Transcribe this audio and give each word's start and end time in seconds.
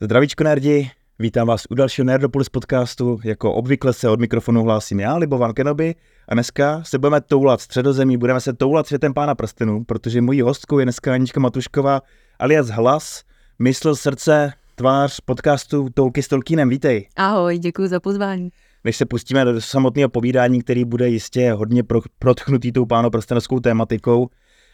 Zdravíčko 0.00 0.44
nerdi, 0.44 0.90
vítám 1.18 1.46
vás 1.46 1.66
u 1.70 1.74
dalšího 1.74 2.04
Nerdopolis 2.04 2.48
podcastu. 2.48 3.20
Jako 3.24 3.52
obvykle 3.52 3.92
se 3.92 4.08
od 4.08 4.20
mikrofonu 4.20 4.62
hlásím 4.62 5.00
já, 5.00 5.16
Libovan 5.16 5.52
Kenobi, 5.52 5.94
a 6.28 6.34
dneska 6.34 6.82
se 6.84 6.98
budeme 6.98 7.20
toulat 7.20 7.60
středozemí, 7.60 8.16
budeme 8.16 8.40
se 8.40 8.52
toulat 8.52 8.86
světem 8.86 9.14
pána 9.14 9.34
prstenů, 9.34 9.84
protože 9.84 10.20
mojí 10.20 10.40
hostkou 10.40 10.78
je 10.78 10.84
dneska 10.84 11.14
Anička 11.14 11.40
Matušková, 11.40 12.02
alias 12.38 12.68
Hlas, 12.68 13.22
mysl, 13.58 13.94
srdce, 13.94 14.52
tvář 14.74 15.20
podcastu 15.20 15.88
Toulky 15.94 16.22
s 16.22 16.28
Tolkienem. 16.28 16.68
Vítej. 16.68 17.08
Ahoj, 17.16 17.58
děkuji 17.58 17.88
za 17.88 18.00
pozvání. 18.00 18.50
Než 18.84 18.96
se 18.96 19.06
pustíme 19.06 19.44
do 19.44 19.60
samotného 19.60 20.08
povídání, 20.08 20.62
který 20.62 20.84
bude 20.84 21.08
jistě 21.08 21.52
hodně 21.52 21.82
pro, 21.82 22.00
protchnutý 22.18 22.72
tou 22.72 22.86
pánoprstenovskou 22.86 23.60
tématikou, 23.60 24.28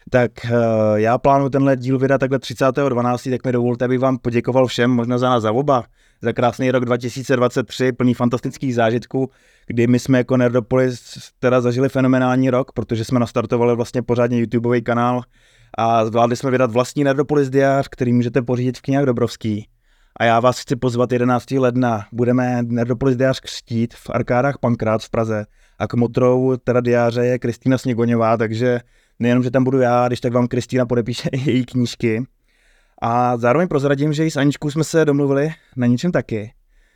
tak 0.09 0.31
uh, 0.43 0.51
já 0.95 1.17
plánuji 1.17 1.49
tenhle 1.49 1.77
díl 1.77 1.99
vydat 1.99 2.17
takhle 2.17 2.37
30.12., 2.37 3.31
tak 3.31 3.45
mi 3.45 3.51
dovolte, 3.51 3.85
abych 3.85 3.99
vám 3.99 4.17
poděkoval 4.17 4.67
všem, 4.67 4.91
možná 4.91 5.17
za 5.17 5.29
nás 5.29 5.43
za 5.43 5.51
oba, 5.51 5.83
za 6.21 6.33
krásný 6.33 6.71
rok 6.71 6.85
2023, 6.85 7.91
plný 7.91 8.13
fantastických 8.13 8.75
zážitků, 8.75 9.29
kdy 9.67 9.87
my 9.87 9.99
jsme 9.99 10.17
jako 10.17 10.37
Nerdopolis 10.37 11.17
teda 11.39 11.61
zažili 11.61 11.89
fenomenální 11.89 12.49
rok, 12.49 12.71
protože 12.71 13.05
jsme 13.05 13.19
nastartovali 13.19 13.75
vlastně 13.75 14.01
pořádně 14.01 14.39
YouTubeový 14.39 14.81
kanál 14.81 15.21
a 15.77 16.05
zvládli 16.05 16.35
jsme 16.35 16.51
vydat 16.51 16.71
vlastní 16.71 17.03
Nerdopolis 17.03 17.49
diář, 17.49 17.87
který 17.87 18.13
můžete 18.13 18.41
pořídit 18.41 18.77
v 18.77 18.81
knihách 18.81 19.05
Dobrovský. 19.05 19.67
A 20.19 20.25
já 20.25 20.39
vás 20.39 20.59
chci 20.59 20.75
pozvat 20.75 21.11
11. 21.11 21.51
ledna. 21.51 22.05
Budeme 22.11 22.63
Nerdopolis 22.63 23.17
diář 23.17 23.39
křtít 23.39 23.93
v 23.93 24.09
arkádách 24.09 24.57
Pankrát 24.57 25.03
v 25.03 25.09
Praze. 25.09 25.45
A 25.79 25.87
k 25.87 25.93
motrou 25.93 26.57
teda 26.63 26.81
diáře 26.81 27.25
je 27.25 27.39
Kristýna 27.39 27.77
Sněgoňová, 27.77 28.37
takže 28.37 28.79
nejenom, 29.23 29.43
že 29.43 29.51
tam 29.51 29.63
budu 29.63 29.79
já, 29.79 30.07
když 30.07 30.21
tak 30.21 30.33
vám 30.33 30.47
Kristýna 30.47 30.85
podepíše 30.85 31.29
její 31.45 31.65
knížky. 31.65 32.23
A 33.01 33.37
zároveň 33.37 33.67
prozradím, 33.67 34.13
že 34.13 34.25
i 34.25 34.31
s 34.31 34.37
Aničkou 34.37 34.71
jsme 34.71 34.83
se 34.83 35.05
domluvili 35.05 35.49
na 35.75 35.87
něčem 35.87 36.11
taky. 36.11 36.53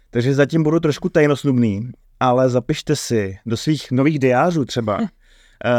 Takže 0.09 0.33
zatím 0.33 0.63
budu 0.63 0.79
trošku 0.79 1.09
tajnosnubný, 1.09 1.91
ale 2.19 2.49
zapište 2.49 2.95
si 2.95 3.37
do 3.45 3.57
svých 3.57 3.91
nových 3.91 4.19
diářů 4.19 4.65
třeba 4.65 4.97
uh, 4.97 5.07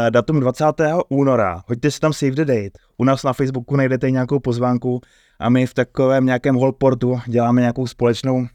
datum 0.09 0.39
20. 0.39 0.65
února. 1.09 1.63
Hoďte 1.67 1.91
si 1.91 1.99
tam 1.99 2.13
save 2.13 2.31
the 2.31 2.45
date. 2.45 2.71
U 2.97 3.03
nás 3.03 3.23
na 3.23 3.33
Facebooku 3.33 3.75
najdete 3.75 4.11
nějakou 4.11 4.39
pozvánku 4.39 5.01
a 5.39 5.49
my 5.49 5.67
v 5.67 5.73
takovém 5.73 6.25
nějakém 6.25 6.55
holportu 6.55 7.19
děláme 7.27 7.61
nějakou 7.61 7.87
společnou, 7.87 8.47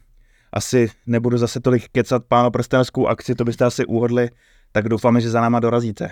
asi 0.53 0.89
nebudu 1.07 1.37
zase 1.37 1.59
tolik 1.59 1.87
kecat 1.91 2.23
pánoprsteneckou 2.25 3.07
akci, 3.07 3.35
to 3.35 3.43
byste 3.43 3.65
asi 3.65 3.85
uhodli, 3.85 4.29
tak 4.71 4.89
doufáme, 4.89 5.21
že 5.21 5.29
za 5.29 5.41
náma 5.41 5.59
dorazíte. 5.59 6.11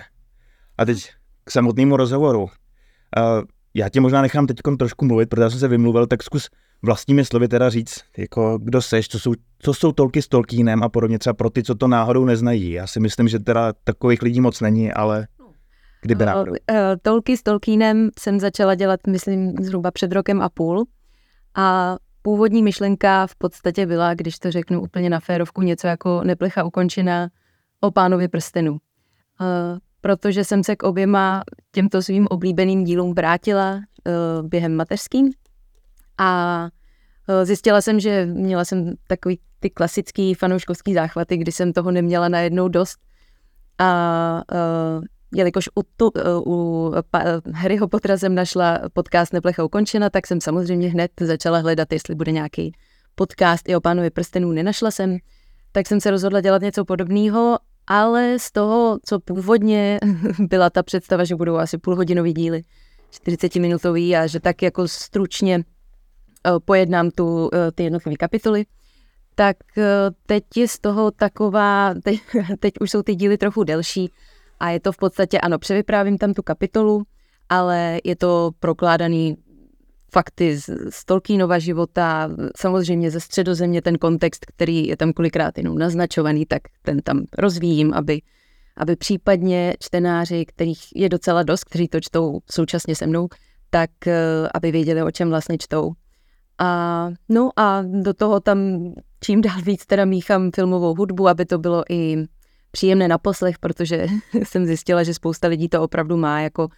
A 0.78 0.84
teď 0.84 1.10
k 1.44 1.50
samotnému 1.50 1.96
rozhovoru. 1.96 2.42
Uh, 2.42 2.48
já 3.74 3.88
tě 3.88 4.00
možná 4.00 4.22
nechám 4.22 4.46
teď 4.46 4.56
trošku 4.78 5.04
mluvit, 5.04 5.28
protože 5.28 5.50
jsem 5.50 5.60
se 5.60 5.68
vymluvil, 5.68 6.06
tak 6.06 6.22
zkus 6.22 6.48
vlastními 6.82 7.24
slovy 7.24 7.48
teda 7.48 7.70
říct, 7.70 8.00
jako 8.16 8.58
kdo 8.58 8.82
seš, 8.82 9.08
co 9.08 9.18
jsou, 9.18 9.32
co 9.58 9.74
jsou 9.74 9.92
tolky 9.92 10.22
s 10.22 10.28
Tolkienem 10.28 10.82
a 10.82 10.88
podobně, 10.88 11.18
třeba 11.18 11.34
pro 11.34 11.50
ty, 11.50 11.62
co 11.62 11.74
to 11.74 11.88
náhodou 11.88 12.24
neznají. 12.24 12.70
Já 12.70 12.86
si 12.86 13.00
myslím, 13.00 13.28
že 13.28 13.38
teda 13.38 13.72
takových 13.84 14.22
lidí 14.22 14.40
moc 14.40 14.60
není, 14.60 14.92
ale 14.92 15.26
kdyby 16.02 16.26
náhodou. 16.26 16.52
Uh, 16.52 16.76
tolky 17.02 17.36
s 17.36 17.42
Tolkienem 17.42 18.10
jsem 18.18 18.40
začala 18.40 18.74
dělat, 18.74 19.00
myslím, 19.06 19.54
zhruba 19.60 19.90
před 19.90 20.12
rokem 20.12 20.42
a 20.42 20.48
půl 20.48 20.84
a 21.54 21.96
původní 22.22 22.62
myšlenka 22.62 23.26
v 23.26 23.36
podstatě 23.36 23.86
byla, 23.86 24.14
když 24.14 24.38
to 24.38 24.50
řeknu 24.50 24.82
úplně 24.82 25.10
na 25.10 25.20
férovku, 25.20 25.62
něco 25.62 25.86
jako 25.86 26.24
neplecha 26.24 26.64
ukončená 26.64 27.28
o 27.80 27.90
pánovi 27.90 28.28
prstenu. 28.28 28.72
Uh, 28.72 29.78
protože 30.04 30.44
jsem 30.44 30.64
se 30.64 30.76
k 30.76 30.82
oběma 30.82 31.42
těmto 31.72 32.02
svým 32.02 32.26
oblíbeným 32.30 32.84
dílům 32.84 33.14
vrátila 33.14 33.74
uh, 33.74 34.48
během 34.48 34.76
mateřským. 34.76 35.30
A 36.18 36.62
uh, 37.28 37.44
zjistila 37.44 37.80
jsem, 37.80 38.00
že 38.00 38.26
měla 38.26 38.64
jsem 38.64 38.94
takový 39.06 39.40
ty 39.60 39.70
klasický 39.70 40.34
fanouškovský 40.34 40.94
záchvaty, 40.94 41.36
kdy 41.36 41.52
jsem 41.52 41.72
toho 41.72 41.90
neměla 41.90 42.28
najednou 42.28 42.68
dost. 42.68 42.98
A 43.78 44.42
uh, 44.52 45.04
jelikož 45.34 45.68
u, 45.74 45.82
tu, 45.96 46.10
u 46.46 46.92
pa, 47.10 47.22
Harryho 47.54 47.88
Pottera 47.88 48.18
jsem 48.18 48.34
našla 48.34 48.80
podcast 48.92 49.32
Neplecha 49.32 49.64
ukončena, 49.64 50.10
tak 50.10 50.26
jsem 50.26 50.40
samozřejmě 50.40 50.88
hned 50.88 51.10
začala 51.20 51.58
hledat, 51.58 51.92
jestli 51.92 52.14
bude 52.14 52.32
nějaký 52.32 52.72
podcast. 53.14 53.68
I 53.68 53.76
o 53.76 53.80
pánovi 53.80 54.10
prstenů. 54.10 54.52
Nenašla 54.52 54.90
jsem, 54.90 55.16
tak 55.72 55.86
jsem 55.86 56.00
se 56.00 56.10
rozhodla 56.10 56.40
dělat 56.40 56.62
něco 56.62 56.84
podobného 56.84 57.58
ale 57.86 58.38
z 58.38 58.52
toho, 58.52 58.98
co 59.04 59.20
původně 59.20 60.00
byla 60.38 60.70
ta 60.70 60.82
představa, 60.82 61.24
že 61.24 61.36
budou 61.36 61.56
asi 61.56 61.78
půlhodinový 61.78 62.32
díly, 62.32 62.62
40-minutový 63.12 64.18
a 64.18 64.26
že 64.26 64.40
tak 64.40 64.62
jako 64.62 64.88
stručně 64.88 65.54
eh, 65.54 66.50
pojednám 66.64 67.10
tu, 67.10 67.50
eh, 67.54 67.72
ty 67.72 67.82
jednotlivé 67.82 68.16
kapitoly, 68.16 68.64
tak 69.34 69.56
eh, 69.78 69.84
teď 70.26 70.44
je 70.56 70.68
z 70.68 70.78
toho 70.78 71.10
taková, 71.10 71.94
teď, 72.04 72.20
teď 72.60 72.74
už 72.80 72.90
jsou 72.90 73.02
ty 73.02 73.14
díly 73.14 73.38
trochu 73.38 73.64
delší 73.64 74.10
a 74.60 74.70
je 74.70 74.80
to 74.80 74.92
v 74.92 74.96
podstatě, 74.96 75.40
ano, 75.40 75.58
převyprávím 75.58 76.18
tam 76.18 76.34
tu 76.34 76.42
kapitolu, 76.42 77.02
ale 77.48 77.98
je 78.04 78.16
to 78.16 78.50
prokládaný 78.60 79.36
fakty 80.14 80.56
z, 80.56 80.70
z 80.90 81.04
Tolkienova 81.04 81.58
života, 81.58 82.30
samozřejmě 82.56 83.10
ze 83.10 83.20
středozemě 83.20 83.82
ten 83.82 83.98
kontext, 83.98 84.46
který 84.46 84.86
je 84.86 84.96
tam 84.96 85.12
kolikrát 85.12 85.58
jenom 85.58 85.78
naznačovaný, 85.78 86.46
tak 86.46 86.62
ten 86.82 87.00
tam 87.02 87.24
rozvíjím, 87.38 87.94
aby, 87.94 88.22
aby 88.76 88.96
případně 88.96 89.74
čtenáři, 89.80 90.44
kterých 90.44 90.82
je 90.94 91.08
docela 91.08 91.42
dost, 91.42 91.64
kteří 91.64 91.88
to 91.88 92.00
čtou 92.00 92.38
současně 92.50 92.96
se 92.96 93.06
mnou, 93.06 93.28
tak 93.70 93.90
eh, 94.06 94.48
aby 94.54 94.72
věděli, 94.72 95.02
o 95.02 95.10
čem 95.10 95.28
vlastně 95.28 95.58
čtou. 95.58 95.92
A, 96.58 97.10
no 97.28 97.50
a 97.56 97.82
do 97.82 98.14
toho 98.14 98.40
tam 98.40 98.58
čím 99.20 99.40
dál 99.40 99.62
víc 99.62 99.86
teda 99.86 100.04
míchám 100.04 100.50
filmovou 100.54 100.94
hudbu, 100.94 101.28
aby 101.28 101.44
to 101.44 101.58
bylo 101.58 101.82
i 101.90 102.16
příjemné 102.70 103.08
na 103.08 103.18
poslech, 103.18 103.58
protože 103.58 104.06
jsem 104.44 104.66
zjistila, 104.66 105.02
že 105.02 105.14
spousta 105.14 105.48
lidí 105.48 105.68
to 105.68 105.82
opravdu 105.82 106.16
má 106.16 106.40
jako 106.40 106.68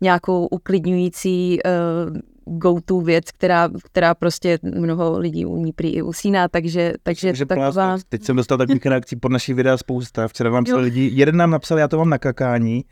nějakou 0.00 0.46
uklidňující 0.46 1.58
uh, 1.64 2.16
go-to 2.58 3.00
věc, 3.00 3.24
která, 3.30 3.68
která 3.84 4.14
prostě 4.14 4.58
mnoho 4.62 5.18
lidí 5.18 5.46
umí 5.46 5.72
prý 5.72 5.94
i 5.94 6.02
usíná, 6.02 6.48
takže, 6.48 6.92
takže 7.02 7.34
že 7.34 7.46
taková... 7.46 7.98
Teď 8.08 8.22
jsem 8.22 8.36
dostal 8.36 8.58
takových 8.58 8.86
reakcí 8.86 9.16
pod 9.16 9.32
naší 9.32 9.54
videa 9.54 9.76
spousta. 9.76 10.28
Včera 10.28 10.50
vám 10.50 10.64
psal 10.64 10.80
lidi, 10.80 11.10
jeden 11.14 11.36
nám 11.36 11.50
napsal, 11.50 11.78
já 11.78 11.88
to 11.88 11.98
mám 11.98 12.10
na 12.10 12.18
kakání, 12.18 12.84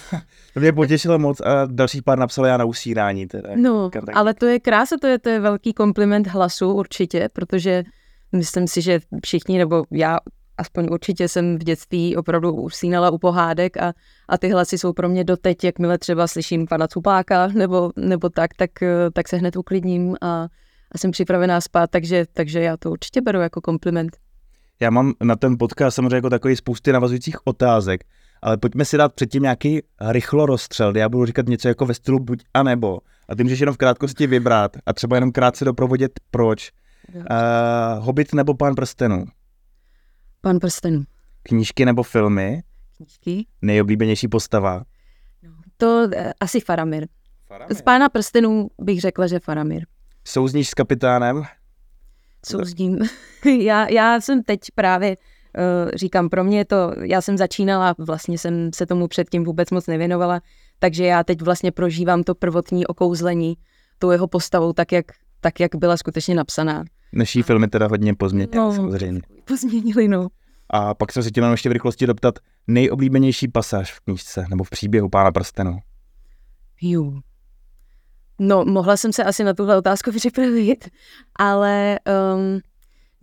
to 0.54 0.60
mě 0.60 0.72
potěšilo 0.72 1.18
moc 1.18 1.40
a 1.40 1.66
další 1.66 2.02
pár 2.02 2.18
napsal 2.18 2.46
já 2.46 2.56
na 2.56 2.64
usínání. 2.64 3.26
Teda. 3.26 3.50
No, 3.56 3.90
ale 4.14 4.34
to 4.34 4.46
je 4.46 4.60
krása, 4.60 4.96
to 5.00 5.06
je, 5.06 5.18
to 5.18 5.28
je 5.28 5.40
velký 5.40 5.72
kompliment 5.72 6.26
hlasu 6.26 6.72
určitě, 6.72 7.28
protože 7.32 7.82
myslím 8.32 8.68
si, 8.68 8.82
že 8.82 9.00
všichni, 9.24 9.58
nebo 9.58 9.84
já 9.90 10.18
aspoň 10.58 10.88
určitě 10.90 11.28
jsem 11.28 11.58
v 11.58 11.64
dětství 11.64 12.16
opravdu 12.16 12.52
usínala 12.52 13.10
u 13.10 13.18
pohádek 13.18 13.76
a, 13.76 13.92
a 14.28 14.38
ty 14.38 14.48
hlasy 14.48 14.78
jsou 14.78 14.92
pro 14.92 15.08
mě 15.08 15.24
doteď, 15.24 15.64
jakmile 15.64 15.98
třeba 15.98 16.26
slyším 16.26 16.66
pana 16.66 16.88
Cupáka 16.88 17.46
nebo, 17.46 17.90
nebo 17.96 18.28
tak, 18.28 18.50
tak, 18.56 18.70
tak 19.12 19.28
se 19.28 19.36
hned 19.36 19.56
uklidním 19.56 20.16
a, 20.20 20.48
a 20.92 20.98
jsem 20.98 21.10
připravená 21.10 21.60
spát, 21.60 21.90
takže, 21.90 22.24
takže 22.32 22.60
já 22.60 22.76
to 22.76 22.90
určitě 22.90 23.20
beru 23.20 23.40
jako 23.40 23.60
kompliment. 23.60 24.16
Já 24.80 24.90
mám 24.90 25.12
na 25.22 25.36
ten 25.36 25.58
podcast 25.58 25.94
samozřejmě 25.94 26.16
jako 26.16 26.30
takový 26.30 26.56
spousty 26.56 26.92
navazujících 26.92 27.36
otázek, 27.46 28.04
ale 28.42 28.56
pojďme 28.56 28.84
si 28.84 28.96
dát 28.96 29.14
předtím 29.14 29.42
nějaký 29.42 29.82
rychlo 30.00 30.46
rozstřel. 30.46 30.96
Já 30.96 31.08
budu 31.08 31.26
říkat 31.26 31.46
něco 31.46 31.68
jako 31.68 31.86
ve 31.86 31.94
stylu 31.94 32.18
buď 32.18 32.42
a 32.54 32.62
nebo. 32.62 32.98
A 33.28 33.34
ty 33.34 33.42
můžeš 33.42 33.60
jenom 33.60 33.74
v 33.74 33.78
krátkosti 33.78 34.26
vybrat 34.26 34.76
a 34.86 34.92
třeba 34.92 35.16
jenom 35.16 35.32
krátce 35.32 35.64
doprovodit 35.64 36.12
proč. 36.30 36.70
Uh, 37.14 37.24
Hobbit 37.98 38.34
nebo 38.34 38.54
Pán 38.54 38.74
prstenů? 38.74 39.24
Pan 40.44 40.58
prstenů. 40.58 41.04
Knížky 41.42 41.84
nebo 41.84 42.02
filmy? 42.02 42.62
Knížky. 42.96 43.46
Nejoblíbenější 43.62 44.28
postava? 44.28 44.84
No, 45.42 45.50
to 45.76 45.86
uh, 45.86 46.30
asi 46.40 46.60
Faramir. 46.60 47.06
Faramir. 47.46 47.76
Z 47.76 47.82
Pána 47.82 48.08
prstenů 48.08 48.68
bych 48.80 49.00
řekla, 49.00 49.26
že 49.26 49.38
Faramir. 49.40 49.86
Souzníš 50.24 50.68
s 50.68 50.74
kapitánem? 50.74 51.42
Souzním. 52.46 52.98
já, 53.58 53.88
já 53.88 54.20
jsem 54.20 54.42
teď 54.42 54.60
právě 54.74 55.16
uh, 55.16 55.90
říkám, 55.94 56.28
pro 56.28 56.44
mě 56.44 56.64
to, 56.64 56.92
já 57.02 57.20
jsem 57.20 57.38
začínala, 57.38 57.94
vlastně 57.98 58.38
jsem 58.38 58.70
se 58.74 58.86
tomu 58.86 59.08
předtím 59.08 59.44
vůbec 59.44 59.70
moc 59.70 59.86
nevěnovala, 59.86 60.40
takže 60.78 61.04
já 61.04 61.24
teď 61.24 61.42
vlastně 61.42 61.72
prožívám 61.72 62.22
to 62.22 62.34
prvotní 62.34 62.86
okouzlení 62.86 63.54
tou 63.98 64.10
jeho 64.10 64.28
postavou, 64.28 64.72
tak 64.72 64.92
jak, 64.92 65.06
tak 65.40 65.60
jak 65.60 65.74
byla 65.74 65.96
skutečně 65.96 66.34
napsaná. 66.34 66.84
Naší 67.12 67.42
filmy 67.42 67.68
teda 67.68 67.86
hodně 67.86 68.14
pozměnili, 68.14 68.56
no, 68.56 68.72
samozřejmě. 68.72 69.20
Pozměnili, 69.44 70.08
no. 70.08 70.28
A 70.70 70.94
pak 70.94 71.12
jsem 71.12 71.22
se 71.22 71.28
chtěl 71.28 71.50
ještě 71.50 71.68
v 71.68 71.72
rychlosti 71.72 72.06
doptat 72.06 72.38
nejoblíbenější 72.66 73.48
pasáž 73.48 73.92
v 73.92 74.00
knížce 74.00 74.46
nebo 74.50 74.64
v 74.64 74.70
příběhu 74.70 75.08
Pána 75.08 75.32
prstenu. 75.32 75.78
Jú. 76.82 77.20
No, 78.38 78.64
mohla 78.64 78.96
jsem 78.96 79.12
se 79.12 79.24
asi 79.24 79.44
na 79.44 79.54
tuhle 79.54 79.76
otázku 79.76 80.12
připravit, 80.12 80.88
ale 81.38 81.98
um, 82.34 82.60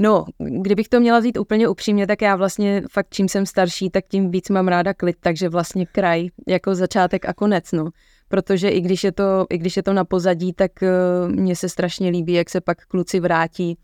No, 0.01 0.25
kdybych 0.61 0.89
to 0.89 0.99
měla 0.99 1.19
vzít 1.19 1.37
úplně 1.37 1.67
upřímně, 1.67 2.07
tak 2.07 2.21
já 2.21 2.35
vlastně 2.35 2.83
fakt 2.91 3.07
čím 3.09 3.29
jsem 3.29 3.45
starší, 3.45 3.89
tak 3.89 4.05
tím 4.07 4.31
víc 4.31 4.49
mám 4.49 4.67
ráda 4.67 4.93
klid, 4.93 5.15
takže 5.19 5.49
vlastně 5.49 5.85
kraj 5.85 6.27
jako 6.47 6.75
začátek 6.75 7.25
a 7.25 7.33
konec, 7.33 7.71
no. 7.71 7.89
Protože 8.29 8.69
i 8.69 8.81
když 8.81 9.03
je 9.03 9.11
to, 9.11 9.45
i 9.49 9.57
když 9.57 9.77
je 9.77 9.83
to 9.83 9.93
na 9.93 10.05
pozadí, 10.05 10.53
tak 10.53 10.71
uh, 10.81 11.31
mně 11.31 11.55
se 11.55 11.69
strašně 11.69 12.09
líbí, 12.09 12.33
jak 12.33 12.49
se 12.49 12.61
pak 12.61 12.85
kluci 12.85 13.19
vrátí 13.19 13.77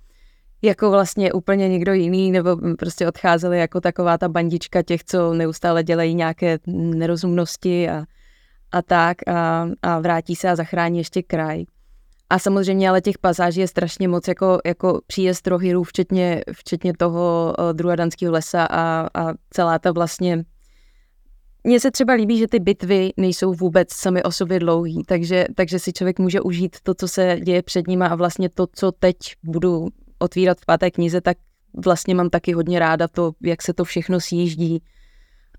jako 0.61 0.91
vlastně 0.91 1.33
úplně 1.33 1.69
někdo 1.69 1.93
jiný, 1.93 2.31
nebo 2.31 2.57
prostě 2.79 3.07
odcházeli 3.07 3.59
jako 3.59 3.81
taková 3.81 4.17
ta 4.17 4.29
bandička 4.29 4.81
těch, 4.81 5.03
co 5.03 5.33
neustále 5.33 5.83
dělají 5.83 6.15
nějaké 6.15 6.59
nerozumnosti 6.67 7.89
a, 7.89 8.03
a 8.71 8.81
tak 8.81 9.17
a, 9.27 9.67
a 9.81 9.99
vrátí 9.99 10.35
se 10.35 10.49
a 10.49 10.55
zachrání 10.55 10.97
ještě 10.97 11.23
kraj. 11.23 11.63
A 12.29 12.39
samozřejmě 12.39 12.89
ale 12.89 13.01
těch 13.01 13.17
pasáží 13.17 13.61
je 13.61 13.67
strašně 13.67 14.07
moc, 14.07 14.27
jako, 14.27 14.59
jako 14.65 15.01
příjezd 15.07 15.47
rohyrů, 15.47 15.83
včetně, 15.83 16.41
včetně 16.51 16.93
toho 16.93 17.55
uh, 17.59 17.73
druadanského 17.73 18.33
lesa 18.33 18.65
a, 18.65 19.07
a 19.13 19.33
celá 19.49 19.79
ta 19.79 19.91
vlastně 19.91 20.43
mně 21.65 21.79
se 21.79 21.91
třeba 21.91 22.13
líbí, 22.13 22.37
že 22.37 22.47
ty 22.47 22.59
bitvy 22.59 23.13
nejsou 23.17 23.53
vůbec 23.53 23.93
sami 23.93 24.23
o 24.23 24.31
sobě 24.31 24.59
dlouhý, 24.59 25.03
takže, 25.03 25.45
takže 25.55 25.79
si 25.79 25.93
člověk 25.93 26.19
může 26.19 26.41
užít 26.41 26.77
to, 26.83 26.93
co 26.93 27.07
se 27.07 27.39
děje 27.43 27.63
před 27.63 27.87
nima 27.87 28.07
a 28.07 28.15
vlastně 28.15 28.49
to, 28.49 28.67
co 28.73 28.91
teď 28.91 29.17
budu 29.43 29.87
otvírat 30.19 30.57
v 30.59 30.65
páté 30.65 30.91
knize, 30.91 31.21
tak 31.21 31.37
vlastně 31.85 32.15
mám 32.15 32.29
taky 32.29 32.53
hodně 32.53 32.79
ráda 32.79 33.07
to, 33.07 33.31
jak 33.43 33.61
se 33.61 33.73
to 33.73 33.83
všechno 33.83 34.19
sjíždí 34.19 34.83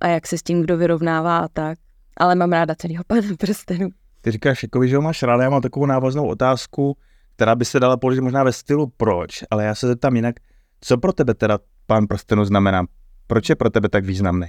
a 0.00 0.08
jak 0.08 0.26
se 0.26 0.38
s 0.38 0.42
tím 0.42 0.62
kdo 0.62 0.76
vyrovnává 0.76 1.38
a 1.38 1.48
tak. 1.48 1.78
Ale 2.16 2.34
mám 2.34 2.52
ráda 2.52 2.74
celý 2.74 2.98
pána 3.06 3.36
prstenu. 3.38 3.88
Ty 4.20 4.30
říkáš, 4.30 4.62
jako, 4.62 4.86
že 4.86 4.96
ho 4.96 5.02
máš 5.02 5.22
ráda, 5.22 5.42
já 5.42 5.50
mám 5.50 5.62
takovou 5.62 5.86
návaznou 5.86 6.26
otázku, 6.26 6.96
která 7.36 7.54
by 7.54 7.64
se 7.64 7.80
dala 7.80 7.96
položit 7.96 8.20
možná 8.20 8.44
ve 8.44 8.52
stylu 8.52 8.92
proč, 8.96 9.44
ale 9.50 9.64
já 9.64 9.74
se 9.74 9.86
zeptám 9.86 10.16
jinak, 10.16 10.34
co 10.80 10.98
pro 10.98 11.12
tebe 11.12 11.34
teda 11.34 11.58
pán 11.86 12.06
prstenu 12.06 12.44
znamená? 12.44 12.84
Proč 13.26 13.48
je 13.48 13.56
pro 13.56 13.70
tebe 13.70 13.88
tak 13.88 14.04
významný? 14.04 14.46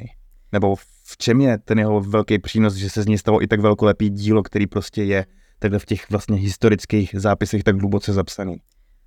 Nebo 0.52 0.76
v 1.04 1.18
čem 1.18 1.42
je 1.42 1.58
ten 1.58 1.80
jeho 1.80 2.02
velký 2.02 2.40
přínos, 2.40 2.74
že 2.74 2.90
se 2.90 3.04
z 3.04 3.08
něj 3.08 3.18
stalo 3.18 3.44
i 3.44 3.48
tak 3.48 3.60
velkolepý 3.60 4.10
dílo, 4.10 4.44
který 4.44 4.68
prostě 4.68 5.04
je 5.04 5.26
takhle 5.60 5.80
v 5.80 5.86
těch 5.86 6.10
vlastně 6.10 6.38
historických 6.38 7.16
zápisech 7.18 7.64
tak 7.64 7.76
hluboce 7.76 8.14
zapsaný? 8.14 8.58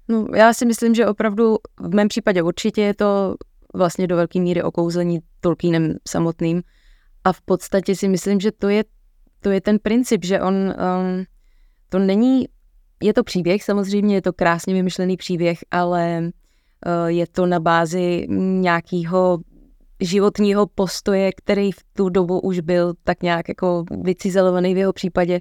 No, 0.08 0.26
já 0.34 0.52
si 0.52 0.66
myslím, 0.66 0.94
že 0.94 1.06
opravdu 1.06 1.56
v 1.81 1.94
mém 1.94 2.08
případě 2.08 2.42
určitě 2.42 2.82
je 2.82 2.94
to 2.94 3.34
vlastně 3.75 4.06
do 4.06 4.16
velké 4.16 4.40
míry 4.40 4.62
okouzlení 4.62 5.19
Tolkienem 5.40 5.94
samotným. 6.08 6.62
A 7.25 7.32
v 7.32 7.40
podstatě 7.40 7.96
si 7.96 8.08
myslím, 8.08 8.40
že 8.40 8.52
to 8.52 8.69
je, 8.69 8.84
to 9.40 9.50
je 9.50 9.60
ten 9.60 9.78
princip, 9.78 10.25
že 10.25 10.40
on 10.40 10.54
um, 10.54 11.25
to 11.88 11.98
není, 11.98 12.44
je 13.02 13.14
to 13.14 13.25
příběh, 13.25 13.64
samozřejmě 13.64 14.14
je 14.14 14.22
to 14.22 14.32
krásně 14.32 14.75
vymyšlený 14.75 15.16
příběh, 15.16 15.58
ale 15.70 16.31
uh, 16.87 17.06
je 17.06 17.26
to 17.26 17.46
na 17.46 17.60
bázi 17.60 18.26
nějakého 18.60 19.38
životního 20.00 20.67
postoje, 20.67 21.31
který 21.37 21.73
v 21.73 21.79
tu 21.97 22.08
dobu 22.08 22.41
už 22.41 22.61
byl 22.61 22.94
tak 23.05 23.23
nějak 23.23 23.49
jako 23.49 23.85
vycizelovaný 24.02 24.75
v 24.75 24.79
jeho 24.79 24.93
případě 24.93 25.41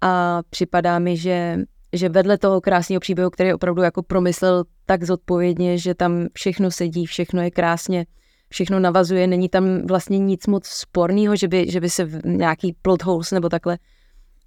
a 0.00 0.42
připadá 0.50 0.98
mi, 0.98 1.16
že 1.16 1.58
že 1.92 2.08
vedle 2.08 2.38
toho 2.38 2.60
krásného 2.60 3.00
příběhu, 3.00 3.30
který 3.30 3.52
opravdu 3.52 3.82
jako 3.82 4.02
promyslel 4.02 4.64
tak 4.86 5.04
zodpovědně, 5.04 5.78
že 5.78 5.94
tam 5.94 6.26
všechno 6.32 6.70
sedí, 6.70 7.06
všechno 7.06 7.42
je 7.42 7.50
krásně, 7.50 8.06
všechno 8.48 8.80
navazuje, 8.80 9.26
není 9.26 9.48
tam 9.48 9.86
vlastně 9.86 10.18
nic 10.18 10.46
moc 10.46 10.66
sporného, 10.66 11.36
že 11.36 11.48
by, 11.48 11.70
že 11.70 11.80
by 11.80 11.90
se 11.90 12.08
nějaký 12.24 12.76
plot 12.82 13.02
holes 13.02 13.30
nebo 13.30 13.48
takhle. 13.48 13.78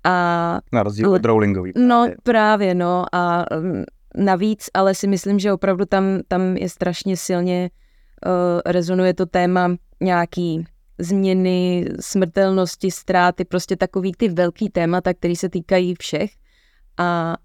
A, 0.04 0.60
Na 0.74 0.84
rozdíl 0.84 1.12
od 1.12 1.25
Rowlingový. 1.25 1.72
No 1.75 2.07
právě, 2.24 2.75
no 2.75 3.06
a 3.12 3.46
mm, 3.60 3.84
navíc, 4.16 4.69
ale 4.74 4.96
si 4.96 5.07
myslím, 5.07 5.40
že 5.40 5.54
opravdu 5.54 5.86
tam, 5.86 6.19
tam 6.28 6.57
je 6.57 6.69
strašně 6.69 7.18
silně 7.18 7.69
uh, 7.72 7.88
rezonuje 8.66 9.13
to 9.13 9.25
téma 9.25 9.75
nějaký 10.01 10.66
změny, 11.00 11.86
smrtelnosti, 12.00 12.92
ztráty, 12.92 13.45
prostě 13.45 13.75
takový 13.75 14.12
ty 14.18 14.30
velký 14.30 14.69
témata, 14.69 15.13
které 15.13 15.36
se 15.36 15.50
týkají 15.50 15.95
všech. 16.00 16.31
A 16.98 17.38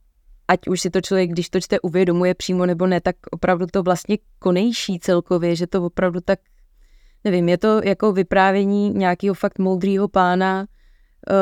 ať 0.49 0.69
už 0.69 0.81
si 0.81 0.91
to 0.91 1.01
člověk, 1.01 1.31
když 1.31 1.49
to 1.51 1.61
čte, 1.61 1.81
uvědomuje 1.81 2.35
přímo 2.35 2.67
nebo 2.67 2.87
ne, 2.87 3.01
tak 3.01 3.17
opravdu 3.31 3.67
to 3.67 3.83
vlastně 3.83 4.19
konejší 4.39 4.99
celkově, 4.99 5.57
že 5.57 5.67
to 5.67 5.85
opravdu 5.85 6.21
tak, 6.21 6.39
nevím, 7.25 7.49
je 7.49 7.59
to 7.59 7.81
jako 7.85 8.13
vyprávění 8.13 8.91
nějakého 8.91 9.35
fakt 9.35 9.59
moudrýho 9.59 10.09
pána, 10.09 10.67
eh, 11.31 11.35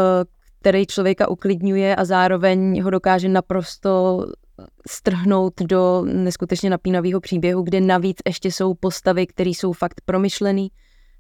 který 0.61 0.87
člověka 0.87 1.29
uklidňuje 1.29 1.97
a 1.97 2.05
zároveň 2.05 2.83
ho 2.83 2.91
dokáže 2.91 3.29
naprosto 3.29 4.25
strhnout 4.89 5.61
do 5.61 6.05
neskutečně 6.05 6.71
napínavého 6.71 7.21
příběhu, 7.21 7.63
kde 7.63 7.81
navíc 7.81 8.17
ještě 8.27 8.53
jsou 8.53 8.75
postavy, 8.75 9.27
které 9.27 9.51
jsou 9.51 9.73
fakt 9.73 10.01
promyšlený. 10.05 10.69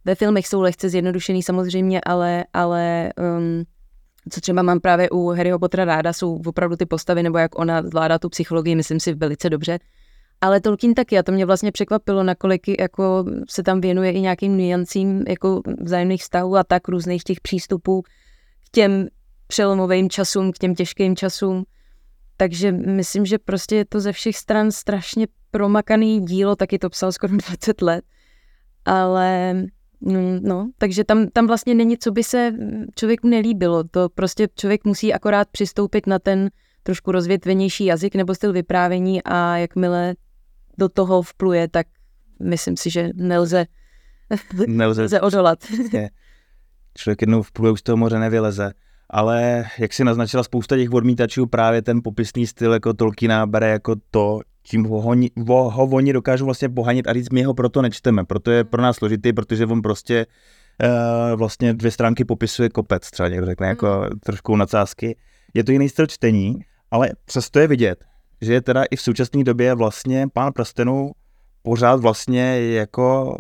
Ve 0.04 0.14
filmech 0.14 0.46
jsou 0.46 0.60
lehce 0.60 0.88
zjednodušený 0.88 1.42
samozřejmě, 1.42 2.00
ale, 2.06 2.44
ale 2.52 3.12
um, 3.38 3.64
co 4.30 4.40
třeba 4.40 4.62
mám 4.62 4.80
právě 4.80 5.10
u 5.10 5.28
Harryho 5.28 5.58
Pottera 5.58 5.84
ráda, 5.84 6.12
jsou 6.12 6.40
opravdu 6.46 6.76
ty 6.76 6.86
postavy, 6.86 7.22
nebo 7.22 7.38
jak 7.38 7.58
ona 7.58 7.82
zvládá 7.82 8.18
tu 8.18 8.28
psychologii, 8.28 8.74
myslím 8.74 9.00
si 9.00 9.14
velice 9.14 9.50
dobře. 9.50 9.78
Ale 10.40 10.60
Tolkien 10.60 10.94
taky, 10.94 11.18
a 11.18 11.22
to 11.22 11.32
mě 11.32 11.46
vlastně 11.46 11.72
překvapilo, 11.72 12.22
nakolik 12.22 12.80
jako 12.80 13.24
se 13.50 13.62
tam 13.62 13.80
věnuje 13.80 14.12
i 14.12 14.20
nějakým 14.20 14.56
niancím 14.56 15.24
jako 15.28 15.62
vzájemných 15.80 16.22
vztahů 16.22 16.56
a 16.56 16.64
tak 16.64 16.88
různých 16.88 17.24
těch 17.24 17.40
přístupů 17.40 18.02
k 18.02 18.70
těm 18.72 19.08
přelomovým 19.46 20.10
časům, 20.10 20.52
k 20.52 20.58
těm 20.58 20.74
těžkým 20.74 21.16
časům. 21.16 21.64
Takže 22.42 22.72
myslím, 22.72 23.26
že 23.26 23.38
prostě 23.38 23.76
je 23.76 23.84
to 23.84 24.00
ze 24.00 24.12
všech 24.12 24.36
stran 24.36 24.70
strašně 24.70 25.26
promakaný 25.50 26.20
dílo, 26.20 26.56
taky 26.56 26.78
to 26.78 26.90
psal 26.90 27.12
skoro 27.12 27.36
20 27.36 27.82
let. 27.82 28.04
Ale 28.84 29.54
Mm, 30.04 30.40
no, 30.42 30.70
takže 30.78 31.04
tam, 31.04 31.28
tam 31.28 31.46
vlastně 31.46 31.74
není, 31.74 31.98
co 31.98 32.10
by 32.10 32.24
se 32.24 32.52
člověku 32.94 33.28
nelíbilo. 33.28 33.84
To 33.84 34.08
prostě 34.08 34.48
člověk 34.56 34.84
musí 34.84 35.14
akorát 35.14 35.48
přistoupit 35.48 36.06
na 36.06 36.18
ten 36.18 36.50
trošku 36.82 37.12
rozvětvenější 37.12 37.84
jazyk 37.84 38.14
nebo 38.14 38.34
styl 38.34 38.52
vyprávění 38.52 39.22
a 39.22 39.56
jakmile 39.56 40.14
do 40.78 40.88
toho 40.88 41.22
vpluje, 41.22 41.68
tak 41.68 41.86
myslím 42.42 42.76
si, 42.76 42.90
že 42.90 43.10
nelze, 43.14 43.66
nelze, 44.66 45.00
nelze 45.00 45.20
odolat. 45.20 45.58
Člověk 46.98 47.20
jednou 47.20 47.42
vpluje, 47.42 47.72
už 47.72 47.82
toho 47.82 47.96
moře 47.96 48.18
nevyleze. 48.18 48.72
Ale 49.12 49.64
jak 49.78 49.92
si 49.92 50.04
naznačila 50.04 50.42
spousta 50.42 50.76
těch 50.76 50.92
odmítačů, 50.92 51.46
právě 51.46 51.82
ten 51.82 52.00
popisný 52.04 52.46
styl 52.46 52.72
jako 52.72 52.94
Tolkiena 52.94 53.46
bere 53.46 53.68
jako 53.68 53.94
to, 54.10 54.40
čím 54.62 54.84
ho, 54.84 55.02
ho, 55.46 55.70
ho 55.70 55.84
oni 55.84 56.12
dokážou 56.12 56.44
vlastně 56.44 56.68
pohanit 56.68 57.08
a 57.08 57.12
říct, 57.12 57.30
my 57.30 57.42
ho 57.42 57.54
proto 57.54 57.82
nečteme, 57.82 58.24
proto 58.24 58.50
je 58.50 58.64
pro 58.64 58.82
nás 58.82 58.96
složitý, 58.96 59.32
protože 59.32 59.66
on 59.66 59.82
prostě 59.82 60.26
uh, 60.82 61.38
vlastně 61.38 61.74
dvě 61.74 61.90
stránky 61.90 62.24
popisuje 62.24 62.68
kopec, 62.68 63.10
třeba 63.10 63.28
někdo 63.28 63.46
řekne, 63.46 63.68
jako 63.68 64.06
mm. 64.12 64.18
trošku 64.20 64.56
nadsázky. 64.56 65.16
Je 65.54 65.64
to 65.64 65.72
jiný 65.72 65.88
styl 65.88 66.06
čtení, 66.06 66.58
ale 66.90 67.10
přesto 67.24 67.58
je 67.58 67.66
vidět, 67.66 68.04
že 68.40 68.52
je 68.52 68.60
teda 68.60 68.84
i 68.90 68.96
v 68.96 69.00
současné 69.00 69.44
době 69.44 69.74
vlastně 69.74 70.28
pán 70.32 70.52
prstenů 70.52 71.10
pořád 71.62 72.00
vlastně 72.00 72.60
jako 72.60 73.36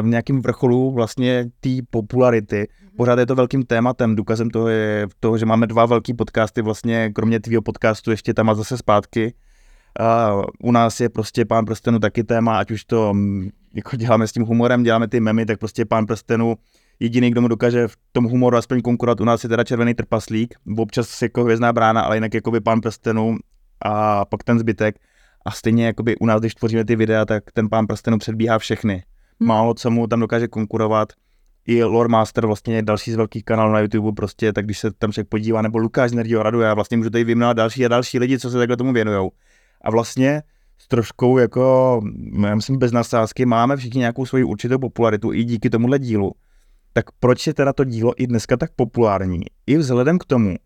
v 0.00 0.06
nějakém 0.06 0.42
vrcholu 0.42 0.92
vlastně 0.92 1.50
té 1.60 1.70
popularity. 1.90 2.68
Pořád 2.98 3.18
je 3.18 3.26
to 3.26 3.34
velkým 3.34 3.62
tématem. 3.62 4.16
Důkazem 4.16 4.50
toho 4.50 4.68
je 4.68 5.06
toho, 5.20 5.38
že 5.38 5.46
máme 5.46 5.66
dva 5.66 5.86
velký 5.86 6.14
podcasty 6.14 6.62
vlastně, 6.62 7.10
kromě 7.14 7.40
tvýho 7.40 7.62
podcastu 7.62 8.10
ještě 8.10 8.34
tam 8.34 8.50
a 8.50 8.54
zase 8.54 8.78
zpátky 8.78 9.34
Uh, 10.00 10.44
u 10.62 10.72
nás 10.72 11.00
je 11.00 11.08
prostě 11.08 11.44
pán 11.44 11.64
prstenu 11.64 11.98
taky 11.98 12.24
téma, 12.24 12.58
ať 12.58 12.70
už 12.70 12.84
to 12.84 13.14
mm, 13.14 13.48
jako 13.74 13.96
děláme 13.96 14.26
s 14.26 14.32
tím 14.32 14.42
humorem, 14.44 14.82
děláme 14.82 15.08
ty 15.08 15.20
memy, 15.20 15.46
tak 15.46 15.58
prostě 15.58 15.84
pán 15.84 16.06
prstenu 16.06 16.54
jediný, 17.00 17.30
kdo 17.30 17.40
mu 17.40 17.48
dokáže 17.48 17.88
v 17.88 17.96
tom 18.12 18.24
humoru 18.24 18.56
aspoň 18.56 18.82
konkurovat, 18.82 19.20
u 19.20 19.24
nás 19.24 19.42
je 19.42 19.48
teda 19.48 19.64
červený 19.64 19.94
trpaslík, 19.94 20.54
občas 20.76 21.22
jako 21.22 21.44
hvězdná 21.44 21.72
brána, 21.72 22.00
ale 22.00 22.16
jinak 22.16 22.34
jako 22.34 22.50
by 22.50 22.60
pán 22.60 22.80
prstenu 22.80 23.36
a 23.82 24.24
pak 24.24 24.44
ten 24.44 24.58
zbytek. 24.58 24.96
A 25.46 25.50
stejně 25.50 25.86
jako 25.86 26.02
by 26.02 26.16
u 26.16 26.26
nás, 26.26 26.40
když 26.40 26.54
tvoříme 26.54 26.84
ty 26.84 26.96
videa, 26.96 27.24
tak 27.24 27.44
ten 27.52 27.68
pán 27.68 27.86
prstenu 27.86 28.18
předbíhá 28.18 28.58
všechny. 28.58 29.02
Hmm. 29.40 29.48
Málo 29.48 29.74
co 29.74 29.90
mu 29.90 30.06
tam 30.06 30.20
dokáže 30.20 30.48
konkurovat. 30.48 31.12
I 31.70 31.84
Lore 31.84 32.08
Master, 32.08 32.46
vlastně 32.46 32.82
další 32.82 33.12
z 33.12 33.16
velkých 33.16 33.44
kanálů 33.44 33.72
na 33.72 33.80
YouTube, 33.80 34.12
prostě, 34.12 34.52
tak 34.52 34.64
když 34.64 34.78
se 34.78 34.90
tam 34.90 35.12
člověk 35.12 35.28
podívá, 35.28 35.62
nebo 35.62 35.78
Lukáš 35.78 36.10
z 36.10 36.14
Nerdio 36.14 36.42
Radu, 36.42 36.60
já 36.60 36.74
vlastně 36.74 36.96
můžu 36.96 37.10
tady 37.10 37.24
vyjmenovat 37.24 37.56
další 37.56 37.84
a 37.84 37.88
další 37.88 38.18
lidi, 38.18 38.38
co 38.38 38.50
se 38.50 38.58
takhle 38.58 38.76
tomu 38.76 38.92
věnují 38.92 39.30
a 39.80 39.90
vlastně 39.90 40.42
s 40.78 40.88
troškou 40.88 41.38
jako, 41.38 42.00
já 42.42 42.54
myslím 42.54 42.78
bez 42.78 42.92
nasázky, 42.92 43.46
máme 43.46 43.76
všichni 43.76 43.98
nějakou 43.98 44.26
svoji 44.26 44.44
určitou 44.44 44.78
popularitu 44.78 45.32
i 45.32 45.44
díky 45.44 45.70
tomuhle 45.70 45.98
dílu. 45.98 46.32
Tak 46.92 47.04
proč 47.20 47.46
je 47.46 47.54
teda 47.54 47.72
to 47.72 47.84
dílo 47.84 48.12
i 48.16 48.26
dneska 48.26 48.56
tak 48.56 48.70
populární? 48.76 49.40
I 49.66 49.76
vzhledem 49.76 50.18
k 50.18 50.24
tomu, 50.24 50.56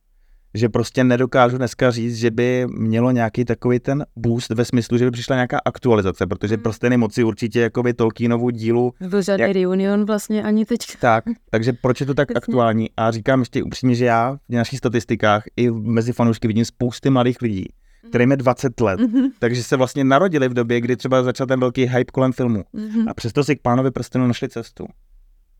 že 0.54 0.68
prostě 0.68 1.04
nedokážu 1.04 1.59
dneska 1.59 1.90
říct, 1.90 2.16
že 2.16 2.30
by 2.30 2.66
mělo 2.71 3.11
nějaký 3.11 3.44
takový 3.44 3.80
ten 3.80 4.06
boost 4.16 4.50
ve 4.50 4.64
smyslu, 4.64 4.99
že 4.99 5.04
by 5.04 5.11
přišla 5.11 5.37
nějaká 5.37 5.61
aktualizace, 5.64 6.26
protože 6.26 6.54
hmm. 6.54 6.62
prostě 6.62 6.97
moci 6.97 7.25
určitě 7.25 7.61
jakoby 7.61 7.94
Tolkienovu 7.94 8.50
dílu. 8.50 8.92
Byl 9.09 9.23
žádný 9.23 9.42
jak... 9.42 9.52
reunion 9.52 10.04
vlastně 10.04 10.42
ani 10.42 10.64
teď. 10.64 10.80
Tak, 11.00 11.25
takže 11.50 11.73
proč 11.73 12.00
je 12.00 12.06
to 12.06 12.14
tak 12.14 12.28
aktuální? 12.37 12.90
A 12.97 13.11
říkám 13.11 13.40
ještě 13.40 13.62
upřímně, 13.62 13.94
že 13.94 14.04
já 14.04 14.38
v 14.49 14.54
našich 14.54 14.78
statistikách 14.78 15.44
i 15.56 15.71
mezi 15.71 16.12
fanoušky 16.12 16.49
vidím 16.49 16.64
spousty 16.64 17.11
mladých 17.11 17.42
lidí, 17.42 17.66
kterým 18.09 18.30
je 18.30 18.37
20 18.37 18.80
let. 18.80 19.00
Mm-hmm. 19.00 19.30
Takže 19.38 19.62
se 19.62 19.76
vlastně 19.76 20.04
narodili 20.04 20.49
v 20.49 20.54
době, 20.54 20.80
kdy 20.80 20.97
třeba 20.97 21.23
začal 21.23 21.47
ten 21.47 21.61
velký 21.61 21.85
hype 21.85 22.12
kolem 22.12 22.32
filmu. 22.32 22.64
Mm-hmm. 22.75 23.04
A 23.09 23.14
přesto 23.14 23.44
si 23.44 23.56
k 23.56 23.62
pánovi 23.62 23.90
prstenu 23.90 24.26
našli 24.26 24.49
cestu. 24.49 24.87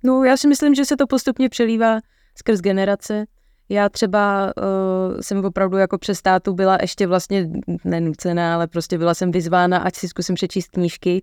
No, 0.04 0.25
já 0.25 0.37
si 0.37 0.49
myslím, 0.49 0.75
že 0.75 0.84
se 0.84 0.96
to 0.96 1.06
postupně 1.06 1.49
přelívá 1.49 2.00
skrz 2.38 2.61
generace. 2.61 3.25
Já 3.73 3.88
třeba 3.88 4.52
uh, 4.57 5.21
jsem 5.21 5.45
opravdu 5.45 5.76
jako 5.76 5.99
přes 5.99 6.23
tátu 6.23 6.55
byla 6.55 6.79
ještě 6.81 7.07
vlastně 7.07 7.50
nenucená, 7.85 8.55
ale 8.55 8.67
prostě 8.67 8.99
byla 8.99 9.14
jsem 9.14 9.31
vyzvána, 9.31 9.79
ať 9.79 9.97
si 9.97 10.09
zkusím 10.09 10.35
přečíst 10.35 10.69
knížky 10.69 11.23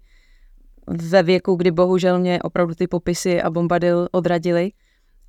ve 0.88 1.24
věku, 1.24 1.56
kdy 1.56 1.72
bohužel 1.72 2.20
mě 2.20 2.42
opravdu 2.42 2.76
ty 2.76 2.88
popisy 2.88 3.42
a 3.42 3.50
bombadil 3.50 4.08
odradili. 4.12 4.72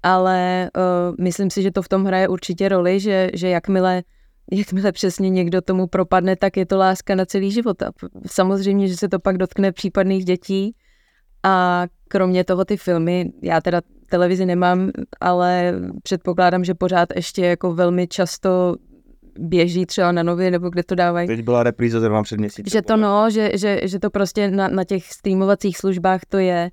Ale 0.02 0.70
uh, 0.76 1.24
myslím 1.24 1.50
si, 1.50 1.62
že 1.62 1.70
to 1.70 1.82
v 1.82 1.88
tom 1.88 2.04
hraje 2.04 2.28
určitě 2.28 2.68
roli, 2.68 3.00
že, 3.00 3.30
že 3.34 3.48
jakmile, 3.48 4.02
jakmile 4.52 4.92
přesně 4.92 5.30
někdo 5.30 5.60
tomu 5.60 5.86
propadne, 5.86 6.36
tak 6.36 6.56
je 6.56 6.66
to 6.66 6.78
láska 6.78 7.14
na 7.14 7.24
celý 7.24 7.50
život. 7.50 7.82
A 7.82 7.92
samozřejmě, 8.26 8.88
že 8.88 8.96
se 8.96 9.08
to 9.08 9.18
pak 9.18 9.38
dotkne 9.38 9.72
případných 9.72 10.24
dětí, 10.24 10.74
a 11.42 11.86
kromě 12.08 12.44
toho 12.44 12.64
ty 12.64 12.76
filmy, 12.76 13.32
já 13.42 13.60
teda 13.60 13.80
televizi 14.10 14.46
nemám, 14.46 14.90
ale 15.20 15.74
předpokládám, 16.02 16.64
že 16.64 16.74
pořád 16.74 17.08
ještě 17.16 17.46
jako 17.46 17.74
velmi 17.74 18.06
často 18.06 18.76
běží 19.38 19.86
třeba 19.86 20.12
na 20.12 20.22
nově, 20.22 20.50
nebo 20.50 20.70
kde 20.70 20.82
to 20.82 20.94
dávají. 20.94 21.28
Teď 21.28 21.42
byla 21.42 21.62
repríza 21.62 22.00
zrovna 22.00 22.22
před 22.22 22.38
měsícem. 22.40 22.70
Že 22.70 22.82
to 22.82 22.96
no, 22.96 23.30
že, 23.30 23.50
že, 23.54 23.80
že 23.84 23.98
to 23.98 24.10
prostě 24.10 24.50
na, 24.50 24.68
na 24.68 24.84
těch 24.84 25.12
streamovacích 25.12 25.76
službách 25.78 26.20
to 26.28 26.38
je. 26.38 26.70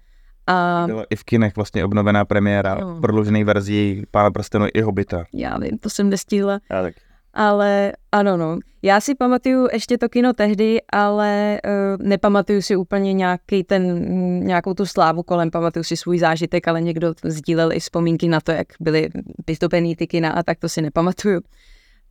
A... 0.47 0.83
Byla 0.87 1.05
i 1.09 1.15
v 1.15 1.23
kinech 1.23 1.55
vlastně 1.55 1.85
obnovená 1.85 2.25
premiéra, 2.25 2.75
no. 2.75 3.01
prodloužený 3.01 3.43
verzí 3.43 4.03
Pána 4.11 4.31
prstenu 4.31 4.65
i 4.73 4.81
Hobita. 4.81 5.23
Já 5.33 5.57
vím, 5.57 5.77
to 5.77 5.89
jsem 5.89 6.09
nestihla. 6.09 6.59
Já 6.71 6.81
tak. 6.81 6.93
Ale 7.37 7.93
ano, 8.11 8.37
no. 8.37 8.59
Já 8.81 9.01
si 9.01 9.15
pamatuju 9.15 9.67
ještě 9.73 9.97
to 9.97 10.09
kino 10.09 10.33
tehdy, 10.33 10.81
ale 10.91 11.61
uh, 11.65 12.07
nepamatuju 12.07 12.61
si 12.61 12.75
úplně 12.75 13.13
nějaký 13.13 13.63
ten, 13.63 13.99
nějakou 14.45 14.73
tu 14.73 14.85
slávu 14.85 15.23
kolem, 15.23 15.51
pamatuju 15.51 15.83
si 15.83 15.97
svůj 15.97 16.19
zážitek, 16.19 16.67
ale 16.67 16.81
někdo 16.81 17.13
sdílel 17.23 17.71
i 17.71 17.79
vzpomínky 17.79 18.27
na 18.27 18.41
to, 18.41 18.51
jak 18.51 18.67
byly 18.79 19.09
vystoupený 19.47 19.95
ty 19.95 20.07
kina 20.07 20.31
a 20.31 20.43
tak 20.43 20.59
to 20.59 20.69
si 20.69 20.81
nepamatuju. 20.81 21.41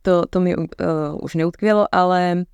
To, 0.01 0.25
to 0.29 0.39
mi 0.39 0.55
uh, 0.55 0.65
už 1.21 1.35
neutkvělo, 1.35 1.87
ale 1.91 2.45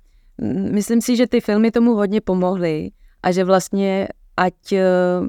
myslím 0.72 1.00
si, 1.00 1.16
že 1.16 1.26
ty 1.26 1.40
filmy 1.40 1.70
tomu 1.70 1.94
hodně 1.94 2.20
pomohly 2.20 2.90
a 3.22 3.32
že 3.32 3.44
vlastně 3.44 4.08
ať 4.36 4.54
uh, 4.72 5.28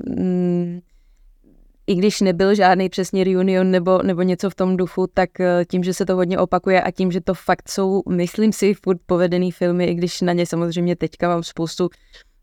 i 1.88 1.96
když 1.96 2.22
nebyl 2.22 2.56
žádný 2.56 2.89
přesně 2.89 3.24
reunion 3.24 3.72
nebo, 3.72 4.01
nebo 4.04 4.22
něco 4.22 4.50
v 4.50 4.56
tom 4.56 4.77
duchu, 4.77 5.08
tak 5.13 5.39
eh, 5.39 5.65
tím, 5.70 5.84
že 5.84 5.94
se 5.94 6.06
to 6.06 6.15
hodně 6.15 6.39
opakuje 6.39 6.82
a 6.82 6.92
tím, 6.92 7.12
že 7.12 7.22
to 7.22 7.34
fakt 7.34 7.70
jsou, 7.70 8.01
myslím 8.10 8.54
si, 8.54 8.74
furt 8.74 8.98
povedený 9.06 9.51
filmy, 9.51 9.86
i 9.86 9.94
když 9.94 10.22
na 10.22 10.34
ně 10.34 10.46
samozřejmě 10.46 10.96
teďka 10.96 11.27
mám 11.27 11.44
spoustu, 11.44 11.89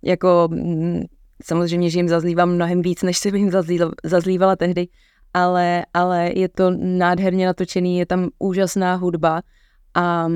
jako 0.02 0.48
mm, 0.50 1.02
samozřejmě, 1.44 1.90
že 1.90 1.98
jim 1.98 2.08
zazlívám 2.08 2.54
mnohem 2.54 2.82
víc, 2.82 3.02
než 3.02 3.18
jsem 3.18 3.34
jim 3.34 3.50
zazlívala 4.04 4.56
tehdy, 4.56 4.88
ale, 5.34 5.84
ale 5.94 6.30
je 6.34 6.48
to 6.48 6.70
nádherně 6.78 7.46
natočený, 7.46 7.98
je 7.98 8.06
tam 8.06 8.28
úžasná 8.38 8.94
hudba 8.94 9.42
a 9.94 10.28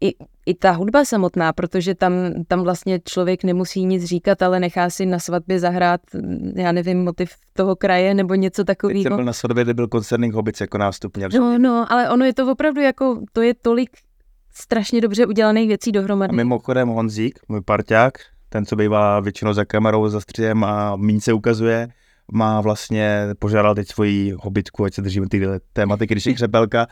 i, 0.00 0.14
i 0.48 0.54
ta 0.54 0.70
hudba 0.70 1.04
samotná, 1.04 1.52
protože 1.52 1.94
tam, 1.94 2.12
tam 2.48 2.62
vlastně 2.62 3.00
člověk 3.04 3.44
nemusí 3.44 3.84
nic 3.84 4.04
říkat, 4.04 4.42
ale 4.42 4.60
nechá 4.60 4.90
si 4.90 5.06
na 5.06 5.18
svatbě 5.18 5.60
zahrát, 5.60 6.00
já 6.54 6.72
nevím, 6.72 7.04
motiv 7.04 7.30
toho 7.52 7.76
kraje 7.76 8.14
nebo 8.14 8.34
něco 8.34 8.64
takového. 8.64 9.02
Teď 9.02 9.12
byl 9.12 9.24
na 9.24 9.32
svatbě, 9.32 9.64
kde 9.64 9.74
byl 9.74 9.88
koncertní 9.88 10.30
hobic 10.30 10.60
jako 10.60 10.78
nástup 10.78 11.16
měl. 11.16 11.28
No, 11.34 11.58
no, 11.58 11.92
ale 11.92 12.10
ono 12.10 12.24
je 12.24 12.34
to 12.34 12.52
opravdu 12.52 12.80
jako, 12.80 13.20
to 13.32 13.42
je 13.42 13.54
tolik 13.54 13.90
strašně 14.54 15.00
dobře 15.00 15.26
udělaných 15.26 15.68
věcí 15.68 15.92
dohromady. 15.92 16.30
A 16.30 16.36
mimochodem 16.36 16.88
Honzík, 16.88 17.38
můj 17.48 17.60
parťák, 17.60 18.14
ten, 18.48 18.66
co 18.66 18.76
bývá 18.76 19.20
většinou 19.20 19.52
za 19.52 19.64
kamerou, 19.64 20.08
za 20.08 20.20
střihem 20.20 20.64
a 20.64 20.96
míň 20.96 21.20
se 21.20 21.32
ukazuje, 21.32 21.88
má 22.32 22.60
vlastně, 22.60 23.26
požádal 23.38 23.74
teď 23.74 23.88
svoji 23.88 24.32
hobitku, 24.38 24.84
ať 24.84 24.94
se 24.94 25.02
držíme 25.02 25.28
ty 25.28 25.46
tématiky, 25.72 26.14
když 26.14 26.26
je 26.26 26.34
křepelka, 26.34 26.86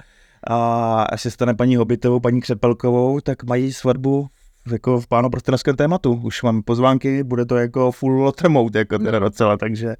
a 0.46 1.02
až 1.02 1.22
se 1.22 1.30
stane 1.30 1.54
paní 1.54 1.76
Hobitovou, 1.76 2.20
paní 2.20 2.40
Křepelkovou, 2.40 3.20
tak 3.20 3.44
mají 3.44 3.72
svatbu 3.72 4.26
jako 4.72 5.00
v 5.00 5.06
páno 5.06 5.30
prstenském 5.30 5.76
tématu. 5.76 6.20
Už 6.24 6.42
mám 6.42 6.62
pozvánky, 6.62 7.22
bude 7.22 7.44
to 7.44 7.56
jako 7.56 7.92
full 7.92 8.12
lotte 8.12 8.48
mode, 8.48 8.78
jako 8.78 8.98
teda 8.98 9.18
no. 9.18 9.26
docela, 9.26 9.56
takže 9.56 9.96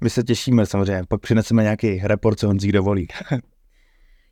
my 0.00 0.10
se 0.10 0.22
těšíme 0.22 0.66
samozřejmě. 0.66 1.02
Pak 1.08 1.20
přineseme 1.20 1.62
nějaký 1.62 2.00
report, 2.04 2.38
co 2.38 2.46
Honzík 2.46 2.72
dovolí. 2.72 3.08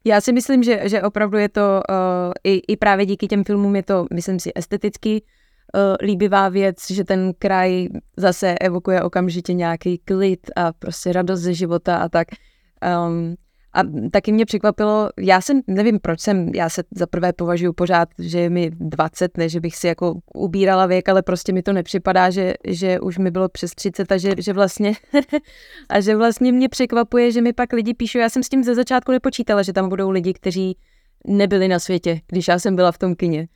Já 0.04 0.20
si 0.20 0.32
myslím, 0.32 0.62
že, 0.62 0.80
že 0.84 1.02
opravdu 1.02 1.38
je 1.38 1.48
to 1.48 1.82
uh, 1.90 2.32
i, 2.44 2.62
i 2.68 2.76
právě 2.76 3.06
díky 3.06 3.26
těm 3.26 3.44
filmům 3.44 3.76
je 3.76 3.82
to, 3.82 4.06
myslím 4.14 4.40
si, 4.40 4.50
esteticky 4.54 5.22
uh, 5.22 6.06
líbivá 6.06 6.48
věc, 6.48 6.90
že 6.90 7.04
ten 7.04 7.32
kraj 7.38 7.88
zase 8.16 8.54
evokuje 8.58 9.02
okamžitě 9.02 9.52
nějaký 9.52 9.98
klid 9.98 10.40
a 10.56 10.72
prostě 10.72 11.12
radost 11.12 11.40
ze 11.40 11.54
života 11.54 11.96
a 11.96 12.08
tak. 12.08 12.28
Um, 13.06 13.36
a 13.72 13.82
taky 14.10 14.32
mě 14.32 14.46
překvapilo, 14.46 15.10
já 15.18 15.40
jsem, 15.40 15.60
nevím 15.66 15.98
proč 15.98 16.20
jsem, 16.20 16.48
já 16.54 16.68
se 16.68 16.82
za 16.90 17.06
prvé 17.06 17.32
považuji 17.32 17.72
pořád, 17.72 18.08
že 18.18 18.40
je 18.40 18.50
mi 18.50 18.70
20, 18.70 19.36
ne, 19.36 19.48
že 19.48 19.60
bych 19.60 19.76
si 19.76 19.86
jako 19.86 20.14
ubírala 20.34 20.86
věk, 20.86 21.08
ale 21.08 21.22
prostě 21.22 21.52
mi 21.52 21.62
to 21.62 21.72
nepřipadá, 21.72 22.30
že, 22.30 22.54
že 22.64 23.00
už 23.00 23.18
mi 23.18 23.30
bylo 23.30 23.48
přes 23.48 23.70
30 23.70 24.12
a 24.12 24.16
že, 24.16 24.34
že 24.38 24.52
vlastně, 24.52 24.92
a 25.88 26.00
že 26.00 26.16
vlastně 26.16 26.52
mě 26.52 26.68
překvapuje, 26.68 27.32
že 27.32 27.40
mi 27.40 27.52
pak 27.52 27.72
lidi 27.72 27.94
píšou, 27.94 28.18
já 28.18 28.28
jsem 28.28 28.42
s 28.42 28.48
tím 28.48 28.64
ze 28.64 28.74
začátku 28.74 29.12
nepočítala, 29.12 29.62
že 29.62 29.72
tam 29.72 29.88
budou 29.88 30.10
lidi, 30.10 30.32
kteří 30.32 30.76
nebyli 31.26 31.68
na 31.68 31.78
světě, 31.78 32.20
když 32.26 32.48
já 32.48 32.58
jsem 32.58 32.76
byla 32.76 32.92
v 32.92 32.98
tom 32.98 33.14
kině. 33.14 33.48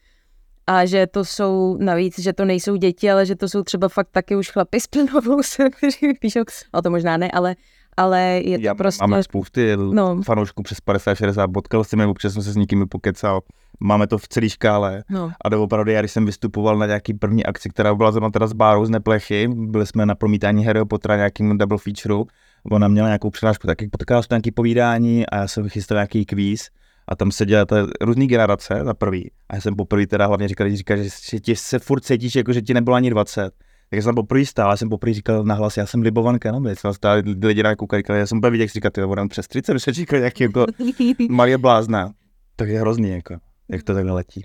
A 0.67 0.87
že 0.87 1.07
to 1.07 1.25
jsou 1.25 1.77
navíc, 1.81 2.19
že 2.19 2.33
to 2.33 2.45
nejsou 2.45 2.77
děti, 2.77 3.11
ale 3.11 3.27
že 3.27 3.37
to 3.37 3.49
jsou 3.49 3.63
třeba 3.63 3.89
fakt 3.89 4.09
taky 4.13 4.37
už 4.37 4.51
chlapy 4.51 4.81
s 4.81 4.87
plnovou 4.87 5.41
kteří 5.77 6.15
píšou, 6.21 6.41
no 6.75 6.83
to 6.83 6.91
možná 6.91 7.17
ne, 7.17 7.31
ale 7.31 7.57
ale 7.97 8.41
je 8.45 8.59
to 8.59 8.65
Já, 8.65 8.75
prostě... 8.75 9.03
Máme 9.03 9.23
spousty 9.23 9.77
no. 9.77 10.23
fanoušků 10.23 10.63
přes 10.63 10.79
50-60, 10.79 11.53
potkal 11.53 11.85
jsem 11.85 12.01
je, 12.01 12.07
občas 12.07 12.33
jsem 12.33 12.43
se 12.43 12.53
s 12.53 12.57
někým 12.57 12.89
pokecal, 12.89 13.41
máme 13.81 14.07
to 14.07 14.19
v 14.19 14.29
celé 14.29 14.49
škále 14.49 15.05
no. 15.11 15.33
a 15.45 15.49
doopravdy 15.49 15.93
já, 15.93 16.01
když 16.01 16.13
jsem 16.13 16.27
vystupoval 16.27 16.79
na 16.79 16.87
nějaký 16.87 17.15
první 17.15 17.47
akci, 17.47 17.69
která 17.69 17.95
byla 17.95 18.13
zrovna 18.13 18.31
teda 18.31 18.47
s 18.47 18.53
Bárou 18.53 18.85
z 18.85 18.91
Neplechy, 18.91 19.49
byli 19.49 19.87
jsme 19.87 20.07
na 20.07 20.15
promítání 20.15 20.65
Harryho 20.65 20.87
Pottera 20.87 21.17
nějakým 21.17 21.59
double 21.59 21.79
featureu, 21.79 22.27
ona 22.71 22.89
měla 22.89 23.09
nějakou 23.09 23.31
přihlášku, 23.31 23.67
taky 23.67 23.89
potkal 23.89 24.23
jsem 24.23 24.29
nějaký 24.31 24.51
povídání 24.51 25.27
a 25.27 25.37
já 25.37 25.49
jsem 25.49 25.69
chystal 25.69 25.97
nějaký 25.97 26.27
kvíz 26.27 26.69
a 27.09 27.17
tam 27.17 27.31
se 27.31 27.47
dělá 27.47 27.67
různé 28.01 28.27
generace 28.27 28.81
za 28.85 28.95
prvý. 28.95 29.31
A 29.49 29.55
já 29.55 29.61
jsem 29.61 29.77
poprvé 29.77 30.07
teda 30.07 30.27
hlavně 30.27 30.49
říkal, 30.49 30.69
že, 30.69 30.77
říkal, 30.77 30.97
že 30.97 31.41
ti 31.41 31.57
se 31.57 31.79
furt 31.79 32.05
cítíš, 32.05 32.35
jako 32.35 32.53
že 32.53 32.63
ti 32.63 32.75
nebylo 32.75 32.97
ani 32.97 33.11
20 33.11 33.55
tak 33.91 34.03
jsem 34.03 34.15
poprvé 34.15 34.47
stál, 34.47 34.71
já 34.71 34.77
jsem 34.77 34.89
poprvé 34.89 35.15
říkal 35.15 35.45
nahlas, 35.45 35.77
já 35.77 35.87
jsem 35.87 36.03
Libovan 36.03 36.39
Kenobi, 36.39 36.77
jsem 36.77 36.95
stál, 36.95 37.23
lidi 37.43 37.63
na 37.63 37.77
koukají, 37.77 38.03
já 38.13 38.27
jsem 38.27 38.41
byl 38.41 38.51
vidět, 38.51 38.65
jak 38.65 38.71
říkat, 38.71 38.93
ty 38.93 39.03
on 39.03 39.29
přes 39.29 39.49
30, 39.49 39.79
že 39.79 39.93
říkal, 39.93 40.21
jak 40.21 40.41
jako 40.41 40.67
malý 41.29 41.57
blázna. 41.57 42.13
Tak 42.57 42.69
je 42.69 42.81
hrozný, 42.81 43.11
jako, 43.11 43.37
jak 43.69 43.83
to 43.83 43.95
takhle 43.95 44.13
letí. 44.13 44.45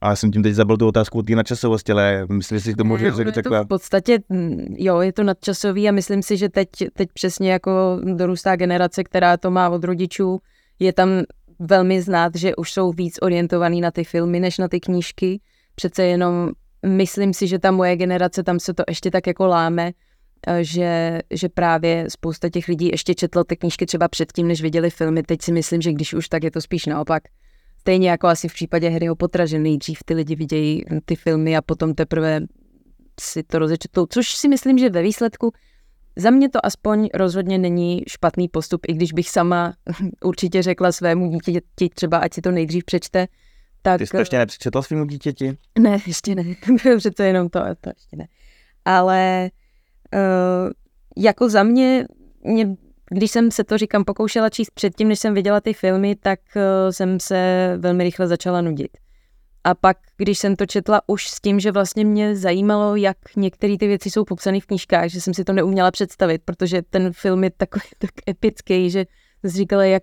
A 0.00 0.08
já 0.08 0.16
jsem 0.16 0.32
tím 0.32 0.42
teď 0.42 0.54
zabil 0.54 0.76
tu 0.76 0.86
otázku 0.86 1.18
o 1.18 1.22
té 1.22 1.34
nadčasovosti, 1.34 1.92
ale 1.92 2.26
myslím 2.32 2.60
si, 2.60 2.70
že 2.70 2.76
to 2.76 2.84
může 2.84 3.12
řekl 3.12 3.32
takhle. 3.32 3.64
v 3.64 3.68
podstatě, 3.68 4.18
jo, 4.68 5.00
je 5.00 5.12
to 5.12 5.22
nadčasový 5.22 5.88
a 5.88 5.92
myslím 5.92 6.22
si, 6.22 6.36
že 6.36 6.48
teď, 6.48 6.68
teď 6.92 7.08
přesně 7.12 7.52
jako 7.52 8.00
dorůstá 8.14 8.56
generace, 8.56 9.04
která 9.04 9.36
to 9.36 9.50
má 9.50 9.68
od 9.68 9.84
rodičů, 9.84 10.38
je 10.78 10.92
tam 10.92 11.08
velmi 11.58 12.02
znát, 12.02 12.36
že 12.36 12.56
už 12.56 12.72
jsou 12.72 12.92
víc 12.92 13.18
orientovaný 13.22 13.80
na 13.80 13.90
ty 13.90 14.04
filmy, 14.04 14.40
než 14.40 14.58
na 14.58 14.68
ty 14.68 14.80
knížky. 14.80 15.40
Přece 15.74 16.04
jenom 16.04 16.50
myslím 16.86 17.34
si, 17.34 17.46
že 17.46 17.58
ta 17.58 17.70
moje 17.70 17.96
generace, 17.96 18.42
tam 18.42 18.60
se 18.60 18.74
to 18.74 18.82
ještě 18.88 19.10
tak 19.10 19.26
jako 19.26 19.46
láme, 19.46 19.92
eh, 20.46 20.64
že, 20.64 21.20
že 21.30 21.48
právě 21.48 22.04
spousta 22.08 22.48
těch 22.48 22.68
lidí 22.68 22.88
ještě 22.92 23.14
četlo 23.14 23.44
ty 23.44 23.56
knížky 23.56 23.86
třeba 23.86 24.08
předtím, 24.08 24.48
než 24.48 24.62
viděli 24.62 24.90
filmy. 24.90 25.22
Teď 25.22 25.42
si 25.42 25.52
myslím, 25.52 25.82
že 25.82 25.92
když 25.92 26.14
už 26.14 26.28
tak 26.28 26.44
je 26.44 26.50
to 26.50 26.60
spíš 26.60 26.86
naopak. 26.86 27.22
Stejně 27.80 28.10
jako 28.10 28.26
asi 28.26 28.48
v 28.48 28.54
případě 28.54 28.90
Harryho 28.90 29.16
Pottera, 29.16 29.46
že 29.46 29.58
nejdřív 29.58 29.98
ty 30.04 30.14
lidi 30.14 30.34
vidějí 30.34 30.84
ty 31.04 31.16
filmy 31.16 31.56
a 31.56 31.62
potom 31.62 31.94
teprve 31.94 32.40
si 33.20 33.42
to 33.42 33.58
rozečtou, 33.58 34.06
což 34.06 34.30
si 34.30 34.48
myslím, 34.48 34.78
že 34.78 34.90
ve 34.90 35.02
výsledku 35.02 35.52
za 36.16 36.30
mě 36.30 36.48
to 36.48 36.66
aspoň 36.66 37.08
rozhodně 37.14 37.58
není 37.58 38.02
špatný 38.08 38.48
postup, 38.48 38.80
i 38.88 38.92
když 38.92 39.12
bych 39.12 39.30
sama 39.30 39.74
určitě 40.24 40.62
řekla 40.62 40.92
svému 40.92 41.30
dítěti 41.30 41.88
třeba, 41.94 42.18
ať 42.18 42.34
si 42.34 42.40
to 42.40 42.50
nejdřív 42.50 42.84
přečte, 42.84 43.26
tak... 43.82 43.98
Ty 43.98 44.06
jsi 44.06 44.10
to 44.10 44.18
ještě 44.18 44.38
nepřečetla 44.38 44.82
svým 44.82 45.06
dítěti? 45.06 45.58
Ne, 45.78 45.98
ještě 46.06 46.34
ne. 46.34 46.44
Přece 46.98 47.26
jenom 47.26 47.48
to, 47.48 47.60
to 47.80 47.90
ještě 47.96 48.16
ne. 48.16 48.28
Ale 48.84 49.50
uh, 50.14 50.70
jako 51.16 51.48
za 51.48 51.62
mě, 51.62 52.06
mě, 52.44 52.76
když 53.10 53.30
jsem 53.30 53.50
se 53.50 53.64
to, 53.64 53.78
říkám, 53.78 54.04
pokoušela 54.04 54.50
číst 54.50 54.70
předtím, 54.70 55.08
než 55.08 55.18
jsem 55.18 55.34
viděla 55.34 55.60
ty 55.60 55.72
filmy, 55.72 56.16
tak 56.16 56.40
uh, 56.56 56.62
jsem 56.90 57.20
se 57.20 57.74
velmi 57.78 58.04
rychle 58.04 58.26
začala 58.26 58.60
nudit. 58.60 58.90
A 59.64 59.74
pak, 59.74 59.96
když 60.16 60.38
jsem 60.38 60.56
to 60.56 60.66
četla 60.66 61.02
už 61.06 61.28
s 61.28 61.40
tím, 61.40 61.60
že 61.60 61.72
vlastně 61.72 62.04
mě 62.04 62.36
zajímalo, 62.36 62.96
jak 62.96 63.16
některé 63.36 63.78
ty 63.78 63.86
věci 63.86 64.10
jsou 64.10 64.24
popsané 64.24 64.60
v 64.60 64.66
knížkách, 64.66 65.08
že 65.08 65.20
jsem 65.20 65.34
si 65.34 65.44
to 65.44 65.52
neuměla 65.52 65.90
představit, 65.90 66.42
protože 66.44 66.82
ten 66.82 67.12
film 67.12 67.44
je 67.44 67.50
takový 67.50 67.84
tak 67.98 68.10
epický, 68.28 68.90
že 68.90 69.06
jsem 69.40 69.50
si 69.50 69.56
říkala, 69.56 69.84
jak 69.84 70.02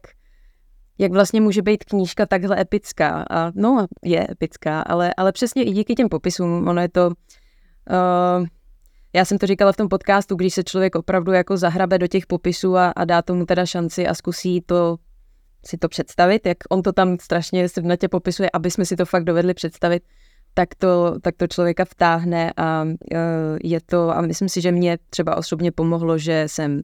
jak 0.97 1.11
vlastně 1.11 1.41
může 1.41 1.61
být 1.61 1.83
knížka 1.83 2.25
takhle 2.25 2.61
epická. 2.61 3.25
A 3.29 3.51
no, 3.55 3.85
je 4.03 4.27
epická, 4.31 4.81
ale, 4.81 5.13
ale 5.17 5.31
přesně 5.31 5.63
i 5.63 5.71
díky 5.71 5.95
těm 5.95 6.09
popisům, 6.09 6.67
ono 6.67 6.81
je 6.81 6.89
to... 6.89 7.07
Uh, 7.07 8.47
já 9.13 9.25
jsem 9.25 9.37
to 9.37 9.47
říkala 9.47 9.71
v 9.71 9.77
tom 9.77 9.89
podcastu, 9.89 10.35
když 10.35 10.53
se 10.53 10.63
člověk 10.63 10.95
opravdu 10.95 11.31
jako 11.31 11.57
zahrabe 11.57 11.97
do 11.97 12.07
těch 12.07 12.25
popisů 12.25 12.77
a, 12.77 12.89
a 12.89 13.05
dá 13.05 13.21
tomu 13.21 13.45
teda 13.45 13.65
šanci 13.65 14.07
a 14.07 14.13
zkusí 14.13 14.61
to 14.61 14.97
si 15.65 15.77
to 15.77 15.89
představit, 15.89 16.45
jak 16.45 16.57
on 16.69 16.81
to 16.81 16.93
tam 16.93 17.17
strašně 17.19 17.69
srdnatě 17.69 18.07
popisuje, 18.07 18.49
aby 18.53 18.71
jsme 18.71 18.85
si 18.85 18.95
to 18.95 19.05
fakt 19.05 19.23
dovedli 19.23 19.53
představit, 19.53 20.03
tak 20.53 20.75
to, 20.75 21.15
tak 21.21 21.35
to 21.35 21.47
člověka 21.47 21.85
vtáhne 21.85 22.53
a 22.57 22.83
uh, 22.83 22.89
je 23.63 23.79
to, 23.85 24.17
a 24.17 24.21
myslím 24.21 24.49
si, 24.49 24.61
že 24.61 24.71
mě 24.71 24.97
třeba 25.09 25.35
osobně 25.35 25.71
pomohlo, 25.71 26.17
že 26.17 26.43
jsem 26.47 26.81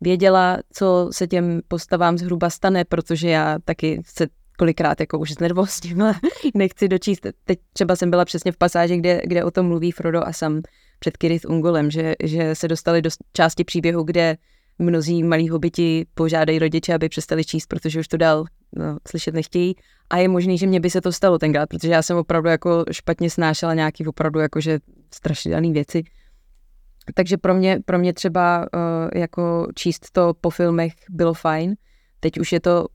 věděla, 0.00 0.58
co 0.72 1.08
se 1.12 1.26
těm 1.26 1.60
postavám 1.68 2.18
zhruba 2.18 2.50
stane, 2.50 2.84
protože 2.84 3.28
já 3.28 3.58
taky 3.64 4.02
se 4.06 4.26
kolikrát 4.58 5.00
jako 5.00 5.18
už 5.18 5.30
znervostím, 5.30 6.02
ale 6.02 6.14
nechci 6.54 6.88
dočíst. 6.88 7.26
Teď 7.44 7.58
třeba 7.72 7.96
jsem 7.96 8.10
byla 8.10 8.24
přesně 8.24 8.52
v 8.52 8.56
pasáži, 8.56 8.96
kde, 8.96 9.20
kde 9.24 9.44
o 9.44 9.50
tom 9.50 9.66
mluví 9.66 9.92
Frodo 9.92 10.26
a 10.26 10.32
sam 10.32 10.60
před 10.98 11.16
Kirith 11.16 11.44
Ungolem, 11.44 11.90
že, 11.90 12.14
že 12.24 12.54
se 12.54 12.68
dostali 12.68 13.02
do 13.02 13.10
části 13.32 13.64
příběhu, 13.64 14.02
kde 14.02 14.36
mnozí 14.78 15.22
malí 15.22 15.48
hobiti 15.48 16.06
požádají 16.14 16.58
rodiče, 16.58 16.94
aby 16.94 17.08
přestali 17.08 17.44
číst, 17.44 17.66
protože 17.66 18.00
už 18.00 18.08
to 18.08 18.16
dál 18.16 18.44
no, 18.76 18.98
slyšet 19.08 19.34
nechtějí. 19.34 19.74
A 20.10 20.16
je 20.18 20.28
možný, 20.28 20.58
že 20.58 20.66
mě 20.66 20.80
by 20.80 20.90
se 20.90 21.00
to 21.00 21.12
stalo 21.12 21.38
tenkrát, 21.38 21.68
protože 21.68 21.92
já 21.92 22.02
jsem 22.02 22.16
opravdu 22.16 22.48
jako 22.48 22.84
špatně 22.90 23.30
snášela 23.30 23.74
nějaký 23.74 24.06
opravdu 24.06 24.40
jakože 24.40 24.78
strašidelné 25.14 25.72
věci. 25.72 26.02
Takže 27.14 27.36
pro 27.36 27.54
mě, 27.54 27.80
pro 27.84 27.98
mě 27.98 28.12
třeba 28.12 28.58
uh, 28.74 29.20
jako 29.20 29.66
číst 29.74 30.10
to 30.12 30.34
po 30.40 30.50
filmech 30.50 30.92
bylo 31.10 31.34
fajn. 31.34 31.74
Teď 32.20 32.40
už 32.40 32.52
je 32.52 32.60
to 32.60 32.86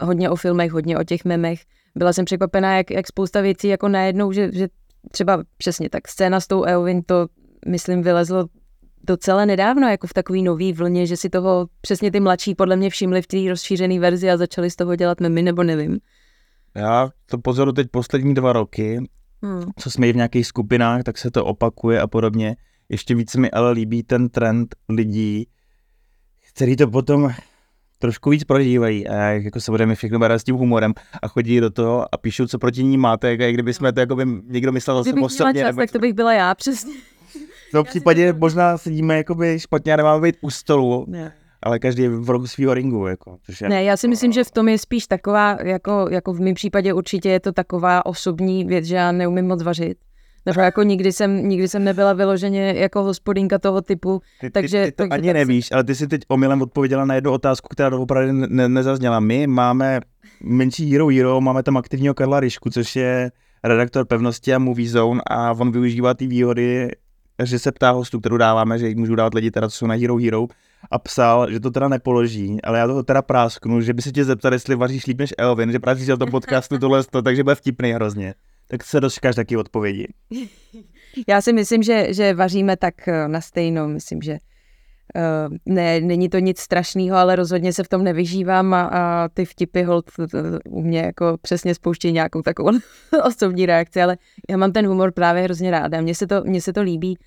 hodně 0.00 0.30
o 0.30 0.36
filmech, 0.36 0.72
hodně 0.72 0.98
o 0.98 1.04
těch 1.04 1.24
memech. 1.24 1.60
Byla 1.96 2.12
jsem 2.12 2.24
překvapená, 2.24 2.76
jak, 2.76 2.90
jak 2.90 3.06
spousta 3.06 3.40
věcí 3.40 3.68
jako 3.68 3.88
najednou, 3.88 4.32
že, 4.32 4.52
že 4.52 4.68
třeba 5.10 5.42
přesně 5.56 5.90
tak 5.90 6.08
scéna 6.08 6.40
s 6.40 6.46
tou 6.46 6.64
Eowyn, 6.64 7.02
to 7.02 7.26
myslím 7.66 8.02
vylezlo 8.02 8.46
docela 9.04 9.44
nedávno, 9.44 9.88
jako 9.88 10.06
v 10.06 10.12
takový 10.12 10.42
nový 10.42 10.72
vlně, 10.72 11.06
že 11.06 11.16
si 11.16 11.30
toho 11.30 11.66
přesně 11.80 12.10
ty 12.10 12.20
mladší 12.20 12.54
podle 12.54 12.76
mě 12.76 12.90
všimli 12.90 13.22
v 13.22 13.26
té 13.26 13.36
rozšířené 13.48 14.00
verzi 14.00 14.30
a 14.30 14.36
začali 14.36 14.70
z 14.70 14.76
toho 14.76 14.96
dělat 14.96 15.20
memy, 15.20 15.42
nebo 15.42 15.62
nevím. 15.62 15.98
Já 16.74 17.10
to 17.26 17.38
pozoru 17.38 17.72
teď 17.72 17.86
poslední 17.90 18.34
dva 18.34 18.52
roky, 18.52 19.00
hmm. 19.42 19.70
co 19.78 19.90
jsme 19.90 20.08
i 20.08 20.12
v 20.12 20.16
nějakých 20.16 20.46
skupinách, 20.46 21.02
tak 21.02 21.18
se 21.18 21.30
to 21.30 21.44
opakuje 21.44 22.00
a 22.00 22.06
podobně. 22.06 22.56
Ještě 22.88 23.14
víc 23.14 23.36
mi 23.36 23.50
ale 23.50 23.72
líbí 23.72 24.02
ten 24.02 24.28
trend 24.28 24.74
lidí, 24.88 25.46
který 26.54 26.76
to 26.76 26.90
potom 26.90 27.32
trošku 27.98 28.30
víc 28.30 28.44
prožívají 28.44 29.08
a 29.08 29.14
jako 29.14 29.60
se 29.60 29.70
budeme 29.70 29.94
všechno 29.94 30.18
brát 30.18 30.38
s 30.38 30.44
tím 30.44 30.56
humorem 30.56 30.92
a 31.22 31.28
chodí 31.28 31.60
do 31.60 31.70
toho 31.70 32.14
a 32.14 32.18
píšou, 32.18 32.46
co 32.46 32.58
proti 32.58 32.84
ní 32.84 32.98
máte, 32.98 33.36
jak 33.36 33.54
kdyby 33.54 33.74
jsme 33.74 33.92
to 33.92 34.00
jako 34.00 34.16
by 34.16 34.24
někdo 34.44 34.72
myslel 34.72 35.04
zase 35.04 35.20
osobně. 35.20 35.60
Čas, 35.60 35.76
tak 35.76 35.90
to 35.90 35.98
bych 35.98 36.12
byla 36.12 36.32
já, 36.32 36.54
přesně. 36.54 36.94
V 37.68 37.72
tom 37.72 37.84
případě 37.84 38.32
to... 38.32 38.38
možná 38.38 38.78
sedíme 38.78 39.16
jakoby 39.16 39.58
špatně 39.60 39.92
a 39.92 39.96
nemáme 39.96 40.22
být 40.22 40.36
u 40.40 40.50
stolu. 40.50 41.04
Ne. 41.08 41.32
Ale 41.62 41.78
každý 41.78 42.02
je 42.02 42.08
v 42.08 42.30
rohu 42.30 42.46
svého 42.46 42.74
ringu. 42.74 43.06
Jako, 43.06 43.38
což 43.42 43.60
je... 43.60 43.68
Ne, 43.68 43.84
já 43.84 43.96
si 43.96 44.08
myslím, 44.08 44.32
že 44.32 44.44
v 44.44 44.50
tom 44.50 44.68
je 44.68 44.78
spíš 44.78 45.06
taková, 45.06 45.58
jako, 45.62 46.08
jako 46.10 46.32
v 46.32 46.40
mém 46.40 46.54
případě 46.54 46.92
určitě 46.92 47.28
je 47.28 47.40
to 47.40 47.52
taková 47.52 48.06
osobní 48.06 48.64
věc, 48.64 48.84
že 48.84 48.96
já 48.96 49.12
neumím 49.12 49.46
moc 49.46 49.62
vařit. 49.62 49.98
Nebo 50.46 50.60
jako 50.60 50.82
nikdy 50.82 51.12
jsem, 51.12 51.48
nikdy 51.48 51.68
jsem 51.68 51.84
nebyla 51.84 52.12
vyloženě 52.12 52.74
jako 52.76 53.02
hospodinka 53.02 53.58
toho 53.58 53.82
typu. 53.82 54.20
Ty, 54.40 54.50
takže, 54.50 54.84
ty, 54.84 54.90
ty 54.90 54.92
to 54.92 55.08
takže 55.08 55.14
ani 55.14 55.32
nevíš, 55.32 55.72
ale 55.72 55.84
ty 55.84 55.94
si 55.94 56.08
teď 56.08 56.22
omylem 56.28 56.62
odpověděla 56.62 57.04
na 57.04 57.14
jednu 57.14 57.32
otázku, 57.32 57.68
která 57.70 57.96
opravdu 57.96 58.32
ne, 58.32 58.68
nezazněla. 58.68 59.20
My 59.20 59.46
máme 59.46 60.00
menší 60.42 60.92
Hero 60.92 61.08
Hero, 61.08 61.40
máme 61.40 61.62
tam 61.62 61.76
aktivního 61.76 62.14
Karla 62.14 62.40
Ryšku, 62.40 62.70
což 62.70 62.96
je 62.96 63.30
redaktor 63.64 64.04
pevnosti 64.04 64.54
a 64.54 64.58
Movie 64.58 64.88
Zone 64.88 65.20
a 65.30 65.52
on 65.52 65.72
využívá 65.72 66.14
ty 66.14 66.26
výhody 66.26 66.90
že 67.44 67.58
se 67.58 67.72
ptá 67.72 67.90
hostů, 67.90 68.20
kterou 68.20 68.36
dáváme, 68.36 68.78
že 68.78 68.88
jich 68.88 68.96
můžu 68.96 69.14
dát 69.14 69.34
lidi, 69.34 69.50
teda 69.50 69.68
co 69.68 69.76
jsou 69.76 69.86
na 69.86 69.94
Hero 69.94 70.16
Hero, 70.16 70.46
a 70.90 70.98
psal, 70.98 71.52
že 71.52 71.60
to 71.60 71.70
teda 71.70 71.88
nepoloží, 71.88 72.62
ale 72.62 72.78
já 72.78 72.86
toho 72.86 73.02
teda 73.02 73.22
prásknu, 73.22 73.80
že 73.80 73.94
by 73.94 74.02
se 74.02 74.12
tě 74.12 74.24
zeptal, 74.24 74.52
jestli 74.52 74.74
vaříš 74.74 75.06
líp 75.06 75.18
než 75.18 75.34
Elvin, 75.38 75.72
že 75.72 75.78
právě 75.78 76.14
o 76.14 76.16
tom 76.16 76.30
podcastu 76.30 76.78
tohle, 76.78 77.04
to, 77.04 77.22
takže 77.22 77.42
bude 77.42 77.54
vtipný 77.54 77.92
hrozně. 77.92 78.34
Tak 78.68 78.84
se 78.84 79.00
dočkáš 79.00 79.34
taky 79.34 79.56
odpovědi. 79.56 80.06
Já 81.28 81.40
si 81.40 81.52
myslím, 81.52 81.82
že, 81.82 82.14
že 82.14 82.34
vaříme 82.34 82.76
tak 82.76 83.08
eh, 83.08 83.28
na 83.28 83.40
stejno, 83.40 83.88
myslím, 83.88 84.22
že 84.22 84.38
Uh, 85.16 85.56
ne, 85.66 86.00
není 86.00 86.28
to 86.28 86.38
nic 86.38 86.60
strašného, 86.60 87.16
ale 87.16 87.36
rozhodně 87.36 87.72
se 87.72 87.84
v 87.84 87.88
tom 87.88 88.04
nevyžívám 88.04 88.74
a, 88.74 88.82
a 88.82 89.28
ty 89.28 89.44
vtipy 89.44 89.82
hold 89.82 90.04
u 90.68 90.82
mě 90.82 90.98
jako 90.98 91.38
přesně 91.42 91.74
spouští 91.74 92.12
nějakou 92.12 92.42
takovou 92.42 92.70
osobní 93.26 93.66
reakci, 93.66 94.02
ale 94.02 94.16
já 94.50 94.56
mám 94.56 94.72
ten 94.72 94.86
humor 94.86 95.12
právě 95.12 95.42
hrozně 95.42 95.70
ráda, 95.70 96.00
mně 96.00 96.14
se 96.14 96.26
to, 96.26 96.42
mně 96.44 96.60
se 96.60 96.72
to 96.72 96.82
líbí. 96.82 97.18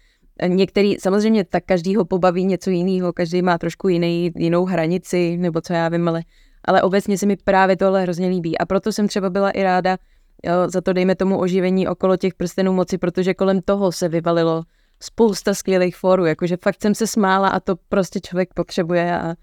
Některý, 0.47 0.95
samozřejmě 0.99 1.43
tak 1.43 1.63
každý 1.65 1.95
ho 1.95 2.05
pobaví 2.05 2.45
něco 2.45 2.69
jiného, 2.69 3.13
každý 3.13 3.41
má 3.41 3.57
trošku 3.57 3.87
jiný, 3.87 4.31
jinou 4.35 4.65
hranici, 4.65 5.37
nebo 5.37 5.61
co 5.61 5.73
já 5.73 5.89
vím, 5.89 6.07
ale, 6.07 6.21
ale 6.65 6.81
obecně 6.81 7.17
se 7.17 7.25
mi 7.25 7.37
právě 7.37 7.77
tohle 7.77 8.01
hrozně 8.01 8.27
líbí 8.27 8.57
a 8.57 8.65
proto 8.65 8.91
jsem 8.91 9.07
třeba 9.07 9.29
byla 9.29 9.51
i 9.51 9.63
ráda 9.63 9.97
jo, 10.45 10.53
za 10.69 10.81
to 10.81 10.93
dejme 10.93 11.15
tomu 11.15 11.39
oživení 11.39 11.87
okolo 11.87 12.17
těch 12.17 12.33
prstenů 12.33 12.73
moci, 12.73 12.97
protože 12.97 13.33
kolem 13.33 13.61
toho 13.61 13.91
se 13.91 14.09
vyvalilo 14.09 14.63
spousta 14.99 15.53
skvělých 15.53 15.95
fórů, 15.95 16.25
jakože 16.25 16.57
fakt 16.57 16.81
jsem 16.81 16.95
se 16.95 17.07
smála 17.07 17.47
a 17.47 17.59
to 17.59 17.75
prostě 17.89 18.19
člověk 18.19 18.53
potřebuje 18.53 19.19
a, 19.19 19.35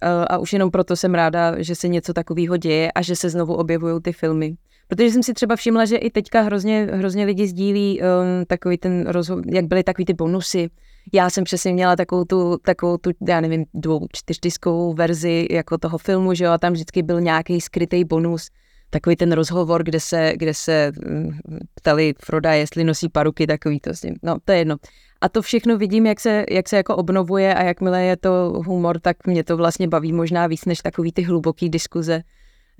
a, 0.00 0.22
a 0.24 0.38
už 0.38 0.52
jenom 0.52 0.70
proto 0.70 0.96
jsem 0.96 1.14
ráda, 1.14 1.62
že 1.62 1.74
se 1.74 1.88
něco 1.88 2.12
takového 2.12 2.56
děje 2.56 2.92
a 2.92 3.02
že 3.02 3.16
se 3.16 3.30
znovu 3.30 3.54
objevují 3.54 4.02
ty 4.02 4.12
filmy. 4.12 4.56
Protože 4.88 5.10
jsem 5.10 5.22
si 5.22 5.34
třeba 5.34 5.56
všimla, 5.56 5.84
že 5.84 5.96
i 5.96 6.10
teďka 6.10 6.40
hrozně, 6.40 6.88
hrozně 6.92 7.24
lidi 7.24 7.46
sdílí 7.46 8.00
um, 8.00 8.06
takový 8.46 8.78
ten 8.78 9.08
rozho- 9.08 9.42
jak 9.54 9.64
byly 9.64 9.84
takový 9.84 10.04
ty 10.04 10.14
bonusy. 10.14 10.70
Já 11.12 11.30
jsem 11.30 11.44
přesně 11.44 11.72
měla 11.72 11.96
takovou 11.96 12.24
tu, 12.24 12.58
takovou 12.64 12.96
tu, 12.96 13.10
já 13.28 13.40
nevím, 13.40 13.64
dvou, 13.74 14.06
čtyřdiskovou 14.12 14.92
verzi 14.92 15.46
jako 15.50 15.78
toho 15.78 15.98
filmu, 15.98 16.34
že 16.34 16.44
jo, 16.44 16.50
a 16.50 16.58
tam 16.58 16.72
vždycky 16.72 17.02
byl 17.02 17.20
nějaký 17.20 17.60
skrytý 17.60 18.04
bonus 18.04 18.48
takový 18.92 19.16
ten 19.16 19.32
rozhovor, 19.32 19.84
kde 19.84 20.00
se, 20.00 20.32
kde 20.36 20.54
se 20.54 20.92
mm, 21.06 21.30
ptali 21.74 22.14
Froda, 22.24 22.52
jestli 22.52 22.84
nosí 22.84 23.08
paruky, 23.08 23.46
takový 23.46 23.80
to 23.80 23.94
s 23.94 24.02
ním. 24.02 24.14
No, 24.22 24.36
to 24.44 24.52
je 24.52 24.58
jedno. 24.58 24.76
A 25.20 25.28
to 25.28 25.42
všechno 25.42 25.78
vidím, 25.78 26.06
jak 26.06 26.20
se, 26.20 26.44
jak 26.50 26.68
se 26.68 26.76
jako 26.76 26.96
obnovuje 26.96 27.54
a 27.54 27.62
jakmile 27.62 28.02
je 28.04 28.16
to 28.16 28.62
humor, 28.66 29.00
tak 29.00 29.26
mě 29.26 29.44
to 29.44 29.56
vlastně 29.56 29.88
baví 29.88 30.12
možná 30.12 30.46
víc 30.46 30.64
než 30.64 30.78
takový 30.78 31.12
ty 31.12 31.22
hluboký 31.22 31.68
diskuze 31.68 32.22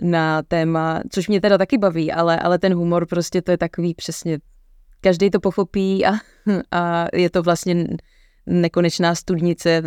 na 0.03 0.43
téma, 0.43 1.03
což 1.11 1.29
mě 1.29 1.41
teda 1.41 1.59
taky 1.59 1.79
baví, 1.79 2.13
ale, 2.13 2.39
ale 2.39 2.59
ten 2.59 2.75
humor 2.75 3.07
prostě 3.07 3.43
to 3.43 3.51
je 3.51 3.59
takový 3.59 3.95
přesně, 3.95 4.39
každý 5.01 5.31
to 5.31 5.41
pochopí 5.41 6.07
a, 6.07 6.13
a 6.71 7.07
je 7.13 7.31
to 7.31 7.43
vlastně 7.43 7.87
nekonečná 8.47 9.15
studnice 9.15 9.83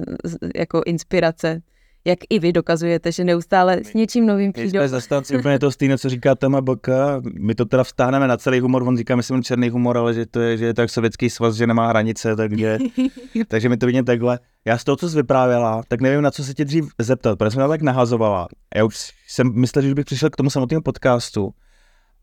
jako 0.56 0.82
inspirace 0.86 1.62
jak 2.06 2.20
i 2.30 2.40
vy 2.40 2.54
dokazujete, 2.54 3.12
že 3.12 3.24
neustále 3.24 3.78
s 3.84 3.94
něčím 3.94 4.26
novým 4.26 4.54
přijdou. 4.54 4.80
My 4.80 4.80
jsme 4.80 4.88
zastanci 4.88 5.38
úplně 5.38 5.60
to 5.60 5.72
stejné, 5.72 5.98
co 5.98 6.10
říká 6.10 6.36
Tama 6.36 6.62
Boka. 6.62 7.22
My 7.40 7.56
to 7.56 7.66
teda 7.66 7.84
vstáhneme 7.84 8.28
na 8.28 8.38
celý 8.38 8.60
humor, 8.60 8.84
on 8.88 8.98
říká, 8.98 9.16
myslím, 9.16 9.44
černý 9.44 9.70
humor, 9.70 9.98
ale 9.98 10.14
že 10.14 10.26
to 10.26 10.40
je, 10.40 10.58
že 10.58 10.66
je 10.66 10.74
to 10.74 10.82
jak 10.82 10.90
sovětský 10.90 11.30
svaz, 11.30 11.56
že 11.56 11.68
nemá 11.68 11.88
hranice, 11.88 12.36
takže, 12.36 12.78
takže 13.48 13.70
my 13.70 13.78
to 13.78 13.86
vidíme 13.86 14.04
takhle. 14.04 14.40
Já 14.66 14.78
z 14.78 14.84
toho, 14.84 14.96
co 14.96 15.10
jsi 15.10 15.16
vyprávěla, 15.16 15.84
tak 15.88 16.02
nevím, 16.02 16.22
na 16.22 16.32
co 16.32 16.44
se 16.44 16.54
tě 16.54 16.66
dřív 16.66 16.86
zeptat, 17.00 17.38
protože 17.38 17.52
jsem 17.52 17.70
tak 17.70 17.82
nahazovala. 17.82 18.48
Já 18.76 18.84
už 18.84 19.12
jsem 19.28 19.54
myslel, 19.54 19.82
že 19.82 19.96
bych 19.96 20.06
přišel 20.06 20.30
k 20.30 20.36
tomu 20.36 20.50
samotnému 20.50 20.82
podcastu, 20.82 21.52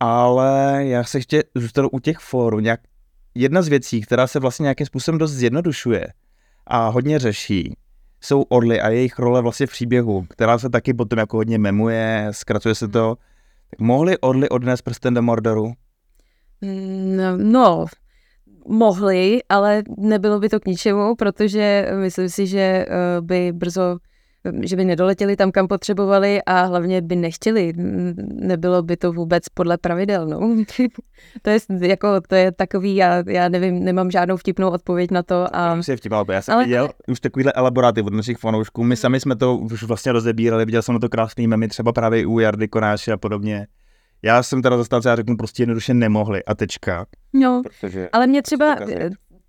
ale 0.01 0.81
já 0.87 1.05
se 1.05 1.19
ještě 1.19 1.45
zůstanu 1.55 1.89
u 1.89 1.99
těch 1.99 2.19
fórů. 2.19 2.61
Nějak, 2.61 2.81
jedna 3.35 3.63
z 3.63 3.69
věcí, 3.69 4.01
která 4.01 4.27
se 4.27 4.41
vlastně 4.41 4.63
nějakým 4.63 4.87
způsobem 4.87 5.19
dost 5.19 5.33
zjednodušuje 5.33 6.07
a 6.67 6.89
hodně 6.89 7.19
řeší, 7.19 7.77
jsou 8.25 8.43
orly 8.43 8.81
a 8.81 8.89
jejich 8.89 9.19
role 9.19 9.43
vlastně 9.43 9.67
v 9.67 9.71
příběhu, 9.71 10.27
která 10.29 10.59
se 10.59 10.71
taky 10.71 10.95
potom 10.95 11.19
jako 11.19 11.37
hodně 11.37 11.59
memuje, 11.59 12.29
zkracuje 12.31 12.75
se 12.75 12.89
to. 12.89 13.17
Tak 13.71 13.81
mohli 13.81 14.19
orly 14.19 14.49
odnést 14.49 14.83
prsten 14.83 15.15
do 15.15 15.23
Mordoru? 15.23 15.73
No, 17.17 17.37
no, 17.37 17.87
mohli, 18.69 19.41
ale 19.49 19.83
nebylo 19.99 20.41
by 20.41 20.49
to 20.49 20.61
k 20.61 20.67
ničemu, 20.67 21.15
protože 21.15 21.89
myslím 22.01 22.29
si, 22.29 22.47
že 22.47 22.61
eh, 22.61 22.87
by 23.21 23.53
brzo 23.53 23.99
že 24.63 24.77
by 24.77 24.85
nedoletěli 24.85 25.37
tam, 25.37 25.53
kam 25.53 25.69
potřebovali 25.69 26.43
a 26.43 26.63
hlavně 26.63 27.01
by 27.01 27.17
nechtěli. 27.17 27.73
Nebylo 28.33 28.83
by 28.83 28.97
to 28.97 29.13
vůbec 29.13 29.49
podle 29.49 29.79
pravidel. 29.79 30.27
No. 30.27 30.41
to, 31.43 31.51
je, 31.51 31.59
jako, 31.81 32.21
to 32.29 32.35
je 32.35 32.53
takový, 32.53 32.97
já, 32.97 33.23
já 33.27 33.49
nevím, 33.49 33.85
nemám 33.85 34.11
žádnou 34.11 34.37
vtipnou 34.37 34.71
odpověď 34.71 35.11
na 35.11 35.23
to. 35.23 35.57
A... 35.57 35.79
Je 35.89 35.97
vtipná, 35.97 36.25
já 36.33 36.43
jsem 36.43 36.55
Ale... 36.55 36.65
viděl 36.65 36.91
už 37.09 37.21
takovýhle 37.21 37.53
elaboráty 37.53 38.03
od 38.03 38.13
našich 38.13 38.39
fanoušků. 38.39 38.85
My 38.85 38.97
sami 38.97 39.21
jsme 39.21 39.37
to 39.37 39.57
už 39.57 39.83
vlastně 39.83 40.13
rozebírali, 40.13 40.65
viděl 40.65 40.83
jsem 40.83 40.93
na 40.93 40.99
to 40.99 41.09
krásný 41.09 41.47
memy, 41.47 41.69
třeba 41.69 41.93
právě 41.93 42.27
u 42.27 42.39
Jardy 42.39 42.69
Konáše 42.69 43.13
a 43.13 43.17
podobně. 43.17 43.67
Já 44.23 44.43
jsem 44.43 44.63
teda 44.63 44.77
zastánce, 44.77 45.09
já 45.09 45.17
řeknu 45.17 45.37
prostě 45.37 45.63
jednoduše 45.63 45.95
nemohli 45.95 46.45
a 46.45 46.55
tečka. 46.55 47.07
No, 47.33 47.63
ale 48.13 48.27
mě 48.27 48.43
třeba 48.43 48.77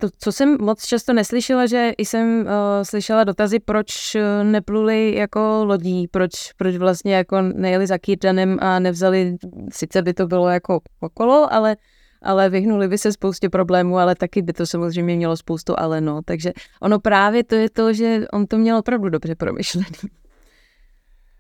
to, 0.03 0.09
co 0.17 0.31
jsem 0.31 0.57
moc 0.59 0.85
často 0.85 1.13
neslyšela, 1.13 1.65
že 1.65 1.91
jsem 1.97 2.39
uh, 2.39 2.47
slyšela 2.83 3.23
dotazy, 3.23 3.59
proč 3.59 4.17
nepluli 4.43 5.15
jako 5.15 5.65
lodí, 5.65 6.07
proč, 6.07 6.31
proč 6.57 6.75
vlastně 6.77 7.15
jako 7.15 7.41
nejeli 7.41 7.87
za 7.87 7.97
Kýrdanem 7.97 8.57
a 8.61 8.79
nevzali, 8.79 9.35
sice 9.71 10.01
by 10.01 10.13
to 10.13 10.27
bylo 10.27 10.49
jako 10.49 10.79
okolo, 10.99 11.53
ale 11.53 11.75
ale 12.21 12.49
vyhnuli 12.49 12.87
by 12.87 12.97
se 12.97 13.11
spoustě 13.11 13.49
problémů, 13.49 13.97
ale 13.97 14.15
taky 14.15 14.41
by 14.41 14.53
to 14.53 14.65
samozřejmě 14.65 15.15
mělo 15.15 15.37
spoustu 15.37 15.79
ale 15.79 16.01
no. 16.01 16.21
Takže 16.25 16.53
ono 16.81 16.99
právě 16.99 17.43
to 17.43 17.55
je 17.55 17.69
to, 17.69 17.93
že 17.93 18.25
on 18.33 18.47
to 18.47 18.57
měl 18.57 18.77
opravdu 18.77 19.09
dobře 19.09 19.35
promyšlený. 19.35 19.87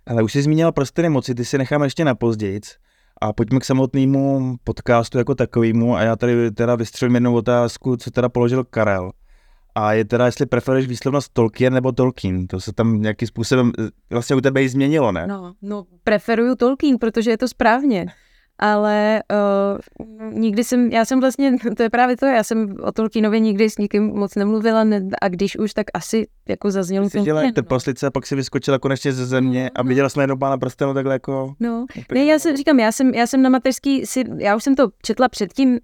Ale 0.07 0.23
už 0.23 0.31
jsi 0.31 0.41
zmínila 0.41 0.71
prostory 0.71 1.09
moci, 1.09 1.35
ty 1.35 1.45
si 1.45 1.57
necháme 1.57 1.85
ještě 1.85 2.05
na 2.05 2.15
pozdějc. 2.15 2.77
A 3.23 3.33
pojďme 3.33 3.59
k 3.59 3.65
samotnému 3.65 4.55
podcastu 4.63 5.17
jako 5.17 5.35
takovému 5.35 5.95
a 5.95 6.01
já 6.01 6.15
tady 6.15 6.51
teda 6.51 6.75
vystřelím 6.75 7.15
jednu 7.15 7.35
otázku, 7.35 7.97
co 7.97 8.11
teda 8.11 8.29
položil 8.29 8.63
Karel. 8.63 9.11
A 9.75 9.93
je 9.93 10.05
teda, 10.05 10.25
jestli 10.25 10.45
preferuješ 10.45 10.87
výslovnost 10.87 11.33
Tolkien 11.33 11.73
nebo 11.73 11.91
Tolkien. 11.91 12.47
To 12.47 12.59
se 12.59 12.73
tam 12.73 13.01
nějakým 13.01 13.27
způsobem 13.27 13.71
vlastně 14.09 14.35
u 14.35 14.41
tebe 14.41 14.63
i 14.63 14.69
změnilo, 14.69 15.11
ne? 15.11 15.27
No, 15.27 15.53
no 15.61 15.85
preferuju 16.03 16.55
Tolkien, 16.55 16.97
protože 16.97 17.31
je 17.31 17.37
to 17.37 17.47
správně 17.47 18.05
ale 18.59 19.23
uh, 19.33 20.39
nikdy 20.39 20.63
jsem, 20.63 20.91
já 20.91 21.05
jsem 21.05 21.19
vlastně, 21.19 21.55
to 21.77 21.83
je 21.83 21.89
právě 21.89 22.17
to, 22.17 22.25
já 22.25 22.43
jsem 22.43 22.75
o 22.83 22.91
Tolkienovi 22.91 23.41
nikdy 23.41 23.69
s 23.69 23.77
nikým 23.77 24.03
moc 24.03 24.35
nemluvila 24.35 24.83
ne, 24.83 25.07
a 25.21 25.27
když 25.27 25.57
už, 25.57 25.73
tak 25.73 25.87
asi 25.93 26.27
jako 26.49 26.71
zaznělo 26.71 27.09
Jsi 27.09 27.21
dělala 27.21 27.47
no. 27.57 27.63
paslice 27.63 28.07
a 28.07 28.11
pak 28.11 28.25
si 28.25 28.35
vyskočila 28.35 28.79
konečně 28.79 29.13
ze 29.13 29.25
země 29.25 29.63
no, 29.63 29.69
a 29.75 29.83
viděla 29.83 30.05
no. 30.05 30.09
jsme 30.09 30.23
jednou 30.23 30.37
pána 30.37 30.57
prstenu 30.57 30.93
takhle 30.93 31.15
jako... 31.15 31.53
No, 31.59 31.85
ne, 32.13 32.25
já 32.25 32.39
jsem, 32.39 32.57
říkám, 32.57 32.79
já 32.79 32.91
jsem, 32.91 33.13
já 33.13 33.27
jsem 33.27 33.41
na 33.41 33.49
mateřský 33.49 34.05
si, 34.05 34.23
já 34.37 34.55
už 34.55 34.63
jsem 34.63 34.75
to 34.75 34.89
četla 35.01 35.29
předtím 35.29 35.79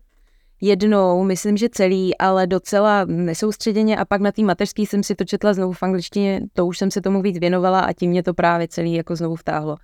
jednou, 0.62 1.24
myslím, 1.24 1.58
že 1.58 1.70
celý, 1.70 2.18
ale 2.18 2.48
docela 2.48 3.06
nesoustředěně 3.06 3.98
a 3.98 4.06
pak 4.06 4.22
na 4.22 4.32
té 4.32 4.42
mateřský 4.42 4.86
jsem 4.86 5.04
si 5.04 5.16
to 5.16 5.26
četla 5.26 5.54
znovu 5.54 5.74
v 5.74 5.84
angličtině, 5.84 6.42
to 6.54 6.66
už 6.66 6.78
jsem 6.78 6.92
se 6.92 7.02
tomu 7.02 7.22
víc 7.22 7.40
věnovala 7.40 7.80
a 7.80 7.94
tím 7.94 8.10
mě 8.10 8.24
to 8.24 8.34
právě 8.34 8.68
celý 8.68 8.94
jako 8.94 9.16
znovu 9.16 9.36
vtáhlo 9.36 9.78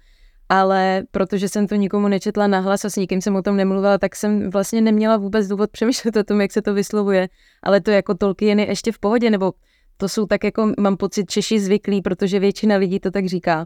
ale 0.49 1.03
protože 1.12 1.49
jsem 1.49 1.67
to 1.67 1.75
nikomu 1.75 2.08
nečetla 2.08 2.47
nahlas 2.47 2.86
a 2.86 2.89
s 2.89 2.95
nikým 2.95 3.21
jsem 3.21 3.36
o 3.36 3.41
tom 3.41 3.58
nemluvila, 3.58 3.97
tak 3.97 4.15
jsem 4.15 4.49
vlastně 4.49 4.81
neměla 4.81 5.17
vůbec 5.17 5.47
důvod 5.47 5.71
přemýšlet 5.71 6.15
o 6.15 6.23
tom, 6.23 6.41
jak 6.41 6.51
se 6.51 6.62
to 6.62 6.73
vyslovuje. 6.73 7.27
Ale 7.63 7.81
to 7.81 7.91
jako 7.91 8.13
Tolkien 8.13 8.60
je 8.60 8.67
ještě 8.67 8.91
v 8.91 8.99
pohodě, 8.99 9.29
nebo 9.29 9.53
to 9.97 10.10
jsou 10.10 10.25
tak 10.25 10.43
jako, 10.43 10.71
mám 10.79 10.97
pocit, 10.97 11.29
Češi 11.29 11.60
zvyklí, 11.60 12.01
protože 12.01 12.39
většina 12.39 12.75
lidí 12.75 12.99
to 12.99 13.12
tak 13.12 13.25
říká. 13.25 13.60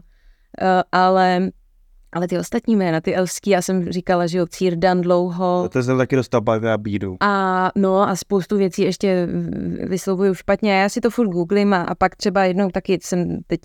Uh, 0.62 0.66
ale 0.92 1.50
ale 2.12 2.28
ty 2.28 2.38
ostatní 2.38 2.76
jména, 2.76 3.00
ty 3.00 3.14
elský, 3.14 3.50
já 3.50 3.62
jsem 3.62 3.92
říkala, 3.92 4.26
že 4.26 4.38
jo, 4.38 4.46
Círdan 4.46 5.00
dlouho. 5.00 5.68
To 5.72 5.82
jsem 5.82 5.98
taky 5.98 6.16
dostal 6.16 6.40
na 6.60 6.78
bídu. 6.78 7.16
A 7.20 7.70
no 7.76 8.08
a 8.08 8.16
spoustu 8.16 8.56
věcí 8.56 8.82
ještě 8.82 9.28
vyslovuju 9.86 10.34
špatně. 10.34 10.72
Já 10.72 10.88
si 10.88 11.00
to 11.00 11.10
furt 11.10 11.28
googlím 11.28 11.74
a, 11.74 11.82
a 11.82 11.94
pak 11.94 12.16
třeba 12.16 12.44
jednou 12.44 12.70
taky 12.70 12.98
jsem 13.02 13.38
teď 13.46 13.60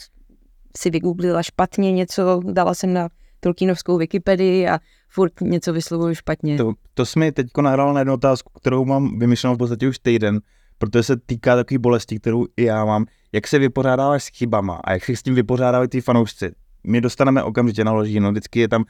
si 0.77 0.89
vygooglila 0.89 1.43
špatně 1.43 1.91
něco, 1.91 2.41
dala 2.45 2.73
jsem 2.73 2.93
na 2.93 3.09
Tolkienovskou 3.39 3.97
Wikipedii 3.97 4.67
a 4.67 4.79
furt 5.09 5.41
něco 5.41 5.73
vyslovuju 5.73 6.15
špatně. 6.15 6.57
To, 6.57 6.73
to 6.93 7.05
jsi 7.05 7.19
mi 7.19 7.31
teď 7.31 7.47
nahrál 7.61 7.93
na 7.93 7.99
jednu 7.99 8.13
otázku, 8.13 8.51
kterou 8.59 8.85
mám 8.85 9.19
vymyšlenou 9.19 9.55
v 9.55 9.57
podstatě 9.57 9.87
už 9.87 9.99
týden, 9.99 10.39
protože 10.77 11.03
se 11.03 11.17
týká 11.17 11.55
takové 11.55 11.79
bolesti, 11.79 12.19
kterou 12.19 12.45
i 12.57 12.63
já 12.63 12.85
mám. 12.85 13.05
Jak 13.31 13.47
se 13.47 13.59
vypořádáváš 13.59 14.23
s 14.23 14.27
chybama 14.27 14.79
a 14.83 14.93
jak 14.93 15.05
se 15.05 15.15
s 15.15 15.23
tím 15.23 15.35
vypořádávají 15.35 15.89
ty 15.89 16.01
fanoušci? 16.01 16.51
My 16.87 17.01
dostaneme 17.01 17.43
okamžitě 17.43 17.83
na 17.83 17.91
no 18.19 18.31
vždycky 18.31 18.59
je 18.59 18.67
tam, 18.67 18.83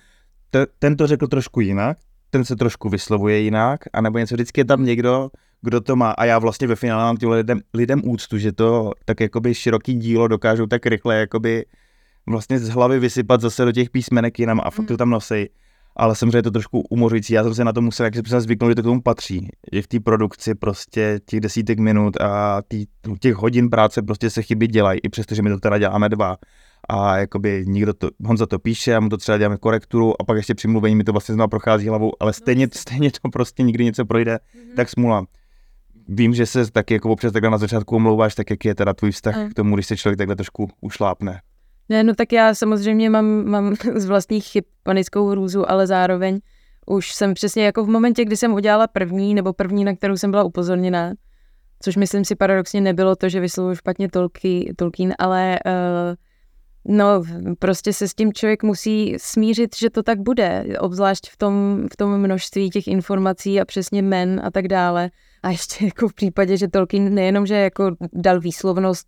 t- 0.49 0.67
ten 0.79 0.95
to 0.95 1.07
řekl 1.07 1.27
trošku 1.27 1.61
jinak, 1.61 1.97
ten 2.29 2.45
se 2.45 2.55
trošku 2.55 2.89
vyslovuje 2.89 3.39
jinak, 3.39 3.79
anebo 3.93 4.17
něco, 4.19 4.35
vždycky 4.35 4.61
je 4.61 4.65
tam 4.65 4.85
někdo, 4.85 5.29
kdo 5.61 5.81
to 5.81 5.95
má. 5.95 6.11
A 6.11 6.25
já 6.25 6.39
vlastně 6.39 6.67
ve 6.67 6.75
finále 6.75 7.03
mám 7.03 7.17
těm 7.17 7.29
lidem, 7.29 7.59
lidem 7.73 8.01
úctu, 8.05 8.37
že 8.37 8.51
to 8.51 8.91
tak 9.05 9.19
jakoby 9.19 9.53
široký 9.53 9.93
dílo 9.93 10.27
dokážou 10.27 10.65
tak 10.65 10.85
rychle 10.85 11.15
jakoby 11.15 11.65
vlastně 12.29 12.59
z 12.59 12.69
hlavy 12.69 12.99
vysypat 12.99 13.41
zase 13.41 13.65
do 13.65 13.71
těch 13.71 13.89
písmenek 13.89 14.39
jinam 14.39 14.61
a 14.63 14.71
fakt 14.71 14.85
to 14.85 14.93
hmm. 14.93 14.97
tam 14.97 15.09
nosej. 15.09 15.49
Ale 15.97 16.15
samozřejmě 16.15 16.37
je 16.37 16.43
to 16.43 16.51
trošku 16.51 16.81
umořující. 16.89 17.33
Já 17.33 17.43
jsem 17.43 17.53
se 17.53 17.63
na 17.63 17.73
to 17.73 17.81
musel, 17.81 18.05
jak 18.05 18.27
se 18.27 18.41
zvyknout, 18.41 18.71
že 18.71 18.75
to 18.75 18.81
k 18.81 18.85
tomu 18.85 19.01
patří. 19.01 19.49
Že 19.71 19.81
v 19.81 19.87
té 19.87 19.99
produkci 19.99 20.55
prostě 20.55 21.19
těch 21.25 21.39
desítek 21.39 21.79
minut 21.79 22.21
a 22.21 22.61
tý, 22.67 22.85
těch 23.19 23.35
hodin 23.35 23.69
práce 23.69 24.01
prostě 24.01 24.29
se 24.29 24.41
chyby 24.41 24.67
dělají, 24.67 24.99
i 25.03 25.09
přesto, 25.09 25.35
že 25.35 25.41
my 25.41 25.49
to 25.49 25.59
teda 25.59 25.77
děláme 25.77 26.09
dva. 26.09 26.37
A 26.89 27.17
jakoby 27.17 27.63
někdo 27.67 27.93
to, 27.93 28.09
Honza 28.25 28.45
to 28.45 28.59
píše 28.59 28.95
a 28.95 28.99
mu 28.99 29.09
to 29.09 29.17
třeba 29.17 29.37
děláme 29.37 29.57
korekturu 29.57 30.21
a 30.21 30.23
pak 30.23 30.37
ještě 30.37 30.55
při 30.55 30.67
mluvení 30.67 30.95
mi 30.95 31.03
to 31.03 31.11
vlastně 31.11 31.35
znovu 31.35 31.47
prochází 31.47 31.87
hlavou, 31.87 32.11
ale 32.19 32.33
stejně, 32.33 32.67
stejně 32.73 33.11
to 33.11 33.29
prostě 33.29 33.63
nikdy 33.63 33.85
něco 33.85 34.05
projde, 34.05 34.35
mm-hmm. 34.35 34.75
tak 34.75 34.89
smula 34.89 35.25
vím, 36.07 36.33
že 36.33 36.45
se 36.45 36.71
taky 36.71 36.93
jako 36.93 37.09
občas 37.09 37.33
takhle 37.33 37.51
na 37.51 37.57
začátku 37.57 37.95
omlouváš, 37.95 38.35
tak 38.35 38.49
jak 38.49 38.65
je 38.65 38.75
teda 38.75 38.93
tvůj 38.93 39.11
vztah 39.11 39.37
mm. 39.37 39.49
k 39.49 39.53
tomu, 39.53 39.75
když 39.75 39.87
se 39.87 39.97
člověk 39.97 40.17
takhle 40.17 40.35
trošku 40.35 40.69
ušlápne? 40.81 41.41
Ne, 41.89 42.03
no 42.03 42.15
tak 42.15 42.33
já 42.33 42.55
samozřejmě 42.55 43.09
mám, 43.09 43.45
mám 43.45 43.75
z 43.95 44.05
vlastních 44.05 44.45
chyb 44.45 44.63
panickou 44.83 45.29
hrůzu, 45.29 45.71
ale 45.71 45.87
zároveň 45.87 46.39
už 46.85 47.13
jsem 47.13 47.33
přesně 47.33 47.65
jako 47.65 47.83
v 47.85 47.89
momentě, 47.89 48.25
kdy 48.25 48.37
jsem 48.37 48.53
udělala 48.53 48.87
první, 48.87 49.35
nebo 49.35 49.53
první, 49.53 49.83
na 49.83 49.95
kterou 49.95 50.17
jsem 50.17 50.31
byla 50.31 50.43
upozorněná, 50.43 51.13
což 51.79 51.95
myslím 51.95 52.25
si 52.25 52.35
paradoxně 52.35 52.81
nebylo 52.81 53.15
to, 53.15 53.29
že 53.29 53.39
vyslovuji 53.39 53.75
špatně 53.75 54.09
Tolkien, 54.75 55.13
ale 55.19 55.59
uh, 55.65 56.15
No, 56.87 57.23
prostě 57.59 57.93
se 57.93 58.07
s 58.07 58.13
tím 58.13 58.33
člověk 58.33 58.63
musí 58.63 59.15
smířit, 59.17 59.75
že 59.75 59.89
to 59.89 60.03
tak 60.03 60.19
bude, 60.19 60.65
obzvlášť 60.79 61.29
v 61.29 61.37
tom, 61.37 61.87
v 61.93 61.97
tom 61.97 62.17
množství 62.17 62.69
těch 62.69 62.87
informací 62.87 63.61
a 63.61 63.65
přesně 63.65 64.01
men 64.01 64.41
a 64.43 64.51
tak 64.51 64.67
dále. 64.67 65.09
A 65.45 65.49
ještě 65.49 65.85
jako 65.85 66.07
v 66.07 66.13
případě, 66.13 66.57
že 66.57 66.67
Tolkien 66.67 67.13
nejenom, 67.13 67.45
že 67.45 67.55
jako 67.55 67.95
dal 68.13 68.39
výslovnost, 68.39 69.07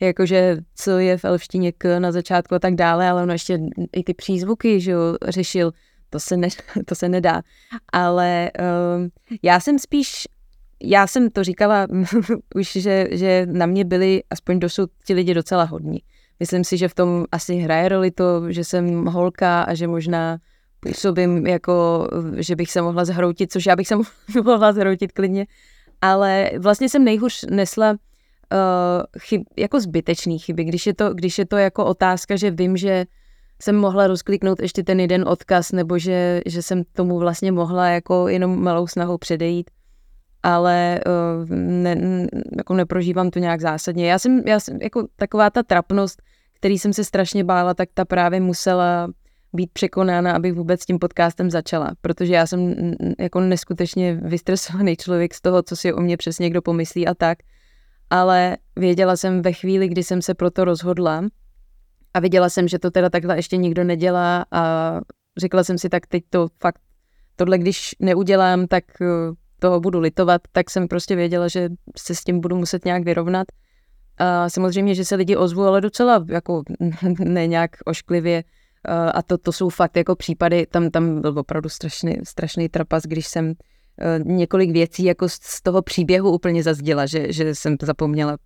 jakože 0.00 0.56
co 0.74 0.98
je 0.98 1.18
v 1.18 1.24
elštině 1.24 1.72
k 1.72 1.98
na 1.98 2.12
začátku 2.12 2.54
a 2.54 2.58
tak 2.58 2.74
dále, 2.74 3.08
ale 3.08 3.22
ono 3.22 3.32
ještě 3.32 3.58
i 3.92 4.04
ty 4.04 4.14
přízvuky, 4.14 4.80
že 4.80 4.90
jo, 4.90 5.00
řešil, 5.28 5.72
to 6.10 6.20
se, 6.20 6.36
ne, 6.36 6.48
to 6.86 6.94
se 6.94 7.08
nedá. 7.08 7.42
Ale 7.92 8.50
um, 8.96 9.08
já 9.42 9.60
jsem 9.60 9.78
spíš, 9.78 10.28
já 10.82 11.06
jsem 11.06 11.30
to 11.30 11.44
říkala 11.44 11.86
už, 12.54 12.72
že, 12.72 13.08
že 13.10 13.46
na 13.50 13.66
mě 13.66 13.84
byli 13.84 14.22
aspoň 14.30 14.58
dosud 14.58 14.90
ti 15.04 15.14
lidi 15.14 15.34
docela 15.34 15.64
hodní. 15.64 15.98
Myslím 16.40 16.64
si, 16.64 16.76
že 16.76 16.88
v 16.88 16.94
tom 16.94 17.24
asi 17.32 17.54
hraje 17.54 17.88
roli 17.88 18.10
to, 18.10 18.52
že 18.52 18.64
jsem 18.64 19.04
holka 19.04 19.62
a 19.62 19.74
že 19.74 19.86
možná 19.86 20.38
působím 20.80 21.46
jako, 21.46 22.08
že 22.36 22.56
bych 22.56 22.70
se 22.70 22.82
mohla 22.82 23.04
zhroutit, 23.04 23.52
což 23.52 23.66
já 23.66 23.76
bych 23.76 23.88
se 23.88 23.94
mohla 24.44 24.72
zhroutit 24.72 25.12
klidně, 25.12 25.46
ale 26.00 26.50
vlastně 26.58 26.88
jsem 26.88 27.04
nejhůř 27.04 27.44
nesla 27.50 27.90
uh, 27.90 27.98
chyb, 29.18 29.42
jako 29.56 29.80
zbytečný 29.80 30.38
chyby, 30.38 30.64
když 30.64 30.86
je, 30.86 30.94
to, 30.94 31.14
když 31.14 31.38
je 31.38 31.46
to 31.46 31.56
jako 31.56 31.84
otázka, 31.84 32.36
že 32.36 32.50
vím, 32.50 32.76
že 32.76 33.04
jsem 33.62 33.76
mohla 33.76 34.06
rozkliknout 34.06 34.62
ještě 34.62 34.82
ten 34.82 35.00
jeden 35.00 35.28
odkaz, 35.28 35.72
nebo 35.72 35.98
že, 35.98 36.40
že 36.46 36.62
jsem 36.62 36.82
tomu 36.92 37.18
vlastně 37.18 37.52
mohla 37.52 37.88
jako 37.88 38.28
jenom 38.28 38.62
malou 38.62 38.86
snahou 38.86 39.18
předejít 39.18 39.70
ale 40.42 41.00
uh, 41.06 41.48
ne, 41.56 42.26
jako 42.56 42.74
neprožívám 42.74 43.30
to 43.30 43.38
nějak 43.38 43.60
zásadně. 43.60 44.10
Já 44.10 44.18
jsem, 44.18 44.42
já 44.46 44.60
jsem 44.60 44.78
jako 44.82 45.06
taková 45.16 45.50
ta 45.50 45.62
trapnost, 45.62 46.22
který 46.54 46.78
jsem 46.78 46.92
se 46.92 47.04
strašně 47.04 47.44
bála, 47.44 47.74
tak 47.74 47.88
ta 47.94 48.04
právě 48.04 48.40
musela 48.40 49.08
být 49.52 49.70
překonána, 49.72 50.32
abych 50.32 50.52
vůbec 50.52 50.82
s 50.82 50.86
tím 50.86 50.98
podcastem 50.98 51.50
začala, 51.50 51.90
protože 52.00 52.34
já 52.34 52.46
jsem 52.46 52.74
jako 53.18 53.40
neskutečně 53.40 54.14
vystresovaný 54.14 54.96
člověk 54.96 55.34
z 55.34 55.40
toho, 55.40 55.62
co 55.62 55.76
si 55.76 55.92
o 55.92 56.00
mě 56.00 56.16
přesně 56.16 56.50
kdo 56.50 56.62
pomyslí 56.62 57.08
a 57.08 57.14
tak, 57.14 57.38
ale 58.10 58.56
věděla 58.76 59.16
jsem 59.16 59.42
ve 59.42 59.52
chvíli, 59.52 59.88
kdy 59.88 60.02
jsem 60.02 60.22
se 60.22 60.34
proto 60.34 60.64
rozhodla 60.64 61.24
a 62.14 62.20
viděla 62.20 62.48
jsem, 62.48 62.68
že 62.68 62.78
to 62.78 62.90
teda 62.90 63.10
takhle 63.10 63.36
ještě 63.36 63.56
nikdo 63.56 63.84
nedělá 63.84 64.44
a 64.52 64.94
řekla 65.38 65.64
jsem 65.64 65.78
si, 65.78 65.88
tak 65.88 66.06
teď 66.06 66.24
to 66.30 66.48
fakt, 66.60 66.80
tohle 67.36 67.58
když 67.58 67.94
neudělám, 68.00 68.66
tak 68.66 68.84
eh, 69.02 69.06
toho 69.58 69.80
budu 69.80 70.00
litovat, 70.00 70.40
tak 70.52 70.70
jsem 70.70 70.88
prostě 70.88 71.16
věděla, 71.16 71.48
že 71.48 71.68
se 71.98 72.14
s 72.14 72.24
tím 72.24 72.40
budu 72.40 72.56
muset 72.56 72.84
nějak 72.84 73.04
vyrovnat. 73.04 73.46
A 74.18 74.48
samozřejmě, 74.48 74.94
že 74.94 75.04
se 75.04 75.14
lidi 75.14 75.36
ozvu, 75.36 75.64
ale 75.64 75.80
docela 75.80 76.24
jako 76.28 76.62
ne 77.18 77.46
nějak 77.46 77.70
ošklivě. 77.84 78.44
A 79.14 79.22
to, 79.22 79.38
to 79.38 79.52
jsou 79.52 79.68
fakt 79.68 79.96
jako 79.96 80.16
případy, 80.16 80.66
tam, 80.66 80.90
tam 80.90 81.20
byl 81.20 81.38
opravdu 81.38 81.68
strašný, 81.68 82.16
strašný 82.24 82.68
trapas, 82.68 83.02
když 83.02 83.26
jsem 83.26 83.50
e, 83.50 83.54
několik 84.24 84.70
věcí 84.70 85.04
jako 85.04 85.28
z 85.28 85.62
toho 85.62 85.82
příběhu 85.82 86.30
úplně 86.30 86.62
zazděla, 86.62 87.06
že, 87.06 87.32
že 87.32 87.54
jsem 87.54 87.76
zapomněla 87.82 88.36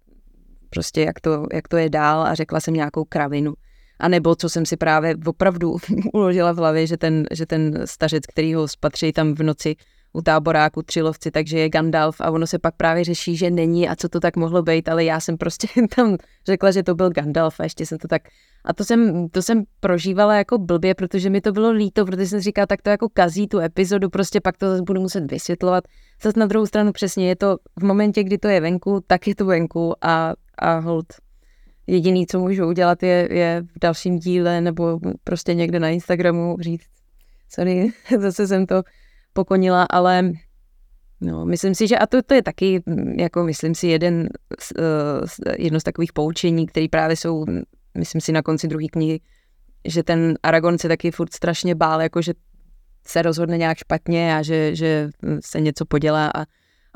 prostě, 0.70 1.02
jak 1.02 1.20
to, 1.20 1.46
jak 1.52 1.68
to 1.68 1.76
je 1.76 1.90
dál 1.90 2.22
a 2.22 2.34
řekla 2.34 2.60
jsem 2.60 2.74
nějakou 2.74 3.04
kravinu. 3.04 3.54
A 4.00 4.08
nebo 4.08 4.34
co 4.36 4.48
jsem 4.48 4.66
si 4.66 4.76
právě 4.76 5.16
opravdu 5.26 5.76
uložila 6.12 6.52
v 6.52 6.56
hlavě, 6.56 6.86
že 6.86 6.96
ten, 6.96 7.24
že 7.30 7.46
ten 7.46 7.82
stařec, 7.84 8.26
který 8.26 8.54
ho 8.54 8.68
spatří 8.68 9.12
tam 9.12 9.34
v 9.34 9.42
noci, 9.42 9.74
u 10.12 10.22
táboráku 10.22 10.82
Třilovci, 10.82 11.30
takže 11.30 11.58
je 11.58 11.68
Gandalf 11.68 12.20
a 12.20 12.30
ono 12.30 12.46
se 12.46 12.58
pak 12.58 12.76
právě 12.76 13.04
řeší, 13.04 13.36
že 13.36 13.50
není 13.50 13.88
a 13.88 13.96
co 13.96 14.08
to 14.08 14.20
tak 14.20 14.36
mohlo 14.36 14.62
být, 14.62 14.88
ale 14.88 15.04
já 15.04 15.20
jsem 15.20 15.36
prostě 15.36 15.66
tam 15.96 16.16
řekla, 16.46 16.70
že 16.70 16.82
to 16.82 16.94
byl 16.94 17.10
Gandalf 17.10 17.60
a 17.60 17.62
ještě 17.62 17.86
jsem 17.86 17.98
to 17.98 18.08
tak... 18.08 18.22
A 18.64 18.72
to 18.72 18.84
jsem, 18.84 19.28
to 19.28 19.42
jsem 19.42 19.62
prožívala 19.80 20.36
jako 20.36 20.58
blbě, 20.58 20.94
protože 20.94 21.30
mi 21.30 21.40
to 21.40 21.52
bylo 21.52 21.70
líto, 21.70 22.06
protože 22.06 22.26
jsem 22.26 22.40
říkala, 22.40 22.66
tak 22.66 22.82
to 22.82 22.90
jako 22.90 23.08
kazí 23.12 23.48
tu 23.48 23.58
epizodu, 23.58 24.10
prostě 24.10 24.40
pak 24.40 24.56
to 24.56 24.70
zase 24.70 24.82
budu 24.82 25.00
muset 25.00 25.30
vysvětlovat. 25.30 25.84
zase 26.22 26.40
na 26.40 26.46
druhou 26.46 26.66
stranu 26.66 26.92
přesně 26.92 27.28
je 27.28 27.36
to 27.36 27.56
v 27.80 27.84
momentě, 27.84 28.24
kdy 28.24 28.38
to 28.38 28.48
je 28.48 28.60
venku, 28.60 29.00
tak 29.06 29.28
je 29.28 29.34
to 29.34 29.44
venku 29.44 29.94
a, 30.02 30.32
a 30.58 30.78
hold 30.78 31.06
jediný, 31.86 32.26
co 32.26 32.40
můžu 32.40 32.66
udělat, 32.66 33.02
je, 33.02 33.28
je 33.30 33.62
v 33.76 33.78
dalším 33.80 34.18
díle 34.18 34.60
nebo 34.60 35.00
prostě 35.24 35.54
někde 35.54 35.80
na 35.80 35.88
Instagramu 35.88 36.56
říct, 36.60 36.86
sorry, 37.48 37.92
zase 38.18 38.46
jsem 38.46 38.66
to 38.66 38.82
pokonila, 39.32 39.86
ale 39.90 40.32
no, 41.20 41.44
myslím 41.44 41.74
si, 41.74 41.88
že 41.88 41.98
a 41.98 42.06
to, 42.06 42.22
to 42.22 42.34
je 42.34 42.42
taky, 42.42 42.82
jako 43.18 43.44
myslím 43.44 43.74
si, 43.74 43.86
jeden, 43.86 44.28
uh, 44.78 45.54
jedno 45.58 45.80
z 45.80 45.82
takových 45.82 46.12
poučení, 46.12 46.66
které 46.66 46.86
právě 46.90 47.16
jsou, 47.16 47.44
myslím 47.98 48.20
si, 48.20 48.32
na 48.32 48.42
konci 48.42 48.68
druhé 48.68 48.86
knihy, 48.92 49.20
že 49.84 50.02
ten 50.02 50.34
Aragon 50.42 50.78
se 50.78 50.88
taky 50.88 51.10
furt 51.10 51.34
strašně 51.34 51.74
bál, 51.74 52.02
jako 52.02 52.22
že 52.22 52.32
se 53.06 53.22
rozhodne 53.22 53.58
nějak 53.58 53.78
špatně 53.78 54.36
a 54.36 54.42
že, 54.42 54.76
že 54.76 55.10
se 55.44 55.60
něco 55.60 55.84
podělá 55.84 56.30
a, 56.34 56.42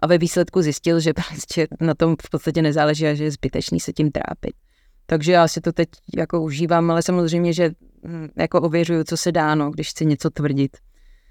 a 0.03 0.07
ve 0.07 0.18
výsledku 0.18 0.62
zjistil, 0.62 1.01
že 1.01 1.12
prostě 1.29 1.66
na 1.81 1.94
tom 1.94 2.16
v 2.27 2.31
podstatě 2.31 2.62
nezáleží 2.62 3.07
a 3.07 3.14
že 3.14 3.25
je 3.25 3.31
zbytečný 3.31 3.81
se 3.81 3.92
tím 3.92 4.11
trápit. 4.11 4.55
Takže 5.07 5.33
já 5.33 5.49
si 5.49 5.61
to 5.61 5.72
teď 5.72 5.88
jako 6.16 6.42
užívám, 6.42 6.90
ale 6.90 7.03
samozřejmě, 7.03 7.53
že 7.53 7.70
jako 8.37 8.61
ověřuju, 8.61 9.05
co 9.05 9.16
se 9.16 9.33
dá, 9.33 9.55
no, 9.55 9.70
když 9.70 9.90
chci 9.90 10.07
něco 10.07 10.31
tvrdit. 10.31 10.77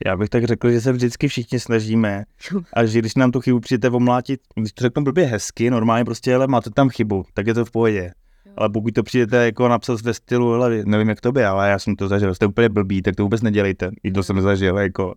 Já 0.05 0.17
bych 0.17 0.29
tak 0.29 0.43
řekl, 0.43 0.71
že 0.71 0.81
se 0.81 0.91
vždycky 0.91 1.27
všichni 1.27 1.59
snažíme 1.59 2.23
a 2.73 2.85
že 2.85 2.99
když 2.99 3.15
nám 3.15 3.31
tu 3.31 3.41
chybu 3.41 3.59
přijete 3.59 3.89
omlátit, 3.89 4.39
když 4.55 4.73
to 4.73 4.81
řeknu 4.81 5.03
blbě 5.03 5.25
hezky, 5.25 5.69
normálně 5.69 6.05
prostě, 6.05 6.35
ale 6.35 6.47
máte 6.47 6.69
tam 6.69 6.89
chybu, 6.89 7.25
tak 7.33 7.47
je 7.47 7.53
to 7.53 7.65
v 7.65 7.71
pohodě. 7.71 8.11
Ale 8.57 8.69
pokud 8.69 8.93
to 8.93 9.03
přijdete 9.03 9.45
jako 9.45 9.67
napsat 9.67 10.01
ve 10.01 10.13
stylu, 10.13 10.53
ale 10.53 10.81
nevím 10.85 11.09
jak 11.09 11.21
to 11.21 11.31
by, 11.31 11.45
ale 11.45 11.69
já 11.69 11.79
jsem 11.79 11.95
to 11.95 12.07
zažil, 12.07 12.35
jste 12.35 12.45
úplně 12.45 12.69
blbý, 12.69 13.01
tak 13.01 13.15
to 13.15 13.23
vůbec 13.23 13.41
nedělejte. 13.41 13.91
I 14.03 14.11
to 14.11 14.23
jsem 14.23 14.41
zažil, 14.41 14.77
jako, 14.77 15.15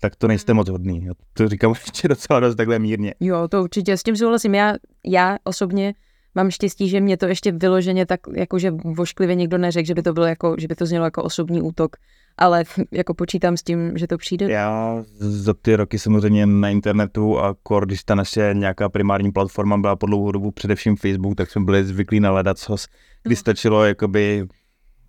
tak 0.00 0.16
to 0.16 0.28
nejste 0.28 0.54
moc 0.54 0.68
hodný. 0.68 1.08
To 1.32 1.48
říkám 1.48 1.74
ještě 1.86 2.08
docela 2.08 2.40
dost 2.40 2.54
takhle 2.54 2.78
mírně. 2.78 3.14
Jo, 3.20 3.48
to 3.48 3.62
určitě, 3.62 3.96
s 3.96 4.02
tím 4.02 4.16
souhlasím. 4.16 4.54
Já, 4.54 4.74
já 5.06 5.36
osobně 5.44 5.94
mám 6.34 6.50
štěstí, 6.50 6.88
že 6.88 7.00
mě 7.00 7.16
to 7.16 7.26
ještě 7.26 7.52
vyloženě 7.52 8.06
tak, 8.06 8.20
jakože 8.34 8.70
vošklivě 8.70 9.34
někdo 9.34 9.58
neřekl, 9.58 9.86
že 9.86 9.94
by 9.94 10.02
to 10.02 10.12
bylo 10.12 10.26
jako, 10.26 10.56
že 10.58 10.68
by 10.68 10.74
to 10.74 10.86
znělo 10.86 11.04
jako 11.04 11.22
osobní 11.22 11.62
útok, 11.62 11.96
ale 12.38 12.64
jako 12.92 13.14
počítám 13.14 13.56
s 13.56 13.62
tím, 13.62 13.98
že 13.98 14.06
to 14.06 14.18
přijde. 14.18 14.50
Já 14.50 15.04
za 15.18 15.54
ty 15.54 15.76
roky 15.76 15.98
samozřejmě 15.98 16.46
na 16.46 16.68
internetu 16.68 17.38
a 17.38 17.54
kor, 17.62 17.86
když 17.86 18.04
ta 18.04 18.14
naše 18.14 18.50
nějaká 18.52 18.88
primární 18.88 19.32
platforma 19.32 19.78
byla 19.78 19.96
po 19.96 20.06
dlouhou 20.06 20.32
dobu 20.32 20.50
především 20.50 20.96
Facebook, 20.96 21.34
tak 21.34 21.50
jsme 21.50 21.64
byli 21.64 21.84
zvyklí 21.84 22.20
na 22.20 22.30
ledacos, 22.30 22.86
kdy 23.22 23.34
no. 23.34 23.36
stačilo 23.36 23.84
jakoby 23.84 24.46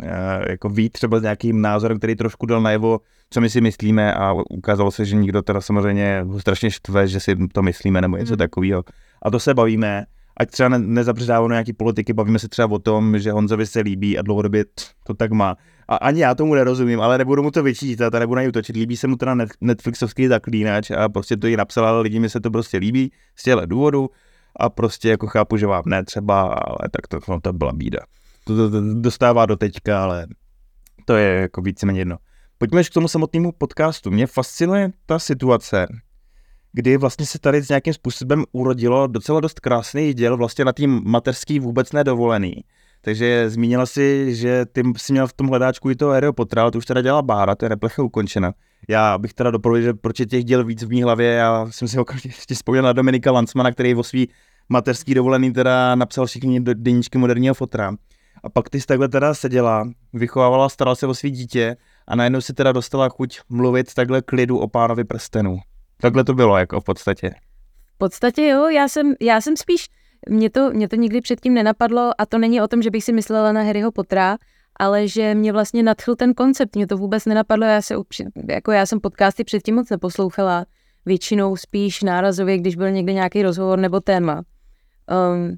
eh, 0.03 0.51
jako 0.51 0.69
vít 0.69 0.93
třeba 0.93 1.19
s 1.19 1.21
nějakým 1.21 1.61
názorem, 1.61 1.97
který 1.97 2.15
trošku 2.15 2.45
dal 2.45 2.61
najevo, 2.61 2.99
co 3.29 3.41
my 3.41 3.49
si 3.49 3.61
myslíme 3.61 4.13
a 4.13 4.33
ukázalo 4.49 4.91
se, 4.91 5.05
že 5.05 5.15
nikdo 5.15 5.41
teda 5.41 5.61
samozřejmě 5.61 6.25
strašně 6.37 6.71
štve, 6.71 7.07
že 7.07 7.19
si 7.19 7.35
to 7.53 7.61
myslíme 7.61 8.01
nebo 8.01 8.17
něco 8.17 8.33
hmm. 8.33 8.37
takového. 8.37 8.83
A 9.21 9.31
to 9.31 9.39
se 9.39 9.53
bavíme 9.53 10.05
ať 10.39 10.49
třeba 10.51 10.69
ne, 10.69 10.79
nezapředáváme 10.79 11.53
nějaký 11.53 11.73
politiky, 11.73 12.13
bavíme 12.13 12.39
se 12.39 12.47
třeba 12.47 12.71
o 12.71 12.79
tom, 12.79 13.19
že 13.19 13.31
Honzovi 13.31 13.65
se 13.65 13.79
líbí 13.79 14.17
a 14.17 14.21
dlouhodobě 14.21 14.65
to 15.03 15.13
tak 15.13 15.31
má. 15.31 15.57
A 15.87 15.95
ani 15.95 16.21
já 16.21 16.35
tomu 16.35 16.55
nerozumím, 16.55 17.01
ale 17.01 17.17
nebudu 17.17 17.43
mu 17.43 17.51
to 17.51 17.63
vyčítat 17.63 18.15
a 18.15 18.19
nebudu 18.19 18.35
na 18.35 18.41
něj 18.41 18.49
utočit. 18.49 18.75
Líbí 18.75 18.97
se 18.97 19.07
mu 19.07 19.15
teda 19.15 19.35
Netflixovský 19.61 20.27
zaklínač 20.27 20.91
a 20.91 21.09
prostě 21.09 21.37
to 21.37 21.47
jí 21.47 21.55
napsal, 21.55 21.85
ale 21.85 22.01
lidi 22.01 22.19
mi 22.19 22.29
se 22.29 22.39
to 22.39 22.51
prostě 22.51 22.77
líbí 22.77 23.11
z 23.35 23.43
těchto 23.43 23.65
důvodů 23.65 24.09
a 24.55 24.69
prostě 24.69 25.09
jako 25.09 25.27
chápu, 25.27 25.57
že 25.57 25.67
vám 25.67 25.83
ne 25.85 26.05
třeba, 26.05 26.41
ale 26.41 26.89
tak 26.91 27.07
to, 27.07 27.31
no, 27.31 27.41
to 27.41 27.53
byla 27.53 27.73
bída. 27.73 27.99
To, 28.43 28.55
to, 28.55 28.69
to 28.71 28.81
dostává 28.93 29.45
do 29.45 29.55
teďka, 29.55 30.03
ale 30.03 30.27
to 31.05 31.15
je 31.15 31.41
jako 31.41 31.61
víceméně 31.61 32.01
jedno. 32.01 32.17
Pojďme 32.57 32.83
k 32.83 32.89
tomu 32.89 33.07
samotnému 33.07 33.51
podcastu. 33.51 34.11
Mě 34.11 34.27
fascinuje 34.27 34.91
ta 35.05 35.19
situace, 35.19 35.87
kdy 36.73 36.97
vlastně 36.97 37.25
se 37.25 37.39
tady 37.39 37.61
s 37.61 37.69
nějakým 37.69 37.93
způsobem 37.93 38.43
urodilo 38.51 39.07
docela 39.07 39.39
dost 39.39 39.59
krásný 39.59 40.13
děl 40.13 40.37
vlastně 40.37 40.65
na 40.65 40.73
tým 40.73 41.01
materský 41.05 41.59
vůbec 41.59 41.91
nedovolený. 41.91 42.53
Takže 43.01 43.49
zmínila 43.49 43.85
si, 43.85 44.35
že 44.35 44.65
ty 44.65 44.83
si 44.97 45.13
měl 45.13 45.27
v 45.27 45.33
tom 45.33 45.47
hledáčku 45.47 45.89
i 45.89 45.95
to 45.95 46.09
Aereo 46.09 46.33
Potra, 46.33 46.71
to 46.71 46.77
už 46.77 46.85
teda 46.85 47.01
dělá 47.01 47.21
Bára, 47.21 47.55
to 47.55 47.65
je 47.65 47.69
replecha 47.69 48.03
ukončena. 48.03 48.53
Já 48.89 49.17
bych 49.17 49.33
teda 49.33 49.51
doporučil, 49.51 49.83
že 49.83 49.93
proč 49.93 50.19
je 50.19 50.25
těch 50.25 50.43
děl 50.43 50.63
víc 50.63 50.83
v 50.83 50.89
mý 50.89 51.03
hlavě, 51.03 51.31
já 51.31 51.67
jsem 51.69 51.87
si 51.87 51.99
okamžitě 51.99 52.29
vzpomněl 52.55 52.83
na 52.83 52.93
Dominika 52.93 53.31
Lancmana, 53.31 53.71
který 53.71 53.95
o 53.95 54.03
svý 54.03 54.29
materský 54.69 55.13
dovolený 55.13 55.53
teda 55.53 55.95
napsal 55.95 56.25
všichni 56.25 56.59
deníčky 56.59 57.17
moderního 57.17 57.55
fotra. 57.55 57.93
A 58.43 58.49
pak 58.49 58.69
ty 58.69 58.81
jsi 58.81 58.87
takhle 58.87 59.07
teda 59.09 59.33
seděla, 59.33 59.89
vychovávala, 60.13 60.69
starala 60.69 60.95
se 60.95 61.07
o 61.07 61.13
svý 61.13 61.31
dítě 61.31 61.77
a 62.07 62.15
najednou 62.15 62.41
si 62.41 62.53
teda 62.53 62.71
dostala 62.71 63.09
chuť 63.09 63.39
mluvit 63.49 63.93
takhle 63.93 64.21
klidu 64.21 64.57
o 64.57 64.67
pánovi 64.67 65.03
prstenu. 65.03 65.57
Takhle 66.01 66.23
to 66.23 66.33
bylo 66.33 66.57
jako 66.57 66.81
v 66.81 66.83
podstatě. 66.83 67.31
V 67.95 67.97
podstatě 67.97 68.47
jo, 68.47 68.67
já 68.67 68.87
jsem, 68.87 69.13
já 69.21 69.41
jsem 69.41 69.57
spíš, 69.57 69.87
mě 70.29 70.49
to, 70.49 70.69
mě 70.71 70.87
to 70.87 70.95
nikdy 70.95 71.21
předtím 71.21 71.53
nenapadlo 71.53 72.11
a 72.17 72.25
to 72.25 72.37
není 72.37 72.61
o 72.61 72.67
tom, 72.67 72.81
že 72.81 72.91
bych 72.91 73.03
si 73.03 73.13
myslela 73.13 73.51
na 73.51 73.61
Harryho 73.61 73.91
Pottera, 73.91 74.37
ale 74.79 75.07
že 75.07 75.35
mě 75.35 75.51
vlastně 75.53 75.83
nadchl 75.83 76.15
ten 76.15 76.33
koncept, 76.33 76.75
mě 76.75 76.87
to 76.87 76.97
vůbec 76.97 77.25
nenapadlo, 77.25 77.65
já, 77.65 77.81
se, 77.81 77.95
jako 78.49 78.71
já 78.71 78.85
jsem 78.85 78.99
podcasty 78.99 79.43
předtím 79.43 79.75
moc 79.75 79.89
neposlouchala, 79.89 80.65
většinou 81.05 81.55
spíš 81.55 82.03
nárazově, 82.03 82.57
když 82.57 82.75
byl 82.75 82.91
někde 82.91 83.13
nějaký 83.13 83.43
rozhovor 83.43 83.79
nebo 83.79 83.99
téma. 83.99 84.43
Um, 85.33 85.57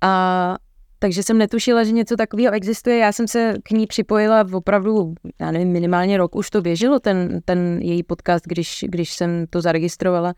a 0.00 0.56
takže 1.02 1.22
jsem 1.22 1.38
netušila, 1.38 1.84
že 1.84 1.92
něco 1.92 2.16
takového 2.16 2.54
existuje. 2.54 2.96
Já 2.96 3.12
jsem 3.12 3.28
se 3.28 3.54
k 3.62 3.70
ní 3.70 3.86
připojila 3.86 4.42
v 4.42 4.54
opravdu, 4.54 5.14
já 5.40 5.50
nevím, 5.50 5.72
minimálně 5.72 6.16
rok 6.16 6.36
už 6.36 6.50
to 6.50 6.62
běželo, 6.62 7.00
ten, 7.00 7.40
ten 7.44 7.78
její 7.82 8.02
podcast, 8.02 8.44
když, 8.46 8.84
když 8.88 9.12
jsem 9.12 9.46
to 9.50 9.60
zaregistrovala. 9.60 10.34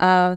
A 0.00 0.36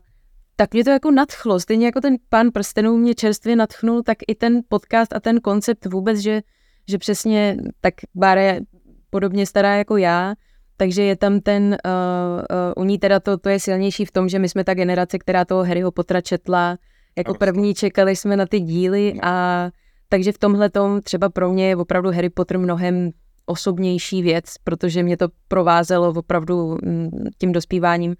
tak 0.56 0.74
mě 0.74 0.84
to 0.84 0.90
jako 0.90 1.12
nadchlo. 1.12 1.60
Stejně 1.60 1.86
jako 1.86 2.02
ten 2.02 2.16
pán 2.30 2.52
prstenů 2.52 2.98
mě 2.98 3.16
čerstvě 3.16 3.56
nadchnul, 3.56 4.04
tak 4.04 4.18
i 4.28 4.36
ten 4.36 4.62
podcast 4.68 5.14
a 5.14 5.20
ten 5.20 5.40
koncept 5.40 5.86
vůbec, 5.86 6.20
že, 6.20 6.42
že 6.90 6.98
přesně 6.98 7.58
tak 7.82 7.94
Bára 8.16 8.42
je 8.42 8.62
podobně 9.10 9.46
stará 9.46 9.76
jako 9.76 9.98
já, 9.98 10.36
takže 10.78 11.04
je 11.04 11.16
tam 11.16 11.40
ten, 11.40 11.64
uh, 11.64 12.42
uh, 12.76 12.84
u 12.84 12.86
ní 12.86 13.00
teda 13.00 13.20
to, 13.20 13.38
to 13.38 13.50
je 13.50 13.60
silnější 13.60 14.06
v 14.06 14.12
tom, 14.12 14.30
že 14.30 14.40
my 14.40 14.50
jsme 14.50 14.64
ta 14.64 14.74
generace, 14.74 15.20
která 15.20 15.46
toho 15.46 15.64
Harryho 15.64 15.92
Pottera 15.92 16.22
četla, 16.22 16.78
jako 17.20 17.34
první 17.34 17.74
čekali 17.74 18.16
jsme 18.16 18.38
na 18.38 18.46
ty 18.46 18.60
díly 18.60 19.14
a 19.22 19.70
takže 20.10 20.32
v 20.32 20.38
tomhle 20.38 20.70
tom 20.70 21.02
třeba 21.02 21.30
pro 21.30 21.50
mě 21.50 21.68
je 21.68 21.76
opravdu 21.76 22.12
Harry 22.12 22.30
Potter 22.30 22.60
mnohem 22.60 23.12
osobnější 23.46 24.22
věc, 24.22 24.46
protože 24.64 25.04
mě 25.04 25.18
to 25.18 25.28
provázelo 25.48 26.10
opravdu 26.10 26.78
mm, 26.84 27.10
tím 27.38 27.52
dospíváním. 27.52 28.16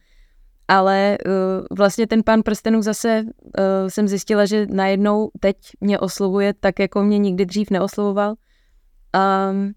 Ale 0.68 1.18
uh, 1.26 1.34
vlastně 1.78 2.08
ten 2.08 2.24
pán 2.24 2.44
prstenů 2.44 2.82
zase 2.82 3.24
uh, 3.24 3.88
jsem 3.88 4.08
zjistila, 4.08 4.46
že 4.46 4.68
najednou 4.70 5.30
teď 5.40 5.58
mě 5.82 6.00
oslovuje 6.00 6.54
tak, 6.60 6.80
jako 6.80 7.04
mě 7.04 7.18
nikdy 7.18 7.46
dřív 7.46 7.70
neoslovoval. 7.70 8.30
Um, 8.30 9.72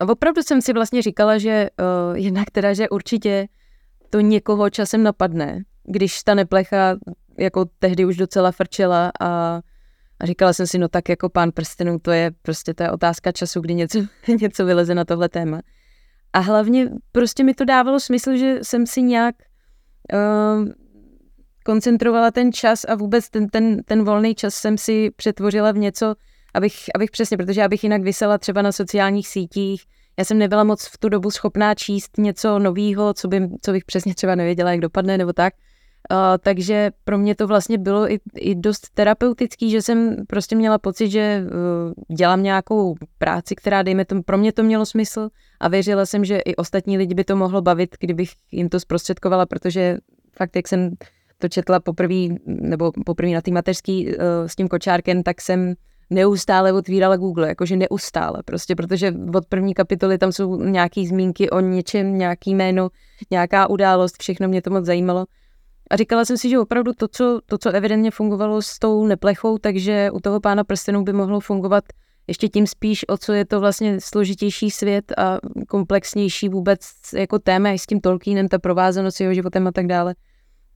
a 0.00 0.08
opravdu 0.08 0.42
jsem 0.42 0.62
si 0.62 0.72
vlastně 0.72 1.02
říkala, 1.02 1.38
že 1.38 1.70
uh, 1.80 2.16
jednak 2.16 2.50
teda, 2.50 2.74
že 2.74 2.88
určitě 2.88 3.48
to 4.10 4.20
někoho 4.20 4.70
časem 4.70 5.02
napadne, 5.02 5.62
když 5.84 6.22
ta 6.22 6.34
neplecha 6.34 6.96
jako 7.38 7.64
tehdy 7.78 8.04
už 8.04 8.16
docela 8.16 8.52
frčela 8.52 9.12
a, 9.20 9.60
a 10.20 10.26
říkala 10.26 10.52
jsem 10.52 10.66
si, 10.66 10.78
no 10.78 10.88
tak 10.88 11.08
jako 11.08 11.28
pán 11.28 11.52
prstenů, 11.52 11.98
to 11.98 12.10
je 12.10 12.30
prostě 12.42 12.74
ta 12.74 12.92
otázka 12.92 13.32
času, 13.32 13.60
kdy 13.60 13.74
něco, 13.74 13.98
něco 14.40 14.64
vyleze 14.64 14.94
na 14.94 15.04
tohle 15.04 15.28
téma. 15.28 15.60
A 16.32 16.38
hlavně 16.38 16.90
prostě 17.12 17.44
mi 17.44 17.54
to 17.54 17.64
dávalo 17.64 18.00
smysl, 18.00 18.36
že 18.36 18.58
jsem 18.62 18.86
si 18.86 19.02
nějak 19.02 19.34
uh, 20.12 20.68
koncentrovala 21.64 22.30
ten 22.30 22.52
čas 22.52 22.84
a 22.84 22.94
vůbec 22.94 23.30
ten, 23.30 23.48
ten, 23.48 23.82
ten 23.82 24.04
volný 24.04 24.34
čas 24.34 24.54
jsem 24.54 24.78
si 24.78 25.10
přetvořila 25.16 25.72
v 25.72 25.78
něco, 25.78 26.14
abych, 26.54 26.74
abych 26.94 27.10
přesně, 27.10 27.36
protože 27.36 27.60
já 27.60 27.68
bych 27.68 27.82
jinak 27.82 28.02
vysela 28.02 28.38
třeba 28.38 28.62
na 28.62 28.72
sociálních 28.72 29.28
sítích, 29.28 29.84
já 30.18 30.24
jsem 30.24 30.38
nebyla 30.38 30.64
moc 30.64 30.86
v 30.86 30.98
tu 30.98 31.08
dobu 31.08 31.30
schopná 31.30 31.74
číst 31.74 32.18
něco 32.18 32.58
nového, 32.58 33.14
co, 33.14 33.28
by, 33.28 33.48
co 33.62 33.72
bych 33.72 33.84
přesně 33.84 34.14
třeba 34.14 34.34
nevěděla, 34.34 34.70
jak 34.70 34.80
dopadne 34.80 35.18
nebo 35.18 35.32
tak. 35.32 35.54
Uh, 36.10 36.18
takže 36.40 36.90
pro 37.04 37.18
mě 37.18 37.34
to 37.34 37.46
vlastně 37.46 37.78
bylo 37.78 38.12
i, 38.12 38.18
i 38.36 38.54
dost 38.54 38.90
terapeutický, 38.94 39.70
že 39.70 39.82
jsem 39.82 40.16
prostě 40.28 40.56
měla 40.56 40.78
pocit, 40.78 41.10
že 41.10 41.44
uh, 41.44 42.16
dělám 42.16 42.42
nějakou 42.42 42.94
práci, 43.18 43.54
která, 43.54 43.82
dejme 43.82 44.04
tomu, 44.04 44.22
pro 44.22 44.38
mě 44.38 44.52
to 44.52 44.62
mělo 44.62 44.86
smysl 44.86 45.28
a 45.60 45.68
věřila 45.68 46.06
jsem, 46.06 46.24
že 46.24 46.38
i 46.38 46.56
ostatní 46.56 46.98
lidi 46.98 47.14
by 47.14 47.24
to 47.24 47.36
mohlo 47.36 47.62
bavit, 47.62 47.96
kdybych 48.00 48.30
jim 48.52 48.68
to 48.68 48.80
zprostředkovala, 48.80 49.46
protože 49.46 49.98
fakt, 50.36 50.56
jak 50.56 50.68
jsem 50.68 50.90
to 51.38 51.48
četla 51.48 51.80
poprvé, 51.80 52.34
nebo 52.46 52.92
poprvé 53.06 53.30
na 53.30 53.40
té 53.40 53.50
mateřský 53.50 54.06
uh, 54.06 54.12
s 54.46 54.56
tím 54.56 54.68
kočárkem, 54.68 55.22
tak 55.22 55.40
jsem 55.40 55.74
neustále 56.10 56.72
otvírala 56.72 57.16
Google, 57.16 57.48
jakože 57.48 57.76
neustále, 57.76 58.42
prostě 58.44 58.76
protože 58.76 59.14
od 59.34 59.46
první 59.46 59.74
kapitoly 59.74 60.18
tam 60.18 60.32
jsou 60.32 60.62
nějaký 60.62 61.06
zmínky 61.06 61.50
o 61.50 61.60
něčem, 61.60 62.18
nějaký 62.18 62.54
jméno, 62.54 62.88
nějaká 63.30 63.70
událost, 63.70 64.16
všechno 64.20 64.48
mě 64.48 64.62
to 64.62 64.70
moc 64.70 64.84
zajímalo. 64.84 65.26
A 65.90 65.96
říkala 65.96 66.24
jsem 66.24 66.36
si, 66.36 66.50
že 66.50 66.58
opravdu 66.58 66.92
to, 66.92 67.08
co, 67.08 67.40
to, 67.46 67.58
co 67.58 67.70
evidentně 67.70 68.10
fungovalo 68.10 68.62
s 68.62 68.78
tou 68.78 69.06
neplechou, 69.06 69.58
takže 69.58 70.10
u 70.10 70.20
toho 70.20 70.40
pána 70.40 70.64
prstenů 70.64 71.04
by 71.04 71.12
mohlo 71.12 71.40
fungovat 71.40 71.84
ještě 72.28 72.48
tím 72.48 72.66
spíš, 72.66 73.08
o 73.08 73.16
co 73.18 73.32
je 73.32 73.44
to 73.44 73.60
vlastně 73.60 74.00
složitější 74.00 74.70
svět 74.70 75.12
a 75.18 75.38
komplexnější 75.68 76.48
vůbec 76.48 76.80
jako 77.14 77.38
téma 77.38 77.70
i 77.70 77.78
s 77.78 77.86
tím 77.86 78.00
Tolkienem, 78.00 78.48
ta 78.48 78.58
provázanost 78.58 79.20
jeho 79.20 79.34
životem 79.34 79.66
a 79.66 79.72
tak 79.72 79.86
dále. 79.86 80.14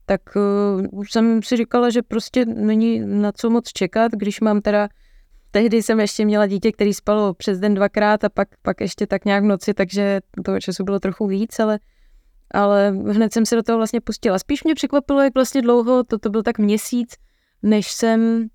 tak 0.05 0.21
uh, 0.35 1.03
jsem 1.03 1.43
si 1.43 1.57
říkala, 1.57 1.89
že 1.89 2.01
prostě 2.01 2.45
není 2.45 2.99
na 2.99 3.31
co 3.31 3.49
moc 3.49 3.67
čekat, 3.73 4.11
když 4.11 4.39
mám 4.39 4.61
teda 4.61 4.89
tehdy 5.51 5.83
jsem 5.83 5.99
ještě 5.99 6.25
měla 6.25 6.47
dítě, 6.47 6.71
který 6.71 6.93
spalo 6.93 7.33
přes 7.33 7.59
den 7.59 7.73
dvakrát 7.73 8.23
a 8.23 8.29
pak, 8.29 8.47
pak 8.61 8.81
ještě 8.81 9.07
tak 9.07 9.25
nějak 9.25 9.43
v 9.43 9.47
noci, 9.47 9.73
takže 9.73 10.19
toho 10.45 10.59
času 10.59 10.83
bylo 10.83 10.99
trochu 10.99 11.27
víc, 11.27 11.59
ale, 11.59 11.79
ale 12.51 12.89
hned 12.89 13.33
jsem 13.33 13.45
se 13.45 13.55
do 13.55 13.63
toho 13.63 13.77
vlastně 13.77 14.01
pustila. 14.01 14.39
Spíš 14.39 14.63
mě 14.63 14.75
překvapilo, 14.75 15.21
jak 15.21 15.33
vlastně 15.33 15.61
dlouho, 15.61 16.03
to, 16.03 16.19
to 16.19 16.29
byl 16.29 16.43
tak 16.43 16.59
měsíc, 16.59 17.15
než 17.63 17.91
jsem, 17.91 18.47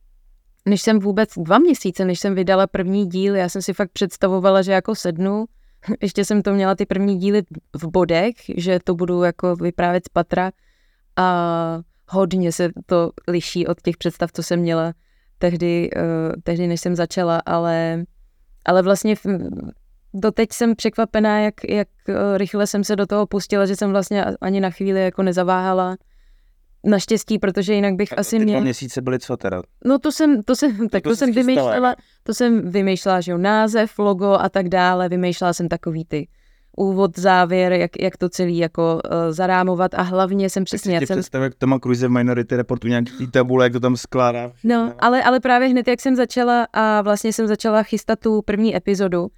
než 0.66 0.83
jsem 0.83 0.98
vůbec 0.98 1.31
dva 1.37 1.59
měsíce, 1.59 2.05
než 2.05 2.20
jsem 2.20 2.35
vydala 2.35 2.66
první 2.66 3.07
díl, 3.07 3.37
já 3.37 3.48
jsem 3.48 3.62
si 3.62 3.72
fakt 3.72 3.92
představovala, 3.92 4.62
že 4.62 4.72
jako 4.72 4.94
sednu, 4.94 5.44
ještě 6.02 6.24
jsem 6.24 6.42
to 6.42 6.55
měla 6.55 6.74
ty 6.74 6.87
první 6.87 7.18
díly 7.18 7.42
v 7.76 7.87
bodech, 7.87 8.35
že 8.57 8.78
to 8.85 8.94
budu 8.94 9.22
jako 9.22 9.57
vyprávět 9.57 10.05
z 10.05 10.09
patra. 10.09 10.50
A 11.16 11.78
hodně 12.09 12.52
se 12.52 12.70
to 12.87 13.11
liší 13.28 13.66
od 13.66 13.83
těch 13.83 13.96
představ, 13.96 14.33
co 14.33 14.42
jsem 14.42 14.61
měla 14.61 14.92
tehdy, 15.38 15.90
uh, 15.96 16.33
tehdy 16.42 16.66
než 16.66 16.81
jsem 16.81 16.96
začala, 16.96 17.42
ale, 17.46 18.05
ale 18.64 18.83
vlastně 18.83 19.14
doteď 20.14 20.53
jsem 20.53 20.77
překvapená, 20.77 21.40
jak, 21.40 21.55
jak 21.68 21.88
uh, 22.09 22.14
rychle 22.37 22.66
jsem 22.66 22.85
se 22.85 22.96
do 22.96 23.07
toho 23.07 23.27
pustila, 23.27 23.66
že 23.66 23.77
jsem 23.77 23.90
vlastně 23.90 24.25
ani 24.40 24.61
na 24.61 24.70
chvíli 24.70 25.05
jako 25.05 25.22
nezaváhala. 25.22 25.96
Naštěstí, 26.85 27.38
protože 27.38 27.75
jinak 27.75 27.94
bych 27.94 28.12
A 28.12 28.16
asi 28.16 28.38
měla... 28.38 28.59
dva 28.59 28.64
měsíce 28.64 29.03
byly 29.03 29.18
co 29.18 29.37
teda? 29.37 29.62
No 29.85 29.98
to 29.98 30.12
jsem, 30.12 30.42
to 30.42 30.57
jsem, 30.57 30.88
tak 30.88 31.03
to 31.03 31.09
to, 31.09 31.16
jsi 31.16 31.18
jsem 31.18 31.33
vymýšlela, 31.33 31.94
to 32.22 32.35
jsem 32.35 32.70
vymýšlela, 32.70 33.20
že 33.20 33.33
jo, 33.33 33.38
název, 33.38 33.98
logo 33.98 34.33
a 34.33 34.48
tak 34.48 34.68
dále, 34.68 35.09
vymýšlela 35.09 35.53
jsem 35.53 35.68
takový 35.68 36.05
ty 36.05 36.29
úvod, 36.77 37.18
závěr, 37.18 37.72
jak, 37.72 37.90
jak 38.01 38.16
to 38.16 38.29
celý 38.29 38.59
jako 38.59 39.01
uh, 39.05 39.33
zarámovat 39.33 39.94
a 39.94 40.03
hlavně 40.03 40.51
jsem 40.51 40.64
přesně, 40.64 40.94
já 40.94 41.01
Přesně, 41.01 41.22
jsem, 41.22 41.42
jak 41.42 41.55
Toma 41.55 41.79
Cruise 41.79 42.09
v 42.09 42.11
Minority 42.11 42.57
Reportu 42.57 42.88
nějaký 42.88 43.27
tabule, 43.27 43.64
jak 43.64 43.72
to 43.72 43.81
tam 43.81 43.96
skládá. 43.96 44.53
no, 44.64 44.94
ale, 44.98 45.22
ale 45.22 45.40
právě 45.40 45.68
hned, 45.68 45.88
jak 45.88 46.01
jsem 46.01 46.16
začala 46.16 46.66
a 46.72 47.03
vlastně 47.03 47.33
jsem 47.33 47.46
začala 47.46 47.83
chystat 47.83 48.18
tu 48.18 48.42
první 48.42 48.77
epizodu, 48.77 49.29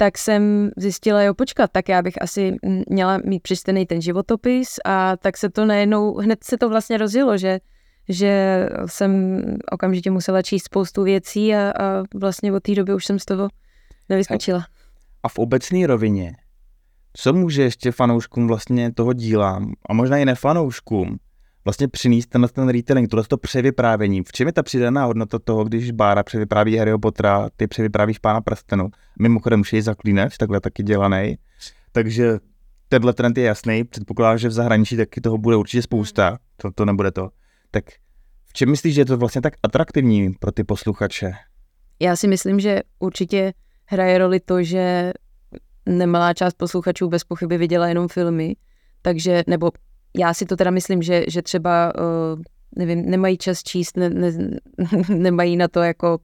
tak 0.00 0.18
jsem 0.18 0.70
zjistila, 0.76 1.22
jo, 1.22 1.34
počkat, 1.34 1.70
tak 1.72 1.88
já 1.88 2.02
bych 2.02 2.22
asi 2.22 2.56
měla 2.88 3.18
mít 3.24 3.42
přečtený 3.42 3.86
ten 3.86 4.00
životopis 4.00 4.68
a 4.84 5.16
tak 5.16 5.36
se 5.36 5.50
to 5.50 5.64
najednou, 5.64 6.14
hned 6.14 6.44
se 6.44 6.58
to 6.58 6.68
vlastně 6.68 6.98
rozjelo, 6.98 7.38
že, 7.38 7.60
že 8.08 8.66
jsem 8.86 9.42
okamžitě 9.72 10.10
musela 10.10 10.42
číst 10.42 10.64
spoustu 10.64 11.02
věcí 11.02 11.54
a, 11.54 11.70
a 11.70 12.02
vlastně 12.14 12.52
od 12.52 12.62
té 12.62 12.74
doby 12.74 12.94
už 12.94 13.06
jsem 13.06 13.18
z 13.18 13.24
toho 13.24 13.48
nevyskočila. 14.08 14.66
A 15.22 15.28
v 15.28 15.38
obecné 15.38 15.86
rovině, 15.86 16.32
co 17.12 17.32
může 17.32 17.62
ještě 17.62 17.92
fanouškům 17.92 18.48
vlastně 18.48 18.92
toho 18.92 19.12
díla, 19.12 19.62
a 19.88 19.92
možná 19.92 20.18
i 20.18 20.24
nefanouškům, 20.24 21.18
vlastně 21.64 21.88
přinést 21.88 22.26
tenhle 22.26 22.48
ten 22.48 22.68
retailing, 22.68 23.10
tohle 23.10 23.24
to 23.24 23.36
převyprávění. 23.36 24.22
V 24.22 24.32
čem 24.32 24.46
je 24.46 24.52
ta 24.52 24.62
přidaná 24.62 25.04
hodnota 25.04 25.38
toho, 25.38 25.64
když 25.64 25.90
Bára 25.90 26.22
převypráví 26.22 26.76
Harryho 26.76 26.98
Pottera, 26.98 27.48
ty 27.56 27.66
převyprávíš 27.66 28.18
Pána 28.18 28.40
prstenu. 28.40 28.90
Mimochodem 29.18 29.60
už 29.60 29.72
je 29.72 29.82
zaklínač, 29.82 30.36
takhle 30.36 30.60
taky 30.60 30.82
dělaný. 30.82 31.38
Takže 31.92 32.38
tenhle 32.88 33.12
trend 33.12 33.38
je 33.38 33.44
jasný. 33.44 33.84
Předpokládám, 33.84 34.38
že 34.38 34.48
v 34.48 34.52
zahraničí 34.52 34.96
taky 34.96 35.20
toho 35.20 35.38
bude 35.38 35.56
určitě 35.56 35.82
spousta. 35.82 36.38
To, 36.56 36.70
to 36.70 36.84
nebude 36.84 37.10
to. 37.10 37.28
Tak 37.70 37.84
v 38.46 38.52
čem 38.52 38.70
myslíš, 38.70 38.94
že 38.94 39.00
je 39.00 39.04
to 39.04 39.16
vlastně 39.16 39.40
tak 39.40 39.54
atraktivní 39.62 40.32
pro 40.32 40.52
ty 40.52 40.64
posluchače? 40.64 41.32
Já 42.00 42.16
si 42.16 42.28
myslím, 42.28 42.60
že 42.60 42.80
určitě 42.98 43.52
hraje 43.84 44.18
roli 44.18 44.40
to, 44.40 44.62
že 44.62 45.12
nemalá 45.86 46.34
část 46.34 46.54
posluchačů 46.54 47.08
bez 47.08 47.24
pochyby 47.24 47.58
viděla 47.58 47.88
jenom 47.88 48.08
filmy, 48.08 48.56
takže, 49.02 49.44
nebo 49.46 49.70
já 50.16 50.34
si 50.34 50.46
to 50.46 50.56
teda 50.56 50.70
myslím, 50.70 51.02
že, 51.02 51.24
že 51.28 51.42
třeba, 51.42 51.92
uh, 51.94 52.42
nevím, 52.76 53.10
nemají 53.10 53.38
čas 53.38 53.62
číst, 53.62 53.96
ne, 53.96 54.10
ne, 54.10 54.32
nemají 55.08 55.56
na 55.56 55.68
to 55.68 55.80
jako, 55.80 56.18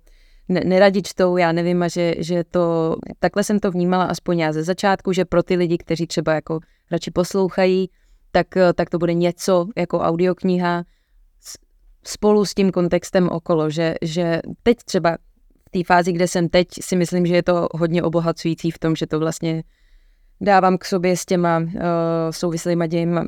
ne, 0.49 0.61
neradi 0.65 1.03
čtou, 1.03 1.37
já 1.37 1.53
nevím, 1.53 1.83
a 1.83 1.89
že, 1.89 2.15
že 2.19 2.45
to, 2.45 2.97
takhle 3.19 3.45
jsem 3.45 3.59
to 3.61 3.71
vnímala 3.71 4.05
aspoň 4.05 4.39
já 4.39 4.53
ze 4.53 4.63
začátku, 4.63 5.13
že 5.13 5.25
pro 5.25 5.43
ty 5.43 5.57
lidi, 5.57 5.79
kteří 5.79 6.07
třeba 6.07 6.35
jako 6.35 6.61
radši 6.91 7.11
poslouchají, 7.11 7.91
tak, 8.33 8.57
eh, 8.57 8.73
tak 8.73 8.91
to 8.91 8.99
bude 8.99 9.15
něco 9.15 9.67
jako 9.77 9.99
audiokniha 9.99 10.85
spolu 12.05 12.45
s 12.45 12.55
tím 12.55 12.73
kontextem 12.73 13.29
okolo, 13.29 13.71
že, 13.71 13.95
že 14.03 14.41
teď 14.63 14.77
třeba 14.85 15.17
v 15.69 15.71
té 15.71 15.85
fázi, 15.85 16.13
kde 16.13 16.29
jsem 16.29 16.49
teď, 16.49 16.69
si 16.81 16.97
myslím, 16.97 17.27
že 17.27 17.35
je 17.35 17.43
to 17.43 17.69
hodně 17.73 18.03
obohacující 18.03 18.71
v 18.71 18.79
tom, 18.79 18.97
že 18.97 19.07
to 19.07 19.19
vlastně 19.19 19.63
dávám 20.41 20.79
k 20.79 20.85
sobě 20.85 21.17
s 21.17 21.27
těma 21.27 21.59
uh, 21.59 21.71
souvislýma 22.31 22.87
dějima, 22.87 23.25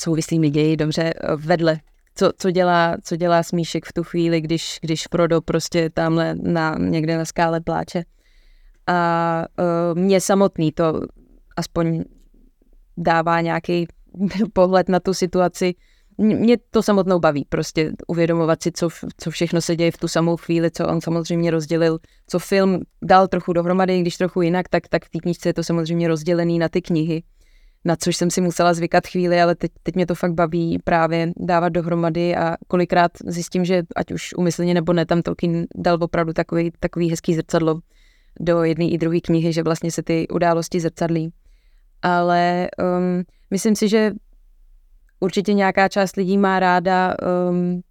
souvislými 0.00 0.50
ději, 0.50 0.76
dobře, 0.76 1.14
uh, 1.14 1.40
vedle. 1.40 1.80
Co, 2.14 2.30
co, 2.38 2.50
dělá, 2.50 2.96
co 3.04 3.16
dělá 3.16 3.42
Smíšek 3.42 3.84
v 3.86 3.92
tu 3.92 4.04
chvíli, 4.04 4.40
když, 4.40 4.78
když 4.82 5.04
Frodo 5.10 5.40
prostě 5.40 5.90
tamhle 5.90 6.34
na, 6.34 6.76
někde 6.78 7.18
na 7.18 7.24
skále 7.24 7.60
pláče. 7.60 8.02
A 8.86 9.44
uh, 9.92 9.98
mě 9.98 10.20
samotný 10.20 10.72
to 10.72 11.00
aspoň 11.56 12.04
dává 12.96 13.40
nějaký 13.40 13.86
pohled 14.52 14.88
na 14.88 15.00
tu 15.00 15.14
situaci. 15.14 15.74
Mě 16.18 16.56
to 16.70 16.82
samotnou 16.82 17.18
baví, 17.18 17.46
prostě 17.48 17.92
uvědomovat 18.06 18.62
si, 18.62 18.72
co, 18.72 18.88
co 19.16 19.30
všechno 19.30 19.60
se 19.60 19.76
děje 19.76 19.90
v 19.90 19.98
tu 19.98 20.08
samou 20.08 20.36
chvíli, 20.36 20.70
co 20.70 20.88
on 20.88 21.00
samozřejmě 21.00 21.50
rozdělil, 21.50 21.98
co 22.26 22.38
film 22.38 22.80
dal 23.02 23.28
trochu 23.28 23.52
dohromady, 23.52 24.00
když 24.00 24.16
trochu 24.16 24.42
jinak, 24.42 24.68
tak, 24.68 24.88
tak 24.88 25.04
v 25.04 25.10
té 25.10 25.18
knížce 25.18 25.48
je 25.48 25.54
to 25.54 25.64
samozřejmě 25.64 26.08
rozdělený 26.08 26.58
na 26.58 26.68
ty 26.68 26.82
knihy, 26.82 27.22
na 27.84 27.96
což 27.96 28.16
jsem 28.16 28.30
si 28.30 28.40
musela 28.40 28.74
zvykat 28.74 29.06
chvíli, 29.06 29.42
ale 29.42 29.54
teď, 29.54 29.72
teď 29.82 29.94
mě 29.94 30.06
to 30.06 30.14
fakt 30.14 30.32
baví 30.32 30.78
právě 30.84 31.32
dávat 31.36 31.68
dohromady 31.68 32.36
a 32.36 32.56
kolikrát 32.68 33.12
zjistím, 33.26 33.64
že 33.64 33.82
ať 33.96 34.12
už 34.12 34.34
umyslně 34.36 34.74
nebo 34.74 34.92
ne, 34.92 35.06
tam 35.06 35.22
Tolkien 35.22 35.66
dal 35.74 35.98
opravdu 36.00 36.32
takový, 36.32 36.70
takový 36.80 37.10
hezký 37.10 37.34
zrcadlo 37.34 37.80
do 38.40 38.62
jedné 38.62 38.84
i 38.84 38.98
druhé 38.98 39.20
knihy, 39.20 39.52
že 39.52 39.62
vlastně 39.62 39.92
se 39.92 40.02
ty 40.02 40.28
události 40.28 40.80
zrcadlí. 40.80 41.32
Ale 42.02 42.68
um, 42.78 43.24
myslím 43.50 43.76
si, 43.76 43.88
že 43.88 44.12
určitě 45.20 45.54
nějaká 45.54 45.88
část 45.88 46.16
lidí 46.16 46.38
má 46.38 46.60
ráda 46.60 47.14
um, 47.50 47.82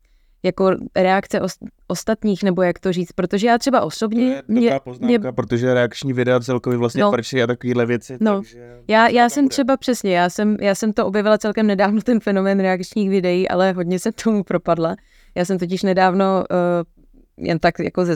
jako 0.44 0.72
reakce 0.96 1.42
os- 1.42 1.58
ostatních, 1.88 2.44
nebo 2.44 2.62
jak 2.62 2.80
to 2.80 2.92
říct, 2.94 3.12
protože 3.12 3.48
já 3.48 3.58
třeba 3.58 3.82
osobně... 3.82 4.44
mě- 4.48 4.80
poznámka, 4.84 5.32
protože 5.32 5.74
reakční 5.74 6.14
videa 6.14 6.40
celkově 6.40 6.78
vlastně 6.80 7.02
No. 7.04 7.12
no. 7.12 7.44
a 7.44 7.48
takovéhle 7.48 7.86
věci. 7.86 8.18
No. 8.20 8.36
Takže 8.42 8.78
Já, 8.88 9.08
to 9.08 9.14
já 9.16 9.30
jsem 9.30 9.44
bude. 9.46 9.50
třeba 9.50 9.78
přesně, 9.78 10.18
já 10.18 10.30
jsem, 10.30 10.58
já 10.62 10.76
jsem 10.76 10.94
to 10.94 11.06
objevila 11.08 11.38
celkem 11.38 11.68
nedávno, 11.68 12.02
ten 12.02 12.20
fenomén 12.20 12.60
reakčních 12.60 13.10
videí, 13.10 13.50
ale 13.50 13.72
hodně 13.72 14.00
jsem 14.00 14.14
tomu 14.24 14.44
propadla. 14.44 14.96
Já 15.36 15.46
jsem 15.46 15.58
totiž 15.60 15.84
nedávno 15.84 16.44
uh, 16.52 17.46
jen 17.48 17.60
tak 17.60 17.80
jako 17.80 18.06
ze, 18.06 18.16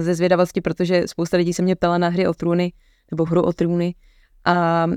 ze 0.00 0.14
zvědavosti, 0.14 0.60
protože 0.60 1.02
spousta 1.08 1.36
lidí 1.36 1.52
se 1.52 1.62
mě 1.62 1.76
ptala 1.76 1.98
na 1.98 2.08
hry 2.08 2.26
o 2.28 2.34
trůny, 2.34 2.72
nebo 3.10 3.24
hru 3.24 3.42
o 3.42 3.52
trůny, 3.52 3.94
a 4.44 4.86
uh, 4.86 4.92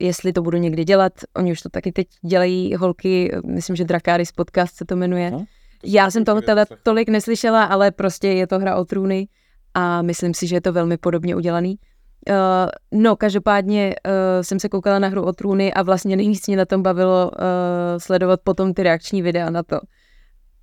jestli 0.00 0.32
to 0.32 0.42
budu 0.42 0.58
někdy 0.58 0.84
dělat, 0.84 1.12
oni 1.36 1.52
už 1.52 1.60
to 1.60 1.68
taky 1.68 1.92
teď 1.92 2.06
dělají 2.26 2.74
holky, 2.74 3.32
myslím, 3.46 3.76
že 3.76 3.84
Drakaris 3.84 4.32
podcast 4.32 4.76
se 4.76 4.84
to 4.84 4.96
jmenuje. 4.96 5.30
No, 5.30 5.44
Já 5.84 6.10
jsem 6.10 6.24
toho 6.24 6.40
teda 6.40 6.64
tolik 6.82 7.08
neslyšela, 7.08 7.64
ale 7.64 7.90
prostě 7.90 8.28
je 8.28 8.46
to 8.46 8.58
hra 8.58 8.76
o 8.76 8.84
trůny 8.84 9.28
a 9.74 10.02
myslím 10.02 10.34
si, 10.34 10.46
že 10.46 10.56
je 10.56 10.60
to 10.60 10.72
velmi 10.72 10.96
podobně 10.96 11.36
udělaný. 11.36 11.78
Uh, 12.30 13.00
no, 13.02 13.16
každopádně 13.16 13.94
uh, 14.06 14.12
jsem 14.42 14.60
se 14.60 14.68
koukala 14.68 14.98
na 14.98 15.08
hru 15.08 15.22
o 15.22 15.32
trůny 15.32 15.72
a 15.72 15.82
vlastně 15.82 16.16
nejvíc 16.16 16.46
mě 16.46 16.56
na 16.56 16.64
tom 16.64 16.82
bavilo 16.82 17.30
uh, 17.30 17.38
sledovat 17.98 18.40
potom 18.44 18.74
ty 18.74 18.82
reakční 18.82 19.22
videa 19.22 19.50
na 19.50 19.62
to. 19.62 19.80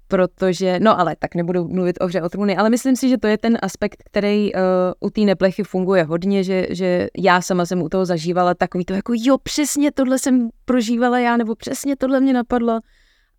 Protože, 0.08 0.80
no 0.80 1.00
ale 1.00 1.16
tak 1.20 1.36
nebudu 1.36 1.68
mluvit 1.68 1.98
o 2.02 2.08
hře 2.08 2.22
o 2.22 2.30
trůny, 2.30 2.58
ale 2.58 2.70
myslím 2.70 2.96
si, 2.96 3.10
že 3.10 3.18
to 3.18 3.28
je 3.28 3.38
ten 3.38 3.58
aspekt, 3.62 4.04
který 4.06 4.54
uh, 4.54 4.62
u 5.00 5.10
té 5.10 5.22
neplechy 5.22 5.64
funguje 5.64 6.04
hodně, 6.04 6.44
že, 6.44 6.68
že 6.70 7.08
já 7.18 7.42
sama 7.42 7.66
jsem 7.66 7.82
u 7.82 7.90
toho 7.90 8.06
zažívala 8.06 8.54
takový 8.54 8.86
to 8.86 8.94
jako 8.94 9.14
jo, 9.16 9.38
přesně 9.44 9.92
tohle 9.92 10.20
jsem 10.20 10.50
prožívala 10.66 11.20
já, 11.20 11.38
nebo 11.38 11.56
přesně 11.56 11.96
tohle 11.96 12.20
mě 12.20 12.34
napadlo 12.34 12.80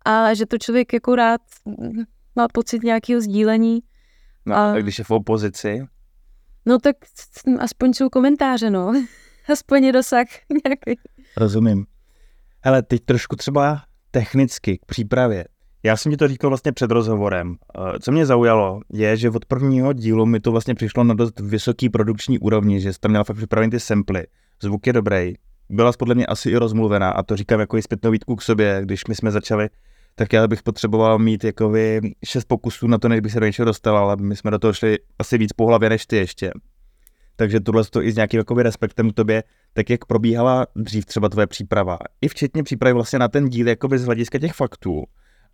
a 0.05 0.33
že 0.33 0.45
to 0.45 0.57
člověk 0.57 0.93
jako 0.93 1.15
rád 1.15 1.41
má 2.35 2.47
pocit 2.53 2.83
nějakého 2.83 3.21
sdílení. 3.21 3.79
No, 4.45 4.55
a- 4.55 4.71
a 4.71 4.77
když 4.77 4.97
je 4.99 5.03
v 5.03 5.11
opozici, 5.11 5.85
No 6.65 6.79
tak 6.79 6.95
aspoň 7.59 7.93
jsou 7.93 8.09
komentáře, 8.09 8.69
no. 8.69 8.93
Aspoň 9.53 9.83
je 9.83 9.91
dosah 9.91 10.25
nějaký. 10.65 10.99
rozumím. 11.37 11.85
Hele, 12.63 12.81
teď 12.83 13.01
trošku 13.05 13.35
třeba 13.35 13.81
technicky 14.11 14.77
k 14.77 14.85
přípravě. 14.85 15.45
Já 15.83 15.97
jsem 15.97 16.11
ti 16.11 16.17
to 16.17 16.27
říkal 16.27 16.49
vlastně 16.49 16.71
před 16.71 16.91
rozhovorem. 16.91 17.55
Eh, 17.95 17.99
Co 17.99 18.11
mě 18.11 18.25
zaujalo, 18.25 18.79
je, 18.93 19.17
že 19.17 19.29
od 19.29 19.45
prvního 19.45 19.93
dílu 19.93 20.25
mi 20.25 20.39
to 20.39 20.51
vlastně 20.51 20.75
přišlo 20.75 21.03
na 21.03 21.13
dost 21.13 21.39
vysoký 21.39 21.89
produkční 21.89 22.39
úrovni, 22.39 22.81
že 22.81 22.93
jsi 22.93 22.99
tam 22.99 23.11
měl 23.11 23.23
fakt 23.23 23.37
připravený 23.37 23.71
ty 23.71 23.79
samply. 23.79 24.23
Zvuk 24.63 24.87
je 24.87 24.93
dobrý. 24.93 25.33
Byla 25.69 25.91
jsi 25.91 25.97
podle 25.97 26.15
mě 26.15 26.25
asi 26.25 26.49
i 26.49 26.55
rozmluvená 26.57 27.09
a 27.11 27.23
to 27.23 27.35
říkám 27.35 27.59
jako 27.59 27.77
i 27.77 27.81
zpětnou 27.81 28.11
výtku 28.11 28.35
k 28.35 28.41
sobě, 28.41 28.79
když 28.83 29.05
my 29.07 29.15
jsme 29.15 29.31
začali, 29.31 29.69
tak 30.15 30.33
já 30.33 30.47
bych 30.47 30.63
potřeboval 30.63 31.19
mít 31.19 31.43
jakoby 31.43 32.01
šest 32.25 32.45
pokusů 32.45 32.87
na 32.87 32.97
to, 32.97 33.09
než 33.09 33.19
bych 33.19 33.31
se 33.31 33.39
do 33.39 33.45
něčeho 33.45 33.65
dostal, 33.65 33.97
ale 33.97 34.15
my 34.15 34.35
jsme 34.35 34.51
do 34.51 34.59
toho 34.59 34.73
šli 34.73 34.97
asi 35.19 35.37
víc 35.37 35.53
po 35.53 35.65
hlavě 35.65 35.89
než 35.89 36.05
ty 36.05 36.15
ještě. 36.15 36.51
takže 37.35 37.59
tohle 37.59 37.83
to 37.83 38.03
i 38.03 38.11
s 38.11 38.15
nějakým 38.15 38.37
jakoby 38.37 38.63
respektem 38.63 39.11
k 39.11 39.13
tobě, 39.13 39.43
tak 39.73 39.89
jak 39.89 40.05
probíhala 40.05 40.67
dřív 40.75 41.05
třeba 41.05 41.29
tvoje 41.29 41.47
příprava, 41.47 41.97
i 42.21 42.27
včetně 42.27 42.63
přípravy 42.63 42.93
vlastně 42.93 43.19
na 43.19 43.27
ten 43.27 43.49
díl 43.49 43.67
jakoby 43.67 43.97
z 43.97 44.05
hlediska 44.05 44.39
těch 44.39 44.53
faktů 44.53 45.03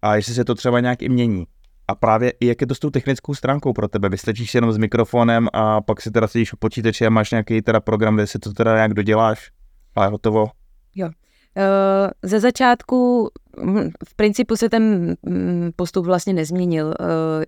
a 0.02 0.16
jestli 0.16 0.34
se 0.34 0.46
to 0.46 0.56
třeba 0.56 0.80
nějak 0.80 1.02
i 1.02 1.10
mění. 1.10 1.46
A 1.88 1.96
právě 1.96 2.34
i 2.40 2.46
jak 2.46 2.62
je 2.62 2.68
to 2.68 2.76
s 2.76 2.80
tou 2.80 2.90
technickou 2.90 3.34
stránkou 3.34 3.74
pro 3.74 3.88
tebe? 3.88 4.10
Vystačíš 4.10 4.56
jenom 4.56 4.72
s 4.72 4.78
mikrofonem 4.78 5.48
a 5.54 5.82
pak 5.82 6.02
si 6.02 6.12
teda 6.12 6.28
sedíš 6.28 6.54
u 6.54 6.58
počítače 6.58 7.06
a 7.06 7.10
máš 7.10 7.32
nějaký 7.32 7.62
teda 7.62 7.80
program, 7.80 8.16
kde 8.16 8.28
si 8.28 8.40
to 8.40 8.54
teda 8.54 8.76
nějak 8.76 8.94
doděláš 8.94 9.52
a 9.96 10.04
je 10.04 10.10
hotovo? 10.10 10.48
Jo. 10.96 11.10
Uh, 11.58 12.10
ze 12.24 12.40
začátku 12.40 13.30
hm, 13.64 13.90
v 14.08 14.16
principu 14.16 14.56
se 14.56 14.70
ten 14.70 15.16
hm, 15.30 15.72
postup 15.76 16.06
vlastně 16.06 16.34
nezměnil. 16.34 16.88
Uh, 16.88 16.96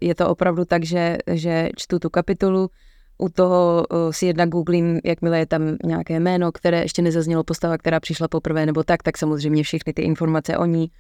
je 0.02 0.16
to 0.16 0.30
opravdu 0.30 0.66
tak, 0.66 0.84
že, 0.84 1.18
že 1.28 1.70
čtu 1.76 2.00
tu 2.00 2.10
kapitolu, 2.10 2.70
u 3.18 3.30
toho 3.30 3.86
uh, 3.92 4.12
si 4.12 4.26
jednak 4.26 4.50
googlím, 4.50 5.00
jakmile 5.04 5.40
je 5.40 5.46
tam 5.46 5.78
nějaké 5.84 6.20
jméno, 6.20 6.52
které 6.52 6.82
ještě 6.82 7.02
nezaznělo 7.02 7.44
postava, 7.44 7.78
která 7.78 8.00
přišla 8.00 8.28
poprvé 8.28 8.66
nebo 8.66 8.84
tak, 8.84 9.04
tak 9.04 9.18
samozřejmě 9.18 9.64
všechny 9.64 9.94
ty 9.94 10.02
informace 10.02 10.58
o 10.58 10.66
ní 10.66 10.92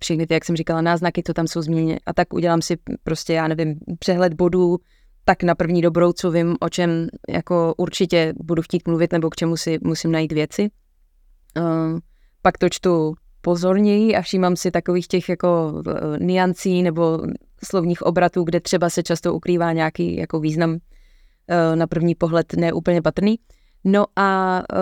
všechny 0.00 0.26
ty, 0.26 0.34
jak 0.34 0.44
jsem 0.44 0.56
říkala, 0.56 0.80
náznaky, 0.80 1.22
co 1.22 1.34
tam 1.34 1.46
jsou 1.46 1.62
změněny 1.62 2.00
a 2.06 2.12
tak 2.12 2.34
udělám 2.34 2.62
si 2.62 2.76
prostě, 3.04 3.32
já 3.32 3.48
nevím, 3.48 3.78
přehled 3.98 4.34
bodů, 4.34 4.78
tak 5.24 5.42
na 5.42 5.54
první 5.54 5.82
dobrou, 5.82 6.12
co 6.12 6.30
vím, 6.30 6.56
o 6.60 6.68
čem 6.68 7.08
jako 7.28 7.74
určitě 7.76 8.34
budu 8.36 8.62
chtít 8.62 8.88
mluvit 8.88 9.12
nebo 9.12 9.30
k 9.30 9.36
čemu 9.36 9.56
si 9.56 9.78
musím 9.82 10.12
najít 10.12 10.32
věci. 10.32 10.68
Uh, 11.56 11.98
pak 12.42 12.58
to 12.58 12.68
čtu 12.68 13.14
pozorněji 13.40 14.16
a 14.16 14.22
všímám 14.22 14.56
si 14.56 14.70
takových 14.70 15.08
těch 15.08 15.28
jako 15.28 15.72
uh, 15.72 15.82
niancí 16.18 16.82
nebo 16.82 17.20
slovních 17.64 18.02
obratů, 18.02 18.44
kde 18.44 18.60
třeba 18.60 18.90
se 18.90 19.02
často 19.02 19.34
ukrývá 19.34 19.72
nějaký 19.72 20.16
jako 20.16 20.40
význam 20.40 20.70
uh, 20.70 20.78
na 21.74 21.86
první 21.86 22.14
pohled 22.14 22.52
neúplně 22.52 23.02
patrný. 23.02 23.38
No 23.84 24.04
a 24.16 24.58
uh, 24.72 24.78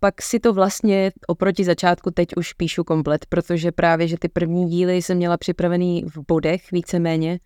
pak 0.00 0.22
si 0.22 0.40
to 0.40 0.52
vlastně 0.52 1.12
oproti 1.26 1.64
začátku 1.64 2.10
teď 2.10 2.28
už 2.36 2.52
píšu 2.52 2.84
komplet, 2.84 3.26
protože 3.28 3.72
právě, 3.72 4.08
že 4.08 4.16
ty 4.18 4.28
první 4.28 4.68
díly 4.68 5.02
jsem 5.02 5.16
měla 5.16 5.36
připravený 5.36 6.04
v 6.14 6.18
bodech 6.28 6.72
víceméně. 6.72 7.40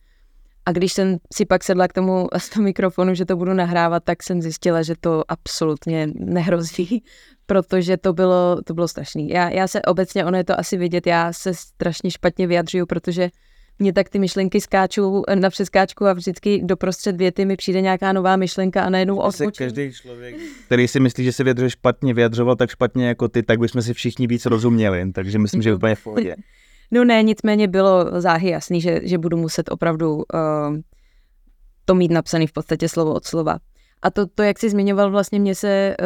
A 0.67 0.73
když 0.73 0.93
jsem 0.93 1.17
si 1.35 1.47
pak 1.47 1.65
sedla 1.65 1.89
k 1.89 1.93
tomu 1.93 2.29
z 2.39 2.57
mikrofonu, 2.57 3.15
že 3.15 3.25
to 3.25 3.37
budu 3.37 3.55
nahrávat, 3.55 4.05
tak 4.05 4.23
jsem 4.23 4.43
zjistila, 4.43 4.83
že 4.83 4.95
to 5.01 5.25
absolutně 5.29 6.09
nehrozí, 6.15 7.05
protože 7.53 7.97
to 7.97 8.13
bylo, 8.13 8.63
to 8.65 8.75
bylo 8.75 8.89
strašný. 8.89 9.29
Já, 9.29 9.51
já 9.51 9.69
se 9.69 9.83
obecně, 9.83 10.25
ono 10.25 10.37
je 10.37 10.45
to 10.45 10.61
asi 10.61 10.77
vidět, 10.77 11.07
já 11.07 11.33
se 11.33 11.55
strašně 11.55 12.11
špatně 12.11 12.47
vyjadřuju, 12.47 12.87
protože 12.87 13.31
mě 13.79 13.93
tak 13.93 14.09
ty 14.09 14.19
myšlenky 14.19 14.61
skáčou 14.61 15.23
na 15.35 15.51
přeskáčku 15.51 16.07
a 16.07 16.13
vždycky 16.13 16.61
doprostřed 16.65 17.17
věty 17.17 17.45
mi 17.45 17.57
přijde 17.57 17.81
nějaká 17.81 18.13
nová 18.13 18.37
myšlenka 18.37 18.83
a 18.83 18.91
najednou 18.91 19.17
odbočím. 19.17 19.51
Každý 19.51 19.93
člověk, 19.93 20.37
který 20.67 20.89
si 20.89 21.01
myslí, 21.01 21.25
že 21.25 21.33
se 21.33 21.45
vyjadřuje 21.45 21.71
špatně, 21.71 22.15
vyjadřoval 22.15 22.57
tak 22.57 22.71
špatně 22.71 23.09
jako 23.09 23.29
ty, 23.29 23.43
tak 23.43 23.59
bychom 23.59 23.83
si 23.83 23.95
všichni 23.95 24.27
víc 24.27 24.47
rozuměli, 24.47 25.13
takže 25.13 25.39
myslím, 25.39 25.63
že 25.63 25.71
je 25.71 25.75
úplně 25.75 25.95
v 25.95 26.05
pohodě. 26.05 26.37
No 26.91 27.05
ne, 27.05 27.23
nicméně 27.23 27.69
bylo 27.69 28.21
záhy 28.21 28.51
jasný, 28.51 28.81
že, 28.81 29.01
že 29.03 29.19
budu 29.19 29.37
muset 29.37 29.71
opravdu 29.71 30.15
uh, 30.15 30.23
to 31.85 31.95
mít 31.95 32.11
napsaný 32.11 32.47
v 32.47 32.53
podstatě 32.53 32.89
slovo 32.89 33.15
od 33.15 33.25
slova. 33.25 33.59
A 34.03 34.11
to, 34.11 34.27
to 34.27 34.43
jak 34.43 34.59
jsi 34.59 34.71
zmiňoval, 34.71 35.11
vlastně 35.11 35.41
mně 35.41 35.55
se, 35.55 35.97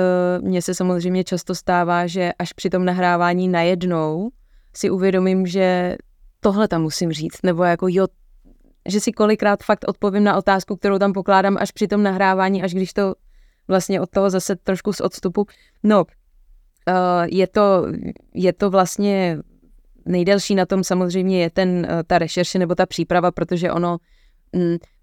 uh, 0.40 0.49
mně 0.49 0.62
se 0.62 0.74
samozřejmě 0.74 1.24
často 1.24 1.55
stává, 1.55 2.07
že 2.07 2.32
až 2.38 2.53
při 2.53 2.70
tom 2.70 2.84
nahrávání 2.84 3.49
najednou 3.49 4.30
si 4.76 4.90
uvědomím, 4.90 5.47
že 5.47 5.97
tohle 6.40 6.68
tam 6.68 6.82
musím 6.82 7.12
říct, 7.12 7.42
nebo 7.42 7.64
jako 7.64 7.86
jo, 7.90 8.07
že 8.88 9.01
si 9.01 9.12
kolikrát 9.12 9.62
fakt 9.62 9.84
odpovím 9.88 10.24
na 10.24 10.36
otázku, 10.36 10.76
kterou 10.76 10.99
tam 10.99 11.12
pokládám 11.12 11.57
až 11.61 11.70
při 11.70 11.88
tom 11.88 12.03
nahrávání, 12.03 12.62
až 12.62 12.74
když 12.74 12.92
to 12.92 13.14
vlastně 13.68 14.01
od 14.01 14.11
toho 14.11 14.30
zase 14.30 14.57
trošku 14.57 14.92
z 14.92 15.01
odstupu. 15.01 15.47
No, 15.82 16.05
uh, 16.05 16.05
je, 17.26 17.47
to, 17.47 17.86
je 18.34 18.53
to 18.53 18.70
vlastně 18.70 19.38
nejdelší 20.05 20.55
na 20.55 20.66
tom 20.66 20.84
samozřejmě 20.84 21.42
je 21.42 21.51
ten, 21.51 21.68
uh, 21.68 22.03
ta 22.07 22.18
rešerše 22.18 22.59
nebo 22.59 22.74
ta 22.74 22.86
příprava, 22.86 23.30
protože 23.30 23.72
ono, 23.72 23.99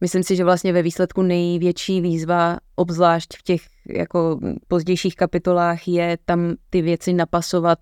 myslím 0.02 0.24
si, 0.24 0.36
že 0.36 0.44
vlastně 0.44 0.74
ve 0.74 0.82
výsledku 0.82 1.22
největší 1.22 2.02
výzva, 2.02 2.58
obzvlášť 2.76 3.38
v 3.38 3.44
těch 3.44 3.62
jako 3.90 4.40
pozdějších 4.68 5.16
kapitolách, 5.16 5.88
je 5.88 6.18
tam 6.26 6.54
ty 6.70 6.82
věci 6.82 7.14
napasovat 7.14 7.80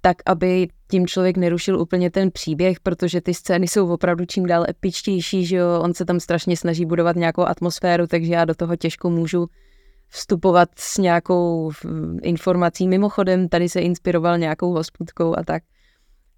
tak, 0.00 0.16
aby 0.26 0.68
tím 0.90 1.06
člověk 1.06 1.36
nerušil 1.36 1.80
úplně 1.80 2.10
ten 2.10 2.30
příběh, 2.30 2.80
protože 2.80 3.20
ty 3.20 3.34
scény 3.34 3.68
jsou 3.68 3.92
opravdu 3.92 4.24
čím 4.24 4.46
dál 4.46 4.64
epičtější, 4.68 5.46
že 5.46 5.56
jo, 5.56 5.80
on 5.82 5.94
se 5.94 6.04
tam 6.04 6.20
strašně 6.20 6.56
snaží 6.56 6.84
budovat 6.84 7.16
nějakou 7.16 7.42
atmosféru, 7.42 8.06
takže 8.06 8.32
já 8.32 8.44
do 8.44 8.54
toho 8.54 8.76
těžko 8.76 9.10
můžu 9.10 9.46
vstupovat 10.08 10.68
s 10.76 10.98
nějakou 10.98 11.70
informací. 12.22 12.88
Mimochodem, 12.88 13.48
tady 13.48 13.68
se 13.68 13.80
inspiroval 13.80 14.38
nějakou 14.38 14.72
hospodkou 14.72 15.38
a 15.38 15.44
tak. 15.44 15.62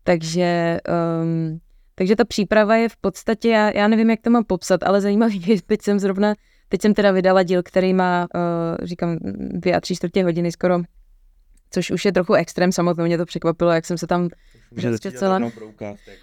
Takže, 0.03 0.79
um, 1.23 1.61
takže 2.01 2.17
ta 2.17 2.25
příprava 2.25 2.77
je 2.77 2.89
v 2.89 2.97
podstatě, 2.97 3.49
já, 3.49 3.71
já 3.71 3.89
nevím, 3.89 4.11
jak 4.11 4.21
to 4.21 4.31
mám 4.31 4.45
popsat, 4.45 4.83
ale 4.83 5.01
zajímavý 5.01 5.43
je, 5.47 5.63
teď 5.63 5.83
jsem 5.83 5.99
zrovna, 5.99 6.35
teď 6.69 6.83
jsem 6.83 6.95
teda 6.95 7.11
vydala 7.11 7.43
díl, 7.43 7.63
který 7.63 7.95
má, 7.95 8.27
uh, 8.35 8.87
říkám, 8.87 9.19
dvě 9.39 9.75
a 9.77 9.81
tři 9.81 9.97
čtvrtě 9.97 10.25
hodiny 10.25 10.53
skoro 10.53 10.81
což 11.71 11.91
už 11.91 12.05
je 12.05 12.13
trochu 12.13 12.35
extrém, 12.35 12.73
samotnou 12.73 13.05
mě 13.05 13.19
to 13.19 13.25
překvapilo, 13.25 13.71
jak 13.71 13.85
jsem 13.85 13.99
se 13.99 14.07
tam 14.07 14.29
prostě 14.81 15.13
celá... 15.13 15.39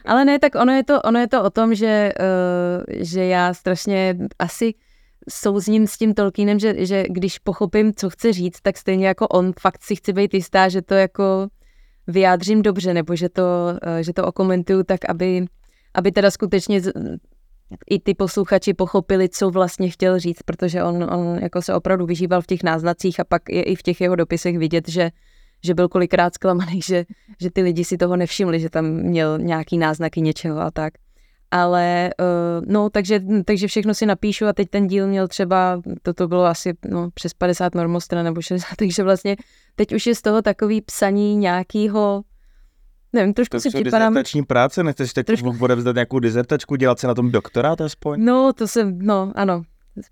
Ale 0.06 0.26
ne, 0.26 0.40
tak 0.40 0.56
ono 0.56 0.74
je 0.74 0.84
to, 0.84 1.02
ono 1.02 1.20
je 1.20 1.28
to 1.28 1.44
o 1.44 1.50
tom, 1.50 1.76
že, 1.76 2.12
uh, 2.20 3.04
že 3.04 3.26
já 3.26 3.54
strašně 3.54 4.18
asi 4.40 4.74
souzním 5.30 5.88
s 5.88 5.98
tím 5.98 6.14
Tolkienem, 6.14 6.60
že, 6.60 6.86
že 6.86 7.04
když 7.10 7.40
pochopím, 7.40 7.94
co 7.96 8.10
chce 8.10 8.34
říct, 8.34 8.62
tak 8.62 8.78
stejně 8.78 9.08
jako 9.08 9.28
on, 9.28 9.54
fakt 9.60 9.84
si 9.84 9.96
chci 9.96 10.14
být 10.14 10.34
jistá, 10.34 10.70
že 10.70 10.82
to 10.82 10.94
jako 10.94 11.48
vyjádřím 12.08 12.62
dobře, 12.62 12.94
nebo 12.94 13.16
že 13.16 13.30
to, 13.30 13.44
uh, 13.88 13.98
že 14.02 14.14
to 14.14 14.26
okomentuju 14.26 14.84
tak, 14.84 15.00
aby, 15.10 15.46
aby 15.98 16.12
teda 16.12 16.32
skutečně 16.32 16.82
i 17.90 18.00
ty 18.00 18.14
posluchači 18.14 18.74
pochopili, 18.74 19.30
co 19.30 19.50
vlastně 19.50 19.90
chtěl 19.90 20.20
říct, 20.20 20.44
protože 20.46 20.84
on, 20.84 21.04
on 21.04 21.40
jako 21.42 21.62
se 21.62 21.74
opravdu 21.74 22.06
vyžíval 22.06 22.42
v 22.42 22.48
těch 22.48 22.64
náznacích 22.64 23.20
a 23.20 23.24
pak 23.24 23.50
je 23.50 23.64
i 23.64 23.76
v 23.76 23.84
těch 23.84 24.02
jeho 24.02 24.16
dopisech 24.16 24.58
vidět, 24.58 24.90
že 24.90 25.12
že 25.64 25.74
byl 25.74 25.88
kolikrát 25.88 26.34
zklamaný, 26.34 26.82
že, 26.86 27.06
že 27.42 27.52
ty 27.52 27.62
lidi 27.62 27.86
si 27.86 27.98
toho 27.98 28.16
nevšimli, 28.16 28.60
že 28.60 28.70
tam 28.70 28.86
měl 28.86 29.40
nějaký 29.40 29.78
náznaky 29.78 30.22
něčeho 30.22 30.60
a 30.60 30.72
tak. 30.72 30.94
Ale 31.52 32.10
uh, 32.20 32.66
no, 32.68 32.90
takže, 32.90 33.20
takže 33.46 33.68
všechno 33.68 33.94
si 33.94 34.06
napíšu 34.06 34.46
a 34.46 34.54
teď 34.54 34.70
ten 34.70 34.88
díl 34.88 35.08
měl 35.08 35.28
třeba, 35.28 35.82
toto 36.02 36.28
bylo 36.28 36.46
asi 36.46 36.74
no, 36.90 37.10
přes 37.14 37.34
50 37.34 37.76
normostran 37.76 38.26
nebo 38.26 38.42
60, 38.42 38.68
takže 38.78 39.04
vlastně 39.04 39.36
teď 39.76 39.94
už 39.94 40.08
je 40.08 40.16
z 40.16 40.22
toho 40.22 40.42
takový 40.42 40.82
psaní 40.82 41.36
nějakýho 41.36 42.24
Nevím, 43.14 43.34
trošku 43.34 43.58
to 43.58 43.62
si 43.62 43.70
připadám... 43.70 44.14
dizertační 44.14 44.44
práce, 44.44 44.84
nechceš 44.84 45.14
teď 45.14 45.26
trošku... 45.28 45.52
vzdat 45.76 45.96
nějakou 45.96 46.20
dizertačku, 46.20 46.76
dělat 46.76 47.00
se 47.00 47.08
na 47.08 47.14
tom 47.14 47.32
doktorát 47.32 47.82
aspoň? 47.82 48.26
No, 48.26 48.54
to 48.54 48.68
jsem, 48.68 49.00
no, 49.00 49.32
ano, 49.36 49.62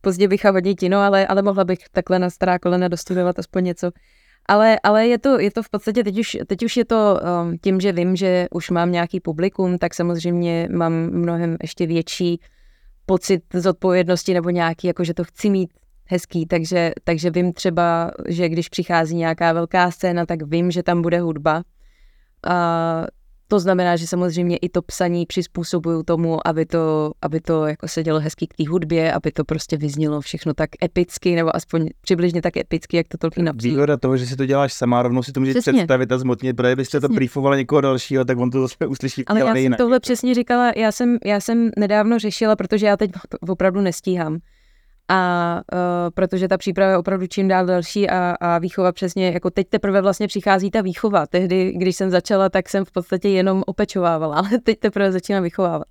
pozdě 0.02 0.28
bych 0.28 0.46
a 0.46 0.54
no, 0.90 0.98
ale, 1.00 1.28
ale 1.28 1.42
mohla 1.42 1.64
bych 1.64 1.80
takhle 1.92 2.20
na 2.20 2.30
stará 2.30 2.60
kolena 2.60 2.88
dostudovat 2.88 3.40
aspoň 3.40 3.64
něco. 3.64 3.92
Ale, 4.48 4.80
ale 4.84 5.08
je, 5.08 5.18
to, 5.18 5.40
je 5.40 5.52
to 5.52 5.64
v 5.64 5.70
podstatě, 5.70 6.04
teď 6.04 6.20
už, 6.20 6.38
teď 6.48 6.64
už 6.64 6.78
je 6.78 6.86
to 6.86 7.20
um, 7.44 7.58
tím, 7.58 7.80
že 7.80 7.92
vím, 7.92 8.16
že 8.16 8.48
už 8.52 8.70
mám 8.70 8.92
nějaký 8.92 9.20
publikum, 9.20 9.78
tak 9.78 9.94
samozřejmě 9.94 10.70
mám 10.72 10.94
mnohem 10.94 11.58
ještě 11.62 11.88
větší 11.88 12.40
pocit 13.06 13.42
zodpovědnosti 13.54 14.34
nebo 14.34 14.50
nějaký, 14.50 14.88
jako 14.88 15.04
že 15.04 15.14
to 15.14 15.24
chci 15.24 15.50
mít 15.50 15.70
hezký, 16.06 16.46
takže, 16.46 16.92
takže 17.04 17.32
vím 17.32 17.54
třeba, 17.54 18.12
že 18.28 18.50
když 18.50 18.70
přichází 18.70 19.16
nějaká 19.16 19.54
velká 19.54 19.92
scéna, 19.92 20.26
tak 20.26 20.44
vím, 20.44 20.72
že 20.72 20.84
tam 20.84 21.02
bude 21.02 21.20
hudba. 21.20 21.64
A 22.46 23.06
to 23.48 23.60
znamená, 23.60 23.96
že 23.96 24.08
samozřejmě 24.08 24.58
i 24.58 24.70
to 24.70 24.82
psaní 24.82 25.26
přizpůsobuju 25.26 26.04
tomu, 26.04 26.48
aby 26.48 26.66
to, 26.66 27.12
aby 27.22 27.40
to 27.42 27.66
jako 27.66 27.88
se 27.88 28.04
dělo 28.04 28.20
hezky 28.20 28.48
k 28.48 28.54
té 28.54 28.70
hudbě, 28.70 29.14
aby 29.14 29.32
to 29.32 29.44
prostě 29.44 29.78
vyznělo 29.78 30.22
všechno 30.22 30.54
tak 30.54 30.70
epicky, 30.84 31.36
nebo 31.36 31.56
aspoň 31.56 31.90
přibližně 32.02 32.42
tak 32.42 32.58
epicky, 32.58 32.98
jak 32.98 33.08
to 33.08 33.18
Tolkien 33.18 33.46
napsal. 33.46 33.72
Výhoda 33.72 33.98
toho, 33.98 34.18
že 34.18 34.26
si 34.26 34.36
to 34.36 34.46
děláš 34.46 34.74
sama, 34.74 35.02
rovnou 35.02 35.24
si 35.24 35.32
to 35.32 35.40
můžeš 35.40 35.54
přesně. 35.54 35.74
představit 35.74 36.12
a 36.12 36.18
zmotnit, 36.18 36.56
protože 36.56 36.76
byste 36.76 37.00
to 37.02 37.10
briefovala 37.10 37.56
někoho 37.56 37.82
dalšího, 37.82 38.26
tak 38.26 38.38
on 38.38 38.50
to 38.50 38.62
zase 38.62 38.88
uslyší. 38.88 39.26
Ale 39.26 39.40
já 39.40 39.46
jsem 39.46 39.58
jinak. 39.58 39.78
tohle 39.78 40.00
přesně 40.00 40.34
říkala, 40.34 40.72
já 40.76 40.92
jsem, 40.92 41.18
já 41.26 41.40
jsem 41.40 41.70
nedávno 41.78 42.20
řešila, 42.20 42.56
protože 42.56 42.86
já 42.86 42.98
teď 42.98 43.12
opravdu 43.50 43.82
nestíhám 43.82 44.40
a 45.08 45.62
uh, 45.74 45.80
protože 46.14 46.48
ta 46.48 46.58
příprava 46.58 46.92
je 46.92 46.98
opravdu 46.98 47.28
čím 47.28 47.48
dál 47.48 47.66
další 47.66 48.10
a, 48.10 48.36
a 48.40 48.58
výchova 48.58 48.92
přesně, 48.92 49.32
jako 49.32 49.50
teď 49.50 49.70
teprve 49.70 50.02
vlastně 50.02 50.28
přichází 50.28 50.72
ta 50.72 50.82
výchova. 50.82 51.28
Tehdy, 51.28 51.74
když 51.78 51.96
jsem 51.96 52.10
začala, 52.10 52.50
tak 52.50 52.70
jsem 52.70 52.86
v 52.86 52.92
podstatě 52.92 53.30
jenom 53.30 53.64
opečovávala, 53.68 54.36
ale 54.40 54.50
teď 54.64 54.80
teprve 54.80 55.12
začínám 55.12 55.44
vychovávat. 55.44 55.88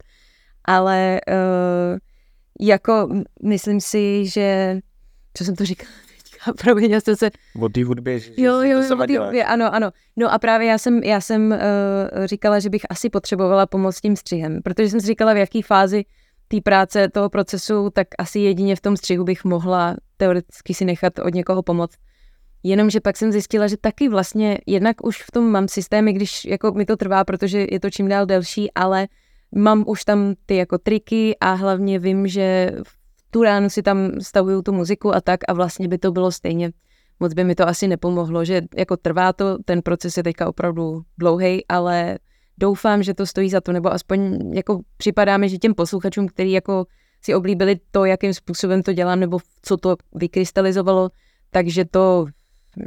Ale 0.65 1.21
uh, 1.29 1.99
jako 2.61 3.09
myslím 3.43 3.81
si, 3.81 4.27
že, 4.27 4.79
co 5.35 5.45
jsem 5.45 5.57
to 5.57 5.65
říkala 5.65 5.91
teďka, 6.47 6.81
já 6.81 7.01
jsem 7.01 7.17
se... 7.17 7.31
O 7.61 7.69
té 7.69 7.85
hudbě, 7.85 8.19
že 8.19 8.33
jo, 8.37 8.61
jo, 8.61 8.83
jo, 8.83 9.03
o 9.03 9.07
té 9.07 9.19
hudbě, 9.19 9.45
ano, 9.45 9.75
ano. 9.75 9.91
No 10.17 10.33
a 10.33 10.39
právě 10.39 10.69
já 10.69 10.79
jsem, 10.79 11.03
já 11.03 11.21
jsem 11.21 11.51
uh, 11.53 12.25
říkala, 12.25 12.59
že 12.59 12.71
bych 12.71 12.83
asi 12.91 13.11
potřebovala 13.11 13.67
pomoct 13.67 14.01
tím 14.01 14.17
střihem, 14.17 14.63
protože 14.63 14.91
jsem 14.91 15.01
si 15.01 15.07
říkala, 15.07 15.35
v 15.35 15.37
jaký 15.37 15.63
fázi 15.63 16.05
té 16.55 16.61
práce, 16.61 17.09
toho 17.09 17.31
procesu, 17.31 17.91
tak 17.91 18.09
asi 18.19 18.39
jedině 18.39 18.77
v 18.77 18.81
tom 18.81 18.97
střihu 18.97 19.25
bych 19.25 19.45
mohla 19.45 19.97
teoreticky 20.17 20.75
si 20.75 20.85
nechat 20.85 21.19
od 21.19 21.35
někoho 21.35 21.63
pomoct. 21.63 21.97
Jenomže 22.63 23.01
pak 23.01 23.17
jsem 23.17 23.33
zjistila, 23.33 23.67
že 23.67 23.77
taky 23.77 24.09
vlastně 24.09 24.59
jednak 24.67 25.07
už 25.07 25.23
v 25.23 25.31
tom 25.31 25.51
mám 25.51 25.69
systémy, 25.69 26.13
když 26.13 26.45
jako 26.45 26.73
mi 26.73 26.85
to 26.85 26.97
trvá, 26.97 27.25
protože 27.25 27.67
je 27.71 27.81
to 27.81 27.91
čím 27.91 28.09
dál 28.09 28.27
delší, 28.27 28.73
ale 28.75 29.09
mám 29.55 29.85
už 29.87 30.05
tam 30.05 30.35
ty 30.47 30.57
jako 30.57 30.79
triky 30.79 31.37
a 31.41 31.53
hlavně 31.53 31.99
vím, 31.99 32.29
že 32.29 32.73
v 32.83 33.05
tu 33.31 33.43
ránu 33.43 33.71
si 33.71 33.83
tam 33.83 34.21
stavuju 34.21 34.63
tu 34.63 34.73
muziku 34.73 35.15
a 35.15 35.21
tak 35.21 35.41
a 35.49 35.53
vlastně 35.53 35.89
by 35.89 35.99
to 35.99 36.13
bylo 36.13 36.33
stejně. 36.33 36.73
Moc 37.21 37.35
by 37.35 37.45
mi 37.45 37.55
to 37.55 37.69
asi 37.69 37.89
nepomohlo, 37.89 38.45
že 38.45 38.63
jako 38.77 38.97
trvá 38.97 39.33
to, 39.33 39.59
ten 39.65 39.83
proces 39.83 40.17
je 40.17 40.23
teďka 40.23 40.49
opravdu 40.49 41.03
dlouhý, 41.19 41.69
ale 41.69 42.19
doufám, 42.59 43.03
že 43.03 43.15
to 43.15 43.27
stojí 43.27 43.51
za 43.51 43.61
to, 43.61 43.73
nebo 43.73 43.93
aspoň 43.93 44.39
jako 44.55 44.81
připadá 44.97 45.37
mi, 45.37 45.49
že 45.49 45.59
těm 45.59 45.75
posluchačům, 45.75 46.29
kteří 46.29 46.53
jako 46.53 46.87
si 47.23 47.35
oblíbili 47.35 47.81
to, 47.91 48.05
jakým 48.05 48.35
způsobem 48.35 48.83
to 48.83 48.93
dělám, 48.93 49.21
nebo 49.21 49.39
co 49.63 49.77
to 49.77 49.97
vykrystalizovalo, 50.15 51.11
takže 51.51 51.85
to, 51.85 52.27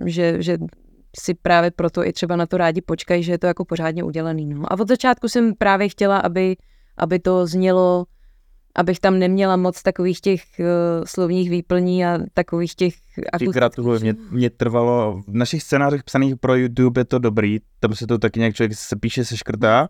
že, 0.06 0.44
že 0.44 0.58
si 1.20 1.34
právě 1.34 1.72
proto 1.72 2.06
i 2.06 2.14
třeba 2.14 2.36
na 2.36 2.46
to 2.46 2.58
rádi 2.58 2.82
počkají, 2.82 3.24
že 3.24 3.32
je 3.32 3.38
to 3.38 3.48
jako 3.48 3.66
pořádně 3.66 4.04
udělaný. 4.04 4.46
No. 4.46 4.74
A 4.74 4.80
od 4.80 4.88
začátku 4.88 5.30
jsem 5.30 5.54
právě 5.56 5.90
chtěla, 5.90 6.18
aby, 6.18 6.56
aby 6.98 7.20
to 7.20 7.48
znělo 7.48 8.06
abych 8.78 9.00
tam 9.00 9.20
neměla 9.20 9.56
moc 9.56 9.82
takových 9.82 10.22
těch 10.22 10.42
uh, 10.60 10.66
slovních 11.06 11.50
výplní 11.50 12.06
a 12.06 12.20
takových 12.34 12.76
těch... 12.76 12.94
Gratuluju, 13.54 14.00
mě, 14.00 14.16
mě 14.32 14.50
trvalo, 14.50 15.22
v 15.28 15.36
našich 15.36 15.64
scénářích 15.64 16.04
psaných 16.04 16.36
pro 16.36 16.56
YouTube 16.56 17.02
je 17.02 17.06
to 17.06 17.20
dobrý, 17.20 17.60
tam 17.80 17.96
se 17.96 18.08
to 18.08 18.18
taky 18.18 18.40
nějak 18.40 18.56
člověk 18.56 18.74
se 18.76 18.96
píše, 18.96 19.26
se 19.26 19.38
škrtá, 19.38 19.90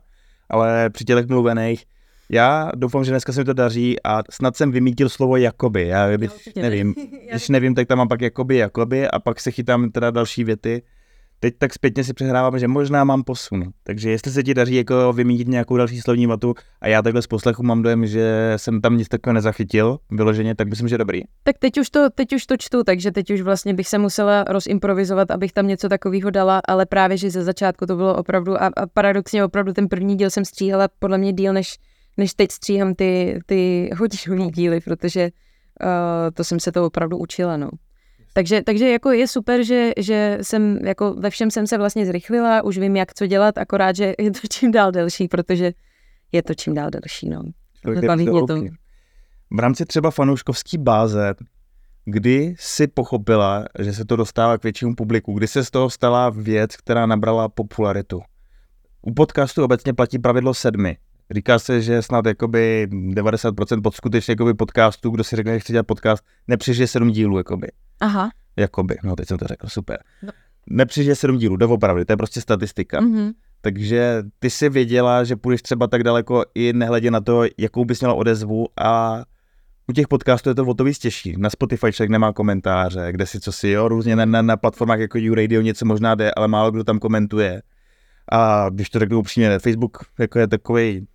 ale 0.50 0.90
při 0.90 1.06
těch 1.06 1.28
mluvených 1.28 1.86
já 2.30 2.72
doufám, 2.76 3.04
že 3.04 3.12
dneska 3.12 3.34
se 3.34 3.42
mi 3.42 3.46
to 3.46 3.54
daří 3.54 4.04
a 4.04 4.22
snad 4.32 4.58
jsem 4.58 4.72
vymítil 4.72 5.10
slovo 5.10 5.38
jakoby. 5.38 5.88
Já 5.88 6.18
když 6.18 6.32
no, 6.56 6.62
nevím, 6.62 6.96
když 7.30 7.50
nevím, 7.50 7.76
tak 7.76 7.88
tam 7.88 7.98
mám 7.98 8.08
pak 8.08 8.22
jakoby, 8.22 8.58
jakoby 8.58 9.08
a 9.08 9.20
pak 9.20 9.40
se 9.40 9.52
chytám 9.52 9.92
teda 9.92 10.12
další 10.12 10.44
věty 10.44 10.82
teď 11.40 11.54
tak 11.58 11.74
zpětně 11.74 12.04
si 12.04 12.14
přehrávám, 12.14 12.60
že 12.60 12.68
možná 12.68 13.04
mám 13.04 13.24
posun. 13.24 13.64
Takže 13.84 14.10
jestli 14.10 14.32
se 14.32 14.44
ti 14.44 14.54
daří 14.54 14.76
jako 14.76 15.14
vymítit 15.14 15.48
nějakou 15.48 15.78
další 15.78 16.02
slovní 16.02 16.28
matu 16.28 16.54
a 16.82 16.88
já 16.88 17.02
takhle 17.02 17.22
z 17.22 17.28
poslechu 17.28 17.64
mám 17.64 17.82
dojem, 17.82 18.06
že 18.06 18.54
jsem 18.58 18.82
tam 18.82 18.98
nic 18.98 19.08
takového 19.08 19.34
nezachytil 19.34 19.98
vyloženě, 20.12 20.56
tak 20.56 20.70
myslím, 20.70 20.88
že 20.88 20.98
dobrý. 20.98 21.22
Tak 21.44 21.58
teď 21.60 21.78
už, 21.78 21.90
to, 21.90 22.10
teď 22.10 22.34
už 22.34 22.46
to 22.46 22.58
čtu, 22.58 22.84
takže 22.84 23.12
teď 23.12 23.32
už 23.32 23.42
vlastně 23.42 23.74
bych 23.74 23.88
se 23.88 23.98
musela 23.98 24.44
rozimprovizovat, 24.44 25.32
abych 25.32 25.54
tam 25.54 25.68
něco 25.68 25.90
takového 25.90 26.30
dala, 26.30 26.62
ale 26.68 26.86
právě, 26.86 27.18
že 27.18 27.30
ze 27.30 27.44
začátku 27.44 27.86
to 27.86 27.96
bylo 27.96 28.16
opravdu 28.16 28.62
a, 28.62 28.68
a 28.78 28.88
paradoxně 28.94 29.46
opravdu 29.46 29.74
ten 29.74 29.88
první 29.88 30.16
díl 30.16 30.30
jsem 30.30 30.46
stříhala 30.46 30.88
podle 31.00 31.18
mě 31.18 31.34
díl, 31.34 31.54
než, 31.54 31.76
než 32.18 32.34
teď 32.34 32.52
stříhám 32.52 32.96
ty, 32.96 33.40
ty 33.46 33.90
hodinový 33.98 34.52
díly, 34.52 34.80
protože 34.82 35.24
uh, 35.24 35.90
to 36.34 36.44
jsem 36.44 36.60
se 36.60 36.72
to 36.72 36.86
opravdu 36.86 37.18
učila, 37.18 37.58
no. 37.58 37.70
Takže, 38.38 38.62
takže 38.62 38.90
jako 38.90 39.12
je 39.12 39.28
super, 39.28 39.64
že, 39.64 39.92
že 39.98 40.38
jsem 40.42 40.80
jako 40.86 41.14
ve 41.14 41.30
všem 41.30 41.52
jsem 41.52 41.68
se 41.68 41.78
vlastně 41.78 42.06
zrychlila, 42.06 42.64
už 42.64 42.78
vím, 42.78 42.96
jak 42.96 43.14
co 43.14 43.28
dělat, 43.28 43.58
akorát, 43.58 43.96
že 43.96 44.14
je 44.20 44.32
to 44.32 44.40
čím 44.52 44.72
dál 44.72 44.92
delší, 44.92 45.28
protože 45.28 45.74
je 46.32 46.44
to 46.44 46.54
čím 46.54 46.74
dál 46.74 46.90
delší, 46.90 47.30
no. 47.30 47.44
Baví 48.08 48.30
mě 48.30 48.42
to. 48.48 48.62
V 49.52 49.60
rámci 49.60 49.86
třeba 49.86 50.12
fanouškovský 50.12 50.78
báze, 50.78 51.34
kdy 52.06 52.56
si 52.60 52.88
pochopila, 52.88 53.66
že 53.80 53.94
se 53.94 54.06
to 54.06 54.16
dostává 54.16 54.58
k 54.58 54.64
většímu 54.64 54.96
publiku, 54.96 55.34
kdy 55.34 55.48
se 55.48 55.64
z 55.64 55.72
toho 55.72 55.90
stala 55.90 56.30
věc, 56.30 56.76
která 56.76 57.06
nabrala 57.06 57.50
popularitu? 57.50 58.22
U 59.02 59.14
podcastu 59.14 59.64
obecně 59.64 59.94
platí 59.94 60.20
pravidlo 60.20 60.54
sedmi. 60.54 60.98
Říká 61.32 61.60
se, 61.60 61.82
že 61.82 62.02
snad 62.02 62.26
jakoby 62.26 62.88
90% 62.92 63.82
pod 63.82 63.96
skutečně 63.96 64.32
jakoby 64.32 64.54
podcastů, 64.54 65.10
kdo 65.10 65.24
si 65.24 65.36
řekne, 65.36 65.54
že 65.54 65.60
chce 65.60 65.74
dělat 65.74 65.88
podcast, 65.88 66.24
nepřežije 66.48 66.88
sedm 66.88 67.12
dílů. 67.12 67.38
Jakoby. 67.38 67.68
Aha. 68.00 68.30
Jakoby, 68.56 68.98
no 69.04 69.16
teď 69.16 69.28
jsem 69.28 69.38
to 69.38 69.48
řekl, 69.48 69.68
super. 69.68 69.98
No. 70.24 70.32
Nepřižije 70.70 71.16
sedm 71.16 71.38
dílů, 71.38 71.58
doopravdy, 71.58 72.06
to 72.06 72.14
je 72.14 72.18
prostě 72.18 72.42
statistika. 72.42 73.02
Mm-hmm. 73.02 73.34
Takže 73.62 74.24
ty 74.40 74.50
si 74.50 74.70
věděla, 74.70 75.24
že 75.24 75.36
půjdeš 75.36 75.62
třeba 75.62 75.88
tak 75.88 76.04
daleko 76.04 76.44
i 76.56 76.74
nehledě 76.74 77.12
na 77.12 77.22
to, 77.22 77.44
jakou 77.58 77.86
bys 77.86 78.00
měla 78.00 78.14
odezvu 78.14 78.68
a 78.82 79.24
u 79.88 79.94
těch 79.94 80.08
podcastů 80.08 80.50
je 80.50 80.56
to 80.56 80.66
o 80.66 80.74
to 80.74 80.84
víc 80.84 81.00
těžší. 81.00 81.36
Na 81.38 81.50
Spotify 81.50 81.92
člověk 81.92 82.10
nemá 82.10 82.34
komentáře, 82.34 83.08
kde 83.12 83.26
si 83.26 83.40
co 83.40 83.52
si, 83.52 83.70
jo, 83.70 83.88
různě 83.88 84.16
na, 84.16 84.26
na, 84.26 84.42
na 84.42 84.58
platformách 84.58 85.00
jako 85.00 85.18
YouRadio 85.18 85.62
něco 85.62 85.86
možná 85.86 86.16
jde, 86.16 86.32
ale 86.32 86.48
málo 86.48 86.72
kdo 86.72 86.84
tam 86.84 87.00
komentuje. 87.00 87.62
A 88.32 88.70
když 88.70 88.90
to 88.90 89.00
řeknu 89.00 89.20
upřímně, 89.20 89.60
Facebook 89.60 89.98
jako 90.20 90.40
je 90.40 90.48
takový, 90.48 91.08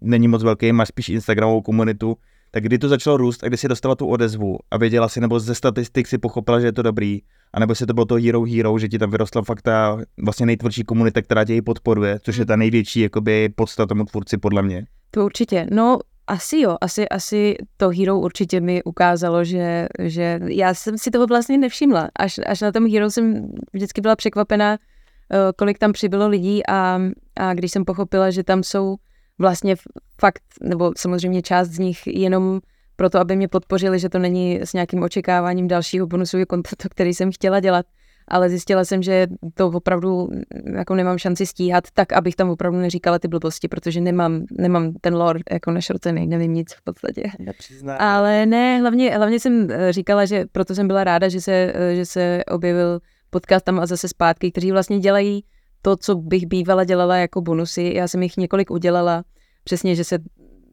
není 0.00 0.28
moc 0.28 0.42
velký, 0.42 0.72
máš 0.72 0.88
spíš 0.88 1.08
Instagramovou 1.08 1.62
komunitu, 1.62 2.16
tak 2.56 2.62
kdy 2.62 2.78
to 2.78 2.88
začalo 2.88 3.16
růst 3.16 3.44
a 3.44 3.48
kdy 3.48 3.56
si 3.56 3.68
dostala 3.68 3.94
tu 3.94 4.06
odezvu 4.06 4.58
a 4.70 4.76
věděla 4.76 5.08
si, 5.08 5.20
nebo 5.20 5.40
ze 5.40 5.54
statistik 5.54 6.06
si 6.06 6.18
pochopila, 6.18 6.60
že 6.60 6.66
je 6.66 6.72
to 6.72 6.82
dobrý, 6.82 7.20
anebo 7.52 7.74
si 7.74 7.86
to 7.86 7.94
bylo 7.94 8.06
to 8.06 8.14
Hero 8.14 8.44
Hero, 8.44 8.78
že 8.78 8.88
ti 8.88 8.98
tam 8.98 9.10
vyrostla 9.10 9.42
fakt 9.42 9.62
ta 9.62 9.98
vlastně 10.24 10.46
nejtvrdší 10.46 10.84
komunita, 10.84 11.22
která 11.22 11.44
tě 11.44 11.54
ji 11.54 11.62
podporuje, 11.62 12.18
což 12.22 12.36
je 12.36 12.46
ta 12.46 12.56
největší 12.56 13.00
jakoby 13.00 13.48
podstata 13.48 13.86
tomu 13.86 14.04
tvůrci 14.04 14.38
podle 14.38 14.62
mě. 14.62 14.86
To 15.10 15.24
určitě. 15.24 15.66
No, 15.70 15.98
asi 16.26 16.60
jo, 16.60 16.76
asi, 16.80 17.08
asi 17.08 17.56
to 17.76 17.88
Hero 17.88 18.18
určitě 18.18 18.60
mi 18.60 18.82
ukázalo, 18.82 19.44
že, 19.44 19.86
že 19.98 20.40
já 20.46 20.74
jsem 20.74 20.98
si 20.98 21.10
toho 21.10 21.26
vlastně 21.26 21.58
nevšimla. 21.58 22.08
Až, 22.18 22.40
až 22.46 22.60
na 22.60 22.72
tom 22.72 22.90
Hero 22.90 23.10
jsem 23.10 23.48
vždycky 23.72 24.00
byla 24.00 24.16
překvapená, 24.16 24.72
eh, 24.72 25.36
kolik 25.56 25.78
tam 25.78 25.92
přibylo 25.92 26.28
lidí 26.28 26.66
a, 26.66 27.00
a 27.36 27.54
když 27.54 27.72
jsem 27.72 27.84
pochopila, 27.84 28.30
že 28.30 28.44
tam 28.44 28.62
jsou 28.62 28.96
vlastně 29.38 29.76
fakt, 30.20 30.42
nebo 30.62 30.92
samozřejmě 30.96 31.42
část 31.42 31.68
z 31.68 31.78
nich 31.78 32.06
jenom 32.06 32.60
proto, 32.96 33.18
aby 33.18 33.36
mě 33.36 33.48
podpořili, 33.48 33.98
že 33.98 34.08
to 34.08 34.18
není 34.18 34.60
s 34.62 34.72
nějakým 34.72 35.02
očekáváním 35.02 35.68
dalšího 35.68 36.06
bonusového 36.06 36.46
kontentu, 36.46 36.88
který 36.90 37.14
jsem 37.14 37.32
chtěla 37.32 37.60
dělat, 37.60 37.86
ale 38.28 38.48
zjistila 38.50 38.84
jsem, 38.84 39.02
že 39.02 39.26
to 39.54 39.68
opravdu 39.68 40.28
jako 40.76 40.94
nemám 40.94 41.18
šanci 41.18 41.46
stíhat, 41.46 41.84
tak 41.94 42.12
abych 42.12 42.36
tam 42.36 42.50
opravdu 42.50 42.78
neříkala 42.78 43.18
ty 43.18 43.28
blbosti, 43.28 43.68
protože 43.68 44.00
nemám, 44.00 44.44
nemám 44.50 44.92
ten 45.00 45.14
lore 45.14 45.40
jako 45.50 45.70
našrocený, 45.70 46.26
nevím 46.26 46.54
nic 46.54 46.72
v 46.72 46.82
podstatě. 46.82 47.22
Nepřiznám. 47.38 47.96
Ale 48.00 48.46
ne, 48.46 48.80
hlavně, 48.80 49.16
hlavně 49.16 49.40
jsem 49.40 49.68
eh, 49.70 49.92
říkala, 49.92 50.24
že 50.24 50.44
proto 50.52 50.74
jsem 50.74 50.86
byla 50.86 51.04
ráda, 51.04 51.28
že 51.28 51.40
se, 51.40 51.72
eh, 51.74 51.94
že 51.94 52.06
se 52.06 52.44
objevil 52.50 53.00
podcast 53.30 53.64
tam 53.64 53.80
a 53.80 53.86
zase 53.86 54.08
zpátky, 54.08 54.52
kteří 54.52 54.72
vlastně 54.72 54.98
dělají 54.98 55.44
to, 55.86 55.96
co 55.96 56.14
bych 56.14 56.46
bývala 56.46 56.84
dělala 56.84 57.16
jako 57.16 57.40
bonusy. 57.40 57.92
Já 57.94 58.08
jsem 58.08 58.22
jich 58.22 58.36
několik 58.36 58.70
udělala, 58.70 59.24
přesně, 59.64 59.94
že 59.94 60.04
se 60.04 60.18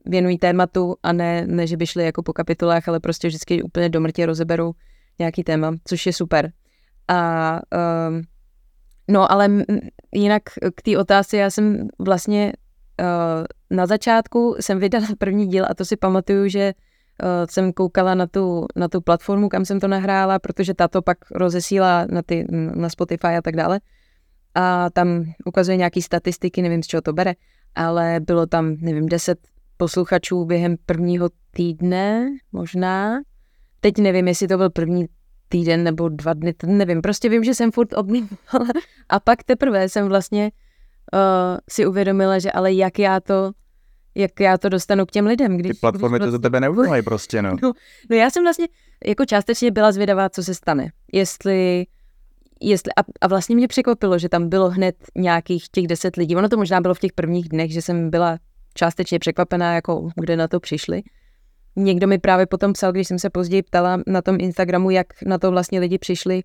věnují 0.06 0.38
tématu 0.38 0.96
a 1.04 1.14
ne, 1.14 1.48
ne 1.48 1.68
že 1.68 1.78
by 1.78 1.88
šli 1.88 2.06
jako 2.06 2.24
po 2.24 2.34
kapitolách, 2.34 2.88
ale 2.88 3.00
prostě 3.00 3.28
vždycky 3.28 3.64
úplně 3.64 3.90
do 3.90 4.02
mrtě 4.02 4.26
rozeberou 4.26 4.74
nějaký 5.20 5.44
téma, 5.44 5.76
což 5.86 6.06
je 6.06 6.14
super. 6.14 6.52
A 7.08 7.60
um, 8.10 8.22
no 9.08 9.32
ale 9.32 9.50
jinak 10.12 10.44
k 10.76 10.82
té 10.82 10.98
otázce, 10.98 11.38
já 11.38 11.50
jsem 11.50 11.88
vlastně 12.00 12.54
uh, 13.02 13.78
na 13.78 13.86
začátku 13.86 14.56
jsem 14.60 14.80
vydala 14.80 15.08
první 15.20 15.48
díl 15.48 15.66
a 15.70 15.74
to 15.74 15.86
si 15.86 15.98
pamatuju, 15.98 16.48
že 16.48 16.74
uh, 16.74 17.30
jsem 17.50 17.74
koukala 17.74 18.16
na 18.16 18.28
tu, 18.28 18.66
na 18.76 18.88
tu 18.88 19.02
platformu, 19.02 19.50
kam 19.50 19.66
jsem 19.66 19.80
to 19.80 19.88
nahrála, 19.88 20.40
protože 20.40 20.74
tato 20.74 21.02
pak 21.02 21.18
rozesílá 21.32 22.06
na, 22.10 22.22
ty, 22.22 22.46
na 22.76 22.90
Spotify 22.90 23.38
a 23.38 23.42
tak 23.42 23.56
dále 23.56 23.80
a 24.56 24.90
tam 24.90 25.24
ukazuje 25.46 25.78
nějaký 25.78 26.02
statistiky, 26.02 26.62
nevím, 26.62 26.84
z 26.84 26.88
čeho 26.88 27.02
to 27.02 27.14
bere, 27.14 27.34
ale 27.76 28.20
bylo 28.20 28.46
tam, 28.46 28.76
nevím, 28.80 29.06
10 29.06 29.40
posluchačů 29.78 30.46
během 30.46 30.76
prvního 30.86 31.30
týdne, 31.52 32.30
možná. 32.52 33.20
Teď 33.80 33.98
nevím, 33.98 34.28
jestli 34.28 34.48
to 34.48 34.58
byl 34.58 34.70
první 34.70 35.06
týden 35.50 35.84
nebo 35.84 36.10
dva 36.10 36.34
dny, 36.34 36.54
nevím, 36.66 37.02
prostě 37.02 37.30
vím, 37.30 37.44
že 37.44 37.54
jsem 37.54 37.72
furt 37.72 37.94
obnímala. 37.94 38.68
A 39.10 39.20
pak 39.20 39.44
teprve 39.44 39.90
jsem 39.90 40.08
vlastně 40.08 40.52
uh, 41.14 41.58
si 41.70 41.86
uvědomila, 41.86 42.40
že 42.40 42.52
ale 42.52 42.74
jak 42.74 43.00
já 43.00 43.20
to 43.20 43.52
jak 44.16 44.40
já 44.40 44.58
to 44.58 44.70
dostanu 44.70 45.06
k 45.06 45.12
těm 45.12 45.26
lidem. 45.26 45.58
Když, 45.58 45.72
Ty 45.72 45.78
platformy 45.78 46.18
když 46.18 46.24
prostě... 46.24 46.38
to 46.38 46.42
tebe 46.42 46.60
neudělají 46.60 47.04
prostě, 47.04 47.42
no. 47.42 47.50
no. 47.62 47.74
No 48.10 48.16
já 48.16 48.30
jsem 48.30 48.44
vlastně 48.44 48.68
jako 49.06 49.26
částečně 49.26 49.72
byla 49.72 49.92
zvědavá, 49.92 50.30
co 50.30 50.44
se 50.44 50.54
stane. 50.54 50.92
Jestli 51.14 51.86
jestli, 52.70 52.92
a, 52.98 53.02
a 53.22 53.28
vlastně 53.28 53.56
mě 53.56 53.68
překvapilo, 53.68 54.18
že 54.18 54.30
tam 54.30 54.50
bylo 54.50 54.70
hned 54.70 54.96
nějakých 55.16 55.70
těch 55.70 55.88
deset 55.88 56.16
lidí. 56.16 56.36
Ono 56.36 56.50
to 56.50 56.58
možná 56.58 56.82
bylo 56.82 56.94
v 56.94 57.00
těch 57.00 57.14
prvních 57.14 57.50
dnech, 57.50 57.74
že 57.74 57.82
jsem 57.82 58.10
byla 58.10 58.38
částečně 58.74 59.20
překvapená, 59.20 59.76
jako 59.76 60.10
kde 60.16 60.38
na 60.38 60.48
to 60.48 60.60
přišli. 60.60 61.04
Někdo 61.76 62.08
mi 62.08 62.20
právě 62.20 62.46
potom 62.46 62.74
psal, 62.74 62.92
když 62.92 63.08
jsem 63.08 63.20
se 63.20 63.30
později 63.30 63.64
ptala 63.64 64.02
na 64.08 64.22
tom 64.22 64.38
Instagramu, 64.40 64.90
jak 64.90 65.08
na 65.26 65.38
to 65.38 65.52
vlastně 65.52 65.80
lidi 65.80 65.98
přišli, 65.98 66.44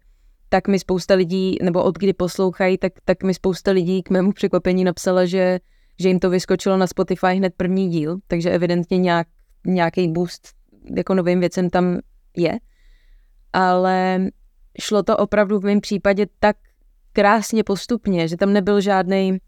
tak 0.48 0.68
mi 0.68 0.78
spousta 0.78 1.14
lidí, 1.14 1.56
nebo 1.62 1.82
od 1.82 1.98
kdy 1.98 2.12
poslouchají, 2.12 2.78
tak, 2.78 2.92
tak 3.04 3.22
mi 3.22 3.34
spousta 3.34 3.70
lidí 3.70 4.02
k 4.02 4.10
mému 4.10 4.32
překvapení 4.32 4.84
napsala, 4.84 5.26
že, 5.26 5.58
že 6.00 6.08
jim 6.08 6.18
to 6.18 6.30
vyskočilo 6.30 6.76
na 6.76 6.86
Spotify 6.86 7.26
hned 7.26 7.54
první 7.56 7.88
díl, 7.88 8.18
takže 8.26 8.50
evidentně 8.50 8.98
nějak, 8.98 9.26
nějaký 9.66 10.08
boost 10.08 10.48
jako 10.96 11.14
novým 11.14 11.40
věcem 11.40 11.70
tam 11.70 11.98
je. 12.36 12.58
Ale 13.52 14.20
šlo 14.80 15.02
to 15.02 15.16
opravdu 15.16 15.58
v 15.58 15.64
mém 15.64 15.80
případě 15.80 16.26
tak 16.40 16.56
krásně 17.12 17.64
postupně, 17.64 18.28
že 18.28 18.36
tam 18.36 18.52
nebyl 18.52 18.80
žádný 18.80 19.38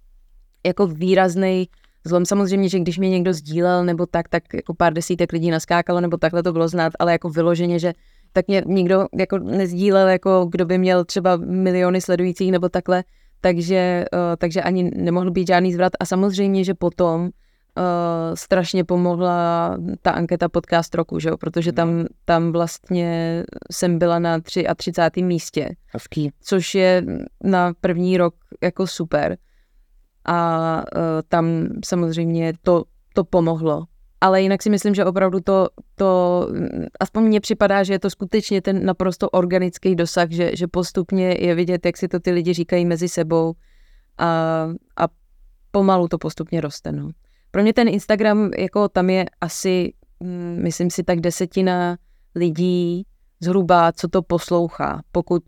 jako 0.66 0.86
výrazný 0.86 1.68
zlom. 2.04 2.26
Samozřejmě, 2.26 2.68
že 2.68 2.78
když 2.78 2.98
mě 2.98 3.10
někdo 3.10 3.32
sdílel 3.32 3.84
nebo 3.84 4.06
tak, 4.06 4.28
tak 4.28 4.42
jako 4.54 4.74
pár 4.74 4.92
desítek 4.92 5.32
lidí 5.32 5.50
naskákalo 5.50 6.00
nebo 6.00 6.16
takhle 6.16 6.42
to 6.42 6.52
bylo 6.52 6.68
znát, 6.68 6.92
ale 6.98 7.12
jako 7.12 7.28
vyloženě, 7.28 7.78
že 7.78 7.92
tak 8.32 8.48
mě 8.48 8.62
nikdo 8.66 9.06
jako 9.18 9.38
nezdílel, 9.38 10.08
jako 10.08 10.48
kdo 10.50 10.66
by 10.66 10.78
měl 10.78 11.04
třeba 11.04 11.36
miliony 11.36 12.00
sledujících 12.00 12.52
nebo 12.52 12.68
takhle, 12.68 13.04
takže, 13.40 14.04
uh, 14.12 14.18
takže 14.38 14.62
ani 14.62 14.90
nemohl 14.94 15.30
být 15.30 15.46
žádný 15.46 15.72
zvrat. 15.72 15.92
A 16.00 16.04
samozřejmě, 16.04 16.64
že 16.64 16.74
potom 16.74 17.30
uh, 17.76 18.34
strašně 18.34 18.84
pomohla 18.84 19.76
ta 20.02 20.10
anketa 20.10 20.48
podcast 20.48 20.94
roku, 20.94 21.18
že 21.18 21.28
jo? 21.28 21.36
protože 21.36 21.72
tam, 21.72 22.06
tam 22.24 22.52
vlastně 22.52 23.42
jsem 23.70 23.98
byla 23.98 24.18
na 24.18 24.40
33. 24.76 25.22
místě, 25.22 25.70
Hezký. 25.86 26.30
což 26.40 26.74
je 26.74 27.04
na 27.44 27.72
první 27.80 28.16
rok 28.16 28.34
jako 28.62 28.86
super. 28.86 29.36
A 30.24 30.76
uh, 30.96 31.02
tam 31.28 31.66
samozřejmě 31.84 32.52
to, 32.62 32.84
to 33.14 33.24
pomohlo 33.24 33.86
ale 34.20 34.42
jinak 34.42 34.62
si 34.62 34.70
myslím, 34.70 34.94
že 34.94 35.04
opravdu 35.04 35.40
to, 35.40 35.68
to, 35.94 36.48
aspoň 37.00 37.22
mně 37.22 37.40
připadá, 37.40 37.82
že 37.82 37.92
je 37.92 37.98
to 37.98 38.10
skutečně 38.10 38.62
ten 38.62 38.84
naprosto 38.86 39.30
organický 39.30 39.94
dosah, 39.94 40.30
že, 40.30 40.50
že 40.56 40.66
postupně 40.66 41.36
je 41.38 41.54
vidět, 41.54 41.86
jak 41.86 41.96
si 41.96 42.08
to 42.08 42.20
ty 42.20 42.30
lidi 42.30 42.52
říkají 42.52 42.84
mezi 42.84 43.08
sebou 43.08 43.54
a, 44.18 44.26
a 44.96 45.08
pomalu 45.70 46.08
to 46.08 46.18
postupně 46.18 46.60
roste. 46.60 46.92
No. 46.92 47.10
Pro 47.50 47.62
mě 47.62 47.72
ten 47.72 47.88
Instagram, 47.88 48.50
jako 48.58 48.88
tam 48.88 49.10
je 49.10 49.24
asi, 49.40 49.92
mm, 50.20 50.58
myslím 50.62 50.90
si, 50.90 51.02
tak 51.02 51.20
desetina 51.20 51.96
lidí 52.34 53.06
zhruba, 53.40 53.92
co 53.92 54.08
to 54.08 54.22
poslouchá, 54.22 55.02
pokud 55.12 55.42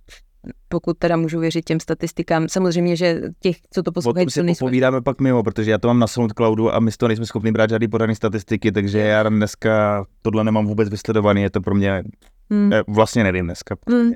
pokud 0.68 0.98
teda 0.98 1.16
můžu 1.16 1.40
věřit 1.40 1.64
těm 1.64 1.80
statistikám. 1.80 2.48
Samozřejmě, 2.48 2.96
že 2.96 3.20
těch, 3.40 3.56
co 3.70 3.82
to 3.82 3.92
poslouchají, 3.92 4.26
to 4.26 4.42
nejsme... 4.42 4.66
povídáme 4.66 5.02
pak 5.02 5.20
mimo, 5.20 5.42
protože 5.42 5.70
já 5.70 5.78
to 5.78 5.88
mám 5.88 5.98
na 5.98 6.06
SoundCloudu 6.06 6.74
a 6.74 6.80
my 6.80 6.92
z 6.92 6.96
toho 6.96 7.08
nejsme 7.08 7.26
schopni 7.26 7.52
brát 7.52 7.70
žádný 7.70 7.88
podaný 7.88 8.14
statistiky, 8.14 8.72
takže 8.72 8.98
já 8.98 9.22
dneska 9.22 10.04
tohle 10.22 10.44
nemám 10.44 10.66
vůbec 10.66 10.88
vysledovaný, 10.88 11.42
je 11.42 11.50
to 11.50 11.60
pro 11.60 11.74
mě, 11.74 12.02
hmm. 12.50 12.70
vlastně 12.88 13.24
nevím 13.24 13.44
dneska. 13.44 13.76
Hmm. 13.88 14.12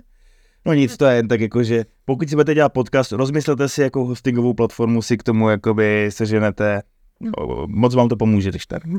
No 0.66 0.74
nic, 0.74 0.97
to 0.97 1.05
je 1.05 1.16
jen 1.16 1.28
tak 1.28 1.41
jako, 1.41 1.62
že 1.62 1.84
pokud 2.05 2.28
si 2.28 2.37
budete 2.37 2.55
dělat 2.55 2.72
podcast, 2.72 3.12
rozmyslete 3.12 3.68
si, 3.68 3.82
jakou 3.82 4.05
hostingovou 4.07 4.55
platformu 4.55 5.03
si 5.03 5.16
k 5.16 5.22
tomu 5.22 5.49
jakoby 5.49 6.09
seženete. 6.11 6.82
Hmm. 7.21 7.33
Moc 7.67 7.95
vám 7.95 8.09
to 8.09 8.17
pomůže, 8.17 8.51
když 8.51 8.67
tak. 8.67 8.83
uh, 8.87 8.93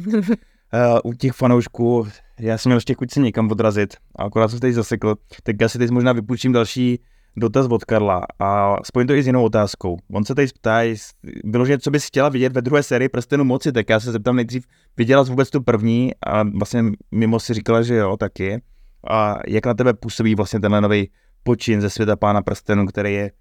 u 1.04 1.14
těch 1.14 1.34
fanoušků, 1.34 2.08
já 2.40 2.58
jsem 2.58 2.70
měl 2.70 2.78
ještě 2.78 2.94
chuť 2.94 3.12
se 3.12 3.20
někam 3.20 3.52
odrazit, 3.52 3.96
a 4.16 4.24
akorát 4.24 4.48
jsem 4.48 4.60
teď 4.60 4.74
zasekl, 4.74 5.16
tak 5.44 5.56
já 5.62 5.70
si 5.70 5.78
teď 5.78 5.90
možná 5.90 6.14
vypůjčím 6.14 6.52
další 6.52 7.00
dotaz 7.38 7.68
od 7.70 7.86
Karla 7.86 8.26
a 8.40 8.76
spojím 8.84 9.08
to 9.08 9.14
i 9.14 9.24
s 9.24 9.28
jinou 9.28 9.44
otázkou. 9.44 9.98
On 10.14 10.26
se 10.26 10.36
tady 10.36 10.48
ptá, 10.48 10.80
bylo, 11.44 11.66
že 11.66 11.78
co 11.78 11.92
bys 11.92 12.06
chtěla 12.06 12.30
vidět 12.30 12.54
ve 12.54 12.62
druhé 12.62 12.84
sérii 12.84 13.10
Prstenu 13.10 13.44
moci, 13.44 13.72
tak 13.72 13.90
já 13.90 14.00
se 14.00 14.12
zeptám 14.12 14.36
nejdřív, 14.36 14.66
viděla 14.98 15.26
jsi 15.26 15.30
vůbec 15.32 15.50
tu 15.50 15.62
první 15.62 16.12
a 16.26 16.44
vlastně 16.44 16.84
mimo 17.12 17.40
si 17.40 17.54
říkala, 17.54 17.82
že 17.82 17.96
jo, 17.96 18.18
taky. 18.18 18.62
A 19.10 19.40
jak 19.48 19.66
na 19.66 19.74
tebe 19.74 19.94
působí 19.94 20.36
vlastně 20.36 20.60
tenhle 20.60 20.82
nový 20.82 21.10
počin 21.44 21.82
ze 21.82 21.90
světa 21.90 22.16
pána 22.16 22.42
Prstenu, 22.42 22.86
který 22.86 23.14
je 23.14 23.32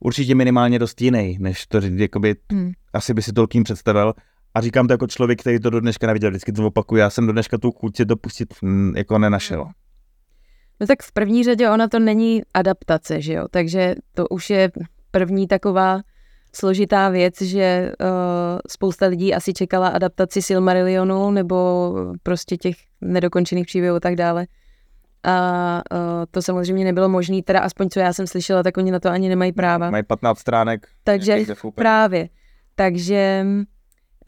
určitě 0.00 0.34
minimálně 0.34 0.78
dost 0.78 1.00
jiný, 1.00 1.36
než 1.40 1.66
to 1.66 1.80
jakoby, 1.94 2.36
hmm. 2.52 2.72
asi 2.92 3.14
by 3.14 3.22
si 3.22 3.32
tolkým 3.32 3.64
představil. 3.64 4.14
A 4.54 4.60
říkám 4.60 4.86
to 4.86 4.92
jako 4.92 5.06
člověk, 5.06 5.40
který 5.40 5.60
to 5.60 5.70
do 5.70 5.80
dneška 5.80 6.06
neviděl, 6.06 6.30
vždycky 6.30 6.52
to 6.52 6.66
opakuju, 6.66 6.98
já 6.98 7.10
jsem 7.10 7.26
do 7.26 7.32
dneška 7.32 7.58
tu 7.58 7.72
chuť 7.72 8.00
to 8.08 8.16
pustit 8.16 8.54
mm, 8.62 8.96
jako 8.96 9.18
nenašel. 9.18 9.64
Hmm. 9.64 9.72
No 10.80 10.86
tak 10.86 11.02
v 11.02 11.12
první 11.12 11.44
řadě 11.44 11.70
ona 11.70 11.88
to 11.88 11.98
není 11.98 12.42
adaptace, 12.54 13.20
že 13.20 13.32
jo, 13.32 13.46
takže 13.50 13.94
to 14.14 14.28
už 14.28 14.50
je 14.50 14.70
první 15.10 15.46
taková 15.46 16.00
složitá 16.52 17.08
věc, 17.08 17.42
že 17.42 17.92
uh, 18.00 18.06
spousta 18.68 19.06
lidí 19.06 19.34
asi 19.34 19.52
čekala 19.52 19.88
adaptaci 19.88 20.42
Silmarillionu 20.42 21.30
nebo 21.30 21.94
prostě 22.22 22.56
těch 22.56 22.76
nedokončených 23.00 23.66
příběhů 23.66 23.96
a 23.96 24.00
tak 24.00 24.16
dále. 24.16 24.46
A 25.24 25.82
uh, 25.92 25.98
to 26.30 26.42
samozřejmě 26.42 26.84
nebylo 26.84 27.08
možné, 27.08 27.42
teda 27.42 27.60
aspoň 27.60 27.88
co 27.88 28.00
já 28.00 28.12
jsem 28.12 28.26
slyšela, 28.26 28.62
tak 28.62 28.76
oni 28.76 28.90
na 28.90 29.00
to 29.00 29.08
ani 29.08 29.28
nemají 29.28 29.52
práva. 29.52 29.90
Mají 29.90 30.02
15 30.02 30.38
stránek. 30.38 30.88
Takže 31.04 31.44
právě. 31.74 32.28
Takže 32.74 33.46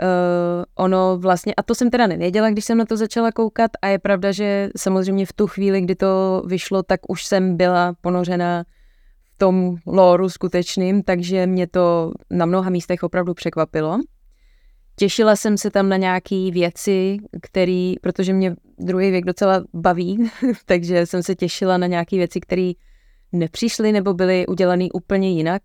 Uh, 0.03 0.65
ono 0.75 1.19
vlastně, 1.19 1.55
a 1.55 1.63
to 1.63 1.75
jsem 1.75 1.91
teda 1.91 2.07
nevěděla, 2.07 2.51
když 2.51 2.65
jsem 2.65 2.79
na 2.79 2.85
to 2.85 2.97
začala 2.97 3.33
koukat 3.33 3.71
a 3.83 3.87
je 3.87 3.99
pravda, 3.99 4.33
že 4.33 4.69
samozřejmě 4.77 5.27
v 5.27 5.33
tu 5.33 5.47
chvíli, 5.47 5.81
kdy 5.81 5.95
to 5.95 6.43
vyšlo, 6.47 6.83
tak 6.83 7.01
už 7.09 7.25
jsem 7.25 7.57
byla 7.57 7.95
ponořena 8.01 8.65
v 9.35 9.39
tom 9.39 9.77
lóru 9.87 10.29
skutečným, 10.29 11.03
takže 11.03 11.47
mě 11.47 11.67
to 11.67 12.13
na 12.31 12.47
mnoha 12.47 12.71
místech 12.71 13.03
opravdu 13.03 13.35
překvapilo. 13.35 13.99
Těšila 15.01 15.37
jsem 15.37 15.59
se 15.59 15.71
tam 15.71 15.89
na 15.89 15.97
nějaké 15.97 16.51
věci, 16.51 17.17
který, 17.43 17.95
protože 18.01 18.33
mě 18.33 18.57
druhý 18.79 19.11
věk 19.11 19.25
docela 19.25 19.65
baví, 19.75 20.31
takže 20.67 21.07
jsem 21.07 21.23
se 21.23 21.35
těšila 21.35 21.77
na 21.77 21.87
nějaké 21.87 22.17
věci, 22.17 22.41
které 22.41 22.73
nepřišly 23.33 23.93
nebo 23.93 24.15
byly 24.15 24.47
udělané 24.47 24.87
úplně 24.95 25.31
jinak. 25.31 25.63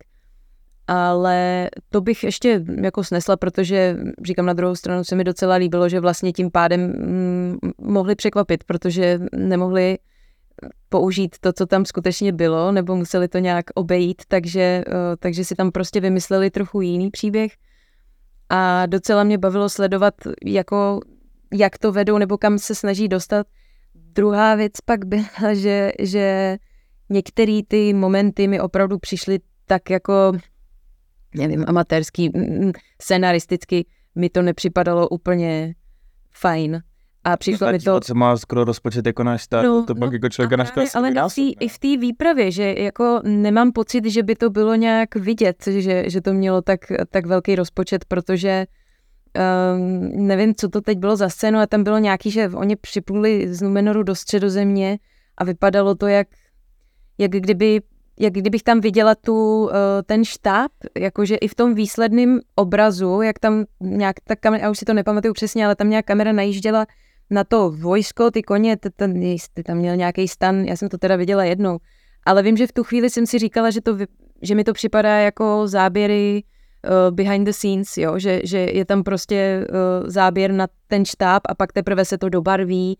Ale 0.87 1.69
to 1.89 2.01
bych 2.01 2.23
ještě 2.23 2.65
jako 2.81 3.03
snesla, 3.03 3.37
protože 3.37 3.97
říkám 4.23 4.45
na 4.45 4.53
druhou 4.53 4.75
stranu 4.75 5.03
se 5.03 5.15
mi 5.15 5.23
docela 5.23 5.55
líbilo, 5.55 5.89
že 5.89 5.99
vlastně 5.99 6.31
tím 6.31 6.51
pádem 6.51 6.81
mm, 6.81 7.57
mohli 7.81 8.15
překvapit, 8.15 8.63
protože 8.63 9.19
nemohli 9.35 9.97
použít 10.89 11.35
to, 11.39 11.53
co 11.53 11.65
tam 11.65 11.85
skutečně 11.85 12.31
bylo, 12.31 12.71
nebo 12.71 12.95
museli 12.95 13.27
to 13.27 13.37
nějak 13.37 13.65
obejít, 13.73 14.21
takže, 14.27 14.83
uh, 14.87 14.93
takže 15.19 15.45
si 15.45 15.55
tam 15.55 15.71
prostě 15.71 15.99
vymysleli 15.99 16.49
trochu 16.49 16.81
jiný 16.81 17.11
příběh 17.11 17.51
a 18.49 18.85
docela 18.85 19.23
mě 19.23 19.37
bavilo 19.37 19.69
sledovat, 19.69 20.13
jako, 20.45 20.99
jak 21.53 21.77
to 21.77 21.91
vedou 21.91 22.17
nebo 22.17 22.37
kam 22.37 22.59
se 22.59 22.75
snaží 22.75 23.07
dostat. 23.07 23.47
Druhá 23.95 24.55
věc 24.55 24.73
pak 24.85 25.05
byla, 25.05 25.53
že, 25.53 25.91
že 25.99 26.57
některé 27.09 27.59
ty 27.67 27.93
momenty 27.93 28.47
mi 28.47 28.59
opravdu 28.59 28.99
přišly 28.99 29.39
tak 29.65 29.89
jako 29.89 30.33
nevím, 31.35 31.65
amatérský, 31.67 32.31
scenaristicky 33.01 33.85
mi 34.15 34.29
to 34.29 34.41
nepřipadalo 34.41 35.09
úplně 35.09 35.75
fajn. 36.31 36.81
A 37.25 37.37
přišlo 37.37 37.71
mi 37.71 37.79
to... 37.79 37.99
Co 37.99 38.15
má 38.15 38.37
skoro 38.37 38.63
rozpočet 38.63 39.05
jako 39.05 39.23
náš 39.23 39.43
stát, 39.43 39.63
no, 39.63 39.85
to 39.85 39.95
pak 39.95 40.09
no, 40.09 40.13
jako 40.13 40.29
člověka 40.29 40.55
náš 40.55 40.67
stát. 40.67 40.87
Ale 40.95 41.11
na 41.11 41.29
tý, 41.29 41.53
i 41.53 41.67
v 41.67 41.79
té 41.79 41.97
výpravě, 41.97 42.51
že 42.51 42.75
jako 42.77 43.21
nemám 43.23 43.71
pocit, 43.71 44.05
že 44.05 44.23
by 44.23 44.35
to 44.35 44.49
bylo 44.49 44.75
nějak 44.75 45.15
vidět, 45.15 45.63
že, 45.67 46.09
že 46.09 46.21
to 46.21 46.33
mělo 46.33 46.61
tak, 46.61 46.79
tak 47.09 47.25
velký 47.25 47.55
rozpočet, 47.55 48.05
protože 48.05 48.65
um, 49.75 50.27
nevím, 50.27 50.55
co 50.55 50.69
to 50.69 50.81
teď 50.81 50.97
bylo 50.97 51.15
za 51.15 51.29
scénu, 51.29 51.59
a 51.59 51.65
tam 51.65 51.83
bylo 51.83 51.97
nějaký, 51.97 52.31
že 52.31 52.49
oni 52.49 52.75
připluli 52.75 53.53
z 53.53 53.61
Numenoru 53.61 54.03
do 54.03 54.15
středozemě 54.15 54.97
a 55.37 55.43
vypadalo 55.43 55.95
to 55.95 56.07
jak, 56.07 56.27
jak 57.17 57.31
kdyby 57.31 57.81
jak 58.19 58.33
kdybych 58.33 58.63
tam 58.63 58.81
viděla 58.81 59.15
tu, 59.15 59.69
eh, 59.69 60.03
ten 60.03 60.25
štáb, 60.25 60.71
jakože 60.97 61.35
i 61.35 61.47
v 61.47 61.55
tom 61.55 61.75
výsledném 61.75 62.39
obrazu, 62.55 63.21
jak 63.21 63.39
tam 63.39 63.65
nějak 63.79 64.15
ta 64.23 64.35
kamera, 64.35 64.63
já 64.63 64.71
už 64.71 64.79
si 64.79 64.85
to 64.85 64.93
nepamatuju 64.93 65.33
přesně, 65.33 65.65
ale 65.65 65.75
tam 65.75 65.89
nějak 65.89 66.05
kamera 66.05 66.31
najížděla 66.31 66.85
na 67.29 67.43
to 67.43 67.71
vojsko, 67.71 68.31
ty 68.31 68.43
koně, 68.43 68.77
ten, 68.77 69.35
ty 69.53 69.63
tam 69.63 69.77
měl 69.77 69.95
nějaký 69.95 70.27
stan, 70.27 70.65
já 70.65 70.75
jsem 70.77 70.89
to 70.89 70.97
teda 70.97 71.15
viděla 71.15 71.43
jednou, 71.43 71.77
ale 72.25 72.43
vím, 72.43 72.57
že 72.57 72.67
v 72.67 72.71
tu 72.71 72.83
chvíli 72.83 73.09
jsem 73.09 73.25
si 73.25 73.39
říkala, 73.39 73.71
že, 73.71 73.81
to, 73.81 73.97
že 74.41 74.55
mi 74.55 74.63
to 74.63 74.73
připadá 74.73 75.17
jako 75.17 75.67
záběry 75.67 76.43
uh, 76.43 77.15
behind 77.15 77.45
the 77.45 77.51
scenes, 77.51 77.97
jo? 77.97 78.19
Že, 78.19 78.41
že 78.43 78.57
je 78.57 78.85
tam 78.85 79.03
prostě 79.03 79.67
uh, 79.69 80.09
záběr 80.09 80.51
na 80.51 80.67
ten 80.87 81.05
štáb 81.05 81.43
a 81.49 81.55
pak 81.55 81.73
teprve 81.73 82.05
se 82.05 82.17
to 82.17 82.29
dobarví 82.29 82.97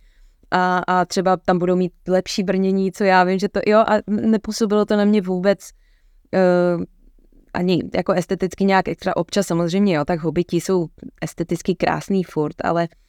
a, 0.52 0.78
a 0.78 1.06
třeba 1.06 1.38
tam 1.38 1.60
budou 1.60 1.76
mít 1.76 1.94
lepší 2.08 2.44
brnění, 2.44 2.92
co 2.92 3.04
já 3.04 3.24
vím, 3.24 3.40
že 3.40 3.50
to 3.50 3.60
jo 3.68 3.80
a 3.80 3.98
nepůsobilo 4.08 4.86
to 4.86 4.96
na 4.96 5.06
mě 5.06 5.22
vůbec 5.22 5.70
uh, 6.34 6.84
ani 7.54 7.84
jako 7.96 8.14
esteticky 8.14 8.66
nějak 8.66 8.88
extra 8.88 9.18
občas 9.18 9.48
samozřejmě, 9.48 9.96
jo, 9.96 10.06
tak 10.06 10.20
hobiti 10.20 10.58
jsou 10.58 10.88
esteticky 11.22 11.76
krásný 11.76 12.24
furt, 12.24 12.56
ale 12.64 12.84
uh, 12.84 13.05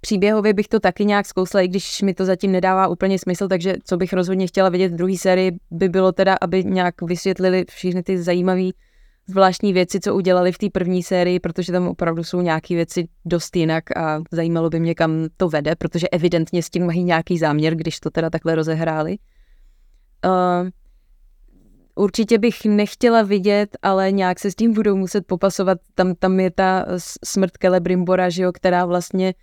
příběhově 0.00 0.54
bych 0.54 0.68
to 0.68 0.80
taky 0.80 1.04
nějak 1.04 1.26
zkousla, 1.26 1.60
i 1.60 1.68
když 1.68 2.02
mi 2.02 2.14
to 2.14 2.24
zatím 2.24 2.52
nedává 2.52 2.88
úplně 2.88 3.18
smysl, 3.18 3.48
takže 3.48 3.74
co 3.84 3.96
bych 3.96 4.12
rozhodně 4.12 4.46
chtěla 4.46 4.68
vidět 4.68 4.92
v 4.92 4.96
druhé 4.96 5.16
sérii, 5.16 5.52
by 5.70 5.88
bylo 5.88 6.12
teda, 6.12 6.36
aby 6.40 6.64
nějak 6.64 7.02
vysvětlili 7.02 7.64
všechny 7.70 8.02
ty 8.02 8.22
zajímavé 8.22 8.70
zvláštní 9.26 9.72
věci, 9.72 10.00
co 10.00 10.14
udělali 10.14 10.52
v 10.52 10.58
té 10.58 10.66
první 10.72 11.02
sérii, 11.02 11.40
protože 11.40 11.72
tam 11.72 11.88
opravdu 11.88 12.24
jsou 12.24 12.40
nějaké 12.40 12.74
věci 12.74 13.08
dost 13.24 13.56
jinak 13.56 13.96
a 13.96 14.22
zajímalo 14.32 14.70
by 14.70 14.80
mě, 14.80 14.94
kam 14.94 15.26
to 15.36 15.48
vede, 15.48 15.76
protože 15.76 16.08
evidentně 16.08 16.62
s 16.62 16.70
tím 16.70 16.86
mají 16.86 17.04
nějaký 17.04 17.38
záměr, 17.38 17.74
když 17.74 18.00
to 18.00 18.10
teda 18.10 18.30
takhle 18.30 18.54
rozehráli. 18.54 19.16
Uh, 20.24 20.68
určitě 21.94 22.38
bych 22.38 22.64
nechtěla 22.64 23.22
vidět, 23.22 23.76
ale 23.82 24.12
nějak 24.12 24.38
se 24.40 24.50
s 24.50 24.54
tím 24.54 24.72
budou 24.72 24.96
muset 24.96 25.26
popasovat. 25.26 25.78
Tam, 25.94 26.14
tam 26.14 26.40
je 26.40 26.50
ta 26.50 26.86
smrt 27.24 27.52
Celebrimbora, 27.60 28.28
že 28.30 28.42
jo, 28.42 28.52
která 28.52 28.86
vlastně 28.86 29.34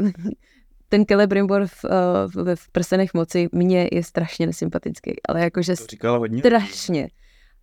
uh, 0.00 0.08
ten 0.88 1.06
Celebrimbor 1.06 1.66
v, 1.66 1.84
uh, 1.84 2.54
v 2.54 2.70
prstenech 2.72 3.14
moci 3.14 3.48
mně 3.52 3.88
je 3.92 4.04
strašně 4.04 4.46
nesympatický, 4.46 5.12
ale 5.28 5.40
jakože 5.40 5.76
to 5.76 5.86
říkala 5.86 6.18
hodně. 6.18 6.38
strašně. 6.38 7.08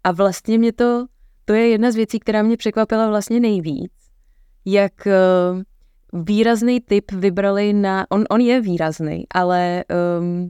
A 0.04 0.12
vlastně 0.12 0.58
mě 0.58 0.74
to 0.74 1.06
to 1.50 1.54
je 1.54 1.68
jedna 1.68 1.92
z 1.92 1.96
věcí, 1.96 2.20
která 2.20 2.44
mě 2.44 2.58
překvapila 2.58 3.10
vlastně 3.10 3.40
nejvíc, 3.40 3.92
jak 4.66 4.94
uh, 5.06 5.62
výrazný 6.24 6.80
typ 6.80 7.12
vybrali 7.12 7.74
na, 7.74 8.06
on, 8.10 8.24
on 8.30 8.42
je 8.42 8.62
výrazný, 8.62 9.24
ale 9.34 9.84
um, 10.20 10.50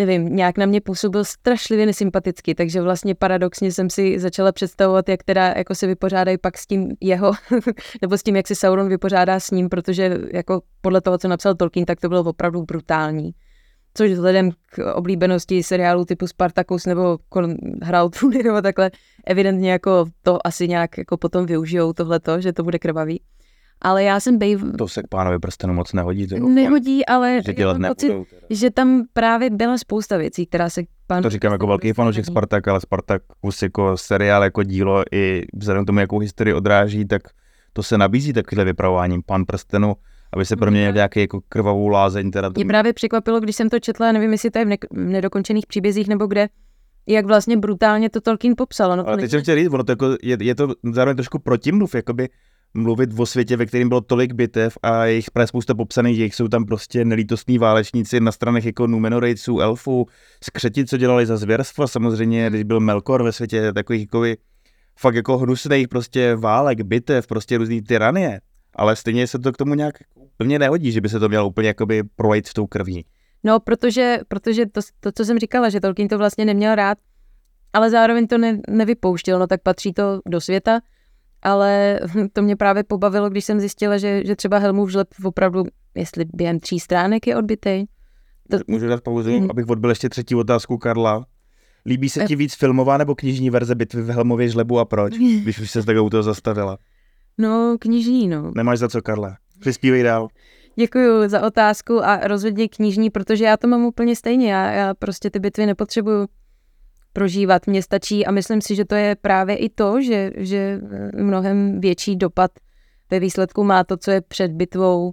nevím, 0.00 0.36
nějak 0.36 0.58
na 0.58 0.66
mě 0.66 0.80
působil 0.80 1.24
strašlivě 1.24 1.86
nesympaticky, 1.86 2.54
takže 2.54 2.82
vlastně 2.82 3.14
paradoxně 3.14 3.72
jsem 3.72 3.90
si 3.90 4.18
začala 4.18 4.52
představovat, 4.52 5.08
jak 5.08 5.22
teda 5.22 5.54
jako 5.56 5.74
se 5.74 5.86
vypořádají 5.86 6.38
pak 6.38 6.58
s 6.58 6.66
tím 6.66 6.96
jeho, 7.00 7.32
nebo 8.02 8.18
s 8.18 8.22
tím, 8.22 8.36
jak 8.36 8.48
se 8.48 8.54
Sauron 8.54 8.88
vypořádá 8.88 9.40
s 9.40 9.50
ním, 9.50 9.68
protože 9.68 10.18
jako 10.32 10.62
podle 10.80 11.00
toho, 11.00 11.18
co 11.18 11.28
napsal 11.28 11.54
Tolkien, 11.54 11.86
tak 11.86 12.00
to 12.00 12.08
bylo 12.08 12.20
opravdu 12.20 12.62
brutální. 12.62 13.30
Což 13.94 14.10
vzhledem 14.10 14.50
k 14.50 14.94
oblíbenosti 14.94 15.62
seriálu 15.62 16.04
typu 16.04 16.26
Spartacus 16.26 16.86
nebo 16.86 17.18
Hrál 17.82 18.10
trůny 18.10 18.42
nebo 18.44 18.62
takhle, 18.62 18.90
evidentně 19.26 19.72
jako 19.72 20.04
to 20.22 20.46
asi 20.46 20.68
nějak 20.68 20.98
jako 20.98 21.16
potom 21.16 21.46
využijou 21.46 21.92
tohleto, 21.92 22.40
že 22.40 22.52
to 22.52 22.64
bude 22.64 22.78
krvavý. 22.78 23.20
Ale 23.82 24.04
já 24.04 24.20
jsem 24.20 24.38
bejv... 24.38 24.62
To 24.78 24.88
se 24.88 25.02
k 25.02 25.08
pánovi 25.08 25.38
prstenu 25.38 25.74
moc 25.74 25.92
nehodí. 25.92 26.26
To 26.26 26.38
nehodí, 26.38 27.06
ale 27.06 27.40
že, 27.46 27.54
dělat 27.54 27.76
pocit, 27.88 28.12
že 28.50 28.70
tam 28.70 29.04
právě 29.12 29.50
byla 29.50 29.78
spousta 29.78 30.16
věcí, 30.16 30.46
která 30.46 30.70
se 30.70 30.82
pán... 31.06 31.22
To 31.22 31.30
říkám 31.30 31.52
jako 31.52 31.66
velký 31.66 31.92
fanoušek 31.92 32.24
Spartak, 32.26 32.68
ale 32.68 32.80
Spartak 32.80 33.22
už 33.42 33.62
jako 33.62 33.96
seriál, 33.96 34.44
jako 34.44 34.62
dílo 34.62 35.02
i 35.12 35.42
vzhledem 35.54 35.84
k 35.84 35.86
tomu, 35.86 36.00
jakou 36.00 36.18
historii 36.18 36.54
odráží, 36.54 37.04
tak 37.04 37.22
to 37.72 37.82
se 37.82 37.98
nabízí 37.98 38.32
takovýhle 38.32 38.64
vypravováním. 38.64 39.22
Pán 39.26 39.44
prstenu 39.44 39.94
aby 40.32 40.46
se 40.46 40.56
pro 40.56 40.70
mě 40.70 40.80
měl 40.80 40.92
nějaký 40.92 41.20
jako 41.20 41.40
krvavou 41.48 41.88
lázeň. 41.88 42.30
Teda 42.30 42.48
Mě 42.48 42.64
právě 42.64 42.92
překvapilo, 42.92 43.40
když 43.40 43.56
jsem 43.56 43.68
to 43.68 43.80
četla, 43.80 44.12
nevím, 44.12 44.32
jestli 44.32 44.50
to 44.50 44.58
je 44.58 44.64
v, 44.64 44.68
ne- 44.68 44.76
v 44.90 44.96
nedokončených 44.96 45.66
příbězích 45.66 46.08
nebo 46.08 46.26
kde, 46.26 46.48
jak 47.06 47.26
vlastně 47.26 47.56
brutálně 47.56 48.10
to 48.10 48.20
Tolkien 48.20 48.54
popsal. 48.56 48.96
No, 48.96 49.08
Ale 49.08 49.16
teď 49.16 49.30
jsem 49.30 49.42
chtěl 49.42 49.56
říct, 49.56 49.72
ono 49.72 49.84
to 49.84 49.92
jako, 49.92 50.06
je, 50.22 50.36
je, 50.40 50.54
to 50.54 50.74
zároveň 50.92 51.16
trošku 51.16 51.38
protimluv, 51.38 51.94
jakoby 51.94 52.28
mluvit 52.74 53.10
o 53.18 53.26
světě, 53.26 53.56
ve 53.56 53.66
kterém 53.66 53.88
bylo 53.88 54.00
tolik 54.00 54.32
bitev 54.32 54.78
a 54.82 55.04
jejich 55.04 55.30
právě 55.30 55.46
spousta 55.46 55.74
popsaných, 55.74 56.18
jejich 56.18 56.34
jsou 56.34 56.48
tam 56.48 56.64
prostě 56.64 57.04
nelítostní 57.04 57.58
válečníci 57.58 58.20
na 58.20 58.32
stranách 58.32 58.64
jako 58.64 58.86
Numenorejců, 58.86 59.60
elfů, 59.60 60.06
skřeti, 60.44 60.86
co 60.86 60.96
dělali 60.96 61.26
za 61.26 61.36
zvěrstva, 61.36 61.86
samozřejmě, 61.86 62.50
když 62.50 62.62
byl 62.62 62.80
Melkor 62.80 63.22
ve 63.22 63.32
světě 63.32 63.72
takových 63.72 64.02
jako 64.02 64.24
fakt 64.98 65.14
jako 65.14 65.38
hnusných 65.38 65.88
prostě 65.88 66.36
válek, 66.36 66.80
bitev, 66.80 67.26
prostě 67.26 67.58
různý 67.58 67.82
tyranie, 67.82 68.40
ale 68.74 68.96
stejně 68.96 69.26
se 69.26 69.38
to 69.38 69.52
k 69.52 69.56
tomu 69.56 69.74
nějak 69.74 69.94
úplně 70.14 70.58
nehodí, 70.58 70.92
že 70.92 71.00
by 71.00 71.08
se 71.08 71.20
to 71.20 71.28
mělo 71.28 71.48
úplně 71.48 71.68
jakoby 71.68 72.02
projít 72.16 72.46
s 72.46 72.52
tou 72.52 72.66
krví. 72.66 73.04
No, 73.44 73.60
protože, 73.60 74.18
protože 74.28 74.66
to, 74.66 74.80
to, 75.00 75.12
co 75.12 75.24
jsem 75.24 75.38
říkala, 75.38 75.68
že 75.68 75.80
Tolkien 75.80 76.08
to 76.08 76.18
vlastně 76.18 76.44
neměl 76.44 76.74
rád, 76.74 76.98
ale 77.72 77.90
zároveň 77.90 78.26
to 78.26 78.38
ne, 78.38 78.60
nevypouštěl, 78.68 79.38
no 79.38 79.46
tak 79.46 79.62
patří 79.62 79.92
to 79.92 80.20
do 80.26 80.40
světa, 80.40 80.80
ale 81.42 82.00
to 82.32 82.42
mě 82.42 82.56
právě 82.56 82.84
pobavilo, 82.84 83.30
když 83.30 83.44
jsem 83.44 83.60
zjistila, 83.60 83.98
že, 83.98 84.26
že 84.26 84.36
třeba 84.36 84.58
Helmův 84.58 84.90
žleb 84.90 85.08
opravdu, 85.24 85.64
jestli 85.94 86.24
během 86.34 86.60
tří 86.60 86.80
stránek 86.80 87.26
je 87.26 87.36
odbitej. 87.36 87.86
To... 88.50 88.58
Můžu 88.66 88.88
dát 88.88 89.00
pauzu, 89.00 89.38
hmm. 89.38 89.50
abych 89.50 89.68
odbil 89.68 89.90
ještě 89.90 90.08
třetí 90.08 90.34
otázku 90.34 90.78
Karla. 90.78 91.26
Líbí 91.86 92.08
se 92.08 92.24
ti 92.24 92.36
víc 92.36 92.54
filmová 92.54 92.98
nebo 92.98 93.14
knižní 93.14 93.50
verze 93.50 93.74
bitvy 93.74 94.02
v 94.02 94.10
Helmově 94.10 94.48
žlebu 94.48 94.78
a 94.78 94.84
proč, 94.84 95.14
když 95.42 95.58
už 95.58 95.70
se 95.70 95.82
tak 95.82 95.96
u 95.96 96.10
toho 96.10 96.22
zastavila? 96.22 96.78
No, 97.38 97.76
knižní, 97.80 98.28
no. 98.28 98.52
Nemáš 98.54 98.78
za 98.78 98.88
co, 98.88 99.02
Karla. 99.02 99.36
Přispívej 99.60 100.02
dál. 100.02 100.28
Děkuji 100.76 101.28
za 101.28 101.46
otázku 101.46 102.04
a 102.04 102.16
rozhodně 102.16 102.68
knižní, 102.68 103.10
protože 103.10 103.44
já 103.44 103.56
to 103.56 103.68
mám 103.68 103.84
úplně 103.84 104.16
stejně. 104.16 104.52
Já, 104.52 104.70
já 104.70 104.94
prostě 104.94 105.30
ty 105.30 105.38
bitvy 105.38 105.66
nepotřebuju 105.66 106.26
prožívat. 107.12 107.66
Mně 107.66 107.82
stačí 107.82 108.26
a 108.26 108.30
myslím 108.30 108.60
si, 108.60 108.74
že 108.74 108.84
to 108.84 108.94
je 108.94 109.16
právě 109.16 109.56
i 109.56 109.68
to, 109.68 110.02
že, 110.02 110.30
že 110.36 110.80
mnohem 111.16 111.80
větší 111.80 112.16
dopad 112.16 112.50
ve 113.10 113.20
výsledku 113.20 113.64
má 113.64 113.84
to, 113.84 113.96
co 113.96 114.10
je 114.10 114.20
před 114.20 114.52
bitvou 114.52 115.12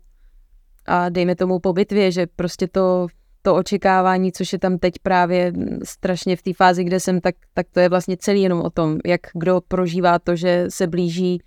a 0.86 1.10
dejme 1.10 1.36
tomu 1.36 1.60
po 1.60 1.74
bitvě, 1.74 2.12
že 2.12 2.28
prostě 2.36 2.68
to, 2.68 3.08
to 3.42 3.56
očekávání, 3.56 4.32
což 4.32 4.54
je 4.54 4.60
tam 4.60 4.78
teď 4.78 4.94
právě 5.04 5.54
strašně 5.84 6.36
v 6.36 6.42
té 6.42 6.54
fázi, 6.54 6.84
kde 6.84 7.00
jsem, 7.00 7.22
tak, 7.22 7.36
tak 7.54 7.68
to 7.72 7.80
je 7.80 7.90
vlastně 7.90 8.18
celý 8.18 8.42
jenom 8.42 8.62
o 8.62 8.70
tom, 8.70 8.98
jak 9.06 9.22
kdo 9.34 9.62
prožívá 9.68 10.20
to, 10.20 10.36
že 10.36 10.66
se 10.70 10.88
blíží 10.88 11.42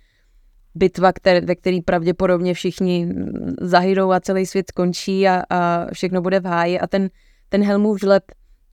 bitva, 0.75 1.13
které, 1.13 1.41
ve 1.41 1.55
které 1.55 1.79
pravděpodobně 1.85 2.53
všichni 2.53 3.13
zahydou 3.61 4.11
a 4.11 4.19
celý 4.19 4.45
svět 4.45 4.65
skončí 4.69 5.27
a, 5.27 5.43
a 5.49 5.87
všechno 5.93 6.21
bude 6.21 6.39
v 6.39 6.45
háji. 6.45 6.79
A 6.79 6.87
ten, 6.87 7.09
ten 7.49 7.63
Helmův 7.63 7.99
žleb 7.99 8.23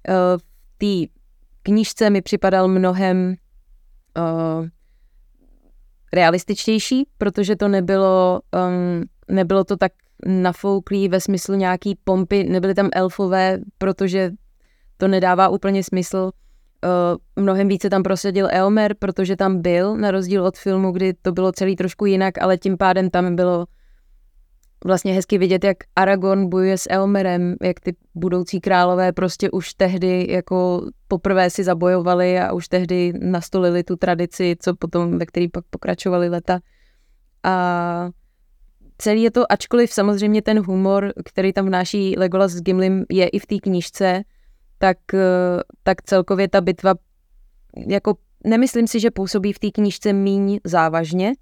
uh, 0.09 0.15
v 0.39 0.79
té 0.79 1.13
knížce 1.63 2.11
mi 2.11 2.23
připadal 2.23 2.69
mnohem 2.69 3.35
uh, 4.19 4.67
realističtější, 6.13 7.07
protože 7.19 7.57
to 7.57 7.69
nebylo, 7.69 8.41
um, 8.69 9.05
nebylo 9.37 9.65
to 9.65 9.77
tak 9.77 9.93
nafouklý 10.27 11.09
ve 11.09 11.21
smyslu 11.21 11.55
nějaký 11.55 11.99
pompy, 12.05 12.45
nebyly 12.45 12.75
tam 12.75 12.89
elfové, 12.93 13.59
protože 13.79 14.31
to 14.97 15.09
nedává 15.09 15.49
úplně 15.49 15.85
smysl. 15.85 16.31
Uh, 16.85 17.43
mnohem 17.43 17.69
více 17.69 17.91
tam 17.91 18.03
prosadil 18.03 18.49
Eomer, 18.51 18.95
protože 18.99 19.37
tam 19.37 19.63
byl, 19.63 19.97
na 19.97 20.11
rozdíl 20.11 20.45
od 20.47 20.57
filmu, 20.57 20.93
kdy 20.93 21.15
to 21.23 21.33
bylo 21.33 21.53
celý 21.53 21.77
trošku 21.77 22.07
jinak, 22.07 22.43
ale 22.43 22.59
tím 22.59 22.77
pádem 22.77 23.11
tam 23.11 23.37
bylo 23.37 23.67
vlastně 24.85 25.13
hezky 25.13 25.39
vidět, 25.39 25.65
jak 25.65 25.77
Aragorn 25.97 26.49
bojuje 26.49 26.79
s 26.79 26.87
Elmerem, 26.91 27.55
jak 27.63 27.81
ty 27.81 27.97
budoucí 28.15 28.61
králové 28.61 29.13
prostě 29.13 29.51
už 29.51 29.75
tehdy 29.75 30.27
jako 30.31 30.87
poprvé 31.09 31.51
si 31.51 31.65
zabojovali 31.65 32.41
a 32.41 32.53
už 32.53 32.69
tehdy 32.69 33.13
nastolili 33.21 33.85
tu 33.85 33.97
tradici, 33.97 34.57
co 34.61 34.77
potom, 34.77 35.19
ve 35.19 35.27
který 35.27 35.49
pak 35.49 35.65
pokračovali 35.71 36.29
leta. 36.29 36.61
A 37.43 38.11
celý 38.99 39.23
je 39.23 39.31
to, 39.31 39.53
ačkoliv 39.53 39.93
samozřejmě 39.93 40.43
ten 40.43 40.61
humor, 40.67 41.13
který 41.25 41.53
tam 41.53 41.67
vnáší 41.67 42.15
Legolas 42.19 42.53
s 42.53 42.61
Gimlim, 42.61 43.05
je 43.11 43.29
i 43.29 43.39
v 43.39 43.47
té 43.47 43.57
knížce, 43.59 44.23
tak, 44.79 44.99
tak 45.83 46.03
celkově 46.03 46.49
ta 46.49 46.61
bitva 46.61 46.95
jako 47.87 48.15
nemyslím 48.45 48.87
si, 48.87 49.01
že 49.01 49.11
působí 49.11 49.53
v 49.53 49.59
té 49.59 49.71
knížce 49.71 50.13
míň 50.13 50.59
závažně, 50.65 51.33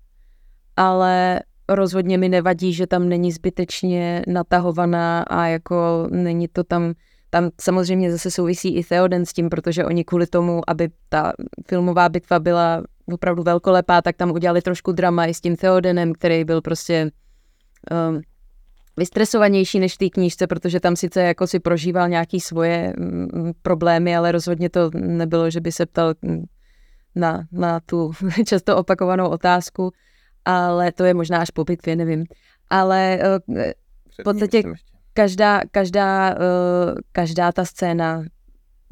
ale 0.76 1.40
rozhodně 1.68 2.18
mi 2.18 2.28
nevadí, 2.28 2.72
že 2.72 2.86
tam 2.86 3.08
není 3.08 3.32
zbytečně 3.32 4.22
natahovaná 4.26 5.22
a 5.22 5.46
jako 5.46 6.08
není 6.10 6.48
to 6.48 6.64
tam, 6.64 6.94
tam 7.30 7.50
samozřejmě 7.60 8.12
zase 8.12 8.30
souvisí 8.30 8.76
i 8.76 8.84
Theoden 8.84 9.26
s 9.26 9.32
tím, 9.32 9.48
protože 9.48 9.84
oni 9.84 10.04
kvůli 10.04 10.26
tomu, 10.26 10.70
aby 10.70 10.88
ta 11.08 11.32
filmová 11.68 12.08
bitva 12.08 12.38
byla 12.38 12.82
opravdu 13.12 13.42
velkolepá, 13.42 14.02
tak 14.02 14.16
tam 14.16 14.30
udělali 14.30 14.62
trošku 14.62 14.92
drama 14.92 15.26
i 15.26 15.34
s 15.34 15.40
tím 15.40 15.56
Theodenem, 15.56 16.12
který 16.12 16.44
byl 16.44 16.62
prostě 16.62 17.10
um, 18.10 18.20
vystresovanější 18.96 19.78
než 19.78 19.94
v 19.94 19.98
té 19.98 20.10
knížce, 20.10 20.46
protože 20.46 20.80
tam 20.80 20.96
sice 20.96 21.22
jako 21.22 21.46
si 21.46 21.60
prožíval 21.60 22.08
nějaký 22.08 22.40
svoje 22.40 22.92
um, 22.98 23.52
problémy, 23.62 24.16
ale 24.16 24.32
rozhodně 24.32 24.70
to 24.70 24.90
nebylo, 24.94 25.50
že 25.50 25.60
by 25.60 25.72
se 25.72 25.86
ptal 25.86 26.14
na, 27.14 27.44
na 27.52 27.80
tu 27.80 28.12
často 28.46 28.76
opakovanou 28.76 29.28
otázku 29.28 29.92
ale 30.46 30.92
to 30.92 31.04
je 31.04 31.14
možná 31.14 31.38
až 31.38 31.50
po 31.50 31.64
bitvě, 31.64 31.96
nevím. 31.96 32.24
Ale 32.70 33.18
uh, 33.48 33.54
v 34.20 34.22
podstatě 34.24 34.62
každá, 35.12 35.60
každá, 35.70 36.34
uh, 36.34 36.94
každá 37.12 37.52
ta 37.52 37.64
scéna, 37.64 38.24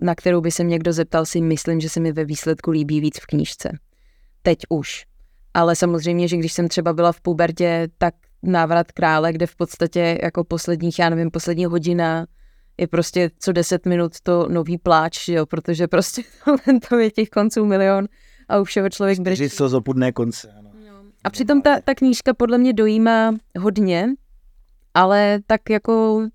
na 0.02 0.14
kterou 0.14 0.40
by 0.40 0.50
se 0.50 0.64
někdo 0.64 0.92
zeptal, 0.92 1.26
si 1.26 1.40
myslím, 1.40 1.80
že 1.80 1.88
se 1.88 2.00
mi 2.00 2.12
ve 2.12 2.24
výsledku 2.24 2.70
líbí 2.70 3.00
víc 3.00 3.18
v 3.20 3.26
knížce. 3.26 3.78
Teď 4.42 4.58
už. 4.68 5.04
Ale 5.54 5.76
samozřejmě, 5.76 6.28
že 6.28 6.36
když 6.36 6.52
jsem 6.52 6.68
třeba 6.68 6.92
byla 6.92 7.12
v 7.12 7.20
pubertě, 7.20 7.88
tak 7.98 8.14
návrat 8.42 8.92
krále, 8.92 9.32
kde 9.32 9.46
v 9.46 9.56
podstatě 9.56 10.18
jako 10.22 10.44
posledních, 10.44 10.98
já 10.98 11.10
nevím, 11.10 11.30
poslední 11.30 11.64
hodina 11.64 12.26
je 12.78 12.86
prostě 12.86 13.30
co 13.38 13.52
deset 13.52 13.86
minut 13.86 14.12
to 14.22 14.48
nový 14.48 14.78
pláč, 14.78 15.28
jo, 15.28 15.46
protože 15.46 15.88
prostě 15.88 16.22
to 16.88 16.98
je 16.98 17.10
těch 17.10 17.28
konců 17.28 17.64
milion 17.64 18.06
a 18.48 18.58
už 18.58 18.68
všeho 18.68 18.90
člověk 18.90 19.20
brečí. 19.20 19.48
Čtyři 19.48 19.68
zopudné 19.68 20.12
konce, 20.12 20.52
ano. 20.58 20.63
A 21.24 21.30
přitom 21.30 21.62
ta, 21.62 21.80
ta 21.80 21.94
knížka 21.94 22.34
podle 22.34 22.58
mě 22.58 22.72
dojímá 22.72 23.34
hodně, 23.58 24.08
ale 24.94 25.38
tak 25.46 25.70
jako 25.70 26.26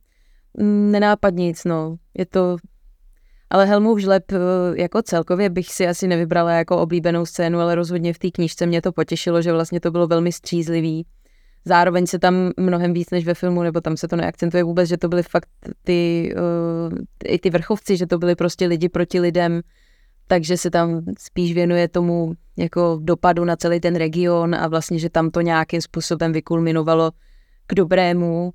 mm, 0.60 0.92
nenápadně 0.92 1.46
nic, 1.46 1.64
no. 1.64 1.96
Je 2.18 2.26
to... 2.26 2.58
Ale 3.50 3.66
Helmův 3.66 4.00
žleb 4.00 4.24
eh, 4.32 4.38
jako 4.82 5.02
celkově 5.02 5.50
bych 5.50 5.68
si 5.68 5.88
asi 5.88 6.08
nevybrala 6.08 6.52
jako 6.52 6.78
oblíbenou 6.78 7.26
scénu, 7.26 7.60
ale 7.60 7.76
rozhodně 7.76 8.14
v 8.14 8.20
té 8.20 8.32
knížce 8.32 8.66
mě 8.66 8.82
to 8.82 8.92
potěšilo, 8.92 9.42
že 9.42 9.52
vlastně 9.52 9.80
to 9.80 9.92
bylo 9.92 10.08
velmi 10.08 10.32
střízlivý. 10.32 11.06
Zároveň 11.66 12.08
se 12.08 12.20
tam 12.20 12.52
mnohem 12.58 12.94
víc 12.94 13.10
než 13.10 13.26
ve 13.26 13.34
filmu, 13.34 13.64
nebo 13.64 13.82
tam 13.82 13.98
se 13.98 14.08
to 14.08 14.16
neakcentuje 14.16 14.64
vůbec, 14.64 14.90
že 14.90 14.98
to 14.98 15.10
byly 15.10 15.24
fakt 15.24 15.50
ty, 15.84 16.34
uh, 16.92 16.98
i 17.26 17.40
ty 17.40 17.50
vrchovci, 17.50 17.98
že 17.98 18.08
to 18.08 18.18
byly 18.18 18.36
prostě 18.36 18.68
lidi 18.68 18.90
proti 18.90 19.20
lidem, 19.20 19.62
takže 20.32 20.58
se 20.58 20.70
tam 20.70 21.02
spíš 21.20 21.54
věnuje 21.54 21.88
tomu 21.88 22.34
jako 22.58 23.00
dopadu 23.02 23.46
na 23.46 23.56
celý 23.56 23.80
ten 23.80 23.96
region 23.96 24.56
a 24.56 24.68
vlastně, 24.68 25.00
že 25.00 25.10
tam 25.10 25.32
to 25.32 25.42
nějakým 25.42 25.82
způsobem 25.82 26.34
vykulminovalo 26.34 27.12
k 27.68 27.74
dobrému. 27.76 28.52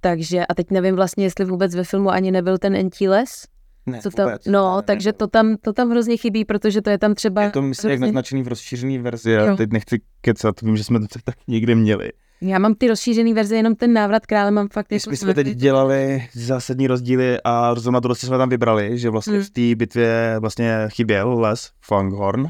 Takže 0.00 0.46
a 0.46 0.54
teď 0.54 0.70
nevím 0.70 0.96
vlastně, 0.96 1.24
jestli 1.24 1.44
vůbec 1.44 1.74
ve 1.74 1.84
filmu 1.84 2.10
ani 2.10 2.30
nebyl 2.30 2.58
ten 2.58 2.76
entí 2.76 3.08
les. 3.08 3.44
Ne, 3.86 4.00
co 4.00 4.10
tam, 4.10 4.26
vůbec. 4.26 4.46
no, 4.46 4.76
Ne, 4.76 4.82
takže 4.82 5.12
to 5.12 5.26
tam, 5.26 5.56
to 5.56 5.72
tam 5.72 5.90
hrozně 5.90 6.16
chybí, 6.16 6.44
protože 6.44 6.82
to 6.82 6.90
je 6.90 6.98
tam 6.98 7.14
třeba... 7.14 7.42
Je 7.42 7.50
to 7.50 7.62
myslím 7.62 7.90
jak 7.90 7.98
hrozně- 7.98 8.12
naznačený 8.12 8.42
v 8.42 8.48
rozšířený 8.48 8.98
verzi, 8.98 9.30
já 9.30 9.56
teď 9.56 9.70
nechci 9.72 10.00
kecat, 10.20 10.60
vím, 10.60 10.76
že 10.76 10.84
jsme 10.84 11.00
to 11.00 11.06
tak 11.24 11.34
někdy 11.48 11.74
měli. 11.74 12.10
Já 12.40 12.58
mám 12.58 12.74
ty 12.74 12.88
rozšířený 12.88 13.34
verze, 13.34 13.56
jenom 13.56 13.74
ten 13.74 13.92
návrat 13.92 14.26
krále 14.26 14.50
mám 14.50 14.68
fakt 14.68 14.90
My 14.90 14.96
jako... 14.96 15.16
jsme 15.16 15.34
teď 15.34 15.46
dělali 15.46 16.28
zásadní 16.34 16.86
rozdíly 16.86 17.38
a 17.44 17.74
zrovna 17.74 18.00
to 18.00 18.14
jsme 18.14 18.38
tam 18.38 18.48
vybrali, 18.48 18.98
že 18.98 19.10
vlastně 19.10 19.32
Hmm. 19.34 19.42
v 19.42 19.50
té 19.50 19.74
bitvě 19.74 20.36
vlastně 20.40 20.74
chyběl 20.88 21.40
les 21.40 21.70
Fanghorn. 21.84 22.46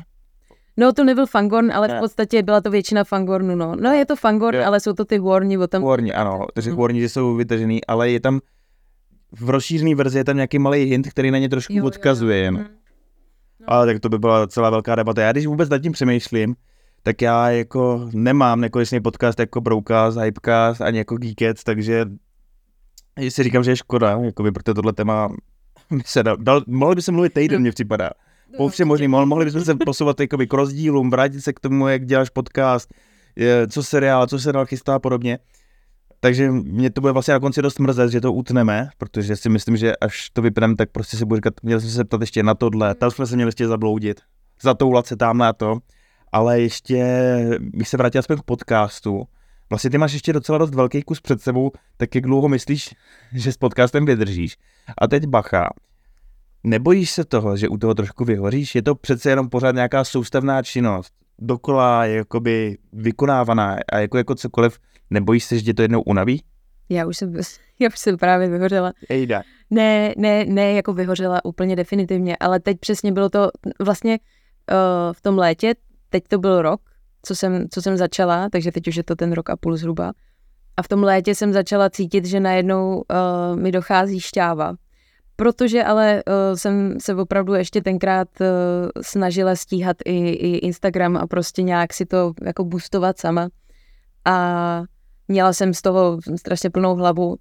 No 0.77 0.93
to 0.93 1.05
nebyl 1.05 1.27
Fangorn, 1.27 1.73
ale 1.73 1.89
Ne. 1.89 1.97
v 1.97 2.01
podstatě 2.01 2.43
byla 2.43 2.61
to 2.61 2.71
většina 2.71 3.05
Fangornu, 3.05 3.57
no. 3.57 3.77
No 3.81 3.91
je 3.93 4.07
to 4.07 4.17
Fangorn, 4.17 4.57
Jo. 4.57 4.65
ale 4.67 4.81
jsou 4.81 4.93
to 4.93 5.05
ty 5.05 5.19
Warni, 5.19 5.59
o 5.59 5.67
tam... 5.67 5.83
Warni, 5.83 6.13
ano, 6.13 6.47
takže 6.55 6.71
Mhm. 6.71 6.79
Warni 6.79 7.09
jsou 7.09 7.35
vytažený, 7.35 7.85
ale 7.85 8.11
je 8.11 8.21
tam 8.21 8.41
v 9.33 9.51
rozšířený 9.51 9.95
verzi 9.95 10.19
je 10.19 10.25
tam 10.25 10.37
nějaký 10.37 10.59
malý 10.59 10.85
hint, 10.85 11.09
který 11.09 11.31
na 11.31 11.39
ně 11.39 11.49
trošku 11.49 11.73
Jo, 11.73 11.77
jo, 11.77 11.83
jo. 11.83 11.87
odkazuje 11.87 12.37
jen. 12.39 12.55
Mhm. 12.55 12.67
Ale 13.67 13.87
tak 13.87 14.01
to 14.01 14.09
by 14.09 14.19
byla 14.19 14.47
celá 14.47 14.71
velká 14.71 14.95
debata. 14.95 15.23
Já 15.23 15.33
když 15.33 15.47
vůbec 15.47 15.69
nad 15.69 15.79
tím 15.79 15.93
přemýšlím, 15.93 16.55
tak 17.09 17.23
já 17.23 17.51
jako 17.51 18.09
nemám 18.13 18.61
nekonečný 18.61 19.01
podcast 19.01 19.41
jako 19.41 19.61
Broadcast, 19.61 20.19
Hypecast 20.19 20.81
ani 20.81 20.99
jako 20.99 21.17
Geekets, 21.17 21.65
takže 21.65 22.07
si 23.29 23.43
říkám, 23.43 23.65
že 23.65 23.71
je 23.71 23.77
škoda, 23.77 24.19
jakoby, 24.23 24.53
protože 24.53 24.75
tohle 24.75 24.93
téma 24.93 25.29
by 25.91 26.03
se 26.07 26.23
dal, 26.23 26.37
dal, 26.37 26.63
mohli 26.67 26.95
by 26.95 27.03
se 27.03 27.13
mluvit 27.13 27.35
týden, 27.35 27.61
mně 27.61 27.73
připadá. 27.73 28.11
Po 28.57 28.69
všem 28.69 28.89
možným, 28.89 29.11
mohli, 29.11 29.27
mohli 29.27 29.45
bychom 29.45 29.65
se 29.65 29.75
posouvat 29.75 30.21
jakoby, 30.29 30.47
k 30.47 30.53
rozdílům, 30.53 31.11
vrátit 31.11 31.41
se 31.41 31.53
k 31.53 31.61
tomu, 31.61 31.89
jak 31.89 32.07
děláš 32.07 32.31
podcast, 32.31 32.95
co 33.71 33.83
seriál, 33.83 34.27
co 34.27 34.39
se 34.39 34.53
dál 34.53 34.67
chystá 34.67 34.95
a 34.95 34.99
podobně. 34.99 35.39
Takže 36.21 36.51
mě 36.51 36.91
to 36.91 37.01
bude 37.01 37.13
vlastně 37.13 37.35
na 37.35 37.41
konci 37.41 37.63
dost 37.63 37.79
mrzet, 37.79 38.11
že 38.11 38.21
to 38.21 38.33
utneme, 38.33 38.89
protože 38.99 39.37
si 39.37 39.49
myslím, 39.49 39.77
že 39.77 39.97
až 39.97 40.31
to 40.31 40.43
vypneme, 40.43 40.77
tak 40.77 40.91
prostě 40.91 41.17
si 41.17 41.25
budu 41.25 41.37
říkat, 41.37 41.55
měl 41.63 41.81
jsem 41.81 41.91
se 41.91 42.05
ptat 42.05 42.21
ještě 42.21 42.43
na 42.43 42.55
tohle, 42.55 42.95
tam 42.95 43.11
jsme 43.11 43.27
se 43.27 43.37
měli 43.37 43.49
ještě 43.49 43.69
zabloudit, 43.69 44.21
zatoulat 44.63 45.07
se 45.07 45.17
tam 45.17 45.39
na 45.39 45.53
to, 45.53 45.79
ale 46.33 46.61
ještě 46.61 47.05
bych 47.61 47.89
se 47.89 47.97
vrátil 47.97 48.19
aspoň 48.19 48.37
k 48.37 48.43
podcastu. 48.43 49.23
Vlastně 49.71 49.91
ty 49.91 49.99
máš 49.99 50.13
ještě 50.13 50.33
docela 50.33 50.59
dost 50.59 50.75
velký 50.75 51.03
kus 51.03 51.21
před 51.21 51.43
sebou, 51.43 51.73
tak 51.97 52.15
jak 52.15 52.25
dlouho 52.25 52.49
myslíš, 52.49 52.95
že 53.33 53.53
s 53.53 53.57
podcastem 53.57 54.07
vydržíš? 54.07 54.57
A 54.99 55.07
teď 55.07 55.27
bacha, 55.27 55.69
nebojíš 56.65 57.11
se 57.11 57.25
toho, 57.25 57.57
že 57.57 57.69
u 57.69 57.79
toho 57.79 57.95
trošku 57.95 58.25
vyhoříš? 58.25 58.75
Je 58.75 58.83
to 58.83 58.95
přece 58.95 59.31
jenom 59.31 59.49
pořád 59.49 59.75
nějaká 59.75 60.05
soustavná 60.05 60.63
činnost, 60.63 61.13
dokola 61.39 62.07
jakoby 62.07 62.79
vykonávaná 62.93 63.77
a 63.93 63.99
jako, 63.99 64.19
jako 64.19 64.35
cokoliv, 64.35 64.79
nebojíš 65.11 65.45
se, 65.45 65.59
že 65.59 65.65
tě 65.65 65.75
to 65.75 65.83
jednou 65.83 66.03
unaví? 66.03 66.43
Já 66.89 67.07
už 67.07 67.17
jsem, 67.17 67.35
já 67.79 67.89
už 67.89 67.99
jsem 67.99 68.17
právě 68.17 68.49
vyhořela. 68.49 68.93
Ejda. 69.09 69.43
Ne, 69.71 70.15
ne, 70.17 70.45
ne, 70.45 70.73
jako 70.73 70.93
vyhořela 70.93 71.45
úplně 71.45 71.77
definitivně, 71.77 72.37
ale 72.41 72.61
teď 72.61 72.79
přesně 72.81 73.13
bylo 73.13 73.29
to 73.29 73.49
vlastně 73.81 74.19
uh, 74.19 75.13
v 75.13 75.21
tom 75.21 75.39
létě, 75.39 75.75
teď 76.11 76.25
to 76.29 76.39
byl 76.39 76.63
rok, 76.63 76.81
co 77.23 77.35
jsem, 77.35 77.67
co 77.71 77.83
jsem 77.83 77.97
začala, 77.97 78.49
takže 78.53 78.73
teď 78.73 78.89
už 78.89 78.97
je 78.97 79.05
to 79.05 79.17
ten 79.17 79.33
rok 79.33 79.51
a 79.51 79.57
půl 79.57 79.77
zhruba. 79.77 80.13
A 80.77 80.83
v 80.83 80.89
tom 80.89 81.03
létě 81.03 81.35
jsem 81.35 81.53
začala 81.53 81.91
cítit, 81.91 82.25
že 82.25 82.41
najednou 82.41 82.97
uh, 82.97 83.61
mi 83.61 83.73
dochází 83.73 84.21
šťáva. 84.21 84.75
Protože 85.37 85.85
ale 85.85 86.23
uh, 86.27 86.57
jsem 86.57 87.01
se 87.01 87.15
opravdu 87.15 87.55
ještě 87.55 87.83
tenkrát 87.83 88.29
uh, 88.41 88.47
snažila 89.03 89.57
stíhat 89.57 89.97
i, 90.05 90.29
i 90.29 90.57
Instagram 90.57 91.17
a 91.17 91.27
prostě 91.27 91.63
nějak 91.63 91.95
si 91.95 92.07
to 92.07 92.33
jako 92.43 92.65
boostovat 92.65 93.19
sama. 93.19 93.49
A 94.25 94.83
měla 95.29 95.53
jsem 95.53 95.75
z 95.75 95.83
toho 95.83 96.19
strašně 96.37 96.71
plnou 96.71 96.95
hlavu. 96.95 97.37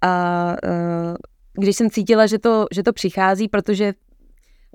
A 0.00 0.54
uh, 0.64 1.16
když 1.52 1.76
jsem 1.76 1.90
cítila, 1.90 2.26
že 2.26 2.38
to, 2.38 2.66
že 2.72 2.82
to 2.82 2.92
přichází, 2.92 3.48
protože 3.48 3.92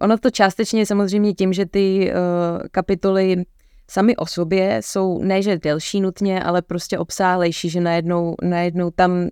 ono 0.04 0.18
to 0.18 0.32
částečně 0.32 0.82
je 0.82 0.86
samozřejmě 0.86 1.34
tím, 1.34 1.54
že 1.54 1.66
ty 1.66 2.12
uh, 2.12 2.68
kapitoly 2.72 3.43
sami 3.91 4.16
o 4.16 4.26
sobě 4.26 4.80
jsou 4.84 5.24
ne, 5.24 5.41
že 5.41 5.58
delší 5.58 6.01
nutně, 6.01 6.43
ale 6.43 6.62
prostě 6.62 6.97
obsáhlejší, 6.97 7.70
že 7.70 7.82
najednou, 7.82 8.36
najednou 8.41 8.91
tam, 8.91 9.12
uh, 9.12 9.28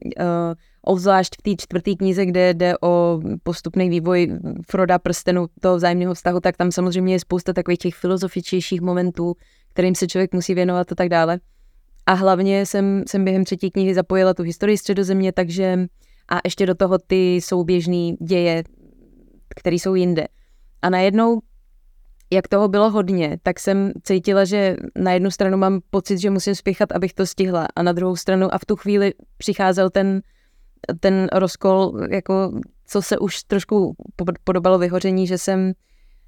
obzvlášť 0.81 1.35
v 1.39 1.41
té 1.41 1.63
čtvrté 1.63 1.95
knize, 1.95 2.25
kde 2.25 2.53
jde 2.53 2.73
o 2.81 3.21
postupný 3.43 3.89
vývoj 3.89 4.39
Froda 4.69 4.99
prstenu 4.99 5.47
toho 5.61 5.75
vzájemného 5.75 6.13
vztahu, 6.13 6.39
tak 6.39 6.57
tam 6.57 6.71
samozřejmě 6.71 7.13
je 7.13 7.19
spousta 7.19 7.53
takových 7.53 7.79
těch 7.79 7.95
filozofičtějších 7.95 8.81
momentů, 8.81 9.35
kterým 9.73 9.95
se 9.95 10.07
člověk 10.07 10.33
musí 10.33 10.53
věnovat 10.53 10.91
a 10.91 10.95
tak 10.95 11.09
dále. 11.09 11.39
A 12.05 12.13
hlavně 12.13 12.65
jsem, 12.65 13.03
jsem 13.07 13.23
během 13.23 13.45
třetí 13.45 13.71
knihy 13.71 13.93
zapojila 13.93 14.33
tu 14.33 14.43
historii 14.43 14.77
středozemě, 14.77 15.31
takže 15.31 15.87
a 16.29 16.39
ještě 16.45 16.65
do 16.65 16.75
toho 16.75 16.97
ty 16.97 17.39
souběžný 17.41 18.17
děje, 18.21 18.63
které 19.55 19.75
jsou 19.75 19.95
jinde. 19.95 20.27
A 20.81 20.89
najednou, 20.89 21.41
jak 22.31 22.47
toho 22.47 22.67
bylo 22.67 22.91
hodně, 22.91 23.37
tak 23.43 23.59
jsem 23.59 23.91
cítila, 24.03 24.45
že 24.45 24.75
na 24.95 25.11
jednu 25.11 25.31
stranu 25.31 25.57
mám 25.57 25.79
pocit, 25.89 26.17
že 26.17 26.29
musím 26.29 26.55
spěchat, 26.55 26.91
abych 26.91 27.13
to 27.13 27.25
stihla. 27.25 27.67
A 27.75 27.83
na 27.83 27.91
druhou 27.91 28.15
stranu, 28.15 28.53
a 28.53 28.57
v 28.57 28.65
tu 28.65 28.75
chvíli 28.75 29.13
přicházel 29.37 29.89
ten, 29.89 30.21
ten 30.99 31.27
rozkol, 31.33 31.93
jako 32.09 32.51
co 32.85 33.01
se 33.01 33.17
už 33.17 33.43
trošku 33.43 33.95
podobalo 34.43 34.79
vyhoření, 34.79 35.27
že 35.27 35.37
jsem, 35.37 35.73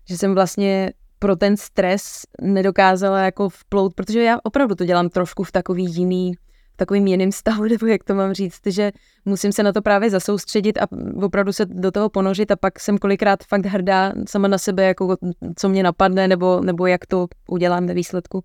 že 0.08 0.18
jsem 0.18 0.34
vlastně 0.34 0.93
pro 1.20 1.36
ten 1.36 1.58
stres 1.58 2.22
nedokázala 2.41 3.20
jako 3.20 3.49
vplout, 3.49 3.93
protože 3.93 4.24
já 4.24 4.38
opravdu 4.43 4.76
to 4.76 4.86
dělám 4.86 5.10
trošku 5.10 5.43
v 5.43 5.51
takový 5.51 5.86
jiný, 5.95 6.34
v 6.74 6.78
takovým 6.78 7.07
jiným 7.07 7.32
stavu, 7.32 7.63
nebo 7.69 7.86
jak 7.86 8.03
to 8.03 8.15
mám 8.15 8.34
říct, 8.34 8.61
že 8.65 8.91
musím 9.26 9.51
se 9.51 9.63
na 9.63 9.71
to 9.74 9.82
právě 9.82 10.09
zasoustředit 10.09 10.78
a 10.78 10.88
opravdu 11.15 11.53
se 11.53 11.65
do 11.65 11.91
toho 11.91 12.09
ponořit 12.09 12.51
a 12.51 12.55
pak 12.55 12.80
jsem 12.80 12.97
kolikrát 12.97 13.43
fakt 13.43 13.65
hrdá 13.65 14.13
sama 14.28 14.47
na 14.47 14.57
sebe, 14.57 14.84
jako 14.84 15.17
co 15.55 15.69
mě 15.69 15.84
napadne, 15.84 16.28
nebo, 16.28 16.61
nebo 16.61 16.88
jak 16.88 17.05
to 17.05 17.28
udělám 17.49 17.88
ve 17.88 17.93
výsledku. 17.93 18.43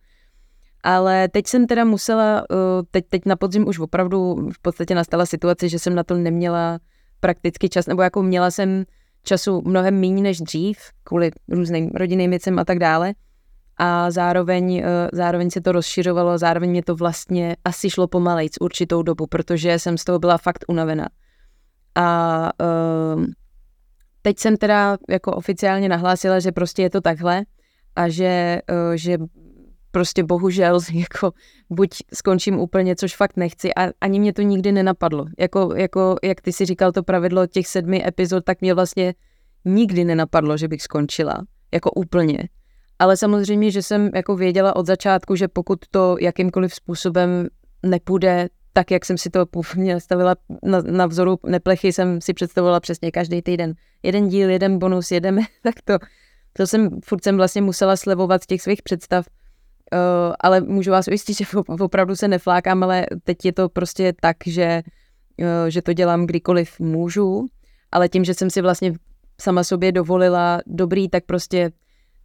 Ale 0.82 1.28
teď 1.28 1.46
jsem 1.46 1.66
teda 1.66 1.84
musela, 1.84 2.44
teď, 2.90 3.04
teď 3.08 3.22
na 3.26 3.36
podzim 3.36 3.68
už 3.68 3.78
opravdu 3.78 4.48
v 4.52 4.62
podstatě 4.62 4.94
nastala 4.94 5.26
situace, 5.26 5.68
že 5.68 5.78
jsem 5.78 5.94
na 5.94 6.02
to 6.04 6.14
neměla 6.14 6.78
prakticky 7.20 7.68
čas, 7.68 7.86
nebo 7.86 8.02
jako 8.02 8.22
měla 8.22 8.50
jsem 8.50 8.84
času 9.22 9.62
mnohem 9.64 10.00
méně 10.00 10.22
než 10.22 10.40
dřív, 10.40 10.78
kvůli 11.04 11.30
různým 11.48 11.90
rodinným 11.94 12.30
věcem 12.30 12.58
a 12.58 12.64
tak 12.64 12.78
dále. 12.78 13.14
A 13.78 14.10
zároveň, 14.10 14.84
zároveň 15.12 15.50
se 15.50 15.60
to 15.60 15.72
rozšiřovalo, 15.72 16.38
zároveň 16.38 16.70
mě 16.70 16.82
to 16.82 16.94
vlastně 16.94 17.56
asi 17.64 17.90
šlo 17.90 18.08
pomalejc 18.08 18.54
určitou 18.60 19.02
dobu, 19.02 19.26
protože 19.26 19.78
jsem 19.78 19.98
z 19.98 20.04
toho 20.04 20.18
byla 20.18 20.38
fakt 20.38 20.64
unavená. 20.68 21.08
A 21.94 22.50
uh, 23.16 23.24
teď 24.22 24.38
jsem 24.38 24.56
teda 24.56 24.96
jako 25.08 25.32
oficiálně 25.32 25.88
nahlásila, 25.88 26.40
že 26.40 26.52
prostě 26.52 26.82
je 26.82 26.90
to 26.90 27.00
takhle 27.00 27.42
a 27.96 28.08
že, 28.08 28.60
uh, 28.70 28.94
že 28.94 29.18
prostě 29.90 30.24
bohužel 30.24 30.80
jako 30.92 31.32
buď 31.70 31.90
skončím 32.14 32.58
úplně, 32.58 32.96
což 32.96 33.16
fakt 33.16 33.36
nechci 33.36 33.74
a 33.74 33.92
ani 34.00 34.20
mě 34.20 34.32
to 34.32 34.42
nikdy 34.42 34.72
nenapadlo. 34.72 35.26
Jako, 35.38 35.74
jako 35.76 36.16
jak 36.22 36.40
ty 36.40 36.52
si 36.52 36.64
říkal 36.64 36.92
to 36.92 37.02
pravidlo 37.02 37.46
těch 37.46 37.66
sedmi 37.66 38.06
epizod, 38.06 38.44
tak 38.44 38.60
mě 38.60 38.74
vlastně 38.74 39.14
nikdy 39.64 40.04
nenapadlo, 40.04 40.56
že 40.56 40.68
bych 40.68 40.82
skončila. 40.82 41.34
Jako 41.72 41.90
úplně. 41.90 42.38
Ale 42.98 43.16
samozřejmě, 43.16 43.70
že 43.70 43.82
jsem 43.82 44.10
jako 44.14 44.36
věděla 44.36 44.76
od 44.76 44.86
začátku, 44.86 45.36
že 45.36 45.48
pokud 45.48 45.78
to 45.90 46.16
jakýmkoliv 46.20 46.74
způsobem 46.74 47.48
nepůjde 47.82 48.48
tak, 48.72 48.90
jak 48.90 49.04
jsem 49.04 49.18
si 49.18 49.30
to 49.30 49.46
původně 49.46 49.94
nastavila 49.94 50.36
na, 50.62 50.80
na 50.80 51.06
vzoru 51.06 51.38
neplechy, 51.46 51.92
jsem 51.92 52.20
si 52.20 52.34
představovala 52.34 52.80
přesně 52.80 53.10
každý 53.10 53.42
týden. 53.42 53.74
Jeden 54.02 54.28
díl, 54.28 54.50
jeden 54.50 54.78
bonus, 54.78 55.10
jedeme, 55.10 55.42
tak 55.62 55.74
to, 55.84 55.98
to 56.52 56.66
jsem, 56.66 57.00
furt 57.04 57.24
jsem 57.24 57.36
vlastně 57.36 57.62
musela 57.62 57.96
slevovat 57.96 58.42
z 58.42 58.46
těch 58.46 58.62
svých 58.62 58.82
představ, 58.82 59.26
uh, 59.26 60.34
ale 60.40 60.60
můžu 60.60 60.90
vás 60.90 61.08
ujistit, 61.08 61.36
že 61.36 61.44
opravdu 61.80 62.16
se 62.16 62.28
neflákám, 62.28 62.82
ale 62.82 63.06
teď 63.24 63.44
je 63.44 63.52
to 63.52 63.68
prostě 63.68 64.12
tak, 64.20 64.36
že, 64.46 64.82
uh, 65.40 65.68
že 65.68 65.82
to 65.82 65.92
dělám 65.92 66.26
kdykoliv 66.26 66.80
můžu, 66.80 67.46
ale 67.92 68.08
tím, 68.08 68.24
že 68.24 68.34
jsem 68.34 68.50
si 68.50 68.62
vlastně 68.62 68.92
sama 69.40 69.64
sobě 69.64 69.92
dovolila 69.92 70.60
dobrý, 70.66 71.08
tak 71.08 71.24
prostě 71.24 71.70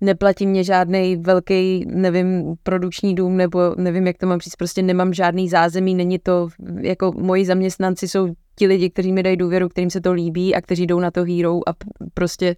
neplatí 0.01 0.47
mě 0.47 0.63
žádný 0.63 1.15
velký, 1.15 1.85
nevím, 1.87 2.55
produkční 2.63 3.15
dům, 3.15 3.37
nebo 3.37 3.75
nevím, 3.77 4.07
jak 4.07 4.17
to 4.17 4.27
mám 4.27 4.39
říct, 4.39 4.55
prostě 4.55 4.81
nemám 4.81 5.13
žádný 5.13 5.49
zázemí, 5.49 5.95
není 5.95 6.19
to, 6.19 6.47
jako 6.81 7.11
moji 7.11 7.45
zaměstnanci 7.45 8.07
jsou 8.07 8.27
ti 8.55 8.67
lidi, 8.67 8.89
kteří 8.89 9.11
mi 9.11 9.23
dají 9.23 9.37
důvěru, 9.37 9.69
kterým 9.69 9.89
se 9.89 10.01
to 10.01 10.13
líbí 10.13 10.55
a 10.55 10.61
kteří 10.61 10.87
jdou 10.87 10.99
na 10.99 11.11
to 11.11 11.23
hero 11.23 11.69
a 11.69 11.73
prostě 12.13 12.55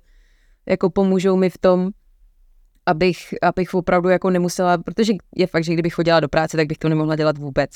jako 0.65 0.89
pomůžou 0.89 1.35
mi 1.35 1.49
v 1.49 1.57
tom, 1.57 1.89
abych, 2.85 3.17
abych 3.41 3.73
opravdu 3.73 4.09
jako 4.09 4.29
nemusela, 4.29 4.77
protože 4.77 5.13
je 5.35 5.47
fakt, 5.47 5.63
že 5.63 5.73
kdybych 5.73 5.93
chodila 5.93 6.19
do 6.19 6.29
práce, 6.29 6.57
tak 6.57 6.67
bych 6.67 6.77
to 6.77 6.89
nemohla 6.89 7.15
dělat 7.15 7.37
vůbec. 7.37 7.69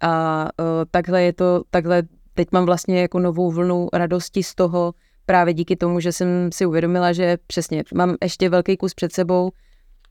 A 0.00 0.42
uh, 0.44 0.66
takhle 0.90 1.22
je 1.22 1.32
to, 1.32 1.62
takhle 1.70 2.02
teď 2.34 2.48
mám 2.52 2.66
vlastně 2.66 3.00
jako 3.00 3.18
novou 3.18 3.50
vlnu 3.50 3.88
radosti 3.92 4.42
z 4.42 4.54
toho, 4.54 4.94
právě 5.26 5.54
díky 5.54 5.76
tomu, 5.76 6.00
že 6.00 6.12
jsem 6.12 6.52
si 6.52 6.66
uvědomila, 6.66 7.12
že 7.12 7.38
přesně 7.46 7.82
mám 7.94 8.16
ještě 8.22 8.48
velký 8.48 8.76
kus 8.76 8.94
před 8.94 9.12
sebou, 9.12 9.50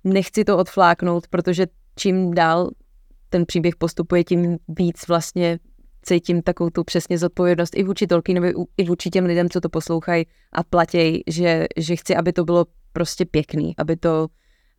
nechci 0.03 0.43
to 0.43 0.57
odfláknout, 0.57 1.27
protože 1.27 1.67
čím 1.95 2.33
dál 2.33 2.69
ten 3.29 3.45
příběh 3.45 3.75
postupuje, 3.75 4.23
tím 4.23 4.57
víc 4.67 5.07
vlastně 5.07 5.59
cítím 6.01 6.41
takovou 6.41 6.69
tu 6.69 6.83
přesně 6.83 7.17
zodpovědnost 7.17 7.75
i 7.75 7.83
vůči 7.83 8.07
Tolkienovi, 8.07 8.53
i 8.77 8.83
vůči 8.83 9.09
těm 9.09 9.25
lidem, 9.25 9.49
co 9.49 9.61
to 9.61 9.69
poslouchají 9.69 10.25
a 10.53 10.63
platěj, 10.63 11.23
že, 11.27 11.67
že 11.77 11.95
chci, 11.95 12.15
aby 12.15 12.33
to 12.33 12.45
bylo 12.45 12.65
prostě 12.93 13.25
pěkný, 13.25 13.73
aby 13.77 13.95
to, 13.95 14.27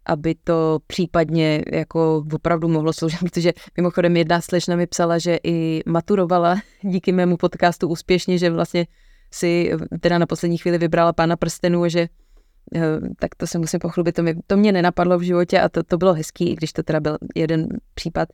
aby 0.06 0.34
to 0.34 0.78
případně 0.86 1.62
jako 1.72 2.24
opravdu 2.34 2.68
mohlo 2.68 2.92
sloužit, 2.92 3.20
protože 3.32 3.52
mimochodem 3.76 4.16
jedna 4.16 4.40
slečna 4.40 4.76
mi 4.76 4.86
psala, 4.86 5.18
že 5.18 5.38
i 5.44 5.80
maturovala 5.86 6.60
díky 6.82 7.12
mému 7.12 7.36
podcastu 7.36 7.88
úspěšně, 7.88 8.38
že 8.38 8.50
vlastně 8.50 8.86
si 9.32 9.72
teda 10.00 10.18
na 10.18 10.26
poslední 10.26 10.58
chvíli 10.58 10.78
vybrala 10.78 11.12
pána 11.12 11.36
prstenů, 11.36 11.88
že 11.88 12.08
eh, 12.74 12.80
tak 13.20 13.34
to 13.36 13.46
se 13.46 13.58
musím 13.58 13.80
pochlubit, 13.80 14.14
to, 14.14 14.22
mi, 14.22 14.34
to 14.46 14.56
mě 14.56 14.72
nenapadlo 14.72 15.18
v 15.18 15.22
životě 15.22 15.60
a 15.60 15.68
to, 15.68 15.82
to 15.82 15.98
bylo 15.98 16.14
hezký, 16.14 16.50
i 16.50 16.54
když 16.54 16.72
to 16.72 16.82
teda 16.82 17.00
byl 17.00 17.18
jeden 17.34 17.68
případ. 17.94 18.28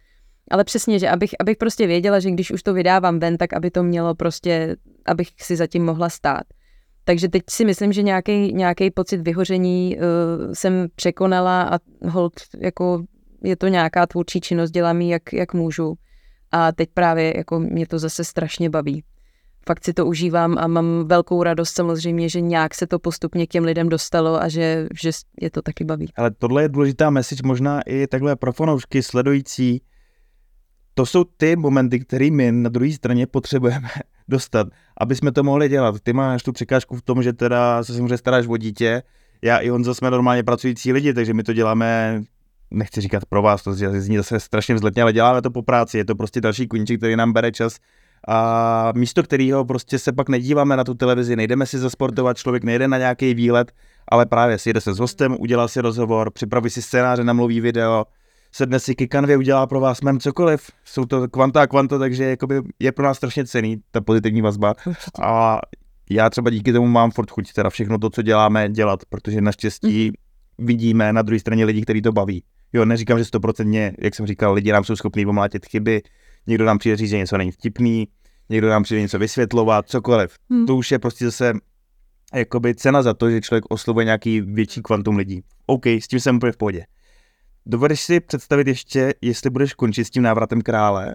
Ale 0.51 0.64
přesně, 0.64 0.99
že 0.99 1.09
abych, 1.09 1.30
abych 1.40 1.57
prostě 1.57 1.86
věděla, 1.86 2.20
že 2.20 2.30
když 2.30 2.51
už 2.51 2.62
to 2.62 2.74
vydávám 2.74 3.18
ven, 3.18 3.36
tak 3.36 3.53
aby 3.53 3.70
to 3.70 3.82
mělo 3.82 4.14
prostě, 4.14 4.76
abych 5.07 5.28
si 5.40 5.57
zatím 5.57 5.84
mohla 5.84 6.09
stát. 6.09 6.42
Takže 7.05 7.28
teď 7.28 7.42
si 7.51 7.64
myslím, 7.64 7.92
že 7.92 8.03
nějaký, 8.03 8.53
nějaký 8.53 8.90
pocit 8.90 9.20
vyhoření 9.20 9.96
uh, 9.96 10.53
jsem 10.53 10.86
překonala 10.94 11.62
a 11.62 11.78
hold, 12.09 12.32
jako 12.59 13.05
je 13.44 13.57
to 13.57 13.68
nějaká 13.68 14.07
tvůrčí 14.07 14.40
činnost, 14.40 14.70
dělám 14.70 15.01
ji, 15.01 15.11
jak, 15.11 15.32
jak 15.32 15.55
můžu. 15.55 15.94
A 16.53 16.72
teď 16.72 16.88
právě 16.94 17.36
jako 17.36 17.61
mě 17.61 17.86
to 17.86 17.99
zase 17.99 18.24
strašně 18.24 18.70
baví. 18.70 19.05
Fakt 19.68 19.84
si 19.84 19.92
to 19.92 20.06
užívám 20.06 20.58
a 20.58 20.66
mám 20.66 21.04
velkou 21.08 21.42
radost 21.42 21.70
samozřejmě, 21.70 22.28
že 22.28 22.40
nějak 22.40 22.74
se 22.74 22.86
to 22.86 22.98
postupně 22.98 23.46
k 23.46 23.50
těm 23.50 23.64
lidem 23.64 23.88
dostalo 23.88 24.42
a 24.42 24.48
že, 24.48 24.86
že 25.02 25.10
je 25.40 25.50
to 25.50 25.62
taky 25.62 25.84
baví. 25.84 26.08
Ale 26.16 26.30
tohle 26.30 26.62
je 26.62 26.68
důležitá 26.68 27.10
message 27.10 27.42
možná 27.44 27.80
i 27.86 28.06
takhle 28.06 28.36
pro 28.36 28.52
fanoušky 28.52 29.02
sledující. 29.02 29.82
To 30.94 31.06
jsou 31.06 31.24
ty 31.24 31.56
momenty, 31.56 32.00
které 32.00 32.30
my 32.30 32.52
na 32.52 32.68
druhé 32.70 32.92
straně 32.92 33.26
potřebujeme 33.26 33.88
dostat, 34.28 34.66
aby 35.00 35.16
jsme 35.16 35.32
to 35.32 35.42
mohli 35.42 35.68
dělat. 35.68 35.94
Ty 36.02 36.12
máš 36.12 36.42
tu 36.42 36.52
překážku 36.52 36.96
v 36.96 37.02
tom, 37.02 37.22
že 37.22 37.32
teda 37.32 37.84
se 37.84 37.94
samozřejmě 37.94 38.18
staráš 38.18 38.46
o 38.46 38.56
dítě, 38.56 39.02
já 39.42 39.58
i 39.58 39.68
Honza 39.68 39.94
jsme 39.94 40.10
normálně 40.10 40.42
pracující 40.42 40.92
lidi, 40.92 41.14
takže 41.14 41.34
my 41.34 41.42
to 41.42 41.52
děláme, 41.52 42.22
nechci 42.70 43.00
říkat 43.00 43.24
pro 43.24 43.42
vás, 43.42 43.62
to 43.62 43.74
zní 43.74 44.16
zase 44.16 44.40
strašně 44.40 44.74
vzletně, 44.74 45.02
ale 45.02 45.12
děláme 45.12 45.42
to 45.42 45.50
po 45.50 45.62
práci, 45.62 45.98
je 45.98 46.04
to 46.04 46.14
prostě 46.14 46.40
další 46.40 46.68
kuníček, 46.68 47.00
který 47.00 47.16
nám 47.16 47.32
bere 47.32 47.52
čas 47.52 47.76
a 48.31 48.93
místo 48.97 49.22
kterého 49.22 49.64
prostě 49.64 49.99
se 49.99 50.12
pak 50.12 50.29
nedíváme 50.29 50.76
na 50.76 50.85
tu 50.85 50.95
televizi, 50.95 51.37
nejdeme 51.37 51.66
si 51.66 51.79
zasportovat, 51.79 52.37
člověk 52.37 52.64
nejde 52.64 52.89
na 52.89 52.99
nějaký 52.99 53.35
výlet, 53.35 53.72
ale 54.09 54.26
právě 54.26 54.59
si 54.59 54.72
jde 54.72 54.81
se 54.81 54.95
s 54.95 54.99
hostem, 54.99 55.37
udělá 55.39 55.68
si 55.68 55.81
rozhovor, 55.81 56.31
připraví 56.31 56.70
si 56.70 56.83
scénáře, 56.83 57.24
namluví 57.24 57.61
video, 57.61 58.05
sedne 58.53 58.81
si 58.81 58.95
ke 58.95 59.07
kanvě, 59.07 59.37
udělá 59.37 59.66
pro 59.66 59.81
vás 59.81 60.01
mem 60.01 60.20
cokoliv. 60.20 60.70
Jsou 60.85 61.05
to 61.05 61.29
kvanta 61.29 61.62
a 61.62 61.66
kvanta, 61.66 61.99
takže 61.99 62.24
jakoby 62.24 62.62
je 62.79 62.93
pro 62.93 63.05
nás 63.05 63.16
strašně 63.16 63.47
cený 63.47 63.76
ta 63.91 64.01
pozitivní 64.01 64.43
vazba. 64.43 64.74
A 65.22 65.61
já 66.11 66.31
třeba 66.31 66.51
díky 66.51 66.72
tomu 66.72 66.87
mám 66.87 67.11
furt 67.11 67.31
chuť 67.31 67.53
teda 67.53 67.70
všechno 67.70 67.99
to, 67.99 68.11
co 68.11 68.22
děláme, 68.22 68.68
dělat, 68.68 69.01
protože 69.09 69.41
naštěstí 69.41 70.07
mm. 70.07 70.66
vidíme 70.66 71.12
na 71.12 71.22
druhé 71.22 71.41
straně 71.41 71.64
lidi, 71.64 71.83
kteří 71.83 72.03
to 72.03 72.12
baví. 72.12 72.45
Jo, 72.72 72.85
neříkám, 72.85 73.18
že 73.18 73.24
stoprocentně, 73.24 73.93
jak 73.99 74.14
jsem 74.14 74.26
říkal, 74.26 74.53
lidi 74.53 74.72
nám 74.72 74.85
jsou 74.85 74.97
schopní 74.97 75.24
pomlátit 75.24 75.66
chyby, 75.66 76.03
někdo 76.47 76.64
nám 76.64 76.79
přijde 76.79 76.97
říct, 76.97 77.11
že 77.11 77.16
něco 77.16 77.39
není 77.39 77.51
vtipný, 77.51 78.09
někdo 78.49 78.68
nám 78.68 78.82
přijde 78.82 79.01
něco 79.01 79.18
vysvětlovat, 79.18 79.88
cokoliv. 79.88 80.36
Hmm. 80.51 80.66
To 80.66 80.76
už 80.76 80.90
je 80.90 80.99
prostě 80.99 81.24
zase 81.24 81.53
jakoby 82.34 82.74
cena 82.74 83.03
za 83.03 83.14
to, 83.14 83.30
že 83.30 83.40
člověk 83.40 83.64
oslovuje 83.68 84.05
nějaký 84.05 84.40
větší 84.40 84.82
kvantum 84.82 85.16
lidí. 85.16 85.42
OK, 85.66 85.86
s 85.86 86.09
tím 86.09 86.20
jsem 86.20 86.36
úplně 86.36 86.53
v 86.53 86.57
pohodě. 86.57 86.86
Dovedeš 87.66 88.01
si 88.01 88.20
představit 88.20 88.66
ještě, 88.66 89.14
jestli 89.20 89.51
budeš 89.51 89.74
končit 89.74 90.05
s 90.05 90.11
tím 90.11 90.22
návratem 90.22 90.62
krále, 90.62 91.14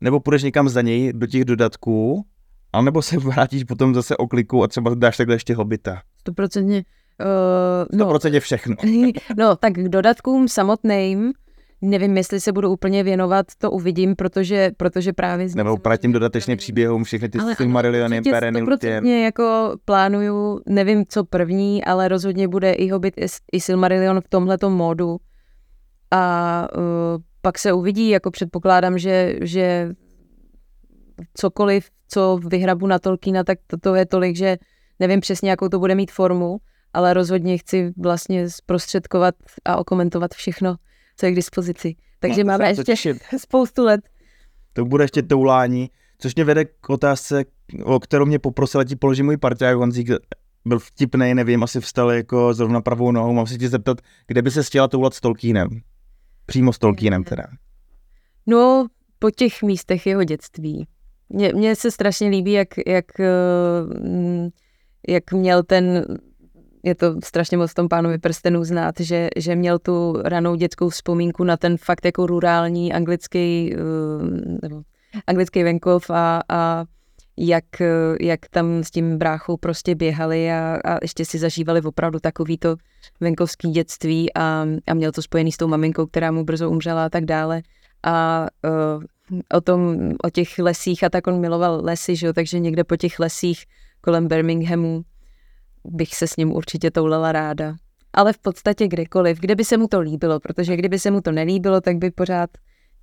nebo 0.00 0.20
půjdeš 0.20 0.42
někam 0.42 0.68
za 0.68 0.82
něj 0.82 1.12
do 1.12 1.26
těch 1.26 1.44
dodatků, 1.44 2.26
anebo 2.72 3.02
se 3.02 3.16
vrátíš 3.18 3.64
potom 3.64 3.94
zase 3.94 4.16
o 4.16 4.28
kliku 4.28 4.62
a 4.62 4.68
třeba 4.68 4.94
dáš 4.94 5.16
takhle 5.16 5.34
ještě 5.34 5.54
hobita. 5.54 6.02
Stoprocentně. 6.20 6.84
Uh, 7.20 7.98
no, 7.98 8.40
všechno. 8.40 8.76
no, 9.38 9.56
tak 9.56 9.72
k 9.72 9.88
dodatkům 9.88 10.48
samotným 10.48 11.32
Nevím, 11.84 12.16
jestli 12.16 12.40
se 12.40 12.52
budu 12.52 12.70
úplně 12.70 13.02
věnovat, 13.02 13.46
to 13.58 13.70
uvidím, 13.70 14.16
protože, 14.16 14.70
protože 14.76 15.12
právě... 15.12 15.48
Nebo 15.54 15.76
právě 15.76 15.98
tím 15.98 16.12
dodatečným 16.12 16.56
příběhům, 16.56 17.04
všechny 17.04 17.28
ty 17.28 17.38
Silmarilliony, 17.56 18.22
Pereny, 18.22 19.22
jako 19.22 19.76
plánuju, 19.84 20.60
nevím 20.66 21.04
co 21.08 21.24
první, 21.24 21.84
ale 21.84 22.08
rozhodně 22.08 22.48
bude 22.48 22.72
i 22.72 22.88
Hobbit, 22.90 23.14
i 23.52 23.60
Silmarillion 23.60 24.20
v 24.20 24.28
tomhletom 24.28 24.72
módu. 24.72 25.16
A 26.10 26.68
uh, 26.76 26.82
pak 27.42 27.58
se 27.58 27.72
uvidí, 27.72 28.08
jako 28.08 28.30
předpokládám, 28.30 28.98
že, 28.98 29.36
že 29.42 29.90
cokoliv, 31.34 31.88
co 32.08 32.40
vyhrabu 32.46 32.86
na 32.86 32.98
Tolkiena, 32.98 33.44
tak 33.44 33.58
to, 33.66 33.76
to 33.76 33.94
je 33.94 34.06
tolik, 34.06 34.36
že 34.36 34.56
nevím 35.00 35.20
přesně, 35.20 35.50
jakou 35.50 35.68
to 35.68 35.78
bude 35.78 35.94
mít 35.94 36.12
formu, 36.12 36.56
ale 36.92 37.14
rozhodně 37.14 37.58
chci 37.58 37.92
vlastně 37.96 38.50
zprostředkovat 38.50 39.34
a 39.64 39.76
okomentovat 39.76 40.34
všechno, 40.34 40.76
co 41.16 41.26
je 41.26 41.32
k 41.32 41.36
dispozici. 41.36 41.94
Takže 42.20 42.44
no, 42.44 42.52
máme 42.52 42.68
ještě 42.68 42.84
těšit. 42.84 43.22
spoustu 43.38 43.84
let. 43.84 44.00
To 44.72 44.84
bude 44.84 45.04
ještě 45.04 45.22
toulání, 45.22 45.90
což 46.18 46.34
mě 46.34 46.44
vede 46.44 46.64
k 46.64 46.90
otázce, 46.90 47.44
o 47.84 48.00
kterou 48.00 48.26
mě 48.26 48.38
poprosil, 48.38 48.84
ti 48.84 48.96
položím 48.96 49.24
můj 49.26 49.36
parťák 49.36 49.76
Honzík, 49.76 50.08
byl 50.64 50.78
vtipný, 50.78 51.34
nevím, 51.34 51.62
asi 51.62 51.80
vstal 51.80 52.10
jako 52.10 52.54
zrovna 52.54 52.80
pravou 52.80 53.12
nohou, 53.12 53.32
mám 53.32 53.46
se 53.46 53.58
tě 53.58 53.68
zeptat, 53.68 54.00
kde 54.26 54.42
by 54.42 54.50
se 54.50 54.62
chtěla 54.62 54.88
toulat 54.88 55.14
s 55.14 55.20
Tolkienem? 55.20 55.68
Přímo 56.46 56.72
s 56.72 56.78
Tolkienem 56.78 57.24
teda. 57.24 57.44
No, 58.46 58.86
po 59.18 59.30
těch 59.30 59.62
místech 59.62 60.06
jeho 60.06 60.24
dětství. 60.24 60.86
Mně, 61.28 61.76
se 61.76 61.90
strašně 61.90 62.28
líbí, 62.28 62.52
jak, 62.52 62.68
jak, 62.86 63.20
eh, 63.20 64.50
jak 65.08 65.32
měl 65.32 65.62
ten 65.62 66.04
je 66.84 66.94
to 66.94 67.14
strašně 67.24 67.56
moc 67.56 67.70
v 67.70 67.74
tom 67.74 67.88
pánovi 67.88 68.18
prstenů 68.18 68.64
znát, 68.64 68.94
že, 69.00 69.28
že 69.36 69.56
měl 69.56 69.78
tu 69.78 70.22
ranou 70.24 70.54
dětskou 70.54 70.88
vzpomínku 70.88 71.44
na 71.44 71.56
ten 71.56 71.76
fakt 71.76 72.04
jako 72.04 72.26
rurální 72.26 72.92
anglický, 72.92 73.74
eh, 73.74 73.78
nebo 74.62 74.82
anglický 75.26 75.62
venkov 75.62 76.10
a, 76.10 76.40
a 76.48 76.84
jak, 77.36 77.64
jak 78.20 78.40
tam 78.50 78.84
s 78.84 78.90
tím 78.90 79.18
bráchou 79.18 79.56
prostě 79.56 79.94
běhali 79.94 80.52
a, 80.52 80.78
a 80.84 80.98
ještě 81.02 81.24
si 81.24 81.38
zažívali 81.38 81.80
opravdu 81.80 82.18
takový 82.20 82.58
to 82.58 82.76
venkovský 83.20 83.70
dětství 83.70 84.34
a, 84.34 84.66
a 84.86 84.94
měl 84.94 85.12
to 85.12 85.22
spojený 85.22 85.52
s 85.52 85.56
tou 85.56 85.68
maminkou, 85.68 86.06
která 86.06 86.30
mu 86.30 86.44
brzo 86.44 86.70
umřela 86.70 87.04
a 87.04 87.08
tak 87.08 87.24
dále. 87.24 87.62
A 88.02 88.46
uh, 88.64 89.02
o 89.52 89.60
tom, 89.60 89.96
o 90.24 90.30
těch 90.30 90.58
lesích 90.58 91.04
a 91.04 91.10
tak 91.10 91.26
on 91.26 91.40
miloval 91.40 91.80
lesy, 91.84 92.16
že 92.16 92.26
jo, 92.26 92.32
takže 92.32 92.58
někde 92.58 92.84
po 92.84 92.96
těch 92.96 93.18
lesích 93.18 93.64
kolem 94.00 94.28
Birminghamu 94.28 95.04
bych 95.84 96.14
se 96.14 96.26
s 96.26 96.36
ním 96.36 96.52
určitě 96.52 96.90
toulala 96.90 97.32
ráda. 97.32 97.74
Ale 98.12 98.32
v 98.32 98.38
podstatě 98.38 98.88
kdekoliv, 98.88 99.40
kde 99.40 99.54
by 99.54 99.64
se 99.64 99.76
mu 99.76 99.88
to 99.88 100.00
líbilo, 100.00 100.40
protože 100.40 100.76
kdyby 100.76 100.98
se 100.98 101.10
mu 101.10 101.20
to 101.20 101.32
nelíbilo, 101.32 101.80
tak 101.80 101.96
by 101.96 102.10
pořád 102.10 102.50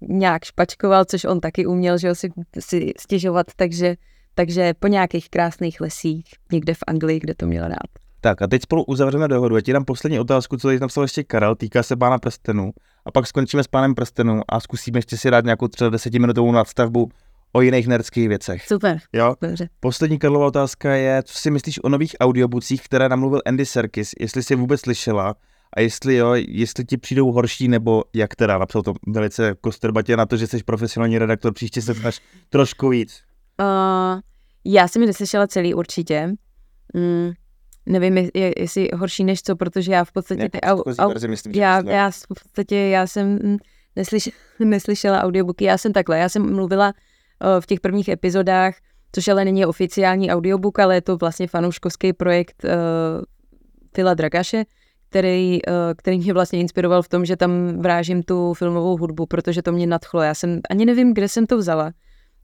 nějak 0.02 0.44
špačkoval, 0.44 1.06
což 1.06 1.26
on 1.26 1.40
taky 1.40 1.66
uměl, 1.66 1.98
že 1.98 2.16
si, 2.16 2.30
si 2.60 2.92
stěžovat, 3.00 3.48
takže, 3.56 3.96
takže 4.36 4.74
po 4.80 4.88
nějakých 4.88 5.30
krásných 5.30 5.82
lesích, 5.82 6.26
někde 6.52 6.74
v 6.74 6.84
Anglii, 6.88 7.20
kde 7.20 7.34
to 7.36 7.46
měl 7.46 7.68
rád. 7.68 7.90
Tak 8.22 8.42
a 8.42 8.48
teď 8.48 8.62
spolu 8.62 8.84
uzavřeme 8.84 9.28
dohodu. 9.28 9.56
Já 9.56 9.62
ti 9.62 9.74
dám 9.74 9.86
poslední 9.86 10.20
otázku, 10.20 10.58
co 10.58 10.68
tady 10.68 10.80
napsal 10.80 11.04
ještě 11.04 11.24
Karel, 11.24 11.56
týká 11.56 11.84
se 11.84 11.96
pána 11.96 12.18
prstenů. 12.18 12.72
A 13.06 13.12
pak 13.12 13.28
skončíme 13.28 13.64
s 13.64 13.68
pánem 13.68 13.96
prstenů 13.96 14.42
a 14.50 14.60
zkusíme 14.60 14.98
ještě 14.98 15.18
si 15.18 15.32
dát 15.32 15.46
nějakou 15.46 15.68
třeba 15.68 15.90
desetiminutovou 15.90 16.52
nadstavbu 16.52 17.10
o 17.54 17.62
jiných 17.62 17.88
nerdských 17.88 18.28
věcech. 18.28 18.68
Super. 18.68 18.98
Jo? 19.14 19.36
Dobře. 19.42 19.70
Poslední 19.80 20.20
Karlova 20.20 20.48
otázka 20.48 20.96
je, 20.96 21.24
co 21.24 21.38
si 21.38 21.52
myslíš 21.52 21.84
o 21.84 21.90
nových 21.90 22.16
audiobucích, 22.20 22.84
které 22.84 23.10
namluvil 23.10 23.42
Andy 23.46 23.66
Serkis, 23.66 24.12
jestli 24.20 24.44
jsi 24.44 24.56
vůbec 24.56 24.82
slyšela 24.82 25.36
a 25.74 25.82
jestli 25.82 26.16
jo, 26.16 26.34
jestli 26.36 26.86
ti 26.86 26.98
přijdou 26.98 27.32
horší, 27.32 27.68
nebo 27.68 28.04
jak 28.16 28.36
teda, 28.36 28.58
napsal 28.58 28.82
to 28.82 28.94
velice 29.08 29.56
kostrbatě 29.62 30.18
na 30.18 30.26
to, 30.26 30.38
že 30.38 30.48
jsi 30.48 30.64
profesionální 30.64 31.18
redaktor, 31.18 31.54
příště 31.54 31.82
se 31.82 31.96
snaž 31.96 32.22
trošku 32.50 32.90
víc. 32.90 33.22
Uh, 33.60 34.20
já 34.66 34.88
jsem 34.88 35.02
ji 35.02 35.08
neslyšela 35.08 35.48
celý 35.48 35.74
určitě. 35.74 36.28
Mm, 36.94 37.32
nevím, 37.86 38.18
je, 38.18 38.54
jestli 38.58 38.90
horší 38.96 39.24
než 39.24 39.42
co, 39.42 39.56
protože 39.56 39.92
já 39.92 40.04
v 40.04 40.12
podstatě... 40.12 40.50
Ne, 40.54 40.62
au, 40.62 40.84
au, 41.00 41.08
verzi, 41.08 41.28
myslím, 41.28 41.54
já, 41.56 41.90
já 41.90 42.12
v 42.12 42.28
podstatě, 42.28 42.76
já 42.76 43.08
jsem 43.08 43.58
neslyš, 43.96 44.30
neslyšela 44.60 45.22
audiobooky, 45.24 45.66
já 45.66 45.78
jsem 45.78 45.94
takhle, 45.94 46.20
já 46.20 46.30
jsem 46.30 46.56
mluvila 46.56 46.94
v 47.60 47.66
těch 47.66 47.80
prvních 47.80 48.10
epizodách, 48.10 48.76
což 49.12 49.28
ale 49.28 49.46
není 49.46 49.66
oficiální 49.66 50.32
audiobook, 50.32 50.80
ale 50.80 50.96
je 50.96 51.02
to 51.02 51.18
vlastně 51.18 51.48
fanouškovský 51.48 52.14
projekt 52.14 52.66
Fila 53.96 54.14
Dragaše, 54.14 54.64
který, 55.10 55.60
uh, 55.68 55.74
který 55.98 56.18
mě 56.18 56.34
vlastně 56.34 56.60
inspiroval 56.60 57.02
v 57.02 57.10
tom, 57.10 57.26
že 57.26 57.36
tam 57.36 57.78
vrážím 57.78 58.24
tu 58.24 58.54
filmovou 58.54 58.98
hudbu, 58.98 59.26
protože 59.26 59.62
to 59.62 59.72
mě 59.72 59.88
nadchlo. 59.88 60.22
Já 60.22 60.34
jsem 60.34 60.60
ani 60.70 60.86
nevím, 60.86 61.14
kde 61.14 61.28
jsem 61.28 61.46
to 61.46 61.58
vzala. 61.58 61.92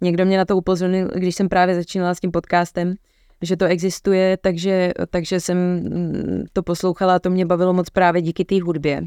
Někdo 0.01 0.25
mě 0.25 0.37
na 0.37 0.45
to 0.45 0.57
upozornil, 0.57 1.07
když 1.15 1.35
jsem 1.35 1.49
právě 1.49 1.75
začínala 1.75 2.15
s 2.15 2.19
tím 2.19 2.31
podcastem, 2.31 2.95
že 3.41 3.57
to 3.57 3.65
existuje, 3.65 4.37
takže, 4.37 4.93
takže 5.09 5.39
jsem 5.39 5.57
mm, 5.57 6.43
to 6.53 6.63
poslouchala 6.63 7.15
a 7.15 7.19
to 7.19 7.29
mě 7.29 7.45
bavilo 7.45 7.73
moc 7.73 7.89
právě 7.89 8.21
díky 8.21 8.45
té 8.45 8.61
hudbě. 8.61 9.01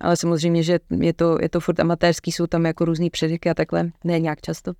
Ale 0.00 0.16
samozřejmě, 0.16 0.62
že 0.62 0.78
je 1.00 1.12
to, 1.12 1.38
je 1.40 1.48
to 1.48 1.60
furt 1.60 1.80
amatérský, 1.80 2.32
jsou 2.32 2.46
tam 2.46 2.66
jako 2.66 2.84
různý 2.84 3.10
předěky 3.10 3.50
a 3.50 3.54
takhle, 3.54 3.90
ne 4.04 4.20
nějak 4.20 4.40
často 4.40 4.72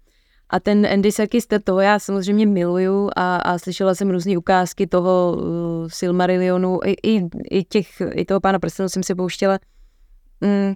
A 0.53 0.61
ten 0.61 0.87
Andy 0.87 1.13
Serkis, 1.13 1.47
to, 1.47 1.59
toho 1.59 1.81
já 1.81 1.99
samozřejmě 1.99 2.47
miluju 2.47 3.11
a, 3.17 3.37
a 3.37 3.59
slyšela 3.59 3.95
jsem 3.95 4.11
různé 4.11 4.39
ukázky 4.39 4.87
toho 4.87 5.37
uh, 5.37 5.89
Silmarillionu, 5.89 6.79
i, 6.85 6.93
i, 7.03 7.29
i, 7.51 7.65
těch, 7.65 8.03
i 8.13 8.25
toho 8.25 8.41
pána 8.41 8.59
prstenů 8.59 8.89
jsem 8.89 9.03
si 9.03 9.15
pouštěla. 9.15 9.59
Mm, 10.41 10.75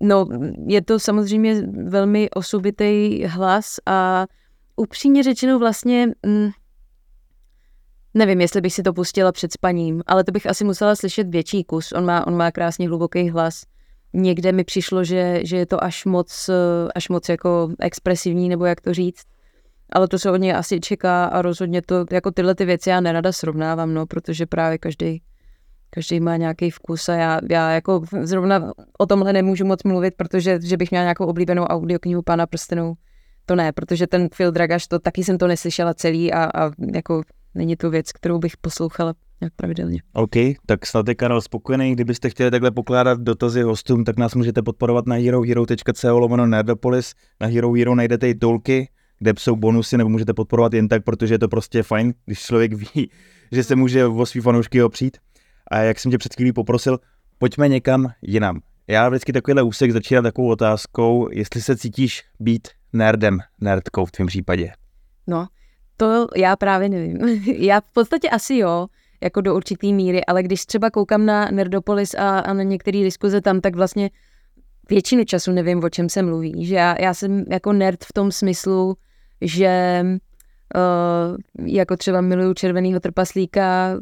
no, 0.00 0.28
je 0.66 0.82
to 0.82 0.98
samozřejmě 1.00 1.62
velmi 1.88 2.30
osobitý 2.30 3.24
hlas 3.24 3.76
a 3.86 4.26
upřímně 4.76 5.22
řečeno 5.22 5.58
vlastně, 5.58 6.06
mm, 6.26 6.50
nevím, 8.14 8.40
jestli 8.40 8.60
bych 8.60 8.74
si 8.74 8.82
to 8.82 8.92
pustila 8.92 9.32
před 9.32 9.52
spaním, 9.52 10.02
ale 10.06 10.24
to 10.24 10.32
bych 10.32 10.46
asi 10.46 10.64
musela 10.64 10.96
slyšet 10.96 11.28
větší 11.28 11.64
kus. 11.64 11.92
On 11.92 12.04
má, 12.04 12.26
on 12.26 12.36
má 12.36 12.50
krásně 12.50 12.88
hluboký 12.88 13.30
hlas 13.30 13.62
někde 14.16 14.52
mi 14.52 14.64
přišlo, 14.64 15.04
že, 15.04 15.40
že 15.42 15.56
je 15.56 15.66
to 15.66 15.84
až 15.84 16.04
moc, 16.04 16.50
až 16.94 17.08
moc 17.08 17.28
jako 17.28 17.68
expresivní, 17.80 18.48
nebo 18.48 18.64
jak 18.64 18.80
to 18.80 18.94
říct. 18.94 19.22
Ale 19.92 20.08
to 20.08 20.18
se 20.18 20.30
od 20.30 20.36
něj 20.36 20.54
asi 20.54 20.80
čeká 20.80 21.24
a 21.24 21.42
rozhodně 21.42 21.82
to, 21.82 22.06
jako 22.12 22.30
tyhle 22.30 22.54
ty 22.54 22.64
věci 22.64 22.90
já 22.90 23.00
nerada 23.00 23.32
srovnávám, 23.32 23.94
no, 23.94 24.06
protože 24.06 24.46
právě 24.46 24.78
každý 24.78 25.22
každý 25.90 26.20
má 26.20 26.36
nějaký 26.36 26.70
vkus 26.70 27.08
a 27.08 27.14
já, 27.14 27.40
já 27.50 27.70
jako 27.70 28.02
zrovna 28.22 28.72
o 28.98 29.06
tomhle 29.06 29.32
nemůžu 29.32 29.64
moc 29.64 29.82
mluvit, 29.82 30.14
protože 30.16 30.58
že 30.62 30.76
bych 30.76 30.90
měla 30.90 31.04
nějakou 31.04 31.26
oblíbenou 31.26 31.64
audioknihu 31.64 32.22
Pána 32.22 32.46
prstenů, 32.46 32.94
to 33.46 33.54
ne, 33.56 33.72
protože 33.72 34.06
ten 34.06 34.28
Phil 34.36 34.52
Dragaš, 34.52 34.86
to 34.86 34.98
taky 34.98 35.24
jsem 35.24 35.38
to 35.38 35.46
neslyšela 35.46 35.94
celý 35.94 36.32
a, 36.32 36.44
a 36.44 36.70
jako 36.94 37.22
není 37.54 37.76
to 37.76 37.90
věc, 37.90 38.12
kterou 38.12 38.38
bych 38.38 38.56
poslouchala 38.56 39.14
jak 39.40 39.52
pravidelně. 39.56 40.02
OK, 40.12 40.36
tak 40.66 40.86
snad 40.86 41.08
je 41.08 41.14
kanál 41.14 41.40
spokojený. 41.40 41.92
Kdybyste 41.92 42.30
chtěli 42.30 42.50
takhle 42.50 42.70
pokládat 42.70 43.20
dotazy 43.20 43.62
hostům, 43.62 44.04
tak 44.04 44.16
nás 44.16 44.34
můžete 44.34 44.62
podporovat 44.62 45.06
na 45.06 45.16
herohero.co 45.16 46.18
lomeno 46.18 46.46
Nerdopolis. 46.46 47.14
Na 47.40 47.46
Hero 47.46 47.72
Hero 47.72 47.94
najdete 47.94 48.28
i 48.28 48.34
tolky, 48.34 48.88
kde 49.18 49.32
jsou 49.38 49.56
bonusy, 49.56 49.98
nebo 49.98 50.10
můžete 50.10 50.34
podporovat 50.34 50.74
jen 50.74 50.88
tak, 50.88 51.04
protože 51.04 51.34
je 51.34 51.38
to 51.38 51.48
prostě 51.48 51.82
fajn, 51.82 52.14
když 52.26 52.40
člověk 52.40 52.72
ví, 52.72 53.10
že 53.52 53.64
se 53.64 53.76
může 53.76 54.06
o 54.06 54.26
svý 54.26 54.40
fanoušky 54.40 54.82
opřít. 54.82 55.16
A 55.70 55.78
jak 55.78 55.98
jsem 55.98 56.10
tě 56.10 56.18
před 56.18 56.34
chvílí 56.34 56.52
poprosil, 56.52 56.98
pojďme 57.38 57.68
někam 57.68 58.12
jinam. 58.22 58.60
Já 58.88 59.08
vždycky 59.08 59.32
takovýhle 59.32 59.62
úsek 59.62 59.92
začínám 59.92 60.24
takovou 60.24 60.48
otázkou, 60.48 61.28
jestli 61.32 61.60
se 61.60 61.76
cítíš 61.76 62.24
být 62.40 62.68
nerdem, 62.92 63.38
nerdkou 63.60 64.04
v 64.04 64.10
tvém 64.10 64.26
případě. 64.26 64.72
No, 65.26 65.46
to 65.96 66.26
já 66.36 66.56
právě 66.56 66.88
nevím. 66.88 67.18
já 67.46 67.80
v 67.80 67.92
podstatě 67.92 68.28
asi 68.28 68.56
jo, 68.56 68.86
jako 69.20 69.40
do 69.40 69.54
určitý 69.54 69.92
míry, 69.92 70.24
ale 70.24 70.42
když 70.42 70.66
třeba 70.66 70.90
koukám 70.90 71.26
na 71.26 71.50
Nerdopolis 71.50 72.14
a, 72.14 72.38
a 72.38 72.52
na 72.52 72.62
některé 72.62 72.98
diskuze 73.02 73.40
tam, 73.40 73.60
tak 73.60 73.76
vlastně 73.76 74.10
většinu 74.90 75.24
času 75.24 75.52
nevím, 75.52 75.84
o 75.84 75.88
čem 75.88 76.08
se 76.08 76.22
mluví. 76.22 76.66
Že 76.66 76.74
já, 76.74 76.96
já 77.00 77.14
jsem 77.14 77.44
jako 77.50 77.72
nerd 77.72 78.04
v 78.04 78.12
tom 78.12 78.32
smyslu, 78.32 78.96
že 79.40 80.02
uh, 80.76 81.66
jako 81.66 81.96
třeba 81.96 82.20
miluju 82.20 82.54
Červenýho 82.54 83.00
trpaslíka, 83.00 83.96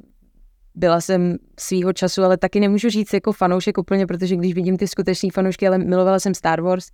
byla 0.75 1.01
jsem 1.01 1.37
svýho 1.59 1.93
času, 1.93 2.23
ale 2.23 2.37
taky 2.37 2.61
nemůžu 2.61 2.91
říct 2.91 3.13
jako 3.13 3.33
fanoušek 3.33 3.79
úplně, 3.79 4.07
protože 4.07 4.37
když 4.37 4.55
vidím 4.55 4.77
ty 4.77 4.89
skutečné 4.89 5.31
fanoušky, 5.31 5.69
ale 5.69 5.79
milovala 5.79 6.19
jsem 6.19 6.35
Star 6.35 6.61
Wars 6.61 6.87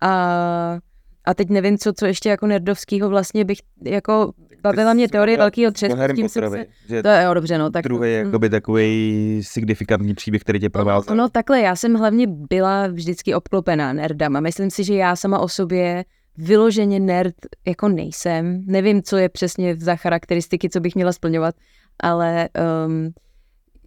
a, 0.00 0.78
a 1.24 1.34
teď 1.34 1.50
nevím, 1.50 1.78
co, 1.78 1.92
co 1.92 2.06
ještě 2.06 2.28
jako 2.28 2.46
nerdovského 2.46 3.08
vlastně 3.08 3.44
bych 3.44 3.58
jako 3.84 4.32
Bavila 4.66 4.94
mě 4.94 5.08
teorie 5.08 5.38
velkého 5.38 5.72
třesku. 5.72 5.98
Tím 6.14 6.28
jsem 6.28 6.50
se... 6.50 6.66
to 7.02 7.08
je 7.08 7.24
jo, 7.24 7.34
dobře, 7.34 7.58
no. 7.58 7.70
Tak... 7.70 7.84
Druhý 7.84 8.10
je 8.10 8.18
jakoby 8.18 8.50
takový 8.50 9.40
signifikantní 9.42 10.14
příběh, 10.14 10.42
který 10.42 10.60
tě 10.60 10.70
provázel. 10.70 11.16
No, 11.16 11.22
no 11.22 11.28
takhle, 11.28 11.60
já 11.60 11.76
jsem 11.76 11.94
hlavně 11.94 12.26
byla 12.26 12.86
vždycky 12.86 13.34
obklopená 13.34 13.92
nerdama. 13.92 14.40
Myslím 14.40 14.70
si, 14.70 14.84
že 14.84 14.94
já 14.94 15.16
sama 15.16 15.38
o 15.38 15.48
sobě 15.48 16.04
vyloženě 16.38 17.00
nerd 17.00 17.34
jako 17.66 17.88
nejsem. 17.88 18.62
Nevím, 18.66 19.02
co 19.02 19.16
je 19.16 19.28
přesně 19.28 19.76
za 19.76 19.96
charakteristiky, 19.96 20.68
co 20.68 20.80
bych 20.80 20.94
měla 20.94 21.12
splňovat, 21.12 21.54
ale 22.00 22.48
um, 22.86 23.10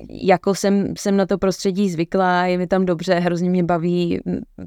jako 0.09 0.55
jsem, 0.55 0.93
jsem 0.97 1.17
na 1.17 1.25
to 1.25 1.37
prostředí 1.37 1.89
zvyklá, 1.89 2.45
je 2.45 2.57
mi 2.57 2.67
tam 2.67 2.85
dobře, 2.85 3.13
hrozně 3.13 3.49
mě 3.49 3.63
baví 3.63 4.19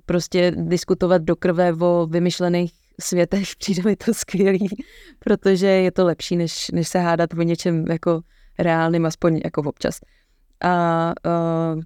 prostě 0.07 0.53
diskutovat 0.57 1.23
do 1.23 1.37
krve 1.37 1.73
o 1.73 2.07
vymyšlených 2.11 2.73
světech, 3.01 3.49
přijde 3.59 3.83
mi 3.83 3.97
to 3.97 4.15
skvělý, 4.15 4.69
protože 5.19 5.67
je 5.67 5.91
to 5.91 6.05
lepší, 6.05 6.37
než, 6.37 6.71
než 6.71 6.89
se 6.89 6.99
hádat 6.99 7.35
o 7.39 7.43
něčem 7.43 7.85
jako 7.91 8.21
reálným, 8.59 9.07
aspoň 9.07 9.41
jako 9.45 9.63
občas. 9.63 9.99
A 10.65 11.13
uh, 11.27 11.83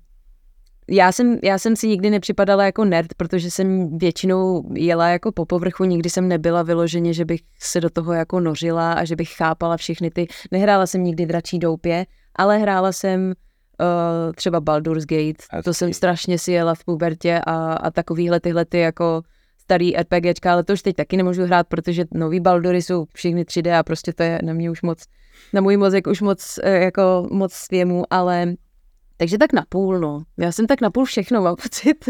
já 0.90 1.12
jsem, 1.12 1.38
já 1.42 1.58
jsem 1.58 1.76
si 1.76 1.88
nikdy 1.88 2.10
nepřipadala 2.10 2.64
jako 2.64 2.84
nerd, 2.84 3.14
protože 3.14 3.50
jsem 3.50 3.98
většinou 3.98 4.72
jela 4.74 5.08
jako 5.08 5.32
po 5.32 5.46
povrchu, 5.46 5.84
nikdy 5.84 6.10
jsem 6.10 6.28
nebyla 6.28 6.62
vyloženě, 6.62 7.12
že 7.12 7.24
bych 7.24 7.40
se 7.60 7.80
do 7.80 7.90
toho 7.90 8.12
jako 8.12 8.40
nořila 8.40 8.92
a 8.92 9.04
že 9.04 9.16
bych 9.16 9.30
chápala 9.30 9.76
všechny 9.76 10.10
ty, 10.10 10.26
nehrála 10.50 10.86
jsem 10.86 11.04
nikdy 11.04 11.26
dračí 11.26 11.58
doupě, 11.58 12.06
ale 12.34 12.58
hrála 12.58 12.92
jsem 12.92 13.26
uh, 13.26 14.32
třeba 14.32 14.60
Baldur's 14.60 15.04
Gate, 15.04 15.62
to 15.64 15.74
jsem 15.74 15.92
strašně 15.92 16.38
si 16.38 16.52
jela 16.52 16.74
v 16.74 16.84
pubertě 16.84 17.40
a, 17.46 17.72
a 17.72 17.90
takovýhle 17.90 18.40
tyhle 18.40 18.64
ty 18.64 18.78
jako 18.78 19.22
starý 19.66 19.96
RPGčka, 19.96 20.52
ale 20.52 20.64
to 20.64 20.72
už 20.72 20.82
teď 20.82 20.96
taky 20.96 21.16
nemůžu 21.16 21.44
hrát, 21.44 21.66
protože 21.66 22.04
nový 22.14 22.40
Baldury 22.40 22.82
jsou 22.82 23.06
všechny 23.14 23.44
3D 23.44 23.78
a 23.78 23.82
prostě 23.82 24.12
to 24.12 24.22
je 24.22 24.38
na 24.42 24.52
mě 24.52 24.70
už 24.70 24.82
moc, 24.82 25.04
na 25.52 25.60
můj 25.60 25.76
mozek 25.76 26.06
už 26.06 26.20
moc, 26.20 26.58
eh, 26.62 26.78
jako 26.78 27.26
moc 27.30 27.52
svěmu, 27.52 28.04
ale 28.10 28.54
takže 29.16 29.38
tak 29.38 29.52
napůl, 29.52 29.98
no. 29.98 30.22
Já 30.38 30.52
jsem 30.52 30.66
tak 30.66 30.80
napůl 30.80 31.04
všechno, 31.04 31.42
mám 31.42 31.56
pocit. 31.62 32.08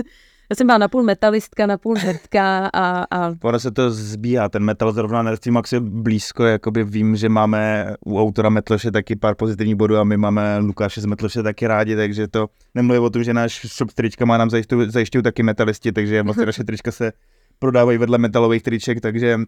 Já 0.50 0.56
jsem 0.56 0.66
byla 0.66 0.78
napůl 0.78 1.02
metalistka, 1.02 1.66
napůl 1.66 1.94
nerdka 1.94 2.70
a, 2.74 3.04
a... 3.10 3.34
Ono 3.42 3.60
se 3.60 3.70
to 3.70 3.90
zbíhá, 3.90 4.48
ten 4.48 4.64
metal 4.64 4.92
zrovna 4.92 5.22
nerdství 5.22 5.50
max 5.50 5.72
je 5.72 5.80
blízko, 5.80 6.44
jakoby 6.44 6.84
vím, 6.84 7.16
že 7.16 7.28
máme 7.28 7.94
u 8.04 8.20
autora 8.20 8.48
Metloše 8.48 8.90
taky 8.90 9.16
pár 9.16 9.34
pozitivních 9.34 9.74
bodů 9.74 9.96
a 9.96 10.04
my 10.04 10.16
máme 10.16 10.58
Lukáše 10.58 11.00
z 11.00 11.04
Metloše 11.04 11.42
taky 11.42 11.66
rádi, 11.66 11.96
takže 11.96 12.28
to 12.28 12.46
nemluví 12.74 12.98
o 12.98 13.10
tom, 13.10 13.24
že 13.24 13.34
náš 13.34 13.66
shop 13.66 13.92
trička 13.92 14.24
má 14.24 14.38
nám 14.38 14.50
zajišťují 14.88 15.22
taky 15.22 15.42
metalisti, 15.42 15.92
takže 15.92 16.22
vlastně 16.22 16.46
naše 16.52 16.64
trička 16.64 16.92
se 16.92 17.12
prodávají 17.58 17.98
vedle 17.98 18.18
metalových 18.18 18.62
triček, 18.62 19.00
takže 19.00 19.38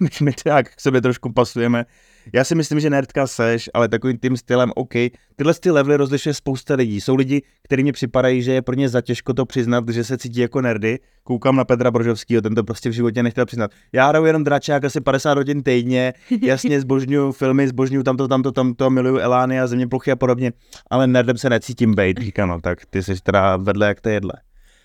my, 0.22 0.32
tak 0.44 0.74
k 0.74 0.80
sobě 0.80 1.00
trošku 1.00 1.32
pasujeme. 1.32 1.84
Já 2.34 2.44
si 2.44 2.54
myslím, 2.54 2.80
že 2.80 2.90
nerdka 2.90 3.26
seš, 3.26 3.70
ale 3.74 3.88
takovým 3.88 4.18
tím 4.18 4.36
stylem 4.36 4.72
OK. 4.74 4.92
Tyhle 5.36 5.54
ty 5.60 5.70
levely 5.70 5.96
rozlišuje 5.96 6.34
spousta 6.34 6.74
lidí. 6.74 7.00
Jsou 7.00 7.14
lidi, 7.14 7.42
kteří 7.62 7.84
mi 7.84 7.92
připadají, 7.92 8.42
že 8.42 8.52
je 8.52 8.62
pro 8.62 8.74
ně 8.74 8.88
zatěžko 8.88 9.34
to 9.34 9.46
přiznat, 9.46 9.88
že 9.88 10.04
se 10.04 10.18
cítí 10.18 10.40
jako 10.40 10.60
nerdy. 10.60 10.98
Koukám 11.24 11.56
na 11.56 11.64
Petra 11.64 11.90
Brožovského, 11.90 12.42
ten 12.42 12.54
to 12.54 12.64
prostě 12.64 12.88
v 12.88 12.92
životě 12.92 13.22
nechtěl 13.22 13.46
přiznat. 13.46 13.70
Já 13.92 14.08
hraju 14.08 14.24
jenom 14.24 14.44
dračák 14.44 14.84
asi 14.84 15.00
50 15.00 15.38
hodin 15.38 15.62
týdně, 15.62 16.12
jasně 16.42 16.80
zbožňuju 16.80 17.32
filmy, 17.32 17.68
zbožňuju 17.68 18.02
tamto, 18.02 18.28
tamto, 18.28 18.52
tamto, 18.52 18.90
miluju 18.90 19.18
Elány 19.18 19.60
a 19.60 19.66
země 19.66 19.88
plochy 19.88 20.12
a 20.12 20.16
podobně, 20.16 20.52
ale 20.90 21.06
nerdem 21.06 21.38
se 21.38 21.50
necítím 21.50 21.94
být. 21.94 22.20
Říkám, 22.20 22.48
no 22.48 22.60
tak 22.60 22.86
ty 22.86 23.02
jsi 23.02 23.14
teda 23.22 23.56
vedle 23.56 23.86
jak 23.86 24.00
to 24.00 24.08
jedle. 24.08 24.32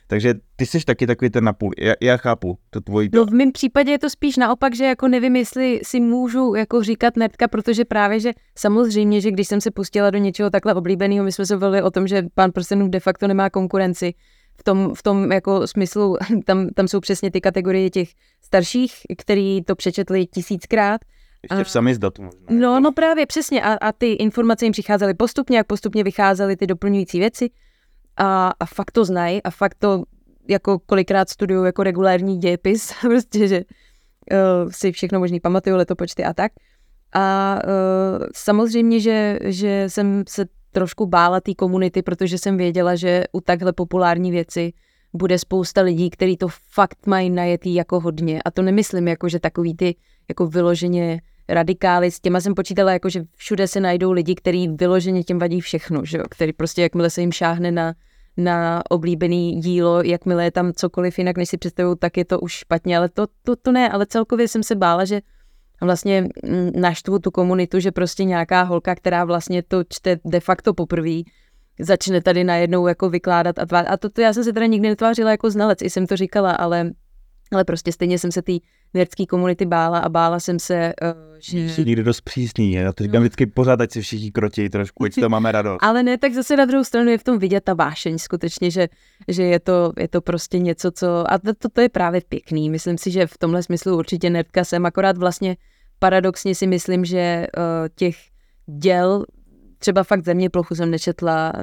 Takže 0.08 0.34
ty 0.56 0.66
jsi 0.66 0.86
taky 0.86 1.08
takový 1.08 1.30
ten 1.30 1.44
napůl. 1.44 1.72
Já, 1.78 1.94
já 2.02 2.18
chápu 2.18 2.58
to 2.70 2.82
tvojí. 2.82 3.10
No 3.14 3.26
v 3.26 3.32
mém 3.32 3.52
případě 3.52 3.92
je 3.92 4.00
to 4.00 4.10
spíš 4.10 4.38
naopak, 4.38 4.76
že 4.76 4.86
jako 4.86 5.08
nevím, 5.08 5.36
jestli 5.36 5.80
si 5.84 6.00
můžu 6.00 6.56
jako 6.56 6.84
říkat 6.84 7.18
netka, 7.18 7.48
protože 7.48 7.86
právě, 7.86 8.20
že 8.20 8.32
samozřejmě, 8.58 9.22
že 9.22 9.32
když 9.32 9.48
jsem 9.48 9.62
se 9.62 9.72
pustila 9.72 10.10
do 10.10 10.18
něčeho 10.18 10.50
takhle 10.50 10.74
oblíbeného, 10.74 11.26
my 11.26 11.32
jsme 11.32 11.46
se 11.46 11.58
bavili 11.58 11.82
o 11.82 11.92
tom, 11.92 12.08
že 12.08 12.24
pán 12.34 12.52
prstenů 12.52 12.88
de 12.88 13.00
facto 13.00 13.28
nemá 13.28 13.50
konkurenci. 13.50 14.14
V 14.60 14.64
tom, 14.64 14.96
v 14.96 15.04
tom 15.04 15.32
jako 15.32 15.68
smyslu, 15.68 16.18
tam, 16.46 16.70
tam 16.70 16.88
jsou 16.88 17.00
přesně 17.00 17.32
ty 17.32 17.42
kategorie 17.42 17.90
těch 17.90 18.10
starších, 18.42 18.94
který 19.18 19.64
to 19.64 19.76
přečetli 19.76 20.26
tisíckrát. 20.26 21.02
Ještě 21.52 21.64
v 21.64 21.70
samizdatu 21.70 22.22
možná. 22.22 22.40
No, 22.50 22.80
no 22.80 22.92
právě, 22.92 23.26
přesně. 23.26 23.64
A, 23.64 23.74
a 23.74 23.92
ty 23.92 24.14
informace 24.14 24.66
jim 24.66 24.72
přicházely 24.72 25.14
postupně, 25.14 25.58
jak 25.58 25.68
postupně 25.68 26.04
vycházely 26.04 26.56
ty 26.56 26.68
doplňující 26.68 27.20
věci 27.20 27.50
a, 28.18 28.52
a 28.60 28.66
fakt 28.66 28.92
to 28.92 29.06
znají 29.06 29.44
a 29.44 29.50
fakt 29.50 29.76
to 29.80 30.04
jako 30.48 30.80
kolikrát 30.80 31.30
studuju 31.30 31.64
jako 31.64 31.84
regulární 31.84 32.38
dějepis, 32.38 32.94
prostě, 33.02 33.48
že 33.48 33.62
uh, 33.62 34.72
si 34.72 34.92
všechno 34.92 35.20
možný 35.20 35.40
pamatuju, 35.40 35.76
letopočty 35.76 36.24
a 36.24 36.34
tak. 36.34 36.52
A 37.14 37.60
uh, 37.66 38.26
samozřejmě, 38.36 39.00
že, 39.00 39.40
že 39.44 39.86
jsem 39.88 40.24
se 40.28 40.46
trošku 40.72 41.06
bála 41.06 41.42
té 41.42 41.54
komunity, 41.56 42.02
protože 42.02 42.38
jsem 42.38 42.58
věděla, 42.58 42.96
že 42.96 43.24
u 43.32 43.42
takhle 43.42 43.74
populární 43.74 44.32
věci 44.32 44.74
bude 45.14 45.40
spousta 45.40 45.82
lidí, 45.82 46.10
kteří 46.10 46.38
to 46.38 46.48
fakt 46.48 47.08
mají 47.08 47.30
najetý 47.30 47.74
jako 47.74 48.00
hodně. 48.00 48.42
A 48.46 48.52
to 48.52 48.62
nemyslím 48.62 49.08
jako, 49.08 49.30
že 49.30 49.40
takový 49.40 49.76
ty 49.76 49.96
jako 50.30 50.48
vyloženě 50.48 51.22
radikály, 51.50 52.12
s 52.12 52.20
těma 52.20 52.42
jsem 52.42 52.54
počítala, 52.54 52.92
jako 52.92 53.10
že 53.10 53.24
všude 53.36 53.68
se 53.68 53.80
najdou 53.80 54.12
lidi, 54.12 54.36
kteří 54.36 54.68
vyloženě 54.68 55.24
těm 55.24 55.40
vadí 55.40 55.62
všechno, 55.62 56.06
že 56.06 56.18
jo? 56.18 56.24
který 56.30 56.54
prostě 56.54 56.82
jakmile 56.82 57.10
se 57.10 57.22
jim 57.22 57.32
šáhne 57.32 57.72
na, 57.72 57.94
na 58.38 58.84
oblíbený 58.90 59.62
dílo, 59.62 60.02
jakmile 60.04 60.44
je 60.44 60.52
tam 60.52 60.74
cokoliv 60.74 61.18
jinak, 61.18 61.38
než 61.38 61.50
si 61.50 61.58
představují, 61.58 61.98
tak 62.00 62.18
je 62.18 62.26
to 62.26 62.40
už 62.40 62.52
špatně, 62.52 62.98
ale 62.98 63.10
to, 63.10 63.28
to, 63.44 63.56
to 63.56 63.72
ne, 63.72 63.90
ale 63.90 64.06
celkově 64.06 64.48
jsem 64.48 64.64
se 64.64 64.76
bála, 64.76 65.06
že 65.06 65.22
vlastně 65.82 66.22
mm, 66.22 66.72
naštvu 66.76 67.20
tu 67.20 67.32
komunitu, 67.32 67.80
že 67.80 67.92
prostě 67.92 68.24
nějaká 68.24 68.62
holka, 68.62 68.96
která 68.96 69.26
vlastně 69.26 69.64
to 69.64 69.84
čte 69.90 70.18
de 70.26 70.40
facto 70.40 70.74
poprvé, 70.74 71.22
začne 71.80 72.22
tady 72.22 72.44
najednou 72.44 72.88
jako 72.88 73.10
vykládat 73.10 73.60
a 73.60 73.66
tvá... 73.66 73.80
A 73.80 73.98
to, 73.98 74.10
to 74.10 74.22
já 74.22 74.34
jsem 74.34 74.44
se 74.44 74.54
teda 74.54 74.66
nikdy 74.66 74.90
netvářila 74.90 75.32
jako 75.32 75.50
znalec, 75.50 75.82
i 75.82 75.90
jsem 75.90 76.08
to 76.08 76.16
říkala, 76.16 76.52
ale 76.52 76.92
ale 77.52 77.64
prostě 77.64 77.92
stejně 77.92 78.20
jsem 78.20 78.32
se 78.32 78.42
té 78.42 78.54
nerdské 78.94 79.26
komunity 79.26 79.66
bála 79.66 80.00
a 80.00 80.10
bála 80.10 80.40
jsem 80.40 80.60
se, 80.60 80.94
uh, 81.02 81.38
že... 81.40 81.70
Jsi 81.70 81.86
někdy 81.86 82.04
dost 82.04 82.22
přísný, 82.22 82.72
já 82.72 82.94
to 82.94 83.04
říkám 83.04 83.16
no. 83.16 83.22
vždycky 83.22 83.46
pořád, 83.46 83.82
ať 83.82 83.92
si 83.92 84.02
všichni 84.02 84.32
krotí 84.32 84.70
trošku, 84.70 85.04
ať 85.04 85.16
to 85.16 85.30
máme 85.30 85.52
radost. 85.52 85.78
Ale 85.84 86.04
ne, 86.04 86.18
tak 86.18 86.34
zase 86.34 86.58
na 86.58 86.66
druhou 86.66 86.84
stranu 86.84 87.10
je 87.10 87.18
v 87.18 87.24
tom 87.24 87.40
vidět 87.40 87.64
ta 87.64 87.74
vášeň 87.74 88.18
skutečně, 88.18 88.72
že, 88.72 88.88
že 89.28 89.44
je, 89.44 89.60
to, 89.60 89.94
je 90.00 90.08
to 90.08 90.22
prostě 90.22 90.60
něco, 90.60 90.92
co... 90.92 91.32
A 91.32 91.38
to, 91.38 91.54
to, 91.54 91.70
to 91.70 91.82
je 91.82 91.90
právě 91.90 92.22
pěkný. 92.30 92.70
Myslím 92.70 92.98
si, 92.98 93.12
že 93.12 93.28
v 93.28 93.38
tomhle 93.38 93.64
smyslu 93.64 93.98
určitě 93.98 94.30
nerdka 94.30 94.64
jsem, 94.64 94.86
akorát 94.86 95.18
vlastně 95.18 95.58
paradoxně 96.00 96.56
si 96.56 96.68
myslím, 96.68 97.06
že 97.06 97.48
uh, 97.58 97.64
těch 97.96 98.16
děl, 98.66 99.26
třeba 99.78 100.04
fakt 100.04 100.26
země 100.26 100.50
plochu 100.50 100.76
jsem 100.76 100.92
nečetla, 100.92 101.54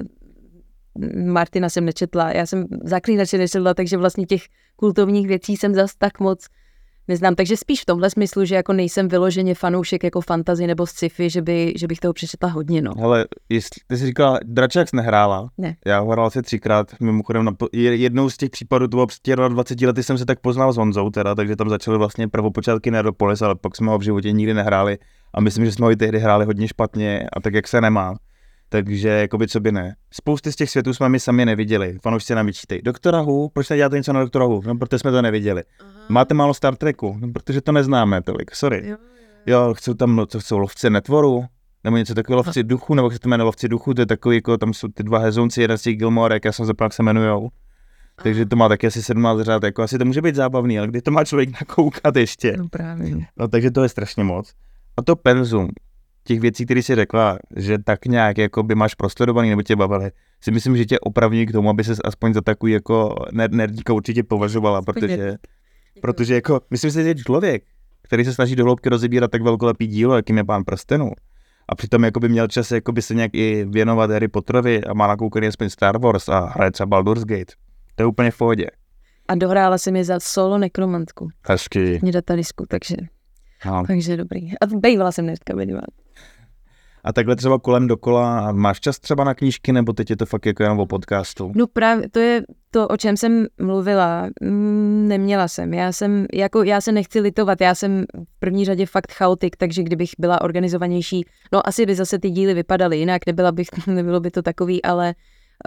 Martina 1.24 1.68
jsem 1.68 1.84
nečetla, 1.84 2.32
já 2.32 2.46
jsem 2.46 2.66
zaklínače 2.84 3.38
nečetla, 3.38 3.74
takže 3.74 3.96
vlastně 3.96 4.26
těch 4.26 4.42
kultovních 4.76 5.28
věcí 5.28 5.56
jsem 5.56 5.74
zas 5.74 5.94
tak 5.98 6.20
moc 6.20 6.46
neznám. 7.08 7.34
Takže 7.34 7.56
spíš 7.56 7.82
v 7.82 7.86
tomhle 7.86 8.10
smyslu, 8.10 8.44
že 8.44 8.54
jako 8.54 8.72
nejsem 8.72 9.08
vyloženě 9.08 9.54
fanoušek 9.54 10.04
jako 10.04 10.20
fantazy 10.20 10.66
nebo 10.66 10.86
sci-fi, 10.86 11.30
že, 11.30 11.42
by, 11.42 11.72
že 11.76 11.86
bych 11.86 12.00
toho 12.00 12.12
přečetla 12.12 12.48
hodně. 12.48 12.82
No. 12.82 12.92
Ale 13.02 13.26
jestli, 13.48 13.80
ty 13.86 13.96
jsi 13.96 14.06
říkala, 14.06 14.38
Dračák 14.44 14.92
nehrála. 14.92 15.48
Ne. 15.58 15.76
Já 15.86 16.00
ho 16.00 16.10
hrál 16.10 16.26
asi 16.26 16.42
třikrát, 16.42 17.00
mimochodem 17.00 17.44
na, 17.44 17.52
jednou 17.72 18.30
z 18.30 18.36
těch 18.36 18.50
případů, 18.50 18.88
to 18.88 18.96
bylo 18.96 19.06
před 19.06 19.36
20 19.48 19.80
lety, 19.80 20.02
jsem 20.02 20.18
se 20.18 20.26
tak 20.26 20.40
poznal 20.40 20.72
s 20.72 20.76
Honzou, 20.76 21.10
teda, 21.10 21.34
takže 21.34 21.56
tam 21.56 21.68
začaly 21.68 21.98
vlastně 21.98 22.28
prvopočátky 22.28 22.90
Nerdopolis, 22.90 23.42
ale 23.42 23.54
pak 23.54 23.76
jsme 23.76 23.90
ho 23.90 23.98
v 23.98 24.02
životě 24.02 24.32
nikdy 24.32 24.54
nehráli 24.54 24.98
a 25.34 25.40
myslím, 25.40 25.64
že 25.64 25.72
jsme 25.72 25.86
ho 25.86 25.90
i 25.90 25.96
tehdy 25.96 26.18
hráli 26.18 26.44
hodně 26.44 26.68
špatně 26.68 27.26
a 27.32 27.40
tak, 27.40 27.54
jak 27.54 27.68
se 27.68 27.80
nemá. 27.80 28.14
Takže 28.74 29.08
jakoby 29.08 29.48
co 29.48 29.60
by 29.60 29.72
ne. 29.72 29.96
Spousty 30.12 30.52
z 30.52 30.56
těch 30.56 30.70
světů 30.70 30.94
jsme 30.94 31.08
my 31.08 31.20
sami 31.20 31.44
neviděli. 31.46 31.98
Fanoušci 32.02 32.34
nám 32.34 32.46
vyčítají. 32.46 32.82
Doktora 32.82 33.20
Hu, 33.20 33.48
proč 33.48 33.68
neděláte 33.68 33.96
něco 33.96 34.12
na 34.12 34.20
Doktora 34.20 34.44
Hu? 34.44 34.62
No, 34.66 34.76
protože 34.78 34.98
jsme 34.98 35.10
to 35.10 35.22
neviděli. 35.22 35.62
Aha. 35.80 35.90
Máte 36.08 36.34
málo 36.34 36.54
Star 36.54 36.76
Treku? 36.76 37.16
No, 37.20 37.28
protože 37.32 37.60
to 37.60 37.72
neznáme 37.72 38.22
tolik, 38.22 38.54
sorry. 38.54 38.82
Jo, 38.84 38.96
jo. 39.46 39.66
jo 39.66 39.74
chcou 39.74 39.94
tam, 39.94 40.16
no, 40.16 40.26
co 40.26 40.40
chcou, 40.40 40.58
lovce 40.58 40.90
netvoru? 40.90 41.44
Nebo 41.84 41.96
něco 41.96 42.14
takového 42.14 42.36
lovci 42.36 42.62
duchu, 42.62 42.94
nebo 42.94 43.06
jak 43.06 43.12
se 43.12 43.18
to 43.18 43.28
jmenuje 43.28 43.44
lovci 43.44 43.68
duchu, 43.68 43.94
to 43.94 44.02
je 44.02 44.06
takový, 44.06 44.36
jako 44.36 44.58
tam 44.58 44.74
jsou 44.74 44.88
ty 44.88 45.02
dva 45.02 45.18
hezonci, 45.18 45.60
jeden 45.60 45.78
z 45.78 45.82
těch 45.82 45.96
Gilmorek, 45.96 46.44
já 46.44 46.52
jsem 46.52 46.66
zapomněl, 46.66 46.86
jak 46.86 46.92
se 46.92 47.02
jmenujou. 47.02 47.48
Takže 48.22 48.46
to 48.46 48.56
má 48.56 48.68
taky 48.68 48.86
asi 48.86 49.02
17 49.02 49.40
řád, 49.40 49.62
jako 49.62 49.82
asi 49.82 49.98
to 49.98 50.04
může 50.04 50.22
být 50.22 50.34
zábavný, 50.34 50.78
ale 50.78 50.88
kdy 50.88 51.02
to 51.02 51.10
má 51.10 51.24
člověk 51.24 51.60
nakoukat 51.60 52.16
ještě. 52.16 52.56
No 52.56 52.68
právě. 52.68 53.16
No 53.36 53.48
takže 53.48 53.70
to 53.70 53.82
je 53.82 53.88
strašně 53.88 54.24
moc. 54.24 54.52
A 54.96 55.02
to 55.02 55.16
penzum, 55.16 55.68
těch 56.24 56.40
věcí, 56.40 56.64
které 56.64 56.82
jsi 56.82 56.94
řekla, 56.94 57.38
že 57.56 57.78
tak 57.78 58.06
nějak 58.06 58.38
jako 58.38 58.62
by 58.62 58.74
máš 58.74 58.94
prostudovaný 58.94 59.50
nebo 59.50 59.62
tě 59.62 59.76
bavili, 59.76 60.10
si 60.40 60.50
myslím, 60.50 60.76
že 60.76 60.84
tě 60.84 61.00
opravní 61.00 61.46
k 61.46 61.52
tomu, 61.52 61.70
aby 61.70 61.84
se 61.84 61.92
aspoň 62.04 62.34
za 62.34 62.40
takový 62.40 62.72
jako 62.72 63.14
nerdíka 63.50 63.92
určitě 63.92 64.22
považovala, 64.22 64.82
protože, 64.82 65.36
protože 66.00 66.34
jako, 66.34 66.60
myslím 66.70 66.90
si, 66.90 67.02
že 67.02 67.08
je 67.08 67.14
člověk, 67.14 67.64
který 68.02 68.24
se 68.24 68.34
snaží 68.34 68.56
do 68.56 68.64
hloubky 68.64 68.88
rozebírat 68.88 69.30
tak 69.30 69.42
velkolepý 69.42 69.86
dílo, 69.86 70.16
jakým 70.16 70.36
je 70.36 70.44
pán 70.44 70.64
prstenů. 70.64 71.10
A 71.68 71.74
přitom 71.74 72.04
jako 72.04 72.20
by 72.20 72.28
měl 72.28 72.48
čas 72.48 72.70
jako 72.70 72.92
by 72.92 73.02
se 73.02 73.14
nějak 73.14 73.34
i 73.34 73.64
věnovat 73.68 74.10
Harry 74.10 74.28
Potterovi 74.28 74.84
a 74.84 74.94
má 74.94 75.06
nakoukaný 75.06 75.46
aspoň 75.46 75.68
Star 75.68 75.98
Wars 75.98 76.28
a 76.28 76.40
hraje 76.40 76.70
třeba 76.70 76.86
Baldur's 76.86 77.24
Gate. 77.24 77.52
To 77.94 78.02
je 78.02 78.06
úplně 78.06 78.30
v 78.30 78.38
pohodě. 78.38 78.66
A 79.28 79.34
dohrála 79.34 79.78
jsem 79.78 79.96
je 79.96 80.04
za 80.04 80.20
solo 80.20 80.58
nekromantku. 80.58 81.28
Hezky. 81.48 81.98
Mě 82.02 82.12
datalisku, 82.12 82.64
takže, 82.68 82.96
no. 83.66 83.84
takže 83.86 84.16
dobrý. 84.16 84.50
A 84.60 84.66
bývala 84.66 85.12
jsem 85.12 85.24
dneska 85.24 85.54
minimálně 85.56 86.04
a 87.04 87.12
takhle 87.12 87.36
třeba 87.36 87.58
kolem 87.58 87.86
dokola. 87.86 88.52
Máš 88.52 88.80
čas 88.80 88.98
třeba 88.98 89.24
na 89.24 89.34
knížky, 89.34 89.72
nebo 89.72 89.92
teď 89.92 90.10
je 90.10 90.16
to 90.16 90.26
fakt 90.26 90.46
jako 90.46 90.62
jenom 90.62 90.80
o 90.80 90.86
podcastu? 90.86 91.52
No 91.54 91.66
právě 91.66 92.08
to 92.08 92.18
je 92.18 92.42
to, 92.70 92.88
o 92.88 92.96
čem 92.96 93.16
jsem 93.16 93.46
mluvila. 93.60 94.28
Mm, 94.42 95.08
neměla 95.08 95.48
jsem. 95.48 95.74
Já 95.74 95.92
jsem, 95.92 96.26
jako 96.32 96.62
já 96.62 96.80
se 96.80 96.92
nechci 96.92 97.20
litovat, 97.20 97.60
já 97.60 97.74
jsem 97.74 98.04
v 98.36 98.38
první 98.38 98.64
řadě 98.64 98.86
fakt 98.86 99.12
chaotik, 99.12 99.56
takže 99.56 99.82
kdybych 99.82 100.10
byla 100.18 100.40
organizovanější, 100.40 101.26
no 101.52 101.68
asi 101.68 101.86
by 101.86 101.94
zase 101.94 102.18
ty 102.18 102.30
díly 102.30 102.54
vypadaly 102.54 102.98
jinak, 102.98 103.26
nebyla 103.26 103.52
bych, 103.52 103.68
nebylo 103.86 104.20
by 104.20 104.30
to 104.30 104.42
takový, 104.42 104.82
ale 104.82 105.14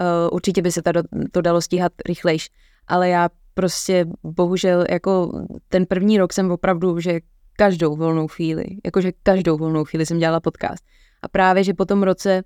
uh, 0.00 0.06
určitě 0.32 0.62
by 0.62 0.72
se 0.72 0.82
to, 0.82 0.90
to 1.32 1.40
dalo 1.40 1.60
stíhat 1.60 1.92
rychlejš. 2.08 2.48
Ale 2.88 3.08
já 3.08 3.28
prostě 3.54 4.06
bohužel 4.22 4.84
jako 4.90 5.44
ten 5.68 5.86
první 5.86 6.18
rok 6.18 6.32
jsem 6.32 6.50
opravdu, 6.50 7.00
že 7.00 7.20
každou 7.60 7.96
volnou 7.96 8.28
chvíli, 8.28 8.64
jakože 8.84 9.12
každou 9.22 9.58
volnou 9.58 9.84
chvíli 9.84 10.06
jsem 10.06 10.18
dělala 10.18 10.40
podcast. 10.40 10.84
A 11.22 11.28
právě, 11.28 11.64
že 11.64 11.74
po 11.74 11.84
tom 11.84 12.02
roce 12.02 12.42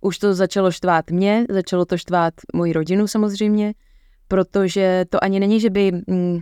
už 0.00 0.18
to 0.18 0.34
začalo 0.34 0.70
štvát 0.70 1.10
mě, 1.10 1.46
začalo 1.50 1.84
to 1.84 1.98
štvát 1.98 2.34
moji 2.54 2.72
rodinu 2.72 3.06
samozřejmě, 3.06 3.74
protože 4.28 5.04
to 5.08 5.24
ani 5.24 5.40
není, 5.40 5.60
že 5.60 5.70
by, 5.70 5.92
mm, 6.06 6.40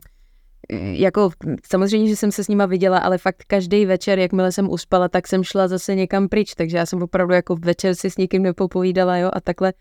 jako 0.92 1.30
samozřejmě, 1.66 2.08
že 2.08 2.16
jsem 2.16 2.32
se 2.32 2.44
s 2.44 2.48
nima 2.48 2.66
viděla, 2.66 2.98
ale 2.98 3.18
fakt 3.18 3.44
každý 3.46 3.86
večer, 3.86 4.18
jakmile 4.18 4.52
jsem 4.52 4.70
uspala, 4.70 5.08
tak 5.08 5.28
jsem 5.28 5.44
šla 5.44 5.68
zase 5.68 5.94
někam 5.94 6.28
pryč, 6.28 6.54
takže 6.54 6.76
já 6.76 6.86
jsem 6.86 7.02
opravdu 7.02 7.34
jako 7.34 7.56
večer 7.56 7.94
si 7.94 8.10
s 8.10 8.16
někým 8.16 8.42
nepopovídala, 8.42 9.16
jo, 9.16 9.30
a 9.32 9.40
takhle. 9.40 9.72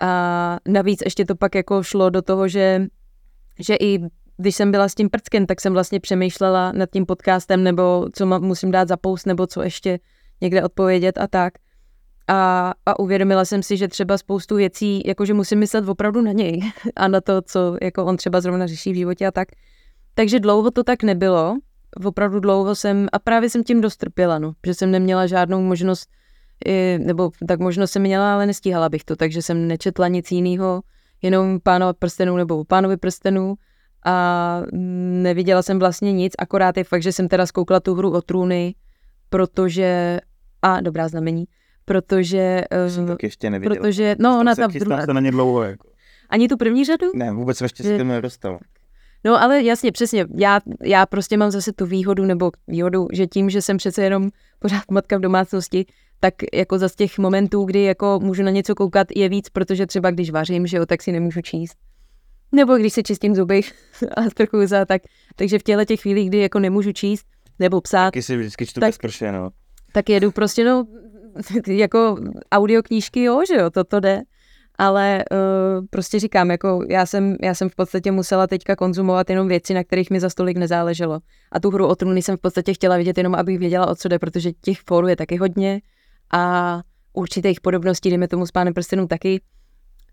A 0.00 0.58
navíc 0.68 1.00
ještě 1.04 1.24
to 1.24 1.36
pak 1.36 1.54
jako 1.54 1.82
šlo 1.82 2.10
do 2.10 2.22
toho, 2.22 2.48
že, 2.48 2.86
že 3.58 3.76
i 3.76 3.98
když 4.40 4.56
jsem 4.56 4.70
byla 4.70 4.88
s 4.88 4.94
tím 4.94 5.10
prckem, 5.10 5.46
tak 5.46 5.60
jsem 5.60 5.72
vlastně 5.72 6.00
přemýšlela 6.00 6.72
nad 6.72 6.90
tím 6.90 7.06
podcastem, 7.06 7.64
nebo 7.64 8.06
co 8.12 8.26
musím 8.26 8.70
dát 8.70 8.88
za 8.88 8.96
post, 8.96 9.26
nebo 9.26 9.46
co 9.46 9.62
ještě 9.62 9.98
někde 10.40 10.64
odpovědět 10.64 11.18
a 11.18 11.26
tak. 11.26 11.54
A, 12.28 12.72
a 12.86 12.98
uvědomila 12.98 13.44
jsem 13.44 13.62
si, 13.62 13.76
že 13.76 13.88
třeba 13.88 14.18
spoustu 14.18 14.56
věcí, 14.56 15.02
jakože 15.06 15.34
musím 15.34 15.58
myslet 15.58 15.88
opravdu 15.88 16.20
na 16.20 16.32
něj 16.32 16.72
a 16.96 17.08
na 17.08 17.20
to, 17.20 17.42
co 17.42 17.76
jako 17.82 18.04
on 18.04 18.16
třeba 18.16 18.40
zrovna 18.40 18.66
řeší 18.66 18.92
v 18.92 18.96
životě 18.96 19.26
a 19.26 19.30
tak. 19.30 19.48
Takže 20.14 20.40
dlouho 20.40 20.70
to 20.70 20.84
tak 20.84 21.02
nebylo, 21.02 21.56
opravdu 22.04 22.40
dlouho 22.40 22.74
jsem, 22.74 23.08
a 23.12 23.18
právě 23.18 23.50
jsem 23.50 23.64
tím 23.64 23.80
dost 23.80 23.96
trpěla, 23.96 24.38
no, 24.38 24.52
že 24.66 24.74
jsem 24.74 24.90
neměla 24.90 25.26
žádnou 25.26 25.62
možnost, 25.62 26.08
nebo 26.98 27.30
tak 27.48 27.60
možnost 27.60 27.90
jsem 27.90 28.02
měla, 28.02 28.34
ale 28.34 28.46
nestíhala 28.46 28.88
bych 28.88 29.04
to, 29.04 29.16
takže 29.16 29.42
jsem 29.42 29.68
nečetla 29.68 30.08
nic 30.08 30.30
jiného, 30.30 30.82
jenom 31.22 31.60
pánova 31.62 31.92
prstenů 31.92 32.36
nebo 32.36 32.64
pánovi 32.64 32.96
prstenů 32.96 33.54
a 34.06 34.62
neviděla 35.22 35.62
jsem 35.62 35.78
vlastně 35.78 36.12
nic, 36.12 36.32
akorát 36.38 36.76
je 36.76 36.84
fakt, 36.84 37.02
že 37.02 37.12
jsem 37.12 37.28
teda 37.28 37.46
zkoukla 37.46 37.80
tu 37.80 37.94
hru 37.94 38.10
o 38.12 38.22
trůny, 38.22 38.74
protože 39.28 40.20
a 40.62 40.80
dobrá 40.80 41.08
znamení, 41.08 41.44
protože... 41.84 42.64
Jsem 42.88 43.06
tak 43.06 43.22
ještě 43.22 43.50
neviděl. 43.50 43.76
Protože, 43.76 44.16
no, 44.18 44.40
ona 44.40 44.54
ta 44.54 44.66
druhá... 44.66 45.06
se 45.06 45.14
na 45.14 45.20
ně 45.20 45.30
dlouho, 45.30 45.62
jako. 45.62 45.88
Ani 46.30 46.48
tu 46.48 46.56
první 46.56 46.84
řadu? 46.84 47.06
Ne, 47.14 47.32
vůbec 47.32 47.58
jsem 47.58 47.64
ještě 47.64 47.82
se 47.82 47.98
tím 47.98 48.08
nedostal. 48.08 48.58
No 49.24 49.42
ale 49.42 49.62
jasně, 49.62 49.92
přesně, 49.92 50.26
já, 50.34 50.60
já 50.82 51.06
prostě 51.06 51.36
mám 51.36 51.50
zase 51.50 51.72
tu 51.72 51.86
výhodu, 51.86 52.24
nebo 52.24 52.50
výhodu, 52.68 53.06
že 53.12 53.26
tím, 53.26 53.50
že 53.50 53.62
jsem 53.62 53.76
přece 53.76 54.02
jenom 54.02 54.30
pořád 54.58 54.90
matka 54.90 55.18
v 55.18 55.20
domácnosti, 55.20 55.86
tak 56.20 56.34
jako 56.54 56.78
za 56.78 56.88
těch 56.96 57.18
momentů, 57.18 57.64
kdy 57.64 57.82
jako 57.82 58.20
můžu 58.22 58.42
na 58.42 58.50
něco 58.50 58.74
koukat, 58.74 59.06
je 59.16 59.28
víc, 59.28 59.48
protože 59.48 59.86
třeba 59.86 60.10
když 60.10 60.30
vařím, 60.30 60.66
že 60.66 60.76
jo, 60.76 60.86
tak 60.86 61.02
si 61.02 61.12
nemůžu 61.12 61.40
číst. 61.40 61.76
Nebo 62.52 62.76
když 62.76 62.92
se 62.92 63.02
čistím 63.02 63.34
zuby 63.34 63.60
a 64.16 64.22
trochu 64.34 64.66
za 64.66 64.84
tak. 64.84 65.02
Takže 65.36 65.58
v 65.58 65.62
těle 65.62 65.86
těch 65.86 66.00
chvílích, 66.00 66.28
kdy 66.28 66.38
jako 66.38 66.58
nemůžu 66.58 66.92
číst 66.92 67.26
nebo 67.58 67.80
psát. 67.80 68.06
Taky 68.06 68.22
si 68.22 68.36
vždycky 68.36 68.66
čtu 68.66 68.80
tak, 68.80 68.98
prše, 68.98 69.32
no 69.32 69.50
tak 69.92 70.08
jedu 70.08 70.30
prostě, 70.30 70.64
no, 70.64 70.86
jako 71.66 72.16
audioknížky, 72.52 73.22
jo, 73.22 73.42
že 73.48 73.54
jo, 73.54 73.70
to 73.70 73.84
to 73.84 74.00
jde. 74.00 74.22
Ale 74.78 75.24
uh, 75.32 75.86
prostě 75.90 76.20
říkám, 76.20 76.50
jako 76.50 76.84
já 76.88 77.06
jsem, 77.06 77.36
já 77.42 77.54
jsem 77.54 77.68
v 77.68 77.74
podstatě 77.74 78.12
musela 78.12 78.46
teďka 78.46 78.76
konzumovat 78.76 79.30
jenom 79.30 79.48
věci, 79.48 79.74
na 79.74 79.84
kterých 79.84 80.10
mi 80.10 80.20
za 80.20 80.30
stolik 80.30 80.56
nezáleželo. 80.56 81.20
A 81.52 81.60
tu 81.60 81.70
hru 81.70 81.86
o 81.86 81.96
trůny 81.96 82.22
jsem 82.22 82.36
v 82.36 82.40
podstatě 82.40 82.74
chtěla 82.74 82.96
vidět 82.96 83.18
jenom, 83.18 83.34
abych 83.34 83.58
věděla, 83.58 83.86
o 83.86 83.94
co 83.94 84.08
jde, 84.08 84.18
protože 84.18 84.52
těch 84.52 84.80
fórů 84.80 85.08
je 85.08 85.16
taky 85.16 85.36
hodně 85.36 85.80
a 86.32 86.80
určitých 87.12 87.60
podobností, 87.60 88.10
jdeme 88.10 88.28
tomu 88.28 88.46
s 88.46 88.50
pánem 88.50 88.74
prstenů 88.74 89.06
taky. 89.06 89.40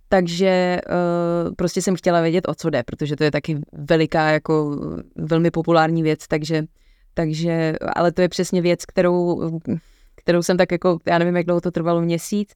Takže 0.09 0.81
uh, 0.89 1.55
prostě 1.55 1.81
jsem 1.81 1.95
chtěla 1.95 2.21
vědět, 2.21 2.47
o 2.47 2.55
co 2.55 2.69
jde, 2.69 2.84
protože 2.84 3.15
to 3.15 3.23
je 3.23 3.31
taky 3.31 3.61
veliká, 3.73 4.29
jako 4.29 4.79
velmi 5.15 5.51
populární 5.51 6.03
věc, 6.03 6.27
takže 6.27 6.63
takže, 7.17 7.73
ale 7.95 8.11
to 8.11 8.21
je 8.21 8.29
přesně 8.29 8.61
věc, 8.61 8.85
kterou, 8.85 9.49
kterou 10.15 10.43
jsem 10.43 10.57
tak 10.57 10.71
jako, 10.71 10.99
já 11.05 11.17
nevím, 11.17 11.35
jak 11.35 11.45
dlouho 11.45 11.61
to 11.61 11.71
trvalo, 11.71 12.01
měsíc, 12.01 12.49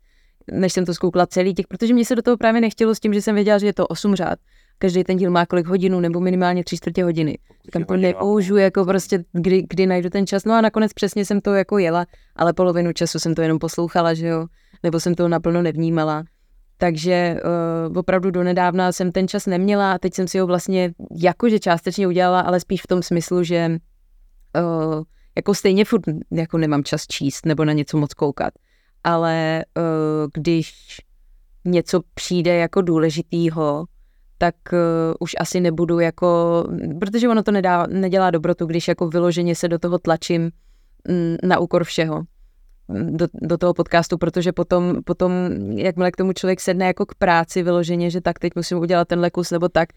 než 0.51 0.73
jsem 0.73 0.85
to 0.85 0.93
zkoukla 0.93 1.25
celý 1.25 1.53
těch, 1.53 1.67
protože 1.67 1.93
mě 1.93 2.05
se 2.05 2.15
do 2.15 2.21
toho 2.21 2.37
právě 2.37 2.61
nechtělo 2.61 2.95
s 2.95 2.99
tím, 2.99 3.13
že 3.13 3.21
jsem 3.21 3.35
věděla, 3.35 3.57
že 3.57 3.65
je 3.65 3.73
to 3.73 3.87
8 3.87 4.15
řád. 4.15 4.39
Každý 4.77 5.03
ten 5.03 5.17
díl 5.17 5.31
má 5.31 5.45
kolik 5.45 5.67
hodinu 5.67 5.99
nebo 5.99 6.19
minimálně 6.19 6.63
tři 6.63 6.77
čtvrtě 6.77 7.03
hodiny. 7.03 7.37
Tam 7.71 7.83
to 7.83 7.97
nepoužiju, 7.97 8.57
jako 8.57 8.85
prostě, 8.85 9.23
kdy, 9.31 9.63
kdy 9.69 9.87
najdu 9.87 10.09
ten 10.09 10.27
čas. 10.27 10.45
No 10.45 10.53
a 10.53 10.61
nakonec 10.61 10.93
přesně 10.93 11.25
jsem 11.25 11.41
to 11.41 11.53
jako 11.53 11.77
jela, 11.77 12.05
ale 12.35 12.53
polovinu 12.53 12.93
času 12.93 13.19
jsem 13.19 13.35
to 13.35 13.41
jenom 13.41 13.59
poslouchala, 13.59 14.13
že 14.13 14.27
jo, 14.27 14.45
nebo 14.83 14.99
jsem 14.99 15.15
to 15.15 15.27
naplno 15.27 15.61
nevnímala. 15.61 16.23
Takže 16.81 17.37
uh, 17.89 17.97
opravdu 17.97 18.31
donedávna 18.31 18.91
jsem 18.91 19.11
ten 19.11 19.27
čas 19.27 19.45
neměla 19.45 19.91
a 19.91 19.97
teď 19.97 20.13
jsem 20.13 20.27
si 20.27 20.39
ho 20.39 20.47
vlastně 20.47 20.93
jakože 21.15 21.59
částečně 21.59 22.07
udělala, 22.07 22.41
ale 22.41 22.59
spíš 22.59 22.81
v 22.81 22.87
tom 22.87 23.03
smyslu, 23.03 23.43
že 23.43 23.77
uh, 24.57 25.03
jako 25.35 25.53
stejně 25.53 25.85
furt 25.85 26.01
jako 26.31 26.57
nemám 26.57 26.83
čas 26.83 27.07
číst 27.07 27.45
nebo 27.45 27.65
na 27.65 27.73
něco 27.73 27.97
moc 27.97 28.13
koukat, 28.13 28.53
ale 29.03 29.65
uh, 29.77 29.83
když 30.33 30.73
něco 31.65 32.01
přijde 32.13 32.55
jako 32.55 32.81
důležitýho, 32.81 33.85
tak 34.37 34.55
uh, 34.73 34.79
už 35.19 35.31
asi 35.39 35.59
nebudu 35.59 35.99
jako, 35.99 36.63
protože 36.99 37.29
ono 37.29 37.43
to 37.43 37.51
nedá, 37.51 37.87
nedělá 37.87 38.31
dobrotu, 38.31 38.65
když 38.65 38.87
jako 38.87 39.07
vyloženě 39.07 39.55
se 39.55 39.67
do 39.67 39.79
toho 39.79 39.99
tlačím 39.99 40.51
mm, 41.07 41.35
na 41.43 41.59
úkor 41.59 41.83
všeho 41.83 42.23
do, 42.89 43.27
do 43.33 43.57
toho 43.57 43.73
podcastu, 43.73 44.17
protože 44.17 44.51
potom, 44.51 45.03
potom, 45.05 45.31
jakmile 45.75 46.11
k 46.11 46.17
tomu 46.17 46.33
člověk 46.33 46.61
sedne 46.61 46.85
jako 46.85 47.05
k 47.05 47.15
práci 47.15 47.63
vyloženě, 47.63 48.09
že 48.09 48.21
tak 48.21 48.39
teď 48.39 48.51
musím 48.55 48.77
udělat 48.77 49.07
tenhle 49.07 49.31
kus 49.31 49.51
nebo 49.51 49.69
tak, 49.69 49.89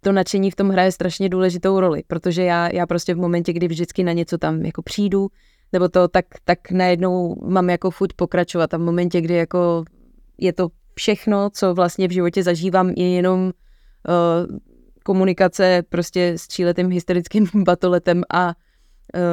to 0.00 0.12
nadšení 0.12 0.50
v 0.50 0.56
tom 0.56 0.68
hraje 0.68 0.92
strašně 0.92 1.28
důležitou 1.28 1.80
roli, 1.80 2.02
protože 2.06 2.42
já, 2.42 2.68
já 2.72 2.86
prostě 2.86 3.14
v 3.14 3.18
momentě, 3.18 3.52
kdy 3.52 3.68
vždycky 3.68 4.04
na 4.04 4.12
něco 4.12 4.38
tam 4.38 4.62
jako 4.62 4.82
přijdu, 4.82 5.28
nebo 5.72 5.88
to, 5.88 6.08
tak, 6.08 6.24
tak 6.44 6.70
najednou 6.70 7.36
mám 7.44 7.70
jako 7.70 7.90
fuť 7.90 8.12
pokračovat. 8.12 8.74
A 8.74 8.76
v 8.76 8.80
momentě, 8.80 9.20
kdy 9.20 9.34
jako 9.34 9.84
je 10.38 10.52
to 10.52 10.68
všechno, 10.94 11.50
co 11.50 11.74
vlastně 11.74 12.08
v 12.08 12.10
životě 12.10 12.42
zažívám, 12.42 12.90
je 12.90 13.10
jenom 13.10 13.40
uh, 13.40 14.58
komunikace 15.04 15.82
prostě 15.88 16.32
s 16.36 16.46
tříletým 16.46 16.90
hysterickým 16.90 17.46
batoletem 17.54 18.22
a 18.34 18.54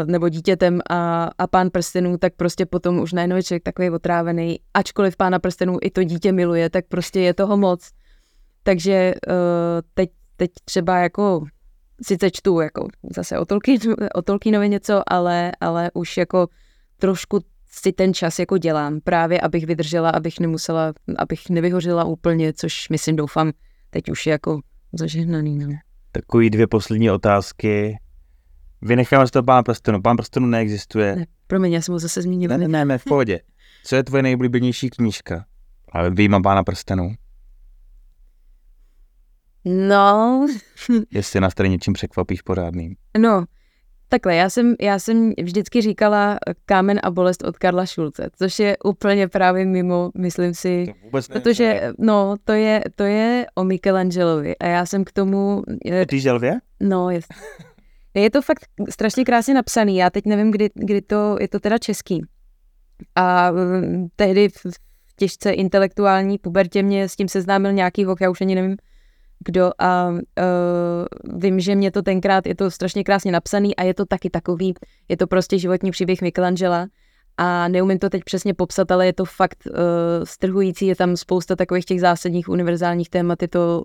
nebo 0.06 0.30
dítětem 0.30 0.80
a, 0.90 1.30
a 1.38 1.48
pán 1.48 1.70
prstenů, 1.70 2.18
tak 2.18 2.34
prostě 2.36 2.66
potom 2.66 3.00
už 3.00 3.14
najednou 3.14 3.36
je 3.36 3.44
člověk 3.44 3.64
takový 3.64 3.90
otrávený, 3.90 4.60
ačkoliv 4.74 5.18
pána 5.18 5.40
prstenů 5.40 5.78
i 5.82 5.90
to 5.90 6.04
dítě 6.04 6.32
miluje, 6.32 6.70
tak 6.70 6.86
prostě 6.88 7.20
je 7.20 7.34
toho 7.34 7.58
moc. 7.58 7.90
Takže 8.64 9.14
uh, 9.28 9.34
teď, 9.94 10.10
teď 10.36 10.52
třeba 10.66 10.98
jako 10.98 11.44
sice 12.02 12.32
čtu 12.32 12.60
jako 12.60 12.88
zase 13.16 13.40
o, 13.40 13.46
Tolkien, 13.46 13.80
o 14.16 14.22
Tolkienovi 14.22 14.70
něco, 14.70 15.02
ale, 15.08 15.52
ale 15.62 15.92
už 15.94 16.18
jako 16.18 16.48
trošku 17.00 17.40
si 17.72 17.92
ten 17.92 18.14
čas 18.14 18.40
jako 18.40 18.58
dělám, 18.58 19.00
právě 19.04 19.42
abych 19.42 19.66
vydržela, 19.66 20.10
abych 20.10 20.40
nemusela, 20.40 20.94
abych 21.18 21.50
nevyhořela 21.50 22.04
úplně, 22.04 22.54
což 22.54 22.90
myslím, 22.90 23.16
doufám, 23.16 23.52
teď 23.90 24.10
už 24.10 24.28
je 24.28 24.32
jako 24.32 24.60
zažehnaný. 24.94 25.58
No. 25.58 25.68
Takový 26.12 26.50
dvě 26.50 26.68
poslední 26.68 27.12
otázky. 27.12 27.98
Vynecháme 28.82 29.28
z 29.28 29.32
toho 29.32 29.44
pán 29.44 29.64
prstenu. 29.64 30.02
Pán 30.02 30.18
prstenu 30.18 30.48
neexistuje. 30.48 31.16
Ne, 31.16 31.26
promiň, 31.48 31.74
já 31.74 31.82
jsem 31.82 31.94
ho 31.94 32.00
zase 32.00 32.22
zmínila. 32.22 32.58
Ne, 32.58 32.68
ne, 32.68 32.86
ne, 32.86 32.98
v 32.98 33.04
pohodě. 33.04 33.40
Co 33.84 33.96
je 33.96 34.04
tvoje 34.04 34.24
nejoblíbenější 34.24 34.90
knížka? 34.90 35.46
Ale 35.92 36.10
vyjímám 36.10 36.42
pána 36.42 36.64
prstenu. 36.64 37.14
No. 39.66 40.48
Jestli 41.12 41.40
nás 41.40 41.54
tady 41.54 41.70
něčím 41.70 41.94
překvapíš 41.94 42.42
pořádným. 42.42 42.96
No, 43.18 43.46
takhle, 44.10 44.36
já 44.36 44.50
jsem, 44.50 44.76
já 44.82 45.00
jsem 45.00 45.34
vždycky 45.44 45.82
říkala 45.82 46.38
Kámen 46.66 47.00
a 47.04 47.12
bolest 47.12 47.44
od 47.44 47.58
Karla 47.58 47.86
Šulce, 47.86 48.30
což 48.38 48.60
je 48.60 48.78
úplně 48.84 49.28
právě 49.28 49.66
mimo, 49.66 50.12
myslím 50.18 50.54
si, 50.54 50.86
to 50.86 50.94
vůbec 51.04 51.28
protože 51.28 51.92
no, 51.98 52.36
to 52.44 52.52
je, 52.52 52.84
to 52.96 53.04
je 53.04 53.46
o 53.56 53.64
Michelangelovi 53.64 54.58
a 54.58 54.66
já 54.66 54.86
jsem 54.86 55.04
k 55.04 55.12
tomu... 55.12 55.64
O 56.02 56.06
té 56.06 56.18
želvě? 56.20 56.60
No, 56.80 57.10
je, 57.10 57.20
je 58.22 58.32
to 58.32 58.42
fakt 58.42 58.66
strašně 58.90 59.26
krásně 59.26 59.54
napsaný, 59.54 59.98
já 59.98 60.10
teď 60.10 60.26
nevím, 60.26 60.52
kdy, 60.52 60.70
kdy 60.74 61.02
to, 61.02 61.38
je 61.40 61.48
to 61.48 61.60
teda 61.60 61.78
český. 61.78 62.22
A 63.16 63.52
mm, 63.52 64.08
tehdy 64.16 64.50
v 64.50 64.62
těžce 65.16 65.52
intelektuální 65.52 66.38
pubertě 66.38 66.84
mě 66.84 67.10
s 67.10 67.16
tím 67.16 67.28
seznámil 67.28 67.74
nějaký 67.74 68.06
vok, 68.06 68.22
já 68.22 68.30
už 68.30 68.42
ani 68.42 68.56
nevím, 68.56 68.78
kdo 69.46 69.72
a 69.80 70.10
uh, 70.10 71.40
vím, 71.40 71.60
že 71.60 71.76
mě 71.76 71.92
to 71.92 72.02
tenkrát, 72.02 72.48
je 72.48 72.56
to 72.56 72.72
strašně 72.72 73.04
krásně 73.04 73.32
napsaný 73.32 73.76
a 73.76 73.84
je 73.84 73.94
to 73.94 74.06
taky 74.06 74.30
takový, 74.30 74.74
je 75.10 75.18
to 75.18 75.28
prostě 75.28 75.60
životní 75.60 75.92
příběh 75.92 76.22
Michelangela 76.22 76.88
a 77.38 77.68
neumím 77.68 78.00
to 78.00 78.10
teď 78.10 78.24
přesně 78.24 78.54
popsat, 78.54 78.92
ale 78.92 79.06
je 79.06 79.14
to 79.14 79.26
fakt 79.26 79.64
uh, 79.68 79.74
strhující, 80.24 80.88
je 80.88 80.96
tam 80.96 81.18
spousta 81.18 81.56
takových 81.56 81.86
těch 81.86 82.02
zásadních 82.02 82.50
univerzálních 82.50 83.10
témat, 83.10 83.42
je 83.42 83.48
to 83.48 83.84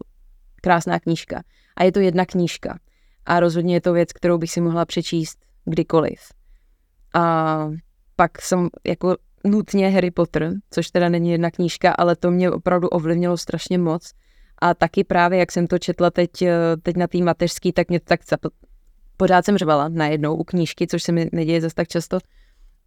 krásná 0.61 1.01
knížka. 1.01 1.43
A 1.77 1.85
je 1.85 1.93
to 1.93 2.01
jedna 2.01 2.27
knížka. 2.27 2.79
A 3.27 3.41
rozhodně 3.41 3.75
je 3.75 3.81
to 3.81 3.93
věc, 3.93 4.13
kterou 4.13 4.39
bych 4.39 4.51
si 4.51 4.61
mohla 4.61 4.85
přečíst 4.85 5.39
kdykoliv. 5.65 6.21
A 7.15 7.69
pak 8.17 8.43
jsem 8.43 8.69
jako 8.87 9.17
nutně 9.45 9.91
Harry 9.91 10.11
Potter, 10.11 10.53
což 10.71 10.91
teda 10.91 11.09
není 11.09 11.31
jedna 11.31 11.51
knížka, 11.51 11.93
ale 11.93 12.17
to 12.17 12.31
mě 12.31 12.51
opravdu 12.51 12.89
ovlivnilo 12.89 13.37
strašně 13.37 13.79
moc. 13.79 14.11
A 14.59 14.75
taky 14.75 15.05
právě, 15.05 15.39
jak 15.39 15.53
jsem 15.53 15.67
to 15.67 15.79
četla 15.79 16.11
teď, 16.11 16.43
eh, 16.43 16.77
teď 16.83 16.97
na 16.97 17.07
té 17.07 17.19
mateřský, 17.19 17.73
tak 17.73 17.89
mě 17.89 18.01
to 18.01 18.05
tak 18.05 18.21
zap... 18.29 18.41
pořád 19.17 19.45
jsem 19.45 19.59
řvala 19.59 19.89
najednou 19.89 20.37
u 20.37 20.45
knížky, 20.45 20.87
což 20.87 21.03
se 21.03 21.13
mi 21.13 21.29
neděje 21.33 21.61
zase 21.61 21.75
tak 21.75 21.89
často. 21.89 22.19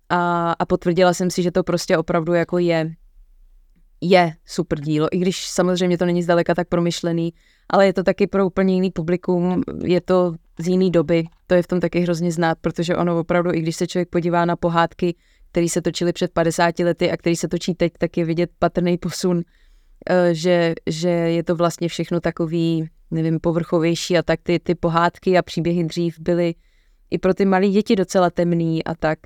A, 0.10 0.52
a 0.52 0.66
potvrdila 0.66 1.14
jsem 1.14 1.32
si, 1.32 1.44
že 1.44 1.52
to 1.52 1.64
prostě 1.64 1.98
opravdu 1.98 2.34
jako 2.34 2.58
je, 2.58 2.92
je 4.02 4.34
super 4.46 4.80
dílo, 4.80 5.08
i 5.12 5.18
když 5.18 5.48
samozřejmě 5.50 5.98
to 5.98 6.06
není 6.06 6.24
zdaleka 6.24 6.56
tak 6.56 6.68
promyšlený, 6.68 7.34
ale 7.70 7.86
je 7.86 7.94
to 7.94 8.04
taky 8.04 8.28
pro 8.28 8.46
úplně 8.46 8.74
jiný 8.74 8.92
publikum, 8.92 9.64
je 9.84 10.02
to 10.02 10.34
z 10.60 10.68
jiný 10.68 10.92
doby, 10.92 11.24
to 11.48 11.56
je 11.56 11.62
v 11.62 11.68
tom 11.68 11.80
taky 11.80 12.00
hrozně 12.00 12.32
znát, 12.32 12.58
protože 12.62 12.96
ono 12.96 13.20
opravdu, 13.20 13.54
i 13.54 13.62
když 13.62 13.76
se 13.76 13.88
člověk 13.88 14.10
podívá 14.10 14.46
na 14.46 14.56
pohádky, 14.56 15.16
které 15.52 15.70
se 15.70 15.82
točily 15.82 16.14
před 16.14 16.32
50 16.34 16.80
lety 16.80 17.12
a 17.12 17.18
které 17.18 17.36
se 17.36 17.48
točí 17.48 17.74
teď, 17.74 17.94
tak 17.98 18.18
je 18.18 18.26
vidět 18.26 18.50
patrný 18.60 18.98
posun 18.98 19.44
Eh, 20.10 20.34
že, 20.34 20.74
že 20.88 21.10
je 21.10 21.44
to 21.44 21.56
vlastně 21.56 21.90
všechno 21.90 22.20
takový, 22.20 22.90
nevím, 23.12 23.40
povrchovější 23.40 24.18
a 24.18 24.24
tak 24.24 24.40
ty, 24.44 24.60
ty 24.60 24.76
pohádky 24.76 25.38
a 25.38 25.42
příběhy 25.42 25.84
dřív 25.84 26.20
byly 26.20 26.56
i 27.12 27.18
pro 27.18 27.34
ty 27.34 27.46
malé 27.46 27.68
děti 27.68 27.96
docela 27.96 28.30
temný 28.30 28.84
a 28.84 28.96
tak. 28.96 29.20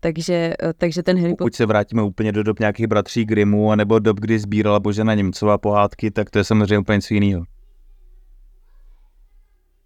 Takže, 0.00 0.54
eh, 0.62 0.72
takže 0.78 1.02
ten 1.02 1.20
Harry 1.20 1.34
Pokud 1.38 1.54
se 1.54 1.66
vrátíme 1.66 2.02
úplně 2.02 2.32
do 2.32 2.42
dob 2.42 2.58
nějakých 2.58 2.86
bratří 2.86 3.24
Grimmů, 3.24 3.70
anebo 3.70 3.98
dob, 3.98 4.20
kdy 4.20 4.38
sbírala 4.38 4.80
Božena 4.80 5.14
Němcová 5.14 5.58
pohádky, 5.58 6.10
tak 6.10 6.30
to 6.30 6.38
je 6.38 6.44
samozřejmě 6.44 6.78
úplně 6.78 6.96
něco 6.96 7.14
jiného. 7.14 7.44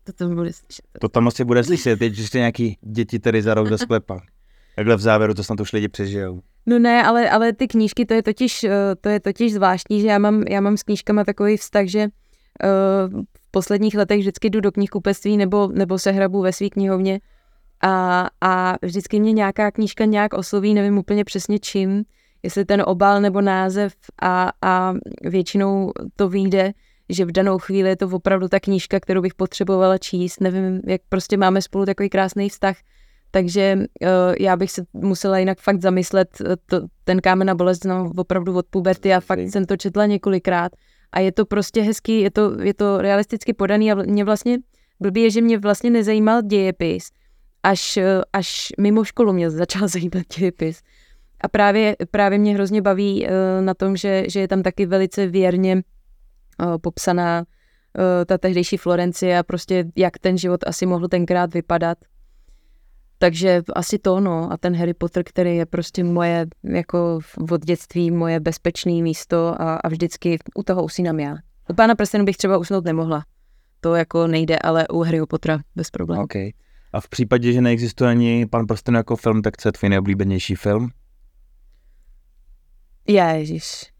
To 0.05 0.13
tam 0.13 0.35
bude 0.35 0.53
slyšet. 0.53 0.85
To 1.01 1.09
tam 1.09 1.29
asi 1.29 1.45
bude 1.45 1.65
slyšet, 1.65 1.99
teď 1.99 2.19
ještě 2.19 2.39
nějaký 2.39 2.79
děti 2.83 3.19
tady 3.19 3.43
za 3.43 3.55
rok 3.55 3.69
do 3.69 3.79
sklepa. 3.79 4.21
Takhle 4.77 4.97
v 4.97 5.01
závěru 5.01 5.35
to 5.35 5.45
snad 5.45 5.61
už 5.61 5.73
lidi 5.73 5.89
přežijou. 5.89 6.41
No 6.67 6.79
ne, 6.79 7.03
ale, 7.03 7.31
ale 7.31 7.53
ty 7.53 7.69
knížky, 7.69 8.07
to 8.07 8.15
je 8.15 8.23
totiž, 8.23 8.65
eh, 8.65 8.71
to 9.01 9.09
je 9.09 9.21
totiž 9.21 9.55
zvláštní, 9.55 10.01
že 10.01 10.07
já 10.07 10.19
mám, 10.19 10.43
já 10.43 10.61
mám 10.61 10.77
s 10.77 10.83
knížkama 10.83 11.25
takový 11.25 11.57
vztah, 11.57 11.87
že 11.87 12.01
uh, 12.05 13.21
v 13.41 13.51
posledních 13.51 13.95
letech 13.95 14.19
vždycky 14.21 14.51
jdu 14.51 14.61
do 14.61 14.73
knihkupectví 14.73 15.37
nebo, 15.37 15.69
nebo 15.73 15.99
se 15.99 16.11
hrabu 16.11 16.43
ve 16.43 16.53
své 16.53 16.69
knihovně 16.69 17.21
a, 17.81 18.27
a 18.41 18.75
vždycky 18.83 19.21
mě 19.21 19.33
nějaká 19.33 19.71
knížka 19.71 20.05
nějak 20.05 20.35
osloví, 20.35 20.75
nevím 20.75 20.99
úplně 20.99 21.25
přesně 21.25 21.59
čím, 21.59 22.05
jestli 22.43 22.65
ten 22.65 22.83
obal 22.87 23.21
nebo 23.21 23.41
název 23.41 23.95
a, 24.23 24.53
a 24.63 24.95
většinou 25.23 25.93
to 26.17 26.29
vyjde, 26.29 26.73
že 27.11 27.25
v 27.25 27.33
danou 27.33 27.59
chvíli 27.59 27.89
je 27.89 27.97
to 27.97 28.09
opravdu 28.09 28.49
ta 28.49 28.61
knížka, 28.61 29.01
kterou 29.01 29.23
bych 29.23 29.35
potřebovala 29.35 29.99
číst. 29.99 30.41
Nevím, 30.41 30.81
jak 30.87 31.01
prostě 31.09 31.37
máme 31.37 31.63
spolu 31.63 31.87
takový 31.87 32.09
krásný 32.09 32.49
vztah, 32.49 32.77
takže 33.31 33.77
uh, 33.77 34.09
já 34.41 34.57
bych 34.57 34.71
se 34.71 34.85
musela 34.93 35.39
jinak 35.39 35.61
fakt 35.61 35.83
zamyslet, 35.83 36.29
eh, 36.41 36.57
to, 36.67 36.81
ten 37.05 37.21
kámen 37.21 37.47
na 37.47 37.55
bolest 37.55 37.83
znám 37.83 38.13
opravdu 38.17 38.57
od 38.57 38.67
puberty 38.67 39.15
a 39.15 39.21
fakt 39.21 39.41
jsem 39.41 39.65
to 39.65 39.77
četla 39.77 40.07
několikrát 40.07 40.73
a 41.13 41.21
je 41.21 41.33
to 41.33 41.47
prostě 41.47 41.83
hezký, 41.83 42.21
je 42.21 42.31
to, 42.31 42.61
je 42.61 42.75
to 42.75 42.99
realisticky 42.99 43.53
podaný 43.53 43.93
a 43.93 43.95
mě 43.95 44.25
vlastně 44.25 44.59
blbý 45.01 45.23
je, 45.23 45.31
že 45.31 45.41
mě 45.41 45.59
vlastně 45.59 45.91
nezajímal 45.91 46.43
dějepis, 46.43 47.11
až, 47.63 47.97
eh, 47.97 48.21
až 48.33 48.69
mimo 48.81 49.05
školu 49.05 49.33
mě 49.33 49.51
začal 49.51 49.89
zajímat 49.89 50.23
dějepis. 50.39 50.81
A 51.41 51.49
právě, 51.49 51.97
právě 52.11 52.39
mě 52.39 52.55
hrozně 52.55 52.83
baví 52.83 53.27
uh, 53.27 53.65
na 53.65 53.75
tom, 53.75 53.97
že, 53.97 54.25
že 54.29 54.41
je 54.41 54.49
tam 54.49 54.63
taky 54.63 54.87
velice 54.87 55.27
věrně 55.27 55.75
uh, 55.75 55.81
popsaná 56.83 57.41
uh, 57.41 57.45
ta 58.27 58.39
tehdejší 58.39 58.77
Florencie 58.77 59.39
a 59.39 59.43
prostě 59.43 59.85
jak 59.97 60.19
ten 60.19 60.39
život 60.39 60.61
asi 60.67 60.87
mohl 60.87 61.09
tenkrát 61.09 61.55
vypadat. 61.55 61.99
Takže 63.19 63.63
asi 63.75 63.99
to, 63.99 64.21
no. 64.21 64.53
A 64.53 64.57
ten 64.57 64.77
Harry 64.77 64.95
Potter, 64.95 65.23
který 65.25 65.57
je 65.57 65.67
prostě 65.67 66.05
moje, 66.05 66.47
jako 66.63 67.19
od 67.51 67.65
dětství, 67.65 68.11
moje 68.11 68.41
bezpečné 68.41 68.93
místo 68.93 69.63
a, 69.63 69.77
a 69.77 69.89
vždycky 69.89 70.39
u 70.55 70.63
toho 70.63 70.85
usínám 70.85 71.21
já. 71.21 71.37
U 71.71 71.75
Pána 71.75 71.95
prstenů 71.95 72.25
bych 72.25 72.37
třeba 72.37 72.59
usnout 72.59 72.85
nemohla. 72.85 73.25
To 73.81 73.95
jako 73.95 74.27
nejde, 74.27 74.59
ale 74.59 74.89
u 74.89 75.03
Harry 75.03 75.27
Pottera 75.27 75.61
bez 75.77 75.91
problémů. 75.91 76.23
Okay. 76.23 76.51
A 76.93 77.01
v 77.01 77.09
případě, 77.09 77.53
že 77.53 77.61
neexistuje 77.61 78.11
ani 78.11 78.47
Pan 78.47 78.67
prstenů 78.67 78.97
jako 78.97 79.17
film, 79.17 79.43
tak 79.43 79.57
co 79.57 79.69
je 79.69 79.73
tvůj 79.73 79.89
nejoblíbenější 79.89 80.55
film? 80.55 80.91
Ježíš. 83.09 83.93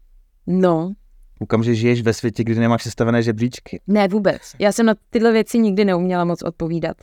No. 0.47 0.93
Koukám, 1.41 1.63
že 1.63 1.75
žiješ 1.75 2.01
ve 2.01 2.13
světě, 2.13 2.43
kdy 2.43 2.55
nemáš 2.55 2.83
sestavené 2.83 3.23
žebříčky. 3.23 3.81
Ne, 3.87 4.07
vůbec. 4.07 4.41
Já 4.59 4.71
jsem 4.71 4.85
na 4.85 4.95
tyhle 5.09 5.31
věci 5.31 5.57
nikdy 5.59 5.85
neuměla 5.85 6.25
moc 6.25 6.41
odpovídat. 6.41 6.97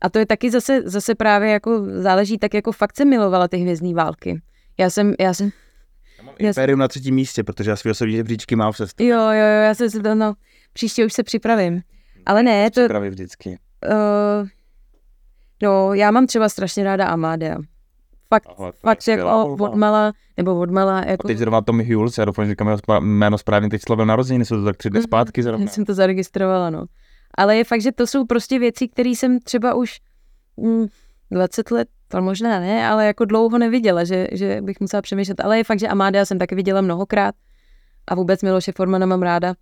A 0.00 0.10
to 0.10 0.18
je 0.18 0.26
taky 0.26 0.50
zase, 0.50 0.82
zase 0.84 1.14
právě 1.14 1.50
jako 1.50 1.84
záleží, 2.00 2.38
tak 2.38 2.54
jako 2.54 2.72
fakt 2.72 2.96
jsem 2.96 3.08
milovala 3.08 3.48
ty 3.48 3.56
hvězdní 3.56 3.94
války. 3.94 4.42
Já 4.78 4.90
jsem, 4.90 5.14
já 5.20 5.34
jsem... 5.34 5.50
Já 6.18 6.24
mám 6.24 6.34
Imperium 6.38 6.78
na 6.78 6.88
třetím 6.88 7.14
místě, 7.14 7.44
protože 7.44 7.70
já 7.70 7.76
svý 7.76 7.90
osobní 7.90 8.16
žebříčky 8.16 8.56
mám 8.56 8.72
v 8.72 8.76
sestavě. 8.76 9.10
Jo, 9.10 9.20
jo, 9.20 9.30
jo, 9.30 9.62
já 9.62 9.74
se 9.74 9.90
to, 9.90 10.14
no, 10.14 10.34
příště 10.72 11.06
už 11.06 11.12
se 11.12 11.22
připravím. 11.22 11.82
Ale 12.26 12.42
ne, 12.42 12.70
to... 12.70 12.80
Připravy 12.80 13.10
vždycky. 13.10 13.58
Uh, 13.90 14.48
no, 15.62 15.94
já 15.94 16.10
mám 16.10 16.26
třeba 16.26 16.48
strašně 16.48 16.84
ráda 16.84 17.06
Amadea. 17.06 17.56
Fakt, 18.32 18.48
je 18.60 18.72
fakt 18.82 19.08
jako 19.08 19.56
odmala, 19.60 20.12
nebo 20.36 20.58
odmala, 20.58 20.98
A 20.98 21.10
jako... 21.10 21.28
teď 21.28 21.38
zrovna 21.38 21.60
Tommy 21.60 21.94
Hules, 21.94 22.18
já 22.18 22.24
doufám, 22.24 22.44
že 22.44 22.50
říkám 22.50 22.78
jméno 23.00 23.38
správně, 23.38 23.68
teď 23.70 23.82
slavil 23.86 24.06
narozeniny, 24.06 24.44
jsou 24.44 24.56
to 24.56 24.64
tak 24.64 24.76
tři 24.76 24.90
dny 24.90 24.98
Mhm, 24.98 25.04
zpátky 25.04 25.42
zrovna. 25.42 25.64
Já 25.64 25.70
jsem 25.70 25.84
to 25.84 25.94
zaregistrovala, 25.94 26.70
no. 26.70 26.84
Ale 27.38 27.56
je 27.56 27.64
fakt, 27.64 27.82
že 27.82 27.92
to 27.92 28.06
jsou 28.06 28.26
prostě 28.26 28.58
věci, 28.58 28.88
které 28.88 29.08
jsem 29.10 29.40
třeba 29.40 29.74
už 29.74 30.00
mm, 30.56 30.86
20 31.30 31.70
let, 31.70 31.88
to 32.08 32.22
možná 32.22 32.60
ne, 32.60 32.86
ale 32.88 33.06
jako 33.06 33.24
dlouho 33.24 33.58
neviděla, 33.58 34.04
že, 34.04 34.26
že 34.32 34.60
bych 34.62 34.80
musela 34.80 35.02
přemýšlet. 35.02 35.40
Ale 35.40 35.58
je 35.58 35.64
fakt, 35.64 35.78
že 35.80 35.88
Amádia 35.88 36.24
jsem 36.24 36.38
taky 36.38 36.54
viděla 36.54 36.80
mnohokrát 36.80 37.34
a 38.08 38.14
vůbec 38.14 38.42
Miloše 38.42 38.72
Formana 38.72 39.06
mám 39.06 39.22
ráda. 39.22 39.54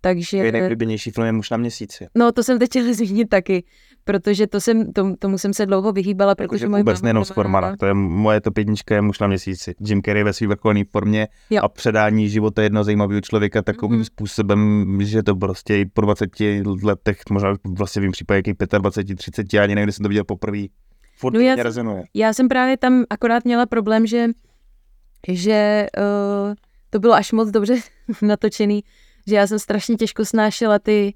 Takže... 0.00 0.36
Je 0.36 0.52
nejblíbenější 0.52 1.10
film 1.10 1.26
je 1.26 1.32
muž 1.32 1.50
na 1.50 1.56
měsíci. 1.56 2.06
No, 2.14 2.32
to 2.32 2.42
jsem 2.42 2.58
teď 2.58 2.68
chtěla 2.70 2.92
zmínit 2.92 3.28
taky, 3.28 3.64
protože 4.04 4.46
to 4.46 4.60
jsem, 4.60 4.92
to, 4.92 5.14
tomu 5.18 5.38
jsem 5.38 5.54
se 5.54 5.66
dlouho 5.66 5.92
vyhýbala, 5.92 6.34
protože 6.34 6.48
Protože 6.48 6.68
moje 6.68 6.82
vůbec 6.82 7.02
nejenom 7.02 7.20
to 7.20 7.24
z 7.24 7.28
to 7.78 7.86
je 7.86 7.94
moje 7.94 8.40
top 8.40 8.58
jednička 8.58 8.94
je 8.94 9.02
muž 9.02 9.18
na 9.18 9.26
měsíci. 9.26 9.74
Jim 9.80 10.02
Carrey 10.02 10.24
ve 10.24 10.32
své 10.32 10.46
vrcholné 10.46 10.82
formě 10.90 11.28
Jo. 11.50 11.60
a 11.62 11.68
předání 11.68 12.28
života 12.28 12.62
jednoho 12.62 12.84
zajímavého 12.84 13.20
člověka 13.20 13.62
takovým 13.62 13.96
Mhm. 13.96 14.04
způsobem, 14.04 14.98
že 15.02 15.22
to 15.22 15.36
prostě 15.36 15.78
i 15.78 15.86
po 15.86 16.00
20 16.00 16.30
letech, 16.82 17.18
možná 17.30 17.54
vlastně 17.78 18.00
v 18.00 18.02
mým 18.02 18.12
případě 18.12 18.36
jaký 18.50 18.78
25, 18.78 19.16
30, 19.16 19.54
ani 19.58 19.74
nevím, 19.74 19.86
kdy 19.86 19.92
jsem 19.92 20.02
to 20.02 20.08
viděl 20.08 20.24
poprvé. 20.24 20.58
Furt 21.18 21.32
No 21.34 21.40
já 21.40 21.44
mě 21.44 21.56
jsem- 21.56 21.64
rezonuje. 21.64 22.04
Já 22.14 22.32
jsem 22.32 22.48
právě 22.48 22.76
tam 22.76 23.04
akorát 23.10 23.44
měla 23.44 23.66
problém, 23.66 24.06
že, 24.06 24.26
že 25.28 25.86
uh, 25.98 26.54
to 26.90 26.98
bylo 26.98 27.14
až 27.14 27.32
moc 27.32 27.50
dobře 27.50 27.74
natočený, 28.22 28.84
že 29.26 29.36
já 29.36 29.46
jsem 29.46 29.58
strašně 29.58 29.96
těžko 29.96 30.24
snášela 30.24 30.78
ty, 30.78 31.14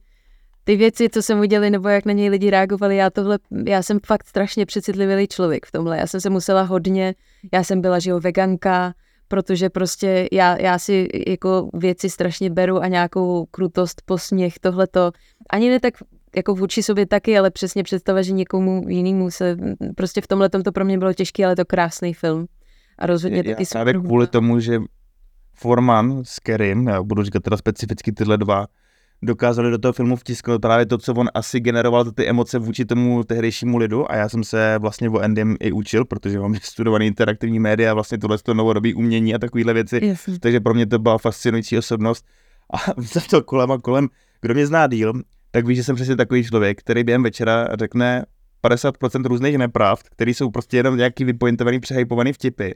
ty 0.67 0.77
věci, 0.77 1.09
co 1.09 1.23
jsem 1.23 1.41
udělali, 1.41 1.71
nebo 1.71 1.89
jak 1.89 2.05
na 2.05 2.13
něj 2.13 2.29
lidi 2.29 2.51
reagovali. 2.51 2.97
Já 2.97 3.11
tohle, 3.11 3.39
já 3.67 3.83
jsem 3.83 3.99
fakt 4.07 4.27
strašně 4.27 4.67
přecitlivý 4.67 5.27
člověk 5.27 5.67
v 5.67 5.73
tomhle. 5.73 5.99
Já 5.99 6.07
jsem 6.07 6.21
se 6.21 6.31
musela 6.31 6.63
hodně, 6.63 7.15
já 7.53 7.65
jsem 7.65 7.81
byla, 7.81 7.99
že 7.99 8.11
jo, 8.11 8.21
veganka, 8.21 8.95
protože 9.29 9.71
prostě 9.71 10.29
já, 10.33 10.61
já 10.61 10.79
si 10.79 11.09
jako 11.27 11.71
věci 11.75 12.11
strašně 12.11 12.51
beru 12.51 12.83
a 12.83 12.89
nějakou 12.89 13.47
krutost, 13.51 14.03
posměch, 14.05 14.59
tohleto, 14.59 15.11
ani 15.51 15.71
ne 15.71 15.81
tak 15.81 15.95
jako 16.37 16.55
vůči 16.55 16.83
sobě 16.83 17.07
taky, 17.07 17.39
ale 17.39 17.51
přesně 17.51 17.83
představa, 17.83 18.23
že 18.23 18.33
někomu 18.33 18.89
jinému 18.89 19.31
se, 19.31 19.57
prostě 19.97 20.21
v 20.21 20.27
tomhle 20.27 20.49
to 20.49 20.73
pro 20.73 20.85
mě 20.85 20.99
bylo 20.99 21.13
těžké, 21.13 21.47
ale 21.47 21.57
to 21.57 21.65
krásný 21.65 22.15
film. 22.15 22.47
A 22.99 23.07
rozhodně 23.07 23.37
Já 23.37 23.43
taky 23.55 23.67
právě 23.73 23.95
super 23.95 24.07
kvůli 24.07 24.27
tomu, 24.27 24.61
že 24.61 24.79
Forman 25.55 26.25
s 26.25 26.39
Kerim, 26.39 26.87
já 26.87 27.03
budu 27.03 27.23
říkat 27.23 27.43
teda 27.43 27.57
specificky 27.57 28.13
tyhle 28.13 28.39
dva, 28.39 28.67
dokázali 29.23 29.71
do 29.71 29.79
toho 29.79 29.93
filmu 29.93 30.17
vtisknout 30.17 30.61
právě 30.61 30.87
to, 30.87 30.99
co 30.99 31.15
on 31.15 31.29
asi 31.35 31.61
generoval, 31.61 32.05
ty 32.05 32.29
emoce 32.29 32.59
vůči 32.59 32.85
tomu 32.85 33.25
tehdejšímu 33.25 33.79
lidu 33.79 34.11
a 34.11 34.17
já 34.17 34.29
jsem 34.29 34.45
se 34.45 34.79
vlastně 34.79 35.11
o 35.11 35.21
Endym 35.21 35.57
i 35.61 35.73
učil, 35.73 36.05
protože 36.05 36.39
mám 36.39 36.55
studovaný 36.63 37.07
interaktivní 37.07 37.59
média, 37.59 37.95
vlastně 37.95 38.19
tohle 38.19 38.39
to 38.39 38.55
novodobí 38.55 38.95
umění 38.95 39.35
a 39.35 39.39
takovéhle 39.39 39.75
věci, 39.75 40.01
Jasně. 40.03 40.39
takže 40.39 40.61
pro 40.61 40.75
mě 40.75 40.87
to 40.87 40.99
byla 40.99 41.19
fascinující 41.19 41.79
osobnost 41.79 42.27
a 42.75 43.01
za 43.01 43.21
to 43.31 43.43
kolem 43.43 43.71
a 43.73 43.79
kolem, 43.79 44.09
kdo 44.41 44.55
mě 44.55 44.67
zná 44.67 44.87
díl, 44.87 45.13
tak 45.51 45.67
ví, 45.67 45.77
že 45.77 45.85
jsem 45.85 45.97
přesně 45.97 46.17
takový 46.17 46.45
člověk, 46.45 46.81
který 46.81 47.05
během 47.05 47.23
večera 47.23 47.69
řekne 47.79 48.25
50% 48.65 49.25
různých 49.25 49.59
nepravd, 49.59 50.09
který 50.09 50.35
jsou 50.35 50.51
prostě 50.51 50.77
jenom 50.77 50.97
nějaký 50.97 51.25
vypointovaný, 51.25 51.81
přehypovaný 51.81 52.33
vtipy. 52.33 52.71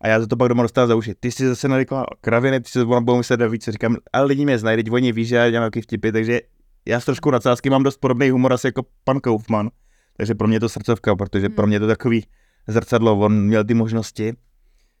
A 0.00 0.08
já 0.08 0.20
za 0.20 0.26
to 0.26 0.36
pak 0.36 0.48
doma 0.48 0.62
dostávám 0.62 0.88
za 0.88 0.94
uši. 0.94 1.14
Ty 1.20 1.32
jsi 1.32 1.48
zase 1.48 1.68
nalikla 1.68 2.06
kraviny, 2.20 2.60
ty 2.60 2.70
si 2.70 2.78
to 2.78 2.86
budou 2.86 3.16
myslet 3.16 3.40
víc. 3.48 3.68
Říkám, 3.68 3.96
ale 4.12 4.24
lidi 4.24 4.44
mě 4.44 4.58
znají, 4.58 4.76
teď 4.76 4.92
oni 4.92 5.12
ví, 5.12 5.24
že 5.24 5.36
já 5.36 5.50
dělám 5.50 5.62
nějaký 5.62 5.80
vtipy, 5.80 6.12
takže 6.12 6.40
já 6.86 7.00
s 7.00 7.04
trošku 7.04 7.30
nadsázky 7.30 7.70
mám 7.70 7.82
dost 7.82 7.96
podobný 7.96 8.30
humor 8.30 8.52
asi 8.52 8.66
jako 8.66 8.82
pan 9.04 9.20
Kaufman. 9.20 9.70
Takže 10.16 10.34
pro 10.34 10.48
mě 10.48 10.56
je 10.56 10.60
to 10.60 10.68
srdcovka, 10.68 11.16
protože 11.16 11.48
pro 11.48 11.66
mě 11.66 11.76
je 11.76 11.80
to 11.80 11.86
takový 11.86 12.26
zrcadlo. 12.68 13.18
On 13.18 13.40
měl 13.40 13.64
ty 13.64 13.74
možnosti, 13.74 14.32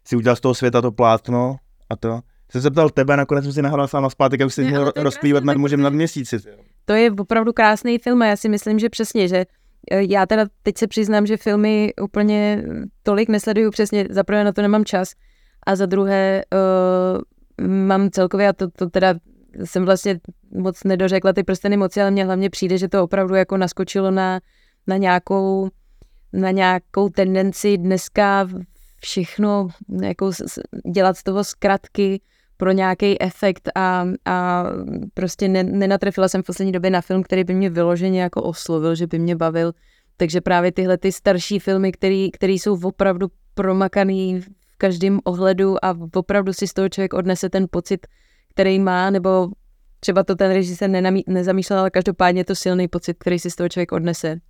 si 0.04 0.16
udělal 0.16 0.36
z 0.36 0.40
toho 0.40 0.54
světa 0.54 0.82
to 0.82 0.92
plátno 0.92 1.56
a 1.90 1.96
to. 1.96 2.20
Jsem 2.50 2.62
se 2.62 2.70
ptal 2.70 2.90
tebe, 2.90 3.16
nakonec 3.16 3.44
jsem 3.44 3.52
si 3.52 3.62
nahrál 3.62 3.88
sám 3.88 4.02
na 4.02 4.10
zpátek, 4.10 4.40
abych 4.40 4.54
si 4.54 4.64
měl 4.64 4.92
rozplývat 4.96 5.40
krásný, 5.42 5.46
nad 5.46 5.56
mužem 5.56 5.80
nad 5.80 5.92
měsíci. 5.92 6.36
To 6.84 6.92
je 6.92 7.10
opravdu 7.10 7.52
krásný 7.52 7.98
film 7.98 8.22
a 8.22 8.26
já 8.26 8.36
si 8.36 8.48
myslím, 8.48 8.78
že 8.78 8.88
přesně, 8.88 9.28
že 9.28 9.46
já 9.90 10.26
teda 10.26 10.46
teď 10.62 10.78
se 10.78 10.86
přiznám, 10.86 11.26
že 11.26 11.36
filmy 11.36 11.92
úplně 12.02 12.64
tolik 13.02 13.28
nesleduju 13.28 13.70
přesně, 13.70 14.06
za 14.10 14.24
prvé 14.24 14.44
na 14.44 14.52
to 14.52 14.62
nemám 14.62 14.84
čas 14.84 15.12
a 15.66 15.76
za 15.76 15.86
druhé 15.86 16.42
uh, 17.58 17.66
mám 17.68 18.10
celkově, 18.10 18.48
a 18.48 18.52
to, 18.52 18.70
to 18.70 18.90
teda 18.90 19.14
jsem 19.64 19.84
vlastně 19.84 20.20
moc 20.54 20.84
nedořekla 20.84 21.32
ty 21.32 21.42
prsteny 21.42 21.76
moci, 21.76 22.00
ale 22.00 22.10
mně 22.10 22.24
hlavně 22.24 22.50
přijde, 22.50 22.78
že 22.78 22.88
to 22.88 23.04
opravdu 23.04 23.34
jako 23.34 23.56
naskočilo 23.56 24.10
na, 24.10 24.40
na 24.86 24.96
nějakou 24.96 25.68
na 26.32 26.50
nějakou 26.50 27.08
tendenci 27.08 27.78
dneska 27.78 28.48
všechno 29.02 29.68
jako 30.02 30.30
dělat 30.94 31.16
z 31.16 31.22
toho 31.22 31.44
zkratky 31.44 32.20
pro 32.60 32.72
nějaký 32.72 33.22
efekt 33.22 33.68
a, 33.74 34.04
a 34.24 34.64
prostě 35.14 35.48
ne, 35.48 35.64
nenatrefila 35.64 36.28
jsem 36.28 36.42
v 36.42 36.46
poslední 36.46 36.72
době 36.72 36.90
na 36.90 37.00
film, 37.00 37.22
který 37.22 37.44
by 37.44 37.54
mě 37.54 37.70
vyloženě 37.70 38.22
jako 38.22 38.42
oslovil, 38.42 38.94
že 38.94 39.06
by 39.06 39.18
mě 39.18 39.36
bavil. 39.36 39.72
Takže 40.16 40.40
právě 40.40 40.72
tyhle 40.72 40.98
ty 40.98 41.12
starší 41.12 41.58
filmy, 41.58 41.92
který 42.32 42.58
jsou 42.58 42.80
opravdu 42.82 43.28
promakaný 43.54 44.40
v 44.40 44.76
každém 44.76 45.20
ohledu 45.24 45.84
a 45.84 45.96
opravdu 46.14 46.52
si 46.52 46.66
z 46.68 46.72
toho 46.72 46.88
člověk 46.88 47.14
odnese 47.14 47.50
ten 47.50 47.66
pocit, 47.70 48.06
který 48.50 48.78
má, 48.78 49.10
nebo 49.10 49.48
třeba 50.00 50.24
to 50.24 50.36
ten 50.36 50.52
režisér 50.52 50.90
nezamýšlel, 51.26 51.78
ale 51.78 51.90
každopádně 51.90 52.40
je 52.40 52.44
to 52.44 52.54
silný 52.54 52.88
pocit, 52.88 53.16
který 53.18 53.38
si 53.38 53.50
z 53.50 53.56
toho 53.56 53.68
člověk 53.68 53.92
odnese. 53.92 54.40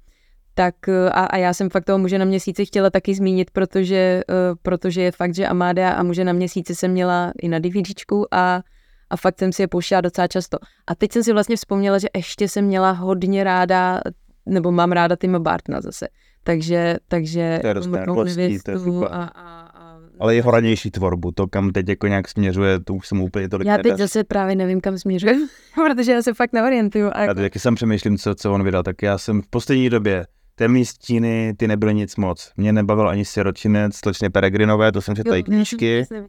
Tak 0.54 0.88
eh, 0.88 1.10
a, 1.10 1.24
a 1.24 1.36
já 1.36 1.54
jsem 1.54 1.70
fakt 1.70 1.84
toho 1.84 1.98
muže 1.98 2.18
na 2.18 2.24
měsíci 2.24 2.66
chtěla 2.66 2.90
taky 2.90 3.14
zmínit, 3.14 3.50
protože, 3.50 4.22
uh, 4.28 4.34
protože 4.62 5.02
je 5.02 5.12
fakt, 5.12 5.34
že 5.34 5.46
Amáda 5.48 5.90
a 5.92 6.02
muže 6.02 6.24
na 6.24 6.32
měsíci 6.32 6.74
jsem 6.74 6.90
měla 6.90 7.32
i 7.42 7.48
na 7.48 7.58
DVDčku 7.58 8.34
a, 8.34 8.62
a 9.10 9.16
fakt 9.16 9.38
jsem 9.38 9.52
si 9.52 9.62
je 9.62 9.68
pouštěla 9.68 10.00
docela 10.00 10.26
často. 10.26 10.58
A 10.86 10.94
teď 10.94 11.12
jsem 11.12 11.22
si 11.22 11.32
vlastně 11.32 11.56
vzpomněla, 11.56 11.98
že 11.98 12.08
ještě 12.16 12.48
jsem 12.48 12.64
měla 12.64 12.90
hodně 12.90 13.44
ráda, 13.44 14.00
nebo 14.46 14.72
mám 14.72 14.92
ráda 14.92 15.16
Tima 15.16 15.38
Bartna 15.38 15.80
zase. 15.80 16.08
Takže, 16.44 16.96
takže 17.08 17.58
To 17.60 17.66
je 17.66 17.74
dost 17.74 17.86
Mrtnou 17.86 18.14
nervostí, 18.14 18.34
to 18.36 18.40
je 18.42 18.48
nevěstu 18.76 18.92
super. 18.92 19.08
a, 19.12 19.24
a, 19.24 19.60
a, 19.60 19.98
Ale 20.20 20.34
jeho 20.34 20.50
ranější 20.50 20.90
tvorbu, 20.90 21.32
to 21.32 21.46
kam 21.46 21.70
teď 21.70 21.88
jako 21.88 22.06
nějak 22.06 22.28
směřuje, 22.28 22.80
to 22.80 22.94
už 22.94 23.08
jsem 23.08 23.20
úplně 23.22 23.48
tolik 23.48 23.68
Já 23.68 23.76
teď 23.76 23.84
nedař. 23.84 23.98
zase 23.98 24.24
právě 24.24 24.56
nevím, 24.56 24.80
kam 24.80 24.98
směřuji, 24.98 25.48
protože 25.74 26.12
já 26.12 26.22
se 26.22 26.34
fakt 26.34 26.52
neorientuju. 26.52 27.06
A 27.06 27.18
Já 27.18 27.20
jako, 27.22 27.34
teď 27.34 27.44
taky 27.44 27.58
sám 27.58 27.74
přemýšlím, 27.74 28.18
co, 28.18 28.34
co 28.34 28.52
on 28.52 28.64
vydal, 28.64 28.82
tak 28.82 29.02
já 29.02 29.18
jsem 29.18 29.42
v 29.42 29.46
poslední 29.50 29.90
době 29.90 30.26
Temný 30.60 30.84
stíny, 30.84 31.54
ty 31.56 31.68
nebyly 31.68 31.94
nic 31.94 32.16
moc. 32.16 32.52
Mě 32.56 32.72
nebavil 32.72 33.08
ani 33.08 33.24
Siročinec, 33.24 33.96
slečny 33.96 34.30
Peregrinové, 34.30 34.92
to 34.92 35.02
jsem 35.02 35.16
četl 35.16 35.34
i 35.34 35.42
knížky. 35.42 36.04
no. 36.10 36.26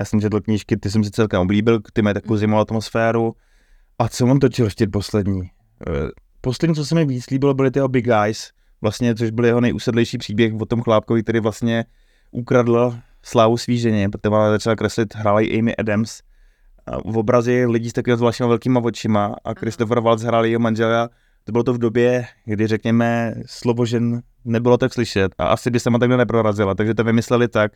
Já 0.00 0.04
jsem 0.04 0.20
četl 0.20 0.40
knížky, 0.40 0.76
ty 0.76 0.90
jsem 0.90 1.04
si 1.04 1.10
celkem 1.10 1.40
oblíbil, 1.40 1.80
ty 1.92 2.02
mají 2.02 2.14
takovou 2.14 2.34
Mhm. 2.34 2.38
zimovou 2.40 2.60
atmosféru. 2.60 3.34
A 3.98 4.08
co 4.08 4.26
on 4.26 4.38
točil 4.38 4.64
ještě 4.64 4.86
poslední? 4.86 5.40
Eh, 5.88 6.08
Poslední, 6.40 6.74
co 6.74 6.84
se 6.84 6.94
mi 6.94 7.04
víc 7.04 7.30
líbilo, 7.30 7.54
byly 7.54 7.70
ty 7.70 7.78
jeho 7.78 7.88
Big 7.88 8.06
Eyes, 8.08 8.50
vlastně, 8.80 9.14
což 9.14 9.30
byl 9.30 9.44
jeho 9.44 9.60
nejusedlejší 9.60 10.18
příběh 10.18 10.54
o 10.60 10.66
tom 10.66 10.82
chlápkovi, 10.82 11.22
který 11.22 11.40
vlastně 11.40 11.84
ukradl 12.30 12.94
slávu 13.22 13.56
svý 13.56 13.78
ženě, 13.78 14.08
protože 14.08 14.28
ona 14.30 14.50
začala 14.50 14.76
kreslit, 14.76 15.14
hrála 15.14 15.40
ji 15.40 15.58
Amy 15.58 15.76
Adams. 15.76 16.20
A 16.86 16.98
v 17.10 17.18
obrazi 17.18 17.66
lidí 17.66 17.90
s 17.90 17.92
takovými 17.92 18.18
zvláštníma 18.18 18.48
velkýma 18.48 18.80
očima 18.84 19.36
a 19.44 19.54
Christopher 19.54 20.00
Waltz 20.00 20.22
hrál 20.22 20.44
jeho 20.44 20.60
manžela. 20.60 21.08
To 21.44 21.52
bylo 21.52 21.64
to 21.64 21.72
v 21.74 21.78
době, 21.78 22.24
kdy 22.44 22.66
řekněme 22.66 23.34
slovo 23.46 23.86
žen 23.86 24.22
nebylo 24.44 24.78
tak 24.78 24.92
slyšet 24.94 25.32
a 25.38 25.46
asi 25.46 25.70
by 25.70 25.80
se 25.80 25.90
mu 25.90 25.98
takhle 25.98 26.16
neprorazila, 26.16 26.74
takže 26.74 26.94
to 26.94 27.04
vymysleli 27.04 27.48
tak, 27.48 27.72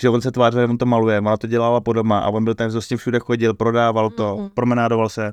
že 0.00 0.08
on 0.08 0.20
se 0.20 0.30
tvářil, 0.32 0.60
že 0.60 0.66
on 0.66 0.78
to 0.78 0.86
maluje, 0.86 1.18
ona 1.18 1.36
to 1.36 1.46
dělala 1.46 1.80
po 1.80 1.92
doma 1.92 2.18
a 2.18 2.28
on 2.28 2.44
byl 2.44 2.54
ten, 2.54 2.70
kdo 2.70 2.82
s 2.82 2.88
tím 2.88 2.98
všude 2.98 3.18
chodil, 3.18 3.54
prodával 3.54 4.10
to, 4.10 4.36
Mhm. 4.36 4.48
promenádoval 4.54 5.08
se 5.08 5.32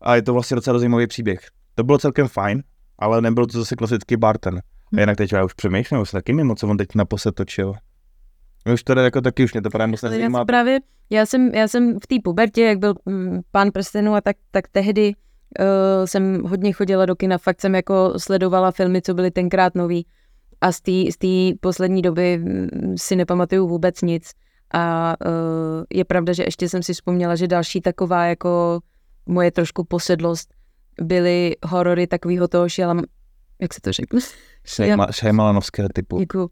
a 0.00 0.14
je 0.16 0.22
to 0.22 0.32
vlastně 0.32 0.54
docela 0.54 0.78
zajímavý 0.78 1.06
příběh. 1.06 1.40
To 1.74 1.84
bylo 1.84 1.98
celkem 1.98 2.28
fajn, 2.28 2.62
ale 2.98 3.20
nebyl 3.20 3.46
to 3.46 3.58
zase 3.58 3.76
klasický 3.76 4.16
Barton. 4.16 4.58
A 4.96 5.00
jinak 5.00 5.16
teď 5.16 5.32
já 5.32 5.44
už 5.44 5.54
přemýšlím, 5.54 6.00
už 6.00 6.10
taky 6.10 6.32
mimo, 6.32 6.54
co 6.54 6.68
on 6.68 6.76
teď 6.76 6.88
naposled 6.94 7.34
točil. 7.34 7.74
Už 8.72 8.82
to 8.82 8.92
jako 8.98 9.20
taky, 9.20 9.44
už 9.44 9.52
mě 9.52 9.62
to 9.62 9.70
právě 9.70 9.90
moc 9.90 10.02
Já, 10.02 10.44
právě, 10.44 10.78
já, 11.10 11.26
jsem, 11.26 11.54
já 11.54 11.68
jsem 11.68 12.00
v 12.00 12.06
té 12.06 12.16
pubertě, 12.24 12.62
jak 12.62 12.78
byl 12.78 12.94
mm, 13.06 13.40
pán 13.50 13.70
prstenů 13.70 14.14
a 14.14 14.20
tak, 14.20 14.36
tak 14.50 14.68
tehdy 14.68 15.12
uh, 15.60 15.66
jsem 16.04 16.42
hodně 16.44 16.72
chodila 16.72 17.06
do 17.06 17.16
kina, 17.16 17.38
fakt 17.38 17.60
jsem 17.60 17.74
jako 17.74 18.14
sledovala 18.16 18.70
filmy, 18.70 19.02
co 19.02 19.14
byly 19.14 19.30
tenkrát 19.30 19.74
nový 19.74 20.06
a 20.60 20.72
z 20.72 20.80
té 20.80 20.92
z 21.12 21.54
poslední 21.60 22.02
doby 22.02 22.38
mm, 22.38 22.94
si 22.96 23.16
nepamatuju 23.16 23.66
vůbec 23.68 24.02
nic 24.02 24.32
a 24.74 25.14
uh, 25.26 25.84
je 25.94 26.04
pravda, 26.04 26.32
že 26.32 26.44
ještě 26.44 26.68
jsem 26.68 26.82
si 26.82 26.92
vzpomněla, 26.92 27.36
že 27.36 27.48
další 27.48 27.80
taková 27.80 28.24
jako 28.24 28.80
moje 29.26 29.50
trošku 29.50 29.84
posedlost 29.84 30.54
byly 31.02 31.56
horory 31.66 32.06
takového 32.06 32.48
toho 32.48 32.68
šialam, 32.68 33.02
jak 33.60 33.74
se 33.74 33.80
to 33.80 33.92
řekne? 33.92 34.20
Šejma- 34.66 35.12
Šejmalanovského 35.12 35.88
typu. 35.88 36.18
Děkuju. 36.18 36.44
Uh, 36.44 36.48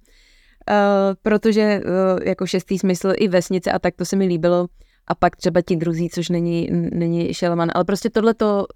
protože 1.22 1.80
uh, 1.84 2.22
jako 2.24 2.46
šestý 2.46 2.78
smysl 2.78 3.12
i 3.16 3.28
vesnice 3.28 3.72
a 3.72 3.78
tak 3.78 3.94
to 3.96 4.04
se 4.04 4.16
mi 4.16 4.26
líbilo. 4.26 4.66
A 5.08 5.14
pak 5.14 5.36
třeba 5.36 5.60
ti 5.60 5.76
druzí, 5.76 6.10
což 6.10 6.28
není, 6.28 6.68
není 6.92 7.34
Šelman. 7.34 7.70
Ale 7.74 7.84
prostě 7.84 8.10
tohle 8.10 8.34
to, 8.34 8.66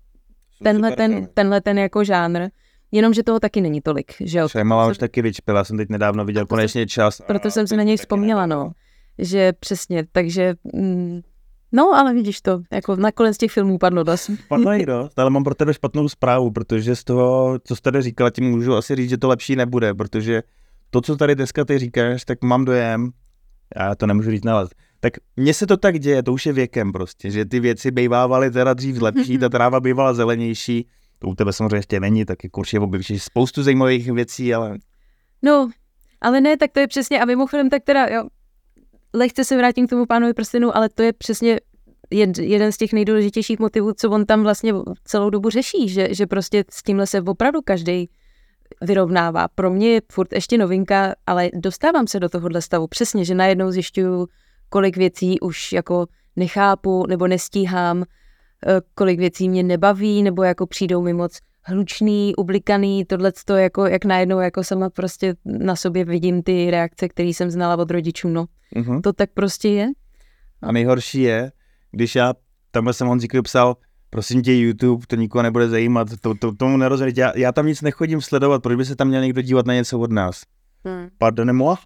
tenhle 0.62 0.96
ten, 0.96 1.28
tenhle 1.34 1.60
ten 1.60 1.78
jako 1.78 2.04
žánr 2.04 2.48
Jenomže 2.92 3.22
toho 3.22 3.40
taky 3.40 3.60
není 3.60 3.80
tolik, 3.80 4.12
že 4.20 4.38
jo. 4.38 4.48
Šajmala 4.48 4.90
už 4.90 4.98
taky 4.98 5.22
vyčpila, 5.22 5.64
jsem 5.64 5.76
teď 5.76 5.88
nedávno 5.88 6.24
viděl 6.24 6.42
to 6.42 6.46
jsem- 6.46 6.56
konečně 6.56 6.86
čas. 6.86 7.22
Proto 7.26 7.48
a 7.48 7.50
jsem 7.50 7.66
si 7.66 7.76
na 7.76 7.82
něj 7.82 7.96
vzpomněla, 7.96 8.46
no. 8.46 8.72
Že 9.18 9.52
přesně, 9.52 10.04
takže... 10.12 10.54
Mm, 10.74 11.20
no, 11.72 11.94
ale 11.94 12.14
vidíš 12.14 12.40
to, 12.40 12.62
jako 12.72 12.96
nakonec 12.96 13.36
těch 13.38 13.50
filmů 13.50 13.78
padlo 13.78 14.02
dost. 14.02 14.30
Padlo 14.48 14.72
jí 14.72 14.86
dost, 14.86 15.18
ale 15.18 15.30
mám 15.30 15.44
pro 15.44 15.54
tebe 15.54 15.74
špatnou 15.74 16.08
zprávu, 16.08 16.50
protože 16.50 16.96
z 16.96 17.04
toho, 17.04 17.58
co 17.64 17.76
jsi 17.76 17.82
tady 17.82 18.02
říkala, 18.02 18.30
ti 18.30 18.40
můžu 18.40 18.74
asi 18.74 18.96
říct, 18.96 19.10
že 19.10 19.18
to 19.18 19.28
lepší 19.28 19.56
nebude, 19.56 19.94
protože 19.94 20.42
to, 20.90 21.00
co 21.00 21.16
tady 21.16 21.34
dneska 21.34 21.64
ty 21.64 21.78
říkáš, 21.78 22.24
tak 22.24 22.42
mám 22.42 22.64
dojem, 22.64 23.10
já 23.76 23.94
to 23.94 24.06
nemůžu 24.06 24.30
říct 24.30 24.44
nalez, 24.44 24.70
tak 25.00 25.12
mně 25.36 25.54
se 25.54 25.66
to 25.66 25.76
tak 25.76 25.98
děje, 25.98 26.22
to 26.22 26.32
už 26.32 26.46
je 26.46 26.52
věkem 26.52 26.92
prostě, 26.92 27.30
že 27.30 27.44
ty 27.44 27.60
věci 27.60 27.90
bývávaly 27.90 28.50
teda 28.50 28.74
dřív 28.74 29.02
lepší, 29.02 29.38
ta 29.38 29.48
tráva 29.48 29.80
bývala 29.80 30.14
zelenější, 30.14 30.88
to 31.18 31.28
u 31.28 31.34
tebe 31.34 31.52
samozřejmě 31.52 31.76
ještě 31.76 32.00
není, 32.00 32.24
tak 32.24 32.44
jako 32.44 32.60
určitě 32.60 32.80
objevíš 32.80 33.22
spoustu 33.22 33.62
zajímavých 33.62 34.12
věcí, 34.12 34.54
ale 34.54 34.78
No, 35.42 35.70
ale 36.20 36.40
ne, 36.40 36.56
tak 36.56 36.72
to 36.72 36.80
je 36.80 36.88
přesně, 36.88 37.20
a 37.20 37.24
mimochodem 37.24 37.70
tak 37.70 37.82
teda, 37.84 38.06
jo, 38.06 38.28
lehce 39.14 39.44
se 39.44 39.56
vrátím 39.56 39.86
k 39.86 39.90
tomu 39.90 40.06
pánovi 40.06 40.34
prstenu, 40.34 40.76
ale 40.76 40.88
to 40.88 41.02
je 41.02 41.12
přesně 41.12 41.60
jed, 42.10 42.38
jeden 42.38 42.72
z 42.72 42.76
těch 42.76 42.92
nejdůležitějších 42.92 43.58
motivů, 43.58 43.92
co 43.92 44.10
on 44.10 44.26
tam 44.26 44.42
vlastně 44.42 44.72
celou 45.04 45.30
dobu 45.30 45.50
řeší, 45.50 45.88
že, 45.88 46.14
že 46.14 46.26
prostě 46.26 46.64
s 46.70 46.82
tímhle 46.82 47.06
se 47.06 47.22
opravdu 47.22 47.60
každý 47.64 48.10
vyrovnává. 48.82 49.48
Pro 49.48 49.70
mě 49.70 49.88
je 49.88 50.00
furt 50.12 50.32
ještě 50.32 50.58
novinka, 50.58 51.14
ale 51.26 51.50
dostávám 51.54 52.06
se 52.06 52.20
do 52.20 52.28
tohohle 52.28 52.62
stavu. 52.62 52.86
Přesně, 52.86 53.24
že 53.24 53.34
najednou 53.34 53.70
zjišťuju, 53.70 54.26
kolik 54.70 54.96
věcí 54.96 55.40
už 55.40 55.72
jako 55.72 56.06
nechápu 56.36 57.06
nebo 57.06 57.26
nestíhám, 57.26 58.04
eh, 58.66 58.80
kolik 58.94 59.18
věcí 59.18 59.48
mě 59.48 59.62
nebaví, 59.62 60.22
nebo 60.22 60.42
jako 60.42 60.66
přijdou 60.66 61.02
mi 61.02 61.12
moc 61.12 61.38
hlučný, 61.62 62.36
ublikaný, 62.36 63.04
tohle 63.04 63.32
to 63.44 63.56
jako, 63.56 63.86
jak 63.86 64.04
najednou 64.04 64.40
jako 64.40 64.64
sama 64.64 64.90
prostě 64.90 65.34
na 65.44 65.76
sobě 65.76 66.04
vidím 66.04 66.42
ty 66.42 66.70
reakce, 66.70 67.08
které 67.08 67.28
jsem 67.28 67.50
znala 67.50 67.76
od 67.76 67.90
rodičů, 67.90 68.28
no. 68.28 68.46
uh-huh. 68.76 69.00
To 69.00 69.12
tak 69.12 69.30
prostě 69.34 69.68
je. 69.68 69.88
A 70.62 70.72
nejhorší 70.72 71.22
je, 71.22 71.52
když 71.90 72.14
já, 72.14 72.34
tamhle 72.70 72.92
jsem 72.92 73.06
Honzíkovi 73.06 73.42
psal, 73.42 73.76
prosím 74.10 74.42
tě 74.42 74.54
YouTube, 74.54 75.06
to 75.06 75.16
nikoho 75.16 75.42
nebude 75.42 75.68
zajímat, 75.68 76.08
to, 76.20 76.34
to, 76.34 76.52
tomu 76.52 76.76
nerozumím, 76.76 77.14
já, 77.16 77.32
já 77.36 77.52
tam 77.52 77.66
nic 77.66 77.82
nechodím 77.82 78.20
sledovat, 78.20 78.62
proč 78.62 78.76
by 78.76 78.84
se 78.84 78.96
tam 78.96 79.08
měl 79.08 79.22
někdo 79.22 79.42
dívat 79.42 79.66
na 79.66 79.74
něco 79.74 79.98
od 79.98 80.12
nás? 80.12 80.42
Hmm. 80.84 81.08
Pardonnez-moi? 81.18 81.76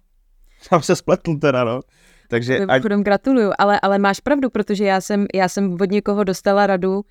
Tam 0.69 0.81
se 0.81 0.95
spletl 0.95 1.37
teda, 1.37 1.63
no. 1.63 1.81
Takže 2.29 2.57
ať, 2.57 2.67
Mimochodem 2.67 3.03
gratuluju, 3.03 3.51
ale, 3.57 3.79
ale 3.79 3.97
máš 3.97 4.19
pravdu, 4.19 4.49
protože 4.49 4.85
já 4.85 5.01
jsem, 5.01 5.25
já 5.33 5.49
jsem 5.49 5.77
od 5.81 5.91
někoho 5.91 6.23
dostala 6.23 6.67
radu, 6.67 6.95
uh, 6.95 7.01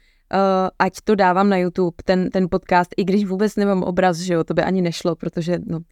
ať 0.78 0.92
to 1.04 1.14
dávám 1.14 1.48
na 1.48 1.56
YouTube, 1.56 1.96
ten, 2.04 2.30
ten 2.30 2.48
podcast, 2.50 2.90
i 2.96 3.04
když 3.04 3.24
vůbec 3.24 3.56
nemám 3.56 3.82
obraz, 3.82 4.18
že 4.18 4.34
jo, 4.34 4.44
to 4.44 4.54
by 4.54 4.62
ani 4.62 4.82
nešlo, 4.82 5.16
protože 5.16 5.58
no, 5.66 5.78
uh, 5.78 5.82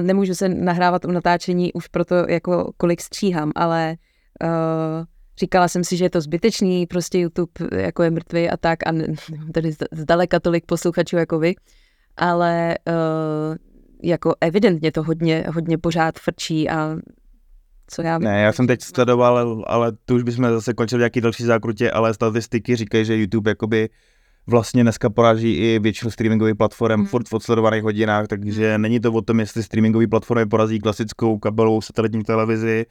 nemůžu 0.00 0.34
se 0.34 0.48
nahrávat 0.48 1.04
u 1.04 1.10
natáčení 1.10 1.72
už 1.72 1.88
proto, 1.88 2.14
jako 2.28 2.72
kolik 2.76 3.00
stříhám, 3.00 3.52
ale 3.54 3.96
uh, 4.42 5.04
říkala 5.38 5.68
jsem 5.68 5.84
si, 5.84 5.96
že 5.96 6.04
je 6.04 6.10
to 6.10 6.20
zbytečný, 6.20 6.86
prostě 6.86 7.18
YouTube 7.18 7.52
jako 7.72 8.02
je 8.02 8.10
mrtvý 8.10 8.50
a 8.50 8.56
tak 8.56 8.78
a 8.86 8.92
ne, 8.92 9.06
tady 9.54 9.70
zda- 9.70 9.86
zdaleka 9.92 10.40
tolik 10.40 10.66
posluchačů 10.66 11.16
jako 11.16 11.38
vy, 11.38 11.54
ale 12.16 12.78
uh, 12.88 13.56
jako 14.02 14.34
evidentně 14.40 14.92
to 14.92 15.02
hodně, 15.02 15.44
hodně 15.54 15.78
pořád 15.78 16.18
frčí 16.18 16.70
a 16.70 16.96
co 17.86 18.02
já 18.02 18.18
vím. 18.18 18.24
ne, 18.24 18.42
já 18.42 18.52
jsem 18.52 18.66
teď 18.66 18.82
sledoval, 18.82 19.38
ale, 19.38 19.64
ale 19.66 19.92
tu 20.04 20.14
už 20.14 20.22
bychom 20.22 20.44
zase 20.44 20.74
končili 20.74 21.00
nějaký 21.00 21.20
další 21.20 21.44
zákrutě, 21.44 21.90
ale 21.90 22.14
statistiky 22.14 22.76
říkají, 22.76 23.04
že 23.04 23.16
YouTube 23.16 23.50
jakoby 23.50 23.88
vlastně 24.46 24.82
dneska 24.82 25.10
poráží 25.10 25.56
i 25.56 25.78
většinu 25.78 26.10
streamingových 26.10 26.54
platform 26.56 26.94
Hmm. 27.00 27.06
furt 27.06 27.28
v 27.28 27.32
odsledovaných 27.32 27.82
hodinách, 27.82 28.26
takže 28.26 28.78
není 28.78 29.00
to 29.00 29.12
o 29.12 29.22
tom, 29.22 29.40
jestli 29.40 29.62
streamingové 29.62 30.06
platformy 30.06 30.46
porazí 30.46 30.80
klasickou 30.80 31.38
kabelovou 31.38 31.80
satelitní 31.80 32.22
televizi, 32.22 32.86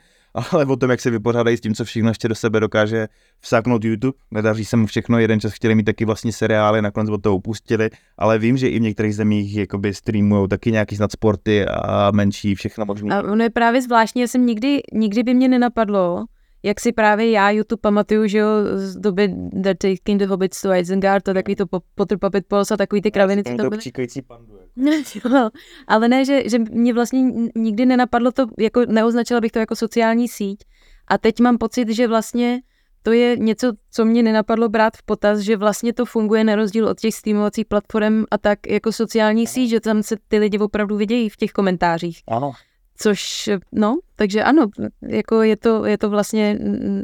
ale 0.51 0.65
o 0.65 0.75
tom, 0.75 0.89
jak 0.89 1.01
se 1.01 1.09
vypořádají 1.09 1.57
s 1.57 1.61
tím, 1.61 1.75
co 1.75 1.85
všechno 1.85 2.09
ještě 2.09 2.27
do 2.27 2.35
sebe 2.35 2.59
dokáže 2.59 3.07
vsáknout 3.39 3.83
YouTube. 3.83 4.17
Nedaří 4.31 4.65
se 4.65 4.77
mu 4.77 4.85
všechno, 4.85 5.19
jeden 5.19 5.39
čas 5.39 5.53
chtěli 5.53 5.75
mít 5.75 5.83
taky 5.83 6.05
vlastní 6.05 6.31
seriály, 6.31 6.81
nakonec 6.81 7.09
od 7.09 7.21
toho 7.21 7.35
upustili, 7.35 7.89
ale 8.17 8.39
vím, 8.39 8.57
že 8.57 8.69
i 8.69 8.79
v 8.79 8.81
některých 8.81 9.15
zemích 9.15 9.55
jakoby 9.55 9.93
streamují 9.93 10.47
taky 10.49 10.71
nějaký 10.71 10.95
snad 10.95 11.11
sporty 11.11 11.65
a 11.65 12.11
menší 12.11 12.55
všechno 12.55 12.85
možné. 12.85 13.15
A 13.15 13.21
ono 13.21 13.43
je 13.43 13.49
právě 13.49 13.81
zvláštní, 13.81 14.21
já 14.21 14.27
jsem 14.27 14.45
nikdy, 14.45 14.81
nikdy 14.93 15.23
by 15.23 15.33
mě 15.33 15.47
nenapadlo, 15.47 16.25
jak 16.63 16.79
si 16.79 16.91
právě 16.91 17.31
já 17.31 17.49
YouTube 17.49 17.81
pamatuju, 17.81 18.27
že 18.27 18.37
jo, 18.37 18.47
z 18.75 18.95
doby 18.95 19.33
The 19.51 19.73
Taking 19.73 20.19
the 20.19 20.25
Hobbits 20.25 20.61
to 20.61 20.73
Isengard, 20.73 21.23
to 21.23 21.33
takový 21.33 21.55
to 21.55 21.67
po- 21.67 21.81
Potter 21.95 22.17
Puppet 22.17 22.45
Pals 22.47 22.71
a 22.71 22.77
takový 22.77 23.01
ty 23.01 23.11
kraviny, 23.11 23.43
co 23.43 23.49
tam 23.57 23.69
byly. 23.69 23.81
pandu. 24.27 24.53
Jako. 24.57 25.29
Jo, 25.29 25.49
ale 25.87 26.07
ne, 26.07 26.25
že, 26.25 26.49
že 26.49 26.59
mě 26.59 26.93
vlastně 26.93 27.21
nikdy 27.55 27.85
nenapadlo 27.85 28.31
to, 28.31 28.45
jako 28.59 28.81
neoznačila 28.85 29.41
bych 29.41 29.51
to 29.51 29.59
jako 29.59 29.75
sociální 29.75 30.27
síť. 30.27 30.59
A 31.07 31.17
teď 31.17 31.39
mám 31.39 31.57
pocit, 31.57 31.89
že 31.89 32.07
vlastně 32.07 32.61
to 33.03 33.11
je 33.11 33.37
něco, 33.37 33.71
co 33.91 34.05
mě 34.05 34.23
nenapadlo 34.23 34.69
brát 34.69 34.97
v 34.97 35.03
potaz, 35.03 35.39
že 35.39 35.57
vlastně 35.57 35.93
to 35.93 36.05
funguje 36.05 36.43
na 36.43 36.55
rozdíl 36.55 36.87
od 36.87 36.99
těch 36.99 37.15
streamovacích 37.15 37.65
platform 37.65 38.23
a 38.31 38.37
tak 38.37 38.59
jako 38.67 38.91
sociální 38.91 39.47
síť, 39.47 39.69
že 39.69 39.79
tam 39.79 40.03
se 40.03 40.15
ty 40.27 40.37
lidi 40.37 40.59
opravdu 40.59 40.97
vidějí 40.97 41.29
v 41.29 41.37
těch 41.37 41.51
komentářích. 41.51 42.21
Ano. 42.27 42.51
Což, 42.97 43.49
no, 43.71 43.99
takže 44.15 44.43
ano, 44.43 44.67
jako 45.01 45.41
je 45.41 45.57
to, 45.57 45.85
je 45.85 45.97
to 45.97 46.09
vlastně 46.09 46.59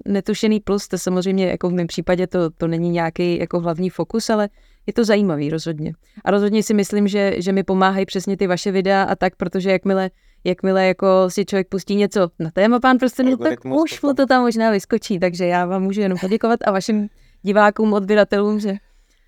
netušený 0.05 0.59
plus, 0.59 0.87
to 0.87 0.97
samozřejmě 0.97 1.47
jako 1.47 1.69
v 1.69 1.73
mém 1.73 1.87
případě 1.87 2.27
to, 2.27 2.49
to 2.49 2.67
není 2.67 2.89
nějaký 2.89 3.39
jako 3.39 3.59
hlavní 3.59 3.89
fokus, 3.89 4.29
ale 4.29 4.49
je 4.87 4.93
to 4.93 5.05
zajímavý 5.05 5.49
rozhodně. 5.49 5.93
A 6.25 6.31
rozhodně 6.31 6.63
si 6.63 6.73
myslím, 6.73 7.07
že, 7.07 7.33
že 7.37 7.51
mi 7.51 7.63
pomáhají 7.63 8.05
přesně 8.05 8.37
ty 8.37 8.47
vaše 8.47 8.71
videa 8.71 9.03
a 9.03 9.15
tak, 9.15 9.35
protože 9.35 9.71
jakmile, 9.71 10.09
jakmile 10.43 10.87
jako 10.87 11.07
si 11.27 11.45
člověk 11.45 11.67
pustí 11.67 11.95
něco 11.95 12.29
na 12.39 12.51
téma 12.51 12.79
pán 12.79 12.97
prstenů, 12.97 13.31
tak 13.31 13.39
Algoritmus 13.39 13.83
už 13.83 13.99
to 14.15 14.25
tam 14.25 14.41
možná 14.41 14.71
vyskočí, 14.71 15.19
takže 15.19 15.45
já 15.45 15.65
vám 15.65 15.83
můžu 15.83 16.01
jenom 16.01 16.17
poděkovat 16.17 16.59
a 16.65 16.71
vašim 16.71 17.09
divákům, 17.41 17.93
odběratelům, 17.93 18.59
že 18.59 18.73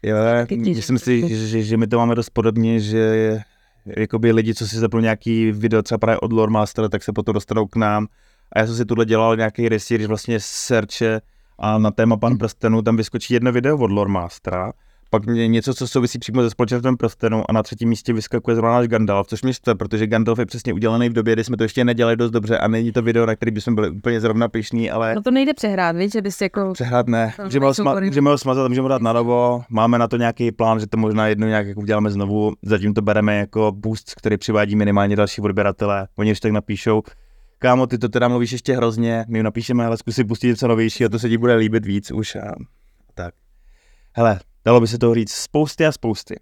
Jo, 0.04 0.16
myslím 0.52 0.98
si, 0.98 1.30
že, 1.30 1.48
že, 1.48 1.62
že 1.64 1.78
my 1.78 1.88
to 1.88 1.98
máme 1.98 2.16
dost 2.16 2.30
podobně, 2.30 2.80
že 2.80 3.40
jakoby 3.86 4.32
lidi, 4.32 4.56
co 4.56 4.68
si 4.68 4.80
zapnou 4.80 5.00
nějaký 5.00 5.52
video 5.52 5.82
třeba 5.82 5.98
právě 5.98 6.20
od 6.20 6.34
Lore 6.34 6.52
Master, 6.52 6.90
tak 6.90 7.04
se 7.04 7.14
potom 7.14 7.34
dostanou 7.34 7.66
k 7.66 7.76
nám. 7.76 8.08
A 8.54 8.60
já 8.60 8.66
jsem 8.68 8.76
si 8.76 8.86
tuhle 8.86 9.06
dělal 9.06 9.38
nějaký 9.38 9.70
research, 9.70 10.06
vlastně 10.06 10.40
searche 10.40 11.22
a 11.60 11.78
na 11.78 11.92
téma 11.92 12.18
Pan 12.18 12.38
prstenů 12.38 12.82
tam 12.82 12.98
vyskočí 12.98 13.34
jedno 13.34 13.52
video 13.52 13.78
od 13.78 13.92
Lore 13.92 14.12
Mastera, 14.12 14.74
pak 15.12 15.26
něco, 15.26 15.74
co 15.74 15.88
souvisí 15.88 16.20
přímo 16.20 16.42
se 16.42 16.50
společenstvem 16.50 16.98
prstenů 16.98 17.44
a 17.50 17.54
na 17.54 17.64
třetím 17.64 17.90
místě 17.90 18.14
vyskakuje 18.14 18.56
zrovna 18.56 18.72
náš 18.72 18.88
Gandalf, 18.88 19.28
což 19.28 19.44
mě 19.44 19.54
štve, 19.54 19.76
protože 19.76 20.08
Gandalf 20.08 20.40
je 20.40 20.46
přesně 20.46 20.74
udělaný 20.74 21.10
v 21.10 21.14
době, 21.14 21.34
kdy 21.34 21.44
jsme 21.44 21.58
to 21.58 21.64
ještě 21.64 21.86
nedělali 21.86 22.18
dost 22.18 22.32
dobře 22.32 22.58
a 22.58 22.68
není 22.68 22.92
to 22.92 23.02
video, 23.02 23.26
na 23.26 23.36
který 23.36 23.52
bychom 23.52 23.76
byli 23.76 23.90
úplně 23.90 24.22
zrovna 24.22 24.48
pišní, 24.48 24.92
ale 24.92 25.16
no 25.16 25.22
to 25.22 25.32
nejde 25.32 25.54
přehrát, 25.54 25.96
víš, 25.96 26.12
že 26.12 26.22
bys 26.22 26.42
jako... 26.42 26.74
Přehrát 26.74 27.08
ne, 27.08 27.34
můžeme 27.44 27.66
ho, 27.66 27.72
sma- 27.72 28.06
můžeme 28.06 28.30
ho 28.30 28.38
smazat, 28.38 28.68
můžeme 28.68 28.86
ho 28.86 28.90
dát 28.90 29.02
na 29.02 29.14
novo, 29.14 29.64
máme 29.70 29.98
na 29.98 30.08
to 30.08 30.18
nějaký 30.18 30.52
plán, 30.52 30.80
že 30.80 30.88
to 30.88 30.98
možná 30.98 31.28
jednou 31.28 31.48
nějak 31.48 31.68
jako 31.68 31.82
uděláme 31.82 32.12
znovu, 32.12 32.54
zatím 32.62 32.94
to 32.94 33.02
bereme 33.02 33.38
jako 33.38 33.72
boost, 33.76 34.16
který 34.16 34.38
přivádí 34.38 34.76
minimálně 34.76 35.16
další 35.16 35.42
odběratele, 35.42 36.08
oni 36.16 36.32
už 36.32 36.40
tak 36.40 36.52
napíšou, 36.52 37.02
kámo, 37.60 37.88
ty 37.88 37.98
to 37.98 38.10
teda 38.10 38.28
mluvíš 38.28 38.52
ještě 38.52 38.76
hrozně, 38.76 39.26
my 39.28 39.38
jim 39.38 39.44
napíšeme, 39.44 39.86
ale 39.86 39.98
zkusí 39.98 40.24
pustit 40.24 40.48
něco 40.48 40.68
novějšího, 40.68 41.10
to 41.10 41.20
se 41.20 41.30
ti 41.30 41.38
bude 41.38 41.56
líbit 41.56 41.86
víc 41.86 42.12
už 42.12 42.36
a 42.36 42.52
tak. 43.14 43.34
Hele, 44.14 44.40
dalo 44.66 44.82
by 44.82 44.88
se 44.88 44.98
toho 44.98 45.16
říct 45.16 45.32
spousty 45.32 45.86
a 45.86 45.92
spousty. 45.92 46.36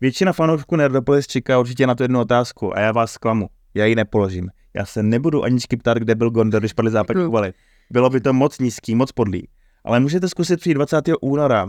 Většina 0.00 0.32
fanoušků 0.32 0.76
Nerdopolis 0.76 1.26
čeká 1.26 1.58
určitě 1.58 1.86
na 1.86 1.94
tu 1.94 2.02
jednu 2.02 2.20
otázku 2.20 2.76
a 2.76 2.80
já 2.80 2.92
vás 2.92 3.12
zklamu. 3.12 3.48
Já 3.74 3.84
ji 3.84 3.94
nepoložím. 3.94 4.48
Já 4.74 4.86
se 4.86 5.02
nebudu 5.02 5.44
aničky 5.44 5.76
ptát, 5.76 5.98
kde 5.98 6.14
byl 6.14 6.30
Gondor, 6.30 6.60
když 6.62 6.72
padly 6.72 6.90
západní 6.90 7.24
úvaly. 7.24 7.52
Bylo 7.90 8.10
by 8.10 8.20
to 8.20 8.32
moc 8.32 8.58
nízký, 8.58 8.94
moc 8.94 9.12
podlý. 9.12 9.48
Ale 9.84 10.00
můžete 10.00 10.28
zkusit 10.28 10.60
přijít 10.60 10.74
20. 10.74 11.04
února 11.20 11.66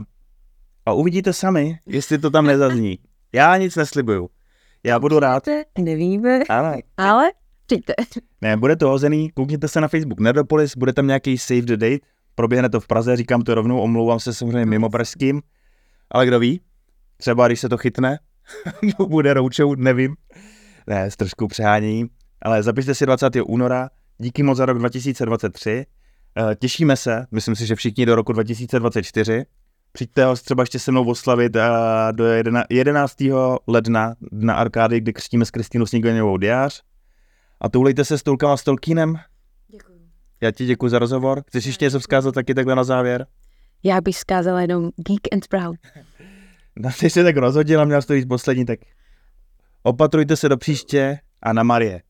a 0.85 0.93
uvidíte 0.93 1.33
sami, 1.33 1.79
jestli 1.85 2.17
to 2.17 2.29
tam 2.29 2.45
nezazní. 2.45 2.99
Já 3.33 3.57
nic 3.57 3.75
neslibuju. 3.75 4.29
Já 4.83 4.99
budu 4.99 5.19
rád. 5.19 5.43
Nevíme, 5.79 6.39
Ale 6.49 6.81
ale 6.97 7.31
přijďte. 7.65 7.93
ne, 8.41 8.57
bude 8.57 8.75
to 8.75 8.89
hozený, 8.89 9.31
koukněte 9.31 9.67
se 9.67 9.81
na 9.81 9.87
Facebook 9.87 10.19
Nerdopolis, 10.19 10.77
bude 10.77 10.93
tam 10.93 11.07
nějaký 11.07 11.37
save 11.37 11.61
the 11.61 11.77
date, 11.77 12.05
proběhne 12.35 12.69
to 12.69 12.79
v 12.79 12.87
Praze, 12.87 13.15
říkám 13.15 13.41
to 13.41 13.55
rovnou, 13.55 13.79
omlouvám 13.79 14.19
se 14.19 14.33
samozřejmě 14.33 14.65
mimo 14.65 14.89
pražským, 14.89 15.41
ale 16.11 16.25
kdo 16.25 16.39
ví, 16.39 16.61
třeba 17.17 17.47
když 17.47 17.59
se 17.59 17.69
to 17.69 17.77
chytne, 17.77 18.19
bude 19.07 19.33
roučou, 19.33 19.75
nevím, 19.75 20.15
ne, 20.87 21.11
s 21.11 21.15
trošku 21.15 21.47
přehání, 21.47 22.05
ale 22.41 22.63
zapište 22.63 22.95
si 22.95 23.05
20. 23.05 23.33
února, 23.45 23.89
díky 24.17 24.43
moc 24.43 24.57
za 24.57 24.65
rok 24.65 24.77
2023, 24.79 25.85
Eh, 26.51 26.55
těšíme 26.55 26.97
se, 26.97 27.25
myslím 27.31 27.55
si, 27.55 27.65
že 27.65 27.75
všichni 27.75 28.05
do 28.05 28.15
roku 28.15 28.33
2024, 28.33 29.45
Přijďte 29.91 30.25
ho 30.25 30.35
třeba 30.35 30.63
ještě 30.63 30.79
se 30.79 30.91
mnou 30.91 31.09
oslavit 31.09 31.55
a 31.55 32.11
do 32.11 32.25
jedena- 32.25 32.63
11. 32.69 33.15
ledna 33.67 34.15
na 34.31 34.53
arkády, 34.55 34.99
kdy 34.99 35.13
křtíme 35.13 35.45
s 35.45 35.51
Kristýnou 35.51 35.85
Snigoněvou 35.85 36.37
diář. 36.37 36.81
A 37.61 37.69
toulejte 37.69 38.05
se 38.05 38.17
s 38.17 38.23
Tulkama 38.23 38.57
s 38.57 38.63
Tolkienem. 38.63 39.15
Děkuji. 39.71 39.99
Já 40.41 40.51
ti 40.51 40.65
děkuji 40.65 40.89
za 40.89 40.99
rozhovor. 40.99 41.43
Chceš 41.47 41.65
ještě 41.65 41.85
něco 41.85 41.99
vzkázat 41.99 42.33
taky 42.35 42.53
takhle 42.53 42.75
na 42.75 42.83
závěr? 42.83 43.27
Já 43.83 44.01
bych 44.01 44.17
zkázala 44.17 44.61
jenom 44.61 44.91
Geek 44.95 45.33
and 45.33 45.47
Proud. 45.47 45.77
No, 46.77 46.89
ty 46.99 47.09
jsi 47.09 47.23
tak 47.23 47.37
rozhodila, 47.37 47.85
měl 47.85 48.01
jsi 48.01 48.07
to 48.07 48.13
říct 48.13 48.25
poslední, 48.25 48.65
tak 48.65 48.79
Opatrujte 49.87 50.35
se 50.35 50.49
do 50.49 50.57
příště 50.57 51.19
a 51.41 51.53
na 51.53 51.63
Marie. 51.63 52.01